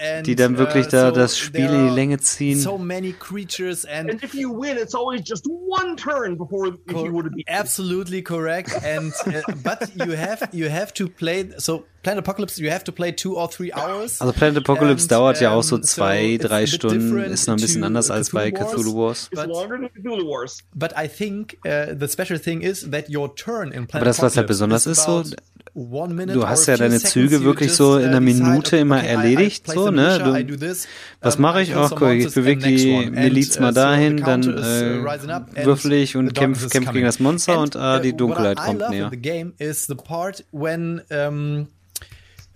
and, 0.00 0.26
die 0.26 0.34
dann 0.34 0.58
wirklich 0.58 0.86
uh, 0.86 0.90
da 0.90 1.08
so 1.08 1.14
das 1.14 1.38
Spiel 1.38 1.66
in 1.66 1.88
die 1.88 1.94
Länge 1.94 2.18
ziehen. 2.18 2.58
So 2.58 2.76
many 2.76 3.12
creatures 3.12 3.84
and 3.84 4.10
And 4.10 4.22
if 4.22 4.34
you 4.34 4.50
win, 4.50 4.76
it's 4.76 4.94
always 4.94 5.22
just 5.24 5.46
one 5.46 5.96
turn 5.96 6.36
before 6.36 6.68
if 6.68 6.96
you 6.96 7.12
would 7.12 7.32
beat. 7.34 7.46
Absolutely 7.74 8.22
correct. 8.22 8.72
And 8.84 9.12
uh, 9.26 9.42
but 9.64 9.90
you 9.96 10.12
have 10.12 10.48
you 10.52 10.68
have 10.68 10.94
to 10.94 11.08
play. 11.08 11.50
So 11.58 11.86
Planet 12.04 12.18
Apocalypse, 12.18 12.60
you 12.60 12.70
have 12.70 12.84
to 12.84 12.92
play 12.92 13.10
two 13.10 13.36
or 13.36 13.50
three 13.50 13.72
hours. 13.72 14.20
Also 14.20 14.32
Planet 14.32 14.58
Apocalypse 14.58 15.04
And, 15.04 15.12
dauert 15.12 15.40
ja 15.40 15.50
auch 15.52 15.62
so 15.62 15.78
zwei, 15.78 16.38
so 16.40 16.48
drei 16.48 16.66
Stunden, 16.66 17.18
ist 17.24 17.48
noch 17.48 17.56
ein 17.56 17.60
bisschen 17.60 17.82
anders 17.82 18.10
als 18.10 18.30
bei 18.30 18.50
Cthulhu 18.52 18.94
Wars. 18.94 19.28
It's 19.32 19.42
but- 19.42 19.50
longer 19.50 19.78
than 19.78 19.90
Cthulhu 20.02 20.28
Wars. 20.28 20.58
But 20.74 20.92
I 20.92 21.08
think 21.08 21.56
uh, 21.66 21.94
the 21.98 22.06
special 22.06 22.38
thing 22.38 22.60
is 22.60 22.88
that 22.90 23.06
your 23.08 23.34
turn 23.34 23.72
in 23.72 23.86
Planet 23.86 23.94
Aber 23.94 24.04
das, 24.04 24.18
was 24.18 24.36
halt 24.36 24.44
Apocalypse 24.44 24.48
besonders 24.48 24.86
ist, 24.86 25.02
so, 25.02 25.18
about 25.18 25.30
one 25.74 26.14
minute 26.14 26.38
du 26.38 26.46
hast 26.46 26.66
ja 26.66 26.76
deine 26.76 27.00
Züge 27.00 27.42
wirklich 27.42 27.72
so 27.72 27.94
uh, 27.94 27.98
in 27.98 28.08
einer 28.08 28.20
Minute 28.20 28.76
immer 28.76 29.02
erledigt, 29.02 29.66
so, 29.70 29.86
the 29.86 29.92
ne? 29.92 30.44
Du- 30.46 30.76
Was 31.20 31.38
mache 31.38 31.62
ich? 31.62 31.74
Ach, 31.74 31.90
guck, 31.90 32.10
ich 32.10 32.32
bewege 32.32 32.62
die 32.62 33.10
Miliz 33.10 33.56
uh, 33.56 33.62
mal 33.62 33.72
dahin, 33.72 34.18
dann 34.18 34.46
uh, 34.46 34.58
äh, 34.60 35.08
and 35.08 35.64
würfel 35.64 35.94
ich 35.94 36.16
und 36.16 36.34
kämpfe 36.34 36.68
kämpf 36.68 36.92
gegen 36.92 37.06
das 37.06 37.18
Monster 37.18 37.58
und 37.58 37.76
ah, 37.76 37.96
uh, 37.96 38.00
die 38.00 38.12
what 38.12 38.20
Dunkelheit 38.20 38.58
kommt 38.58 38.88
näher. 38.90 39.10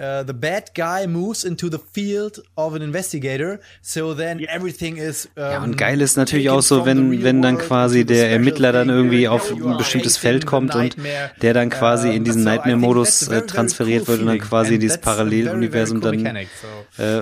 Uh, 0.01 0.25
the 0.27 0.33
bad 0.33 0.75
guy 0.75 1.07
moves 1.07 1.45
into 1.45 1.69
the 1.71 1.79
field 1.79 2.43
of 2.57 2.75
an 2.75 2.83
investigator, 2.83 3.61
so 3.83 4.15
then 4.15 4.45
everything 4.49 4.97
is. 4.97 5.29
Um, 5.37 5.43
Ja, 5.43 5.63
und 5.63 5.77
geil 5.77 6.01
ist 6.01 6.17
natürlich 6.17 6.51
auch 6.51 6.63
so, 6.63 6.87
wenn, 6.87 7.23
wenn 7.23 7.43
dann 7.43 7.59
quasi 7.59 8.05
der 8.05 8.31
Ermittler 8.31 8.73
dann 8.73 8.89
irgendwie 8.89 9.29
auf 9.29 9.51
ein 9.51 9.77
bestimmtes 9.77 10.17
Feld 10.17 10.47
kommt 10.47 10.75
und 10.75 10.97
der 11.43 11.55
dann 11.55 11.71
quasi 11.71 12.15
in 12.15 12.25
diesen 12.25 12.43
I 12.43 12.45
think 12.45 12.65
Nightmare-Modus 12.65 13.29
äh, 13.29 13.43
transferiert 13.43 14.09
wird 14.09 14.21
und 14.21 14.27
dann 14.27 14.39
quasi 14.39 14.75
And 14.75 14.83
dieses 14.83 14.99
Paralleluniversum 14.99 16.01
dann 16.01 16.27
äh, 16.27 16.47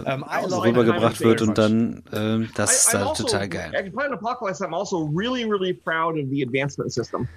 um, 0.05 0.25
so 0.49 0.59
rübergebracht 0.61 1.21
wird 1.21 1.43
und 1.43 1.59
dann 1.59 2.03
ähm, 2.13 2.51
das 2.55 2.87
ist 2.87 2.95
halt 2.95 3.07
also, 3.07 3.25
total 3.25 3.49
geil. 3.49 3.71
Planet 3.93 4.13
Apocalypse, 4.13 4.65
I'm 4.65 4.75
also 4.75 5.11
really, 5.15 5.45
really 5.45 5.73
proud 5.73 6.17
of 6.17 6.29
the 6.31 6.43
advancement 6.43 6.93
system. 6.93 7.29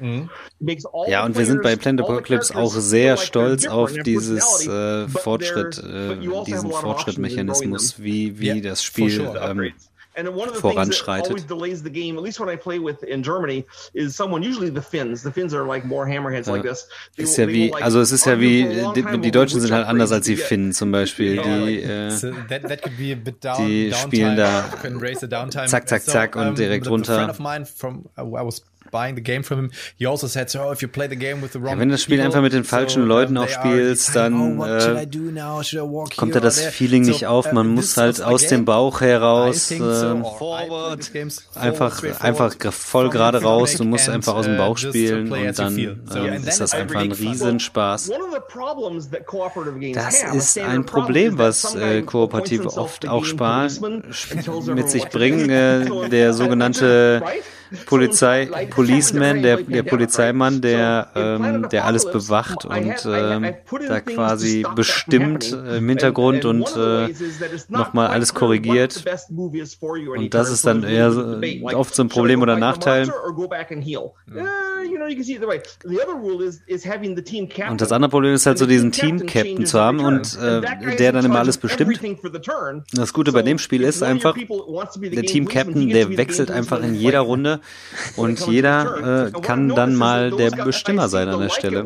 All 0.00 1.08
Ja, 1.08 1.24
und 1.24 1.36
wir 1.36 1.46
sind 1.46 1.62
bei 1.62 1.76
Planet 1.76 2.02
Apocalypse 2.02 2.54
auch 2.54 2.72
sehr 2.72 3.16
stolz 3.16 3.66
auf 3.66 3.92
dieses 3.92 4.66
äh, 4.66 5.08
Fortschritt, 5.08 5.82
äh, 5.82 6.16
also 6.20 6.44
diesen 6.44 6.70
Fortschrittmechanismus, 6.70 8.02
wie, 8.02 8.38
wie 8.38 8.46
Yeah, 8.46 8.60
das 8.60 8.82
Spiel 8.82 9.28
ähm, 9.40 9.72
And 10.18 10.28
one 10.30 10.48
of 10.48 10.56
the 10.56 10.62
things 10.62 10.62
that 10.62 10.72
voranschreitet. 10.72 11.28
always 11.28 11.44
delays 11.44 11.82
the 11.82 11.90
game, 11.90 12.16
at 12.16 12.22
least 12.22 12.40
when 12.40 12.48
I 12.48 12.56
play 12.56 12.78
with 12.78 13.02
in 13.02 13.22
Germany, 13.22 13.66
is 13.92 14.16
someone 14.16 14.42
usually 14.42 14.70
the 14.70 14.80
Finns. 14.80 15.22
The 15.22 15.30
Finns 15.30 15.52
are 15.52 15.66
like 15.66 15.84
more 15.84 16.06
hammerheads 16.06 16.48
like 16.48 16.62
this. 16.62 16.88
They 17.16 17.24
ist 17.24 17.36
ja 17.36 17.46
wie, 17.48 17.68
like, 17.68 17.82
also 17.84 18.00
es 18.00 18.12
ist 18.12 18.24
ja 18.24 18.40
wie, 18.40 18.64
die, 18.94 19.20
die 19.20 19.30
Deutschen 19.30 19.60
sind 19.60 19.72
halt 19.72 19.86
anders 19.86 20.12
als 20.12 20.24
die. 20.24 20.36
Finnen 20.36 20.72
zum 20.72 20.90
Beispiel, 20.90 21.42
die 21.42 21.82
äh, 21.82 22.10
So 22.10 22.30
that, 22.48 22.62
that 22.62 22.82
could 22.82 22.96
be 22.96 23.12
a 23.12 23.14
bit 23.14 23.44
down. 23.44 23.66
Die 23.66 23.92
spielen 23.92 24.36
da 24.36 24.64
zack, 25.66 25.86
zack, 25.86 26.02
zack 26.02 26.34
und 26.34 26.56
direkt 26.58 26.88
runter. 26.88 27.12
A 27.12 27.16
friend 27.16 27.30
of 27.30 27.38
mine 27.38 27.66
from 27.66 28.06
I 28.16 28.22
was 28.22 28.62
buying 28.90 29.16
the 29.16 29.22
game 29.22 29.42
from 29.42 29.58
him, 29.58 29.70
he 29.98 30.06
also 30.06 30.26
said, 30.26 30.50
so 30.50 30.72
if 30.72 30.82
you 30.82 30.88
play 30.88 31.08
the 31.08 31.16
game 31.16 31.42
with 31.42 31.52
the 31.52 31.58
wrong 31.58 31.74
ja, 31.74 31.78
wenn 31.80 31.88
das 31.88 32.02
Spiel 32.02 32.16
people, 32.16 32.26
einfach 32.26 32.42
mit 32.42 32.52
den 32.52 32.64
falschen 32.64 33.02
so, 33.02 33.08
Leuten 33.08 33.36
um, 33.36 33.44
auch 33.44 33.46
they 33.46 33.56
are 33.56 33.64
spielst, 33.64 34.16
dann 34.16 34.34
oh, 34.34 34.58
what 34.58 34.82
should 34.82 34.96
äh, 34.96 35.02
I 35.02 35.06
do 35.06 35.18
now? 35.32 35.62
Should 35.62 35.82
I 35.82 35.86
walk 35.86 36.16
kommt 36.16 36.32
here 36.32 36.40
da 36.40 36.46
das 36.46 36.58
or 36.58 36.62
there? 36.62 36.72
Feeling 36.72 37.04
So, 37.04 37.10
nicht 37.12 37.26
auf. 37.26 37.52
Man 37.52 37.68
uh, 37.68 37.70
muss 37.70 37.96
halt 37.96 38.22
aus 38.22 38.46
dem 38.46 38.64
Bauch 38.64 39.00
I 39.00 39.06
heraus 39.06 39.72
einfach, 39.72 40.38
forward, 40.38 42.20
einfach 42.20 42.52
straightforward, 42.52 42.74
voll 42.74 43.10
gerade 43.10 43.42
raus. 43.42 43.74
Du 43.74 43.84
musst 43.84 44.08
einfach 44.08 44.34
aus 44.34 44.46
dem 44.46 44.54
uh, 44.54 44.58
Bauch 44.58 44.78
spielen 44.78 45.28
play 45.28 45.48
und 45.48 45.58
dann 45.58 45.74
feel. 45.74 45.96
So, 46.06 46.18
and 46.18 46.28
then 46.28 46.44
ist 46.44 46.60
das 46.60 46.72
einfach 46.72 47.00
ein. 47.00 47.12
Riesenspaß. 47.12 48.10
One 48.10 48.22
of 48.22 48.32
the 48.32 48.40
problems 48.40 49.10
that 49.10 49.26
cooperative 49.26 49.78
games 49.78 49.96
Das 49.96 50.22
ist 50.22 50.58
ein 50.58 50.84
problem, 50.84 51.38
was 51.38 51.62
some 51.62 51.82
äh, 51.82 52.02
Kooperative 52.02 52.76
oft 52.76 53.02
the 53.02 53.08
auch 53.08 53.22
game 53.22 53.30
sparen, 53.30 54.02
mit 54.74 54.90
sich 54.90 55.08
bringen. 55.08 55.50
Äh, 55.50 56.08
der 56.08 56.30
uh, 56.30 56.32
sogenannte? 56.32 57.22
Polizei, 57.86 58.46
Policeman, 58.70 59.42
der, 59.42 59.58
der 59.58 59.82
Polizeimann, 59.82 60.60
der, 60.60 61.08
ähm, 61.14 61.68
der 61.70 61.84
alles 61.84 62.10
bewacht 62.10 62.64
und 62.64 63.06
ähm, 63.06 63.54
da 63.88 64.00
quasi 64.00 64.64
bestimmt 64.74 65.52
äh, 65.52 65.78
im 65.78 65.88
Hintergrund 65.88 66.44
und 66.44 66.66
äh, 66.76 67.08
nochmal 67.68 68.08
alles 68.08 68.34
korrigiert. 68.34 69.04
Und 70.16 70.34
das 70.34 70.50
ist 70.50 70.66
dann 70.66 70.82
eher 70.82 71.12
oft 71.74 71.94
so 71.94 72.02
ein 72.02 72.08
Problem 72.08 72.42
oder 72.42 72.56
Nachteil. 72.56 73.08
Eh. 73.08 74.42
Und 77.68 77.80
das 77.80 77.92
andere 77.92 78.10
Problem 78.10 78.34
ist 78.34 78.46
halt 78.46 78.58
so, 78.58 78.66
diesen 78.66 78.92
Team-Captain 78.92 79.66
zu 79.66 79.80
haben 79.80 80.00
und 80.00 80.38
äh, 80.40 80.96
der 80.96 81.12
dann 81.12 81.24
immer 81.24 81.38
alles 81.38 81.58
bestimmt. 81.58 82.00
Das 82.92 83.12
Gute 83.12 83.32
bei 83.32 83.42
dem 83.42 83.58
Spiel 83.58 83.82
ist 83.82 84.02
einfach, 84.02 84.36
der 84.36 85.22
Team-Captain, 85.22 85.88
der 85.88 86.16
wechselt 86.16 86.50
einfach 86.50 86.82
in 86.82 86.94
jeder 86.94 87.20
Runde 87.20 87.55
und 88.16 88.46
jeder 88.46 89.26
äh, 89.26 89.40
kann 89.40 89.68
dann 89.68 89.94
mal 89.94 90.30
der 90.30 90.50
Bestimmer 90.50 91.08
sein 91.08 91.28
an 91.28 91.40
der 91.40 91.48
Stelle. 91.50 91.84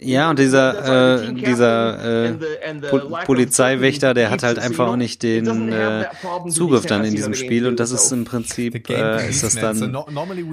Ja, 0.00 0.30
und 0.30 0.38
dieser, 0.38 1.22
äh, 1.24 1.32
dieser 1.32 2.28
äh, 2.28 2.74
po 2.88 2.98
Polizeiwächter, 3.24 4.14
der 4.14 4.30
hat 4.30 4.42
halt 4.42 4.58
einfach 4.58 4.88
auch 4.88 4.96
nicht 4.96 5.22
den 5.22 5.72
äh, 5.72 6.06
Zugriff 6.48 6.86
dann 6.86 7.04
in 7.04 7.14
diesem 7.14 7.34
Spiel 7.34 7.66
und 7.66 7.80
das 7.80 7.90
ist 7.90 8.12
im 8.12 8.24
Prinzip, 8.24 8.88
äh, 8.88 9.28
ist 9.28 9.42
das 9.42 9.54
dann 9.54 9.94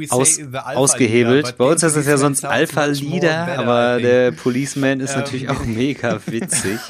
aus, 0.09 0.39
ausgehebelt. 0.53 1.57
Bei 1.57 1.65
uns 1.65 1.83
heißt 1.83 1.97
es 1.97 2.07
ja 2.07 2.17
sonst 2.17 2.45
Alpha 2.45 2.85
Leader, 2.85 3.59
aber 3.59 3.99
der 3.99 4.31
Policeman 4.31 4.99
ist 4.99 5.15
natürlich 5.15 5.49
auch 5.49 5.65
mega 5.65 6.19
witzig. 6.25 6.79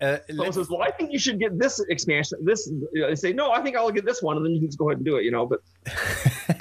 Uh, 0.00 0.16
So 0.34 0.50
says, 0.50 0.68
well, 0.68 0.82
I 0.82 0.90
think 0.90 1.12
you 1.12 1.18
should 1.18 1.38
get 1.38 1.58
this 1.58 1.78
expansion. 1.88 2.44
This, 2.44 2.70
I 2.96 3.14
say, 3.14 3.32
no, 3.32 3.52
I 3.52 3.60
think 3.62 3.76
I'll 3.76 3.92
get 3.92 4.04
this 4.04 4.22
one, 4.22 4.36
and 4.36 4.44
then 4.44 4.52
you 4.52 4.60
can 4.60 4.68
just 4.68 4.78
go 4.78 4.90
ahead 4.90 4.98
and 4.98 5.06
do 5.06 5.16
it, 5.16 5.24
you 5.24 5.30
know. 5.30 5.46
But 5.46 5.62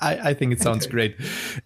I, 0.00 0.30
I 0.30 0.34
think 0.34 0.52
it 0.52 0.60
sounds 0.60 0.86
great. 0.86 1.16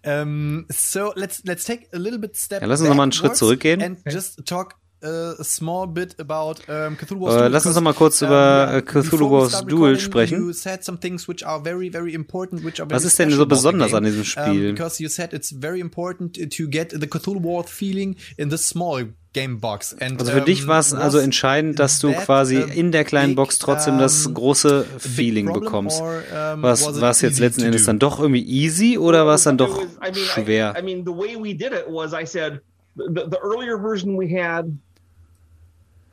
Um, 0.05 0.65
so 0.69 1.13
let's 1.15 1.41
let's 1.45 1.65
take 1.65 1.87
a 1.93 1.97
little 1.97 2.19
bit 2.19 2.35
step. 2.35 2.61
Ja, 2.61 2.67
lass 2.67 2.79
uns 2.79 2.89
noch 2.89 2.95
mal 2.95 3.03
einen 3.03 3.11
Schritt 3.11 3.35
zurückgehen. 3.35 3.81
And 3.81 3.99
just 4.09 4.45
talk 4.45 4.75
a 5.03 5.43
small 5.43 5.87
bit 5.87 6.15
about 6.19 6.55
um, 6.67 6.97
Cthulhu 6.97 7.19
Äh, 7.19 7.21
Wars 7.21 7.35
Duel. 7.37 7.49
lass 7.51 7.65
uns 7.65 7.75
because, 7.75 7.75
noch 7.75 7.81
mal 7.83 7.93
kurz 7.93 8.21
um, 8.21 8.27
über, 8.29 8.73
äh, 8.73 8.81
Cthulhu 8.81 9.29
Wars 9.31 9.65
Duel 9.65 9.99
sprechen. 9.99 10.39
You 10.39 10.53
said 10.53 10.83
some 10.83 10.99
things 10.99 11.27
which 11.27 11.45
are 11.45 11.61
very 11.63 11.89
very 11.91 12.13
important, 12.13 12.63
which 12.63 12.79
are 12.79 12.87
very 12.89 12.95
Was 12.97 13.05
ist 13.05 13.19
denn 13.19 13.29
special 13.29 13.43
so 13.43 13.45
besonders 13.47 13.87
game. 13.89 13.97
an 13.97 14.03
diesem 14.05 14.23
Spiel? 14.23 14.69
Um, 14.69 14.75
because 14.75 15.01
you 15.01 15.09
said 15.09 15.33
it's 15.33 15.51
very 15.51 15.79
important 15.79 16.35
to 16.35 16.67
get 16.67 16.91
the 16.91 17.07
Cthulhu 17.07 17.43
Wars 17.43 17.69
feeling 17.69 18.15
in 18.37 18.49
the 18.49 18.57
small 18.57 19.03
game 19.33 19.59
box. 19.59 19.95
And, 19.99 20.19
Also 20.19 20.31
für 20.31 20.41
dich 20.41 20.67
war 20.67 20.79
es 20.79 20.93
also 20.93 21.17
was 21.17 21.23
entscheidend, 21.23 21.79
dass 21.79 21.99
du 21.99 22.11
quasi 22.13 22.57
in 22.57 22.91
der 22.91 23.03
kleinen 23.03 23.29
big, 23.29 23.37
Box 23.37 23.57
trotzdem 23.59 23.97
das 23.97 24.31
große 24.31 24.85
big 24.93 25.01
Feeling 25.01 25.51
bekommst. 25.51 26.01
Was 26.01 27.01
war 27.01 27.09
es 27.09 27.21
jetzt 27.21 27.39
letzten 27.39 27.61
to 27.61 27.67
Endes 27.67 27.85
dann 27.85 27.97
doch 27.99 28.19
irgendwie 28.19 28.45
easy 28.45 28.97
oder 28.97 29.25
war 29.25 29.35
es 29.35 29.43
dann 29.43 29.57
doch 29.57 29.81
schwer? 30.13 30.75
I, 30.79 30.83
mean, 30.83 31.03
the 31.03 31.11
way 31.11 31.35
we 31.35 31.55
did 31.55 31.73
it 31.73 31.85
was 31.89 32.13
I 32.13 32.25
said 32.27 32.61
the, 32.95 33.23
the 33.29 33.37
earlier 33.41 33.79
version 33.79 34.17
we 34.19 34.27
had. 34.27 34.65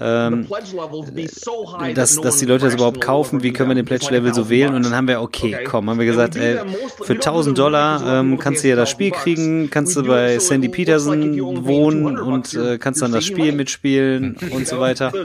ähm, 0.00 0.46
pledge 0.46 1.94
dass, 1.94 2.16
dass 2.16 2.38
die 2.38 2.46
Leute 2.46 2.66
das 2.66 2.74
überhaupt 2.74 3.00
kaufen, 3.00 3.42
wie 3.42 3.52
können 3.52 3.70
wir 3.70 3.74
den 3.74 3.84
Pledge-Level 3.84 4.28
like 4.28 4.34
so 4.34 4.42
1000 4.42 4.50
wählen? 4.50 4.74
Und 4.74 4.84
dann 4.84 4.94
haben 4.94 5.08
wir, 5.08 5.20
okay, 5.20 5.58
komm, 5.64 5.90
haben 5.90 5.98
wir 5.98 6.06
gesagt, 6.06 6.36
ey, 6.36 6.58
für 7.02 7.14
we 7.14 7.18
don't 7.18 7.24
do 7.24 7.30
1000 7.30 7.56
the 7.56 7.62
Dollar 7.62 8.20
ähm, 8.20 8.38
kannst 8.38 8.64
du 8.64 8.68
ja 8.68 8.76
das 8.76 8.90
1000 8.90 8.94
Spiel 8.94 9.10
kriegen, 9.10 9.70
kannst 9.70 9.96
du 9.96 10.02
bei 10.02 10.38
Sandy 10.38 10.68
Peterson 10.68 11.38
wohnen 11.66 12.16
200 12.16 12.26
und 12.26 12.54
äh, 12.54 12.78
kannst 12.78 13.02
dann 13.02 13.12
das 13.12 13.24
Spiel 13.24 13.52
mitspielen 13.52 14.36
und 14.50 14.66
so 14.66 14.80
weiter. 14.80 15.12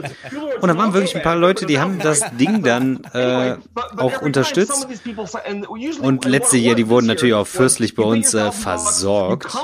Und 0.60 0.68
da 0.68 0.78
waren 0.78 0.94
wirklich 0.94 1.14
ein 1.14 1.22
paar 1.22 1.36
Leute, 1.36 1.66
die 1.66 1.78
haben 1.78 1.98
das 1.98 2.22
Ding 2.38 2.62
dann 2.62 3.04
äh, 3.12 3.56
auch 3.98 4.22
unterstützt. 4.36 4.88
Und 6.00 6.24
letzte 6.24 6.56
Jahr, 6.56 6.74
die 6.74 6.88
wurden 6.88 7.06
natürlich 7.06 7.34
auch 7.34 7.46
fürstlich 7.46 7.94
bei 7.94 8.02
uns 8.02 8.34
äh, 8.34 8.52
versorgt. 8.52 9.54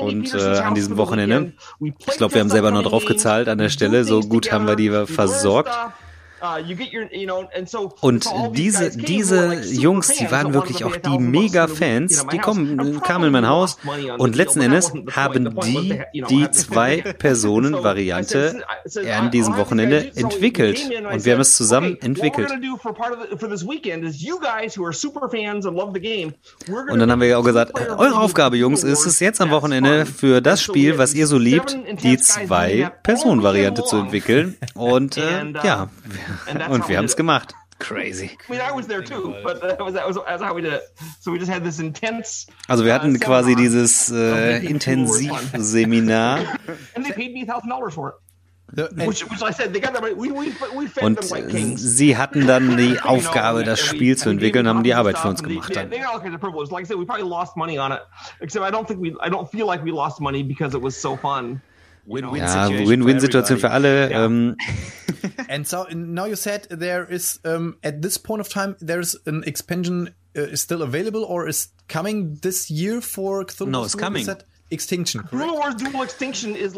Und 0.00 0.34
äh, 0.34 0.58
an 0.58 0.74
diesem 0.74 0.96
Wochenende, 0.96 1.52
ich 1.80 2.16
glaube, 2.16 2.34
wir 2.34 2.40
haben 2.40 2.50
selber 2.50 2.70
noch 2.70 2.82
drauf 2.82 3.04
gezahlt 3.04 3.48
an 3.48 3.58
der 3.58 3.68
Stelle, 3.68 4.04
so 4.04 4.20
gut 4.20 4.52
haben 4.52 4.66
wir 4.66 4.76
die 4.76 4.90
versorgt. 5.06 5.70
Und 8.00 8.26
diese, 8.54 8.96
diese 8.96 9.60
Jungs, 9.62 10.08
die 10.08 10.30
waren 10.30 10.54
wirklich 10.54 10.84
auch 10.84 10.96
die 10.96 11.18
Mega-Fans, 11.18 12.26
die 12.32 12.38
kommen, 12.38 13.00
kamen 13.02 13.26
in 13.26 13.32
mein 13.32 13.48
Haus 13.48 13.76
und 14.18 14.36
letzten 14.36 14.60
Endes 14.60 14.92
haben 15.14 15.58
die 15.60 16.00
die 16.28 16.50
Zwei-Personen-Variante 16.50 18.62
an 19.18 19.30
diesem 19.30 19.56
Wochenende 19.56 20.10
entwickelt. 20.16 20.90
Und 21.12 21.24
wir 21.24 21.34
haben 21.34 21.40
es 21.40 21.56
zusammen 21.56 21.96
entwickelt. 22.00 22.50
Und 26.90 26.98
dann 26.98 27.10
haben 27.10 27.20
wir 27.20 27.28
ja 27.28 27.38
auch 27.38 27.44
gesagt, 27.44 27.74
eure 27.74 28.18
Aufgabe, 28.18 28.56
Jungs, 28.56 28.84
ist 28.84 29.06
es 29.06 29.20
jetzt 29.20 29.40
am 29.40 29.50
Wochenende 29.50 30.06
für 30.06 30.40
das 30.40 30.62
Spiel, 30.62 30.98
was 30.98 31.14
ihr 31.14 31.26
so 31.26 31.38
liebt, 31.38 31.76
die 32.02 32.18
Zwei-Personen-Variante 32.18 33.84
zu 33.84 33.96
entwickeln. 33.96 34.56
Und 34.74 35.16
äh, 35.16 35.52
ja, 35.62 35.88
und 36.70 36.88
wir 36.88 36.98
haben 36.98 37.04
es 37.04 37.16
gemacht. 37.16 37.54
Crazy. 37.78 38.36
Also 42.68 42.84
wir 42.84 42.92
hatten 42.92 43.18
quasi 43.18 43.56
dieses 43.56 44.10
äh, 44.10 44.58
Intensivseminar. 44.66 46.40
Und 51.02 51.78
sie 51.78 52.16
hatten 52.16 52.46
dann 52.46 52.76
die 52.76 53.00
Aufgabe, 53.02 53.64
das 53.64 53.80
Spiel 53.80 54.16
zu 54.16 54.28
entwickeln, 54.30 54.68
haben 54.68 54.84
die 54.84 54.94
Arbeit 54.94 55.18
für 55.18 55.28
uns 55.28 55.42
gemacht. 55.42 55.74
Dann. 55.74 55.90
Ja, 62.06 62.68
Win-Win-Situation 62.68 63.58
für 63.58 63.70
alle. 63.70 64.10
Ähm, 64.10 64.56
and 65.48 65.66
so 65.66 65.86
now 65.92 66.26
you 66.26 66.36
said 66.36 66.68
there 66.70 67.04
is 67.04 67.40
um, 67.44 67.76
at 67.82 68.02
this 68.02 68.18
point 68.18 68.40
of 68.40 68.48
time 68.48 68.76
there's 68.80 69.18
an 69.26 69.42
expansion 69.44 70.10
uh, 70.36 70.42
is 70.42 70.60
still 70.62 70.82
available 70.82 71.24
or 71.24 71.48
is 71.48 71.72
coming 71.88 72.38
this 72.42 72.70
year 72.70 73.00
for 73.00 73.44
Cthulhu? 73.44 73.70
No, 73.70 73.84
it's 73.84 73.96
coming. 73.96 74.26
Extinction. 74.70 75.22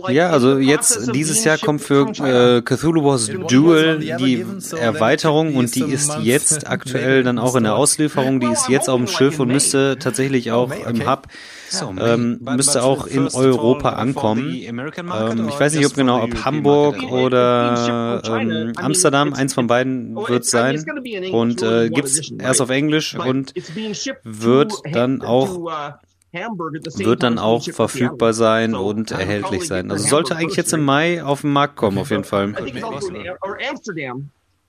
Ja, 0.08 0.30
also 0.30 0.58
jetzt 0.58 1.14
dieses 1.14 1.44
Jahr 1.44 1.58
kommt 1.58 1.82
für 1.82 2.08
äh, 2.08 2.62
Cthulhu 2.62 3.04
Wars 3.04 3.30
Duel 3.48 3.98
die 3.98 4.44
Erweiterung 4.76 5.54
und 5.54 5.74
die 5.74 5.84
ist 5.84 6.16
jetzt 6.22 6.66
aktuell 6.70 7.22
dann 7.22 7.38
auch 7.38 7.54
in 7.54 7.64
der 7.64 7.76
Auslieferung. 7.76 8.40
Die 8.40 8.46
ist 8.46 8.68
jetzt 8.68 8.88
auf 8.88 8.98
dem 8.98 9.06
Schiff 9.06 9.38
und 9.38 9.48
müsste 9.48 9.96
tatsächlich 9.98 10.52
auch 10.52 10.72
im 10.86 11.08
Hub 11.08 11.28
ähm, 11.80 12.38
müsste 12.40 12.82
auch 12.82 13.06
in 13.06 13.28
Europa 13.28 13.90
ankommen. 13.90 14.54
Ähm, 14.54 15.48
ich 15.48 15.60
weiß 15.60 15.74
nicht, 15.74 15.86
ob 15.86 15.94
genau, 15.94 16.22
ob 16.22 16.44
Hamburg 16.44 17.02
oder 17.02 18.22
ähm, 18.24 18.72
Amsterdam, 18.76 19.32
eins 19.32 19.54
von 19.54 19.66
beiden 19.66 20.16
wird 20.16 20.44
sein. 20.44 20.84
Und 21.32 21.62
äh, 21.62 21.90
gibt's 21.90 22.30
erst 22.30 22.60
auf 22.60 22.70
Englisch 22.70 23.14
und 23.16 23.54
wird 24.24 24.72
dann 24.92 25.22
auch 25.22 25.70
wird 26.32 27.22
dann 27.22 27.38
auch 27.38 27.62
verfügbar 27.62 28.32
sein 28.32 28.74
und 28.74 29.10
erhältlich 29.10 29.66
sein. 29.66 29.90
Also 29.90 30.08
sollte 30.08 30.36
eigentlich 30.36 30.56
jetzt 30.56 30.72
im 30.72 30.84
Mai 30.84 31.22
auf 31.22 31.42
den 31.42 31.52
Markt 31.52 31.76
kommen, 31.76 31.98
auf 31.98 32.10
jeden 32.10 32.24
Fall. 32.24 32.54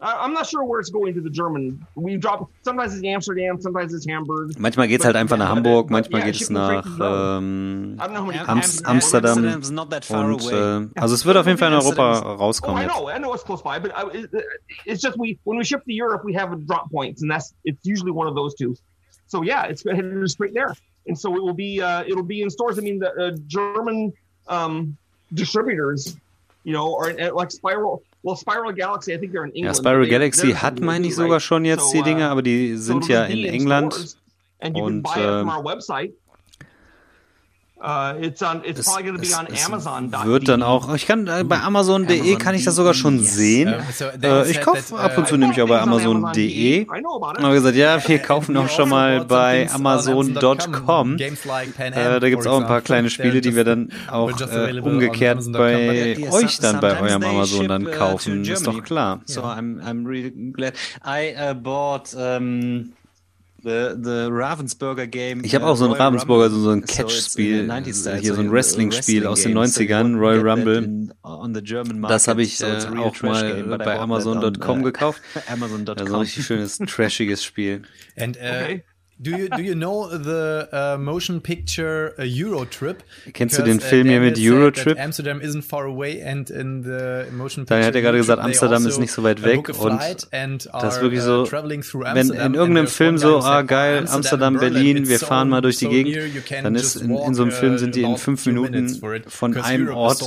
I'm 0.03 0.33
not 0.33 0.47
sure 0.47 0.65
where 0.65 0.81
it's 0.81 0.89
going 0.89 1.13
to 1.13 1.21
the 1.21 1.29
German. 1.29 1.85
We 1.95 2.17
drop 2.17 2.49
sometimes 2.63 2.93
it's 2.93 3.05
Amsterdam, 3.05 3.61
sometimes 3.61 3.93
it's 3.93 4.05
Hamburg. 4.05 4.51
Manchmal 4.59 4.89
geht's 4.89 5.05
halt 5.05 5.15
einfach 5.15 5.37
nach 5.37 5.47
Hamburg, 5.47 5.89
manchmal 5.89 6.23
geht 6.23 6.35
es 6.35 6.49
nach 6.49 6.85
ähm, 6.99 7.95
Amst 8.45 8.85
Amsterdam. 8.85 9.37
Und 10.09 10.51
äh, 10.51 10.99
also 10.99 11.15
es 11.15 11.25
wird 11.25 11.37
auf 11.37 11.45
jeden 11.45 11.57
Fall 11.57 11.69
in 11.69 11.75
Europa 11.75 12.19
rauskommen. 12.19 12.83
Oh, 12.83 12.85
I 12.85 12.85
know, 12.85 13.09
I 13.09 13.17
know 13.17 13.33
it's 13.33 13.45
close 13.45 13.63
by, 13.63 13.79
but 13.79 13.93
I, 13.95 14.27
it's 14.85 15.01
just 15.01 15.17
we 15.17 15.39
when 15.45 15.57
we 15.57 15.63
ship 15.63 15.85
to 15.85 15.93
Europe, 15.93 16.25
we 16.25 16.33
have 16.37 16.49
drop 16.67 16.91
points, 16.91 17.21
and 17.21 17.31
that's 17.31 17.53
it's 17.63 17.85
usually 17.85 18.11
one 18.11 18.27
of 18.27 18.35
those 18.35 18.55
two. 18.55 18.75
So 19.27 19.41
yeah, 19.41 19.67
it's 19.69 19.85
headed 19.85 20.29
straight 20.29 20.53
there, 20.53 20.75
and 21.07 21.17
so 21.17 21.35
it 21.35 21.41
will 21.41 21.53
be 21.53 21.81
uh, 21.81 22.03
it'll 22.03 22.23
be 22.23 22.41
in 22.41 22.49
stores. 22.49 22.77
I 22.77 22.81
mean, 22.81 22.99
the 22.99 23.11
uh, 23.11 23.37
German 23.47 24.13
um, 24.47 24.97
distributors, 25.33 26.15
you 26.63 26.73
know, 26.73 26.95
are 26.95 27.09
uh, 27.19 27.33
like 27.33 27.51
Spiral. 27.51 28.03
Well, 28.23 28.37
Spiral 28.37 28.71
Galaxy, 28.71 29.13
I 29.13 29.17
think 29.17 29.33
they're 29.33 29.43
in 29.43 29.51
England. 29.51 29.75
Ja, 29.75 29.81
Spiral 29.81 30.07
Galaxy 30.07 30.53
hat, 30.53 30.79
meine 30.79 31.07
ich, 31.07 31.15
sogar 31.15 31.41
schon 31.41 31.65
jetzt 31.65 31.91
die 31.93 32.01
Dinge, 32.03 32.27
uh, 32.27 32.31
aber 32.31 32.41
die 32.41 32.77
sind 32.77 33.07
ja 33.09 33.25
in 33.25 33.43
England. 33.45 34.15
And 34.61 34.77
you 34.77 34.85
can 34.85 35.01
buy 35.01 35.17
it 35.17 35.41
from 35.41 35.49
our 35.49 35.61
äh, 35.61 36.13
Uh, 37.83 38.15
it's 38.21 38.41
on, 38.41 38.61
it's 38.63 38.79
es, 38.79 38.85
probably 38.85 39.03
going 39.03 39.17
to 39.17 39.21
be 39.21 39.33
on 39.35 39.45
Amazon. 39.65 40.09
Wird 40.23 40.47
dann 40.47 40.63
auch, 40.63 40.95
ich 40.95 41.05
kann 41.05 41.27
äh, 41.27 41.43
bei 41.43 41.59
Amazon.de 41.59 42.17
Amazon 42.17 42.37
kann 42.37 42.55
ich 42.55 42.63
das 42.63 42.77
sogar 42.77 42.93
schon 42.93 43.19
yes. 43.19 43.35
sehen. 43.35 43.75
äh, 44.21 44.49
ich 44.49 44.61
kaufe 44.61 44.95
ab 44.97 45.17
und 45.17 45.27
zu 45.27 45.35
nämlich 45.35 45.61
auch 45.61 45.67
bei 45.67 45.81
Amazon.de. 45.81 46.87
Aber 46.87 47.53
gesagt, 47.53 47.75
ja, 47.75 48.07
wir 48.07 48.19
kaufen 48.19 48.55
auch 48.55 48.69
schon 48.69 48.87
mal 48.87 49.25
bei 49.25 49.69
Amazon.com. 49.69 51.17
Äh, 51.17 52.19
da 52.21 52.29
gibt's 52.29 52.47
auch 52.47 52.61
ein 52.61 52.67
paar 52.67 52.79
kleine 52.79 53.09
Spiele, 53.09 53.41
die 53.41 53.53
wir 53.53 53.65
dann 53.65 53.91
auch 54.09 54.31
umgekehrt 54.81 55.39
bei 55.51 56.17
euch 56.31 56.59
dann 56.59 56.79
bei 56.79 57.01
eurem 57.01 57.23
Amazon 57.23 57.67
dann 57.67 57.87
uh, 57.87 57.91
kaufen. 57.91 58.45
Ist 58.45 58.65
doch 58.65 58.81
klar. 58.81 59.19
So 59.25 59.41
I'm, 59.41 59.81
I'm 59.81 60.07
really 60.07 60.31
glad. 60.53 60.73
I 61.05 61.35
uh, 61.35 61.53
bought 61.53 62.13
um, 62.13 62.93
The, 63.63 63.95
the 64.01 64.27
Ravensburger 64.29 65.07
Game. 65.07 65.41
Ich 65.43 65.55
habe 65.55 65.65
auch 65.65 65.75
so 65.75 65.85
ein 65.85 65.93
Ravensburger, 65.93 66.49
so, 66.49 66.59
so 66.59 66.71
ein 66.71 66.85
Catch-Spiel, 66.85 67.71
so 67.93 68.11
hier 68.11 68.35
so 68.35 68.41
ein 68.41 68.51
Wrestling-Spiel 68.51 69.25
aus 69.25 69.43
den 69.43 69.57
90ern, 69.57 70.17
Royal 70.17 70.47
Rumble. 70.47 71.09
Das 72.09 72.27
habe 72.27 72.43
ich 72.43 72.61
äh, 72.61 72.85
auch 72.97 73.21
mal 73.21 73.63
bei 73.77 73.97
Amazon.com 73.97 74.81
uh, 74.81 74.83
gekauft. 74.83 75.21
Amazon.com. 75.47 75.97
Also 75.97 76.13
ein 76.13 76.19
richtig 76.19 76.45
schönes, 76.45 76.77
trashiges 76.77 77.43
Spiel. 77.43 77.83
And, 78.17 78.35
uh, 78.35 78.39
okay 78.41 78.83
do 79.21 79.31
you 79.31 79.47
do 79.49 79.61
you 79.61 79.75
know 79.75 80.07
the 80.09 80.67
uh, 80.71 80.97
motion 80.97 81.39
picture 81.39 82.13
uh, 82.17 82.23
Euro 82.23 82.65
Trip? 82.65 83.03
Kennst 83.33 83.57
du 83.57 83.63
den 83.63 83.77
uh, 83.77 83.81
Film 83.81 84.07
hier 84.07 84.19
mit 84.19 84.37
Euro 84.39 84.71
Trip? 84.71 84.97
Amsterdam 84.99 85.39
isn't 85.39 85.63
far 85.63 85.85
away 85.85 86.21
and 86.21 86.49
in 86.49 86.83
the 86.83 87.25
motion 87.31 87.65
picture. 87.65 87.79
Da 87.79 87.85
hat 87.85 87.95
er 87.95 88.01
gerade 88.01 88.17
gesagt, 88.17 88.41
Amsterdam 88.41 88.85
ist 88.87 88.99
nicht 88.99 89.11
so 89.11 89.23
weit 89.23 89.43
weg 89.43 89.69
und 89.79 89.99
das 90.31 90.95
ist 90.95 91.01
wirklich 91.01 91.21
so, 91.21 91.49
wenn 91.51 92.29
in 92.29 92.53
irgendeinem 92.53 92.87
Film 92.87 93.17
so, 93.17 93.39
ah 93.39 93.61
geil, 93.61 94.05
Amsterdam, 94.09 94.57
Berlin, 94.57 95.07
wir 95.07 95.19
fahren 95.19 95.49
mal 95.49 95.61
durch 95.61 95.77
die 95.77 95.87
Gegend, 95.87 96.17
dann 96.63 96.75
ist 96.75 96.95
in, 96.95 97.15
in 97.15 97.33
so 97.33 97.43
einem 97.43 97.51
Film 97.51 97.77
sind 97.77 97.95
die 97.95 98.01
in 98.01 98.17
fünf 98.17 98.45
Minuten 98.45 98.89
von 99.27 99.55
einem 99.57 99.93
Ort, 99.93 100.21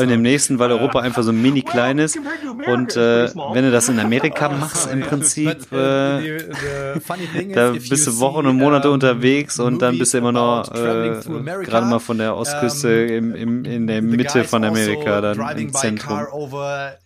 in 0.00 0.08
dem 0.08 0.22
nächsten, 0.22 0.58
weil 0.58 0.70
Europa 0.70 1.00
einfach 1.00 1.22
so 1.22 1.32
mini 1.32 1.62
klein 1.62 1.98
ist 1.98 2.18
und 2.66 2.96
äh, 2.96 3.34
wenn 3.52 3.64
du 3.64 3.70
das 3.70 3.88
in 3.88 3.98
Amerika 3.98 4.48
machst 4.62 4.90
im 4.90 5.00
Prinzip, 5.00 5.72
äh, 5.72 6.38
da 7.52 7.72
bist 7.72 8.06
du 8.06 8.11
Wochen 8.20 8.46
und 8.46 8.56
Monate 8.56 8.90
unterwegs 8.90 9.58
und 9.58 9.80
dann 9.80 9.98
bist 9.98 10.14
du 10.14 10.18
immer 10.18 10.32
noch 10.32 10.70
äh, 10.72 11.20
gerade 11.64 11.86
mal 11.86 11.98
von 11.98 12.18
der 12.18 12.36
Ostküste 12.36 12.88
im, 12.88 13.34
im, 13.34 13.64
in 13.64 13.86
der 13.86 14.02
Mitte 14.02 14.44
von 14.44 14.64
Amerika, 14.64 15.20
dann 15.20 15.58
im 15.58 15.72
Zentrum. 15.72 16.26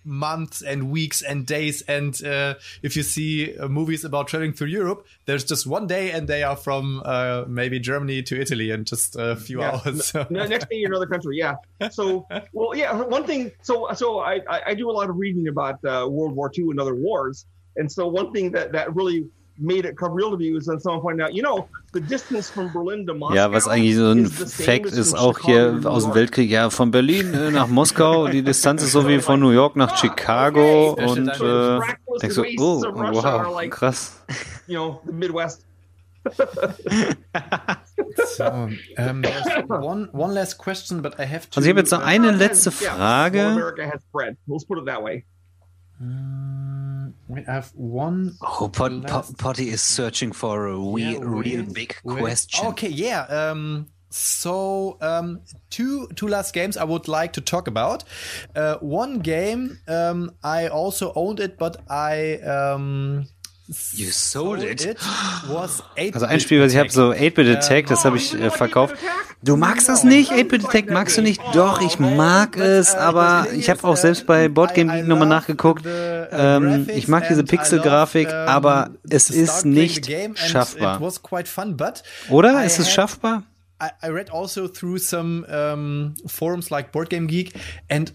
months 0.07 0.63
and 0.63 0.93
weeks 0.93 1.23
and 1.23 1.47
days 1.47 1.83
and 1.89 2.23
uh, 2.25 2.55
if 2.83 2.97
you 2.97 3.03
see 3.03 3.57
uh, 3.59 3.69
movies 3.69 4.05
about 4.05 4.29
traveling 4.29 4.53
through 4.53 4.69
Europe 4.69 5.05
there's 5.27 5.45
just 5.45 5.67
one 5.67 5.87
day 5.87 6.13
and 6.13 6.29
they 6.29 6.43
are 6.43 6.57
from 6.57 7.03
uh, 7.05 7.45
maybe 7.49 7.81
Germany 7.81 8.23
to 8.23 8.41
Italy 8.41 8.71
in 8.71 8.85
just 8.85 9.17
a 9.17 9.35
few 9.37 9.61
yeah. 9.61 9.81
hours 9.85 10.15
next 10.31 10.69
day 10.71 10.77
you're 10.77 10.91
another 10.91 11.07
country 11.07 11.37
yeah 11.37 11.55
so 11.91 12.27
well 12.53 12.75
yeah 12.77 12.93
one 12.95 13.25
thing 13.25 13.51
so 13.63 13.89
so 13.95 14.21
I, 14.21 14.41
I 14.49 14.75
do 14.75 14.89
a 14.91 14.93
lot 14.93 15.11
of 15.11 15.17
reading 15.17 15.49
about 15.49 15.85
uh, 15.85 16.07
World 16.09 16.35
War 16.37 16.51
II 16.57 16.71
and 16.71 16.81
other 16.81 16.95
wars 16.95 17.47
and 17.77 17.91
so 17.91 18.07
one 18.07 18.33
thing 18.33 18.53
that 18.53 18.73
that 18.73 18.95
really 18.95 19.27
made 19.59 19.85
it 19.85 19.97
come 19.97 20.13
real 20.15 20.31
to 20.31 20.37
me 20.37 20.53
was 20.53 20.67
when 20.67 20.81
someone 20.81 21.01
pointed 21.01 21.25
out, 21.25 21.35
you 21.35 21.43
know, 21.43 21.69
the 21.93 22.01
distance 22.01 22.51
from 22.51 22.73
Berlin 22.73 23.07
to 23.07 23.15
Moscow. 23.15 23.35
Ja, 23.35 23.53
was 23.53 23.69
eigentlich 23.69 23.97
so 23.97 24.11
ein 24.11 24.27
Fact 24.27 24.87
ist 24.87 25.15
auch 25.15 25.39
hier 25.39 25.81
aus 25.85 26.05
dem 26.05 26.15
Weltkrieg, 26.15 26.51
ja, 26.51 26.71
von 26.71 26.91
Berlin 26.91 27.35
äh, 27.35 27.51
nach 27.51 27.69
Moskau, 27.69 28.29
die 28.29 28.43
Distanz 28.43 28.83
ist 28.83 28.93
so 28.93 29.09
wie 29.09 29.21
von 29.21 29.41
New 29.41 29.51
York 29.51 29.77
nach 29.77 29.97
Chicago 29.97 30.93
und 30.93 31.29
äh, 31.29 31.81
denkst 32.21 32.35
so, 32.35 32.45
oh, 32.59 32.83
wow, 32.83 33.71
krass. 33.71 34.23
You 34.67 34.77
know, 34.77 35.01
the 35.07 35.13
Midwest. 35.13 35.65
so, 38.37 38.45
um, 38.99 39.23
one, 39.69 40.09
one 40.13 40.35
last 40.35 40.59
question, 40.59 41.01
but 41.01 41.15
I 41.21 41.25
have 41.25 41.49
to. 41.51 41.59
Also 41.59 41.67
ich 41.67 41.71
habe 41.71 41.81
jetzt 41.81 41.93
noch 41.93 42.03
eine 42.03 42.33
letzte 42.33 42.73
Frage. 42.73 43.39
Yeah, 43.39 43.53
America 43.53 43.85
has 43.87 44.03
spread. 44.03 44.37
Let's 44.49 44.65
put 44.65 44.79
it 44.79 44.87
that 44.87 45.05
way. 45.05 45.25
Um, 46.01 46.86
we 47.29 47.43
have 47.43 47.73
one. 47.75 48.37
Oh, 48.41 48.71
Pot, 48.73 49.07
Pot, 49.07 49.31
Potty 49.39 49.69
is 49.69 49.83
searching 49.83 50.33
for 50.33 50.67
a 50.67 50.77
real, 50.77 50.97
yeah, 50.97 51.19
real 51.21 51.63
big 51.65 51.97
question. 52.05 52.67
Okay, 52.69 52.89
yeah. 52.89 53.23
Um, 53.23 53.89
so 54.11 54.97
um, 55.01 55.41
two 55.69 56.07
two 56.15 56.29
last 56.29 56.55
games 56.55 56.77
I 56.77 56.85
would 56.85 57.09
like 57.09 57.33
to 57.35 57.41
talk 57.41 57.67
about. 57.67 58.05
Uh, 58.55 58.77
one 58.77 59.19
game 59.19 59.79
um, 59.89 60.31
I 60.43 60.69
also 60.69 61.13
owned 61.15 61.41
it, 61.41 61.59
but 61.59 61.77
I 61.91 62.35
um, 62.39 63.27
You 63.69 64.11
sold 64.13 64.63
it? 64.63 64.97
also 65.49 66.27
ein 66.27 66.39
Spiel, 66.39 66.63
was 66.63 66.73
ich 66.73 66.79
habe, 66.79 66.91
so 66.91 67.11
8-Bit 67.11 67.57
Attack, 67.57 67.87
das 67.87 68.05
habe 68.05 68.17
ich 68.17 68.33
äh, 68.33 68.51
verkauft. 68.51 68.95
Du 69.43 69.57
magst 69.57 69.89
das 69.89 70.05
nicht? 70.05 70.31
8-Bit 70.31 70.67
Attack 70.67 70.91
magst 70.91 71.17
du 71.17 71.23
nicht? 71.23 71.43
Doch, 71.53 71.81
ich 71.81 71.99
mag 71.99 72.57
es, 72.57 72.95
aber 72.95 73.49
ich 73.53 73.69
habe 73.69 73.83
auch 73.83 73.97
selbst 73.97 74.25
bei 74.27 74.49
Boardgame 74.49 74.93
Geek 74.93 75.09
nochmal 75.09 75.27
nachgeguckt. 75.27 75.85
Ähm, 75.85 76.89
ich 76.95 77.09
mag 77.09 77.27
diese 77.27 77.43
Pixel-Grafik, 77.43 78.29
aber 78.29 78.91
es 79.11 79.31
ist 79.31 79.65
nicht 79.65 80.09
schaffbar. 80.35 81.01
Oder? 82.31 82.65
Ist 82.65 82.79
es 82.79 82.91
schaffbar? 82.91 83.43
I, 83.83 84.09
read 84.09 84.33
also 84.33 84.69
through 84.69 84.99
some 84.99 85.45
um, 85.49 86.15
forums 86.27 86.71
like 86.71 86.93
Board 86.93 87.11
Game 87.11 87.27
Geek 87.27 87.53
and 87.91 88.13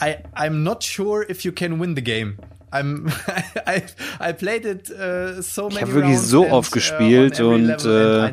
I, 0.00 0.16
I'm 0.34 0.64
not 0.64 0.82
sure 0.82 1.22
if 1.22 1.44
you 1.44 1.52
can 1.52 1.78
win 1.78 1.94
the 1.94 2.02
game. 2.02 2.38
I'm, 2.72 3.08
I, 3.66 3.82
I 4.20 4.32
played 4.32 4.64
it 4.64 4.90
uh, 4.90 5.42
so 5.42 5.68
many 5.68 5.76
Ich 5.76 5.82
habe 5.82 5.94
wirklich 5.94 6.18
so 6.18 6.48
oft 6.48 6.70
uh, 6.70 6.74
gespielt 6.74 7.40
uh, 7.40 7.48
und 7.48 7.84
äh, 7.84 8.30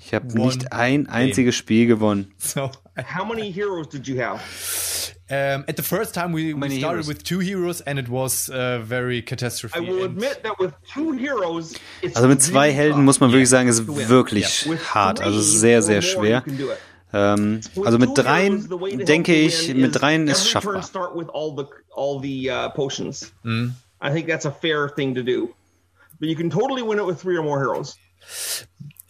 ich 0.00 0.14
habe 0.14 0.26
nicht 0.38 0.72
ein 0.72 1.08
einziges 1.08 1.54
Spiel 1.54 1.86
gewonnen. 1.86 2.32
So, 2.38 2.70
how 2.96 3.24
many 3.24 3.52
heroes 3.52 3.88
did 3.88 4.06
you 4.06 4.20
have? 4.20 4.40
Um, 5.30 5.64
at 5.68 5.76
the 5.76 5.82
first 5.82 6.14
time, 6.14 6.34
we, 6.34 6.52
we 6.52 6.68
started 6.68 6.80
heroes? 6.80 7.08
with 7.08 7.24
two 7.24 7.38
heroes, 7.38 7.80
and 7.80 7.98
it 7.98 8.08
was 8.10 8.50
uh, 8.50 8.80
very 8.84 9.22
catastrophe. 9.22 9.74
I 9.74 9.80
will 9.80 10.04
admit 10.04 10.42
that 10.42 10.58
with 10.58 10.74
two 10.92 11.12
heroes, 11.12 11.74
also 12.14 12.28
mit 12.28 12.42
zwei 12.42 12.70
Helden 12.72 13.04
muss 13.04 13.20
man 13.20 13.32
wirklich 13.32 13.48
sagen, 13.48 13.68
ist 13.68 13.86
wirklich 13.86 14.68
hart. 14.92 15.22
Also 15.22 15.40
sehr, 15.40 15.82
sehr 15.82 16.02
schwer. 16.02 16.42
Ähm, 17.14 17.60
also 17.84 17.98
mit 17.98 18.10
dreien 18.18 18.68
denke 19.06 19.34
ich, 19.34 19.72
mit 19.72 19.98
dreien 19.98 20.26
ist 20.26 20.48
schaffbar. 20.48 20.82
All 21.94 22.18
the 22.18 22.50
uh, 22.50 22.68
potions. 22.70 23.32
Mm. 23.44 23.72
I 24.00 24.12
think 24.12 24.26
that's 24.26 24.44
a 24.44 24.50
fair 24.50 24.88
thing 24.88 25.14
to 25.14 25.22
do. 25.22 25.54
But 26.20 26.28
you 26.28 26.36
can 26.36 26.50
totally 26.50 26.82
win 26.82 26.98
it 26.98 27.04
with 27.04 27.20
three 27.20 27.36
or 27.36 27.42
more 27.42 27.58
heroes. 27.58 27.96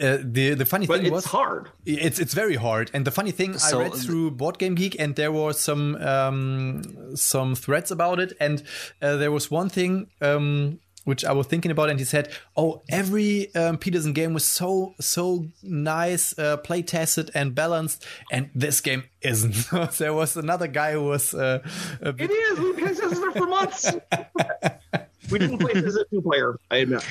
Uh, 0.00 0.18
the 0.20 0.54
the 0.54 0.64
funny 0.64 0.86
but 0.86 0.96
thing 0.96 1.06
it's 1.06 1.12
was 1.12 1.24
hard. 1.24 1.70
It's 1.86 2.18
it's 2.18 2.34
very 2.34 2.56
hard. 2.56 2.90
And 2.92 3.04
the 3.04 3.12
funny 3.12 3.30
thing, 3.30 3.58
so, 3.58 3.80
I 3.80 3.84
read 3.84 3.94
through 3.94 4.32
Board 4.32 4.58
Game 4.58 4.74
Geek, 4.74 4.98
and 4.98 5.14
there 5.14 5.30
were 5.30 5.52
some 5.52 5.94
um, 5.96 7.16
some 7.16 7.54
threads 7.54 7.92
about 7.92 8.18
it. 8.18 8.32
And 8.40 8.64
uh, 9.00 9.16
there 9.16 9.30
was 9.30 9.52
one 9.52 9.68
thing 9.68 10.08
um, 10.20 10.80
which 11.04 11.24
I 11.24 11.32
was 11.32 11.46
thinking 11.46 11.70
about, 11.70 11.90
and 11.90 11.98
he 11.98 12.04
said, 12.04 12.30
"Oh, 12.56 12.82
every 12.88 13.54
um, 13.54 13.78
Peterson 13.78 14.12
game 14.12 14.34
was 14.34 14.44
so 14.44 14.94
so 15.00 15.46
nice, 15.62 16.38
uh, 16.38 16.56
play 16.58 16.82
tested 16.82 17.30
and 17.34 17.54
balanced, 17.54 18.04
and 18.32 18.50
this 18.54 18.80
game 18.80 19.04
isn't." 19.20 19.70
there 19.98 20.14
was 20.14 20.36
another 20.36 20.66
guy 20.66 20.92
who 20.92 21.04
was. 21.04 21.34
Uh, 21.34 21.60
it 22.00 22.30
is. 22.30 22.58
We 22.58 22.72
played 22.72 22.96
tested 22.96 23.32
for 23.32 23.46
months. 23.46 23.92
we 25.30 25.38
didn't 25.38 25.58
play 25.58 25.74
this 25.74 25.86
as 25.86 25.96
a 25.96 26.04
two 26.04 26.22
player. 26.22 26.58
I 26.70 26.78
admit. 26.78 27.04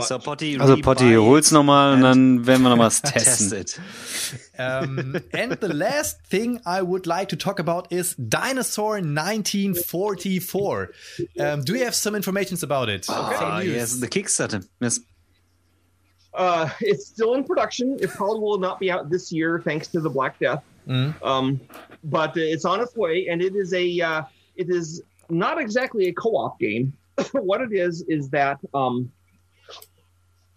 So 0.00 0.18
Potti 0.18 0.58
also 0.60 0.76
Potti, 0.76 1.14
hol's 1.16 1.50
nochmal 1.52 1.94
und 1.94 2.02
dann 2.02 2.46
werden 2.46 2.62
wir 2.62 2.76
noch 2.76 2.78
was 2.78 3.02
testen. 3.02 3.64
um, 4.58 5.16
and 5.32 5.60
the 5.60 5.68
last 5.68 6.20
thing 6.28 6.60
I 6.66 6.82
would 6.82 7.06
like 7.06 7.28
to 7.30 7.36
talk 7.36 7.58
about 7.58 7.90
is 7.90 8.14
Dinosaur 8.16 9.00
1944. 9.00 10.90
Um, 11.38 11.64
do 11.64 11.74
you 11.74 11.84
have 11.84 11.94
some 11.94 12.14
information 12.14 12.58
about 12.62 12.88
it? 12.88 13.06
Oh, 13.08 13.60
yes, 13.64 14.00
the 14.00 14.08
Kickstarter. 14.08 14.66
Yes. 14.80 15.00
Uh, 16.32 16.68
it's 16.80 17.06
still 17.06 17.34
in 17.34 17.44
production. 17.44 17.98
It 18.00 18.10
probably 18.10 18.40
will 18.40 18.58
not 18.58 18.78
be 18.78 18.90
out 18.90 19.10
this 19.10 19.32
year, 19.32 19.60
thanks 19.64 19.88
to 19.88 20.00
the 20.00 20.10
Black 20.10 20.38
Death. 20.38 20.62
Mm. 20.86 21.14
Um, 21.22 21.60
but 22.04 22.36
it's 22.36 22.64
on 22.64 22.80
its 22.80 22.94
way, 22.96 23.28
and 23.28 23.42
it 23.42 23.54
is 23.56 23.72
a 23.74 24.00
uh, 24.00 24.22
it 24.56 24.70
is 24.70 25.02
not 25.28 25.60
exactly 25.60 26.06
a 26.08 26.12
co-op 26.12 26.58
game. 26.58 26.92
what 27.32 27.60
it 27.60 27.72
is 27.72 28.02
is 28.08 28.30
that 28.30 28.58
um, 28.74 29.10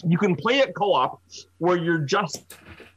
you 0.06 0.18
can 0.18 0.36
play 0.36 0.60
it 0.60 0.74
co-op 0.76 1.20
where 1.60 1.78
you're 1.78 2.04
just 2.06 2.44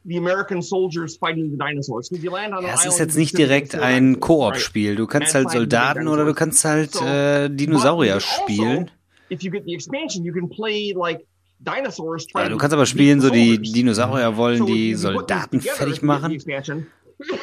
the 0.05 0.17
American 0.17 0.61
soldiers 0.61 1.17
fighting 1.17 1.51
the 1.51 1.57
dinosaurs. 1.57 2.09
you 2.23 2.31
land 2.31 2.53
on 2.53 2.63
Ja, 2.63 2.73
es 2.75 2.85
ist 2.85 2.99
jetzt 2.99 3.17
nicht 3.17 3.37
direkt 3.37 3.75
ein 3.75 4.13
dinosaurs, 4.13 4.53
Koop-Spiel. 4.53 4.95
Du 4.95 5.05
kannst 5.07 5.33
halt 5.35 5.49
Soldaten 5.51 6.07
oder 6.07 6.25
du 6.25 6.33
kannst 6.33 6.63
halt 6.63 6.95
äh, 7.01 7.49
Dinosaurier 7.49 8.19
spielen. 8.19 8.89
If 9.29 9.41
you 9.43 9.51
get 9.51 9.65
the 9.65 9.73
expansion, 9.73 10.23
you 10.23 10.33
can 10.33 10.47
play 10.49 10.93
like 10.97 11.25
dinosaurs. 11.59 12.25
Ja, 12.33 12.47
du 12.47 12.57
kannst 12.57 12.73
aber 12.73 12.85
spielen, 12.85 13.19
so 13.19 13.29
die. 13.29 13.57
Dinosaurier 13.61 14.37
wollen 14.37 14.65
die 14.65 14.95
Soldaten 14.95 15.59
fertig 15.59 16.01
machen. 16.01 16.31
expansion, 16.31 16.87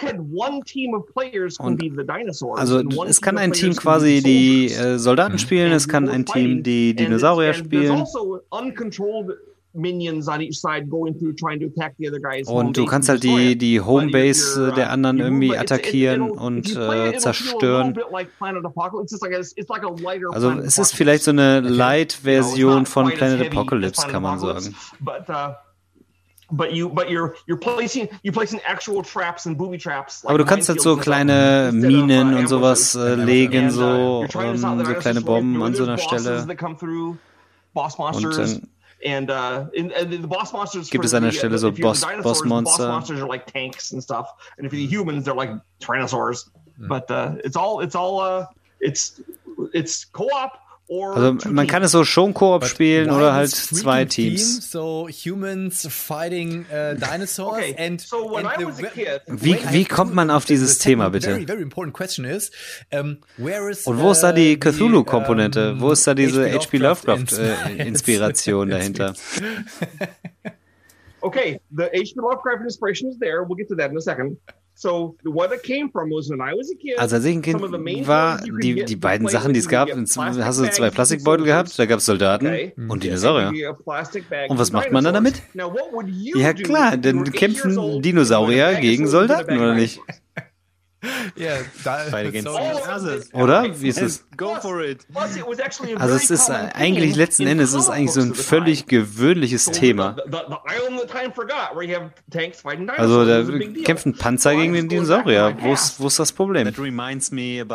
and 0.09 0.21
one 0.33 0.63
team 0.65 0.95
of 0.95 1.05
players 1.13 1.59
can 1.59 1.67
Und 1.67 1.77
be 1.79 1.91
the 1.91 2.07
dinosaurs, 2.07 2.59
Also 2.61 2.81
es 3.07 3.21
kann 3.21 3.35
of 3.37 3.43
ein 3.43 3.53
Team 3.53 3.75
quasi 3.75 4.19
the 4.19 4.23
die 4.23 4.69
soldiers. 4.69 4.95
äh, 4.95 4.99
Soldaten 4.99 5.39
spielen, 5.39 5.73
es 5.73 5.89
kann 5.89 6.09
ein 6.09 6.25
Team 6.25 6.63
die 6.63 6.95
Dinosaurier 6.95 7.53
spielen. 7.53 8.05
Minions 9.75 10.29
on 10.29 10.41
each 10.41 10.61
side 10.61 10.89
going 10.89 11.19
through 11.19 11.35
trying 11.35 11.61
to 11.61 11.67
attack 11.67 11.95
the 11.99 12.09
other 12.09 12.21
guys. 12.21 12.49
Und 12.49 12.77
du 12.77 12.85
kannst 12.87 13.09
halt 13.09 13.23
die, 13.23 13.57
die 13.57 13.81
Homebase 13.81 14.69
äh, 14.69 14.75
der 14.75 14.91
anderen 14.91 15.19
irgendwie 15.19 15.57
attackieren 15.57 16.31
und 16.31 16.75
äh, 16.77 17.17
zerstören. 17.19 17.99
Also 20.33 20.51
es 20.53 20.79
ist 20.79 20.95
vielleicht 20.95 21.25
so 21.25 21.31
eine 21.33 21.61
Light-Version 21.61 22.87
von 22.87 23.11
Planet 23.11 23.49
Apocalypse, 23.49 24.07
kann 24.07 24.23
man 24.23 24.39
sagen. 24.39 24.75
Uh. 26.51 26.91
Aber 30.25 30.39
du 30.39 30.45
kannst 30.45 30.69
halt 30.69 30.81
so 30.81 30.97
kleine 30.97 31.71
Minen 31.73 32.35
und 32.35 32.49
sowas 32.49 32.95
äh, 32.95 33.15
legen, 33.15 33.71
so, 33.71 34.27
ähm, 34.35 34.59
so 34.59 34.95
kleine 34.95 35.23
Bomben 35.23 35.63
an 35.63 35.75
so 35.75 35.85
einer 35.85 35.99
Stelle. 35.99 36.47
Und 38.13 38.37
dann 38.39 38.63
And 39.05 39.31
uh, 39.31 39.67
and 39.77 39.91
the 39.91 40.27
boss 40.27 40.53
monsters 40.53 40.89
Gibt 40.89 41.03
for 41.03 41.07
es 41.07 41.13
der 41.13 41.21
the, 41.21 41.31
Stelle 41.31 41.59
so 41.59 41.71
Boss- 41.71 42.05
Boss 42.23 42.43
Monster? 42.45 42.85
Boss 42.85 42.89
monsters 42.89 43.21
are 43.21 43.29
like 43.29 43.47
tanks 43.47 43.93
and 43.93 44.03
stuff, 44.03 44.33
and 44.57 44.67
if 44.67 44.73
you're 44.73 44.81
the 44.81 44.87
humans, 44.87 45.27
they're 45.27 45.35
like 45.35 45.51
tyrannosaurs. 45.79 46.49
Hm. 46.79 46.89
But 46.89 47.11
uh, 47.11 47.35
it's 47.45 47.55
all 47.55 47.81
it's 47.81 47.95
all 47.95 48.21
uh, 48.21 48.47
it's 48.81 49.21
it's 49.75 50.07
co-op 50.07 50.59
Also 50.89 51.33
man 51.51 51.67
kann 51.67 51.83
es 51.83 51.93
so 51.93 52.05
schon 52.05 52.35
Koop 52.35 52.67
spielen 52.67 53.11
oder 53.11 53.33
halt 53.33 53.51
zwei 53.51 54.05
theme? 54.05 54.37
Teams. 54.37 54.71
So 54.71 55.09
humans 55.09 55.87
fighting 55.91 56.67
uh, 56.71 56.95
dinosaurs 56.95 57.59
Okay, 57.59 57.75
and 57.79 58.01
so 58.01 58.31
when 58.31 58.45
and 58.47 58.55
I 58.55 58.59
the 58.61 58.67
was 58.67 58.79
a 58.79 58.83
ve- 58.83 58.89
kid- 58.95 59.21
Wie, 59.27 59.57
wie 59.71 59.85
kommt 59.87 60.15
man 60.15 60.31
auf 60.31 60.45
dieses 60.45 60.79
the 60.79 60.85
Thema 60.91 61.09
bitte? 61.09 61.29
Very, 61.31 61.47
very 61.47 61.63
important 61.63 61.95
question 61.97 62.25
is, 62.27 62.51
um, 62.93 63.19
where 63.39 63.71
is 63.71 63.87
Und 63.87 63.99
wo 63.99 64.11
ist 64.13 64.21
da 64.21 64.33
die 64.33 64.55
the, 64.55 64.61
Cthulhu-Komponente? 64.61 65.73
um, 65.73 65.81
Wo 65.81 65.93
ist 65.93 66.07
da 66.07 66.13
diese 66.15 66.45
H.P. 66.45 66.59
H.P. 66.59 66.77
Lovecraft 66.79 67.33
Lovecraft-Inspiration 67.33 68.69
dahinter? 68.71 69.15
Okay, 71.23 71.59
the 71.75 71.85
H.P. 71.95 72.21
Lovecraft 72.21 72.63
inspiration 72.65 73.09
is 73.09 73.19
there. 73.19 73.45
We'll 73.45 73.57
get 73.57 73.69
to 73.69 73.75
that 73.77 73.91
in 73.91 73.97
a 73.97 74.01
second. 74.03 74.37
So 74.77 75.17
what 75.23 75.53
it 75.53 75.63
came 75.63 75.89
from 75.91 76.11
was 76.11 76.29
when 76.29 76.41
I 76.41 76.53
was 76.53 76.69
a 76.71 76.77
kid. 76.77 76.99
Also 76.99 77.17
als 77.17 77.25
ich 77.25 77.37
ein 77.37 77.43
Kind 77.43 77.61
some 77.61 77.67
of 77.67 77.73
the 77.73 77.79
main 77.79 78.07
war, 78.09 78.41
die, 78.41 78.85
die 78.85 78.97
beiden 78.97 79.29
Sachen, 79.29 79.53
die 79.53 79.61
es 79.61 79.69
gab, 79.69 79.89
hast 79.89 80.61
du 80.61 80.71
zwei 80.71 80.91
Plastikbeutel 80.91 81.47
gehabt, 81.47 81.79
da 81.79 81.87
gab 81.87 81.99
es 81.99 82.07
Soldaten 82.07 82.47
Okay. 82.47 82.73
und 82.89 83.05
Dinosaurier. 83.05 83.77
Und 84.49 84.59
was 84.59 84.73
macht 84.73 84.91
man 84.91 85.05
dann 85.05 85.15
damit? 85.15 85.43
Ja 86.35 86.53
klar, 86.53 86.97
dann 86.97 87.25
kämpfen 87.25 88.03
Dinosaurier 88.03 88.75
gegen 88.81 89.07
Soldaten, 89.07 89.57
oder 89.57 89.75
nicht? 89.75 90.01
Yeah, 91.37 91.59
da, 91.83 91.99
Fight 92.11 92.29
against 92.29 92.49
so- 92.49 92.57
dinosaurs. 92.57 93.29
Oh, 93.33 93.43
Oder? 93.43 93.81
Wie 93.81 93.89
ist 93.89 94.01
es? 94.01 94.25
Go 94.37 94.57
for 94.61 94.83
it. 94.83 95.07
Plus, 95.13 95.37
it 95.37 95.47
was 95.47 95.59
actually 95.59 95.95
a 95.95 95.99
Also 95.99 96.17
es 96.17 96.31
ist 96.31 96.51
eigentlich 96.51 97.17
letzten 97.17 97.47
Endes 97.47 97.71
ist 97.71 97.83
es 97.83 97.89
eigentlich 97.89 98.13
so 98.13 98.21
ein 98.21 98.35
völlig 98.35 98.87
gewöhnliches 98.87 99.67
Thema. 99.67 100.17
Also 102.97 103.25
da 103.25 103.43
kämpft 103.85 104.07
ein 104.07 104.15
Panzer 104.17 104.55
gegen 104.55 104.73
den 104.73 104.89
Dinosaurier. 104.89 105.57
Wo 105.61 105.73
ist, 105.73 106.01
wo 106.01 106.07
ist 106.09 106.19
das 106.19 106.33
Problem? 106.33 106.67
Uh, 106.67 107.67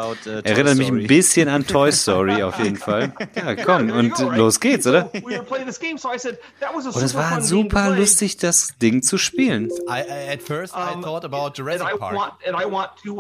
Erinnert 0.44 0.78
mich 0.78 0.90
ein 0.90 1.08
bisschen 1.08 1.48
an 1.48 1.66
Toy 1.66 1.92
Story 2.00 2.44
auf 2.44 2.60
jeden 2.60 2.78
Fall. 2.78 3.14
Ja, 3.36 3.56
komm, 3.56 3.90
und 3.92 4.18
los 4.20 4.60
geht's, 4.60 4.88
oder? 4.88 5.10
Und 5.14 5.32
es 5.68 7.12
super 7.12 7.14
war 7.14 7.42
super 7.42 7.90
lustig, 7.92 8.38
das 8.38 8.78
Ding 8.82 9.02
zu 9.02 9.18
spielen. 9.18 9.70
I, 9.88 10.32
at 10.32 10.42
first, 10.42 10.74
I 10.74 11.00
thought 11.02 11.24
about 11.26 11.54
Jurassic 11.56 12.00
Park. 12.00 12.34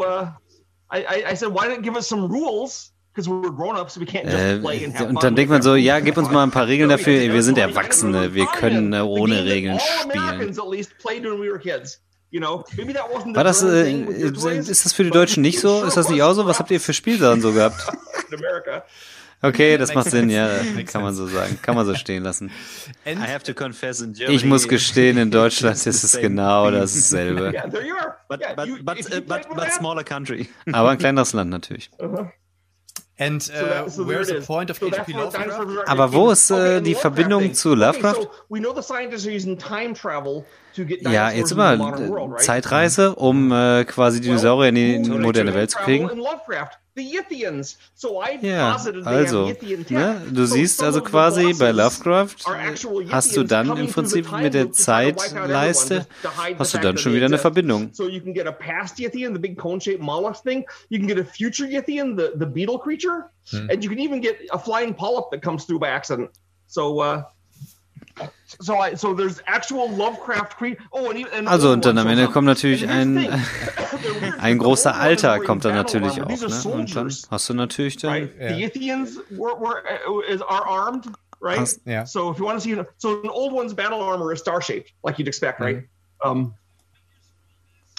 To. 0.01 0.07
Uh, 0.07 0.31
I, 0.91 1.03
I, 1.03 1.23
I 1.31 1.33
said, 1.35 1.49
why 1.49 1.67
didn't 1.67 1.83
give 1.83 1.95
us 1.95 2.07
some 2.07 2.27
rules? 2.27 2.91
Because 3.13 3.27
we're 3.27 3.49
grown 3.49 3.75
ups, 3.75 3.97
we 3.97 4.05
can't 4.05 4.25
just 4.25 4.37
Äh, 4.37 4.59
play 4.61 4.83
and 4.85 4.93
have 4.95 5.09
und 5.09 5.21
dann 5.23 5.35
denkt 5.35 5.49
man 5.51 5.61
so, 5.61 5.75
ja, 5.75 5.99
gib 5.99 6.15
uns 6.17 6.29
mal 6.29 6.43
ein 6.43 6.51
paar 6.51 6.67
Regeln 6.67 6.89
dafür. 6.89 7.33
Wir 7.33 7.43
sind 7.43 7.57
Erwachsene, 7.57 8.33
wir 8.33 8.45
können 8.45 8.93
äh, 8.93 9.01
ohne 9.01 9.43
Regeln 9.45 9.79
spielen. 9.79 10.55
War 13.35 13.43
das, 13.43 13.63
äh, 13.63 13.91
ist 13.91 14.85
das 14.85 14.93
für 14.93 15.03
die 15.03 15.09
Deutschen 15.09 15.41
nicht 15.41 15.59
so? 15.59 15.83
Ist 15.83 15.97
das 15.97 16.09
nicht 16.09 16.21
auch 16.21 16.33
so? 16.33 16.45
Was 16.45 16.59
habt 16.59 16.69
ihr 16.71 16.79
für 16.79 16.93
Spielsachen 16.93 17.41
so 17.41 17.51
gehabt? 17.51 17.81
Okay, 19.41 19.77
das 19.79 19.93
macht 19.93 20.09
Sinn, 20.09 20.29
ja, 20.29 20.49
kann 20.85 21.01
man 21.01 21.13
so 21.15 21.25
sagen. 21.27 21.57
Kann 21.61 21.75
man 21.75 21.85
so 21.85 21.95
stehen 21.95 22.23
lassen. 22.23 22.51
And 23.05 23.19
I 23.19 23.31
have 23.31 23.43
to 23.43 23.53
confess 23.53 24.01
in 24.01 24.13
Germany. 24.13 24.35
Ich 24.35 24.43
muss 24.45 24.67
gestehen, 24.67 25.17
in 25.17 25.31
Deutschland 25.31 25.75
ist 25.77 26.03
es 26.03 26.17
genau 26.19 26.69
dasselbe. 26.71 27.53
But 28.29 28.41
but 28.55 28.67
but, 28.85 28.99
uh, 28.99 29.21
but 29.21 29.41
but 29.55 29.71
smaller 29.71 30.03
country. 30.03 30.49
Aber 30.71 30.89
ein 30.89 30.97
kleineres 30.97 31.33
Land 31.33 31.49
natürlich. 31.49 31.89
and 33.17 33.41
So 33.41 33.53
uh, 33.53 33.67
that- 33.67 33.91
so 33.91 34.07
where's 34.07 34.27
the 34.27 34.35
point 34.45 34.69
of 34.69 34.77
So 34.79 34.87
H.P. 34.87 35.11
Lovecraft? 35.13 35.87
Aber 35.87 36.13
wo 36.13 36.29
ist, 36.31 36.51
äh, 36.51 36.77
and 36.77 36.87
die 36.87 36.95
Verbindung 36.95 37.53
zu 37.53 37.71
Okay, 37.71 37.79
Lovecraft? 37.79 38.21
so 38.21 38.29
we 38.49 38.59
know 38.59 38.73
the 38.73 38.81
scientists 38.83 39.25
are 39.25 39.35
using 39.35 39.57
time 39.57 39.93
travel 39.93 40.45
to 40.75 40.85
get 40.85 41.01
Ja, 41.01 41.31
jetzt 41.31 41.51
immer? 41.51 42.37
Zeitreise, 42.37 43.15
um 43.15 43.51
äh, 43.51 43.83
quasi 43.85 44.21
Dinosaurier 44.21 44.69
in 44.69 45.03
die 45.03 45.09
moderne 45.09 45.53
Welt 45.53 45.71
zu 45.71 45.79
kriegen. 45.79 46.09
Ja, 48.41 48.73
also, 48.73 48.91
ne, 49.89 50.21
du 50.31 50.45
So 50.45 50.53
siehst 50.55 50.83
also 50.83 51.01
quasi 51.01 51.53
bei 51.53 51.71
Lovecraft 51.71 52.35
actual 52.67 53.05
hast 53.11 53.35
du 53.35 53.43
dann 53.43 53.75
im 53.77 53.87
Prinzip 53.91 54.27
time 54.27 54.41
mit 54.43 54.53
der 54.53 54.71
Zeitleiste 54.71 56.07
hast 56.57 56.73
du 56.73 56.77
dann 56.79 56.97
schon 56.97 57.13
wieder 57.13 57.25
eine. 57.25 57.37
Verbindung. 57.37 57.89
So 57.93 58.07
So, 68.19 68.29
so 68.59 68.77
I, 68.77 68.95
so 68.95 69.13
there's 69.13 69.41
actual 69.47 69.89
Lovecraft 69.89 70.57
creature. 70.57 70.81
Oh, 70.91 71.09
and, 71.09 71.19
even- 71.19 71.31
and 71.33 71.47
Also, 71.47 71.71
another 71.71 71.73
und 71.73 71.85
dann 71.85 71.97
one 71.97 71.99
am 72.01 72.05
shows 72.07 72.11
Ende 72.11 72.27
up. 72.27 72.33
kommt 72.33 72.45
natürlich 72.47 72.87
And 72.89 73.17
here's 73.19 73.31
ein, 73.31 73.31
the 73.31 73.37
thing. 73.37 73.99
They're 74.11 74.21
weird, 74.21 74.39
ein 74.43 74.57
but 74.57 74.63
großer 74.65 74.83
the 74.83 74.89
old 74.89 74.95
ones 74.97 75.05
Alter 75.23 75.27
wearing 75.29 75.43
kommt 75.47 75.65
dann 75.65 75.73
battle 75.75 75.99
natürlich 76.01 76.11
armor. 76.21 76.25
auch. 76.25 76.29
These 76.29 76.45
are 76.45 76.49
Ne? 76.49 76.55
Und 76.55 76.95
dann 76.95 77.09
soldiers, 77.09 77.27
hast 77.31 77.49
du 77.49 77.53
natürlich 77.53 77.97
dann 77.97 78.11
right? 78.11 78.31
Yeah. 78.39 78.53
The 78.55 78.61
Yithians 78.63 79.17
were, 79.31 79.55
were 79.59 79.83
uh, 80.07 80.19
is, 80.21 80.41
are 80.41 80.65
armed, 80.67 81.05
right? 81.41 81.59
Hast- 81.59 81.81
Yeah. 81.85 82.05
So 82.05 82.31
if 82.31 82.37
you 82.39 82.45
want 82.45 82.57
to 82.57 82.61
see, 82.63 82.75
so 82.97 83.21
an 83.21 83.29
old 83.29 83.53
one's 83.53 83.73
battle 83.73 84.01
armor 84.01 84.33
is 84.33 84.39
star 84.39 84.61
shaped, 84.61 84.91
like 85.03 85.17
you'd 85.19 85.27
expect, 85.27 85.59
right? 85.61 85.77
Mm-hmm. 86.23 86.29
Um, 86.29 86.53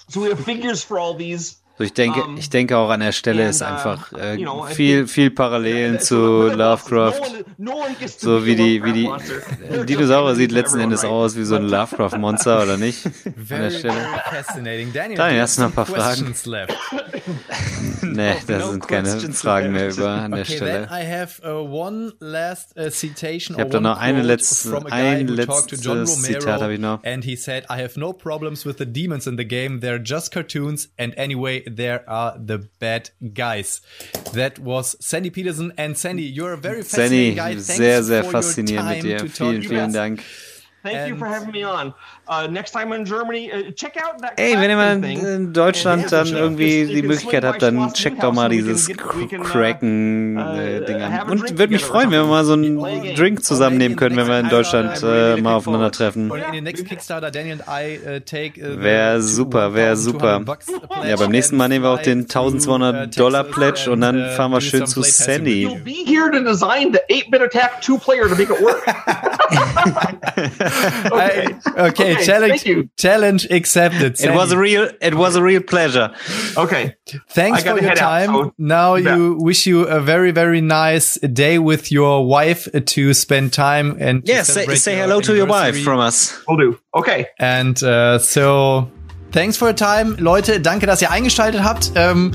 so 0.08 0.20
we 0.20 0.28
have 0.28 0.40
figures 0.44 0.82
for 0.84 0.98
all 0.98 1.14
these. 1.14 1.56
So, 1.80 1.84
ich 1.84 1.94
denke, 1.94 2.22
Um, 2.24 2.36
ich 2.36 2.50
denke 2.50 2.76
auch 2.76 2.90
an 2.90 3.00
der 3.00 3.12
Stelle 3.12 3.44
and, 3.44 3.50
ist 3.52 3.62
uh, 3.62 3.64
einfach 3.64 4.12
äh, 4.12 4.34
you 4.34 4.42
know, 4.42 4.66
I 4.70 4.74
viel, 4.74 4.96
think- 4.98 5.08
viel 5.10 5.30
Parallelen 5.30 5.98
So 5.98 6.50
zu 6.50 6.56
Lovecraft. 6.56 7.14
No 7.14 7.22
one, 7.22 7.44
no 7.56 7.72
one 7.84 8.08
So 8.18 8.44
wie 8.44 8.54
die, 8.54 8.84
wie 8.84 9.04
Lovecraft 9.04 9.22
die 9.80 9.86
Dinosaurier 9.86 10.34
sieht 10.34 10.52
letzten 10.52 10.80
Endes 10.80 11.04
right? 11.04 11.10
aus 11.10 11.36
wie 11.38 11.44
so 11.44 11.56
ein 11.56 11.62
Lovecraft-Monster, 11.62 12.62
oder 12.64 12.76
nicht? 12.76 13.06
An 13.06 13.12
der 13.24 13.32
Very, 13.46 13.70
Stelle. 13.70 13.94
very 13.94 14.42
fascinating. 14.42 14.92
Daniel, 14.92 15.16
Daniel, 15.16 15.40
hast 15.40 15.56
du 15.56 15.62
noch 15.62 15.68
ein 15.70 15.72
paar 15.74 16.16
left? 16.44 16.74
Nee, 18.02 18.34
da 18.46 18.58
no 18.58 18.70
sind 18.72 18.88
keine 18.88 19.18
Fragen 19.32 19.72
mehr 19.72 19.90
über 19.90 20.08
an 20.10 20.32
der 20.32 20.40
Okay, 20.42 20.56
Stelle. 20.56 20.88
then 20.88 20.88
I 20.90 21.04
have 21.06 21.40
uh, 21.44 21.60
one 21.62 22.12
last 22.20 22.76
uh, 22.76 22.90
citation. 22.90 23.56
Ich 23.56 23.60
hab 23.60 23.66
or 23.68 23.70
da 23.72 23.80
noch 23.80 23.98
eine 23.98 24.22
letzte- 24.22 24.80
ein 24.90 25.28
letztes 25.28 26.22
Zitat 26.22 26.60
hab 26.62 26.70
ich 26.70 26.80
noch. 26.80 27.02
And 27.04 27.24
he 27.24 27.36
said, 27.36 27.64
I 27.64 27.82
have 27.82 27.98
no 27.98 28.12
problems 28.12 28.64
with 28.66 28.76
the 28.78 28.86
demons 28.86 29.26
in 29.26 29.36
the 29.36 29.44
game. 29.44 29.80
They're 29.80 30.02
just 30.02 30.32
cartoons. 30.32 30.90
And 30.98 31.16
anyway, 31.18 31.62
there 31.76 32.08
are 32.08 32.38
the 32.38 32.58
bad 32.78 33.10
guys. 33.34 33.80
That 34.32 34.58
was 34.58 34.96
Sandy 35.00 35.30
Peterson. 35.30 35.72
And 35.76 35.96
Sandy, 35.96 36.24
you're 36.24 36.52
a 36.52 36.58
very 36.58 36.82
fascinating 36.82 37.36
Sandy, 37.36 37.36
guy. 37.36 37.52
Thanks 37.54 37.76
sehr, 37.76 38.02
sehr 38.02 38.24
for 38.24 38.32
your 38.32 38.42
faszinierend 38.42 38.88
mit 38.88 39.02
dir. 39.02 39.28
Vielen, 39.28 39.62
vielen 39.62 39.86
us. 39.86 39.92
Dank. 39.92 40.22
Thank 40.82 41.10
you 41.10 41.16
for 41.16 41.26
having 41.26 41.52
me 41.52 41.62
on. 41.62 41.92
Uh, 42.26 42.46
next 42.46 42.70
time 42.70 42.92
in 42.92 43.04
Germany, 43.04 43.52
uh, 43.52 43.70
check 43.72 43.98
out 44.02 44.20
that. 44.22 44.40
Ey, 44.40 44.56
wenn 44.56 44.70
ihr 44.70 44.76
mal 44.76 45.04
in 45.04 45.52
Deutschland 45.52 46.10
dann 46.10 46.26
Yeah, 46.26 46.38
irgendwie 46.38 46.86
die 46.86 47.02
Möglichkeit 47.02 47.44
habt, 47.44 47.60
dann 47.60 47.92
checkt 47.92 48.22
doch 48.22 48.32
mal 48.32 48.48
can 48.48 48.56
dieses 48.56 48.88
can, 48.88 48.96
uh, 48.98 49.42
Cracken-Ding 49.42 50.38
uh, 50.38 51.04
an. 51.04 51.12
have 51.12 51.28
a 51.28 51.30
Und 51.32 51.58
würde 51.58 51.72
mich 51.72 51.84
freuen, 51.84 52.10
wenn 52.10 52.20
wir 52.20 52.26
mal 52.26 52.44
so 52.44 52.54
einen. 52.54 52.80
Drink 53.14 53.44
zusammennehmen 53.44 53.96
können, 53.96 54.16
wenn 54.16 54.26
wir 54.26 54.40
in 54.40 54.48
Deutschland 54.48 55.02
äh, 55.02 55.36
mal 55.36 55.54
aufeinandertreffen. 55.54 56.30
Und 56.30 56.40
in 56.40 56.52
den 56.52 56.64
nächsten 56.64 56.86
Kickstarter, 56.86 57.30
Daniel 57.30 57.60
and 57.60 57.64
I 57.68 57.98
uh, 57.98 58.20
take. 58.20 58.60
Uh, 58.60 58.80
Wär 58.80 59.20
super, 59.20 59.74
wär 59.74 59.96
super. 59.96 60.42
Ja, 61.06 61.16
beim 61.16 61.30
nächsten 61.30 61.56
Mal 61.56 61.68
nehmen 61.68 61.84
wir 61.84 61.90
auch 61.90 62.00
den 62.00 62.20
1200 62.20 63.18
Dollar 63.18 63.44
Pledge 63.44 63.90
und 63.90 64.00
dann 64.00 64.30
fahren 64.30 64.52
wir 64.52 64.60
schön 64.60 64.86
zu 64.86 65.02
Sandy. 65.02 65.68
You'll 70.70 71.16
be 71.16 71.24
here 71.24 71.44
to 71.44 71.50
design 71.50 71.50
the 71.50 71.50
8-bit 71.50 71.50
attack 71.50 71.50
two-player 71.50 71.50
to 71.50 71.50
make 71.50 71.64
it 71.64 71.74
work. 71.74 71.90
Okay, 71.90 72.12
okay, 72.12 72.24
challenge, 72.24 72.52
thank 72.62 72.66
you. 72.66 72.88
challenge 72.96 73.46
accepted. 73.50 74.20
It 74.20 74.34
was 74.34 74.52
a 74.52 74.58
real, 74.58 74.88
it 75.00 75.14
was 75.14 75.36
a 75.36 75.42
real 75.42 75.62
pleasure. 75.62 76.10
Okay. 76.56 76.94
Thanks 77.30 77.62
for 77.62 77.78
your 77.80 77.90
out, 77.90 77.96
time. 77.96 78.30
so- 78.30 78.54
now 78.58 78.94
Yeah. 78.96 79.16
you 79.16 79.36
wish 79.40 79.66
you 79.66 79.82
a 79.86 80.00
very 80.00 80.30
very 80.32 80.60
nice 80.60 81.18
day 81.20 81.58
with 81.58 81.90
your 81.90 82.26
wife 82.26 82.68
to 82.86 83.14
spend 83.14 83.52
time 83.52 83.96
and 84.00 84.22
Yeah, 84.24 84.42
say, 84.42 84.66
say 84.76 84.96
hello 84.96 85.20
to 85.20 85.34
your 85.34 85.46
wife 85.46 85.82
from 85.82 86.00
us. 86.00 86.38
Will 86.48 86.56
do. 86.56 86.78
Okay. 86.94 87.26
And 87.38 87.82
uh, 87.82 88.18
so, 88.18 88.90
thanks 89.32 89.56
for 89.56 89.66
your 89.68 89.74
time, 89.76 90.16
Leute. 90.18 90.60
Danke, 90.60 90.86
dass 90.86 91.02
ihr 91.02 91.10
eingeschaltet 91.10 91.62
habt. 91.62 91.92
Ähm, 91.94 92.32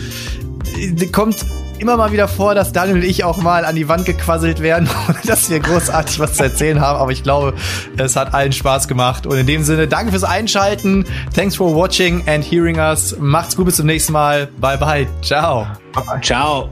kommt 1.12 1.46
immer 1.80 1.98
mal 1.98 2.12
wieder 2.12 2.28
vor, 2.28 2.56
dass 2.56 2.72
Daniel 2.72 2.98
und 2.98 3.04
ich 3.04 3.24
auch 3.24 3.38
mal 3.38 3.66
an 3.66 3.76
die 3.76 3.88
Wand 3.88 4.06
gequasselt 4.06 4.62
werden, 4.62 4.90
dass 5.26 5.50
wir 5.50 5.60
großartig 5.60 6.20
was 6.20 6.36
zu 6.36 6.44
erzählen 6.44 6.82
haben. 6.82 7.00
Aber 7.00 7.12
ich 7.12 7.24
glaube, 7.24 7.54
es 7.98 8.16
hat 8.16 8.34
allen 8.34 8.52
Spaß 8.52 8.88
gemacht. 8.88 9.26
Und 9.26 9.38
in 9.38 9.48
dem 9.48 9.64
Sinne, 9.64 9.88
danke 9.88 10.12
fürs 10.12 10.24
Einschalten. 10.24 11.06
Thanks 11.34 11.56
for 11.56 11.76
watching 11.76 12.24
and 12.28 12.44
hearing 12.44 12.78
us. 12.78 13.16
Macht's 13.20 13.56
gut, 13.56 13.66
bis 13.66 13.76
zum 13.78 13.86
nächsten 13.86 14.14
Mal. 14.14 14.48
Bye 14.60 14.78
bye. 14.78 15.08
Ciao. 15.22 15.68
Ciao. 16.22 16.70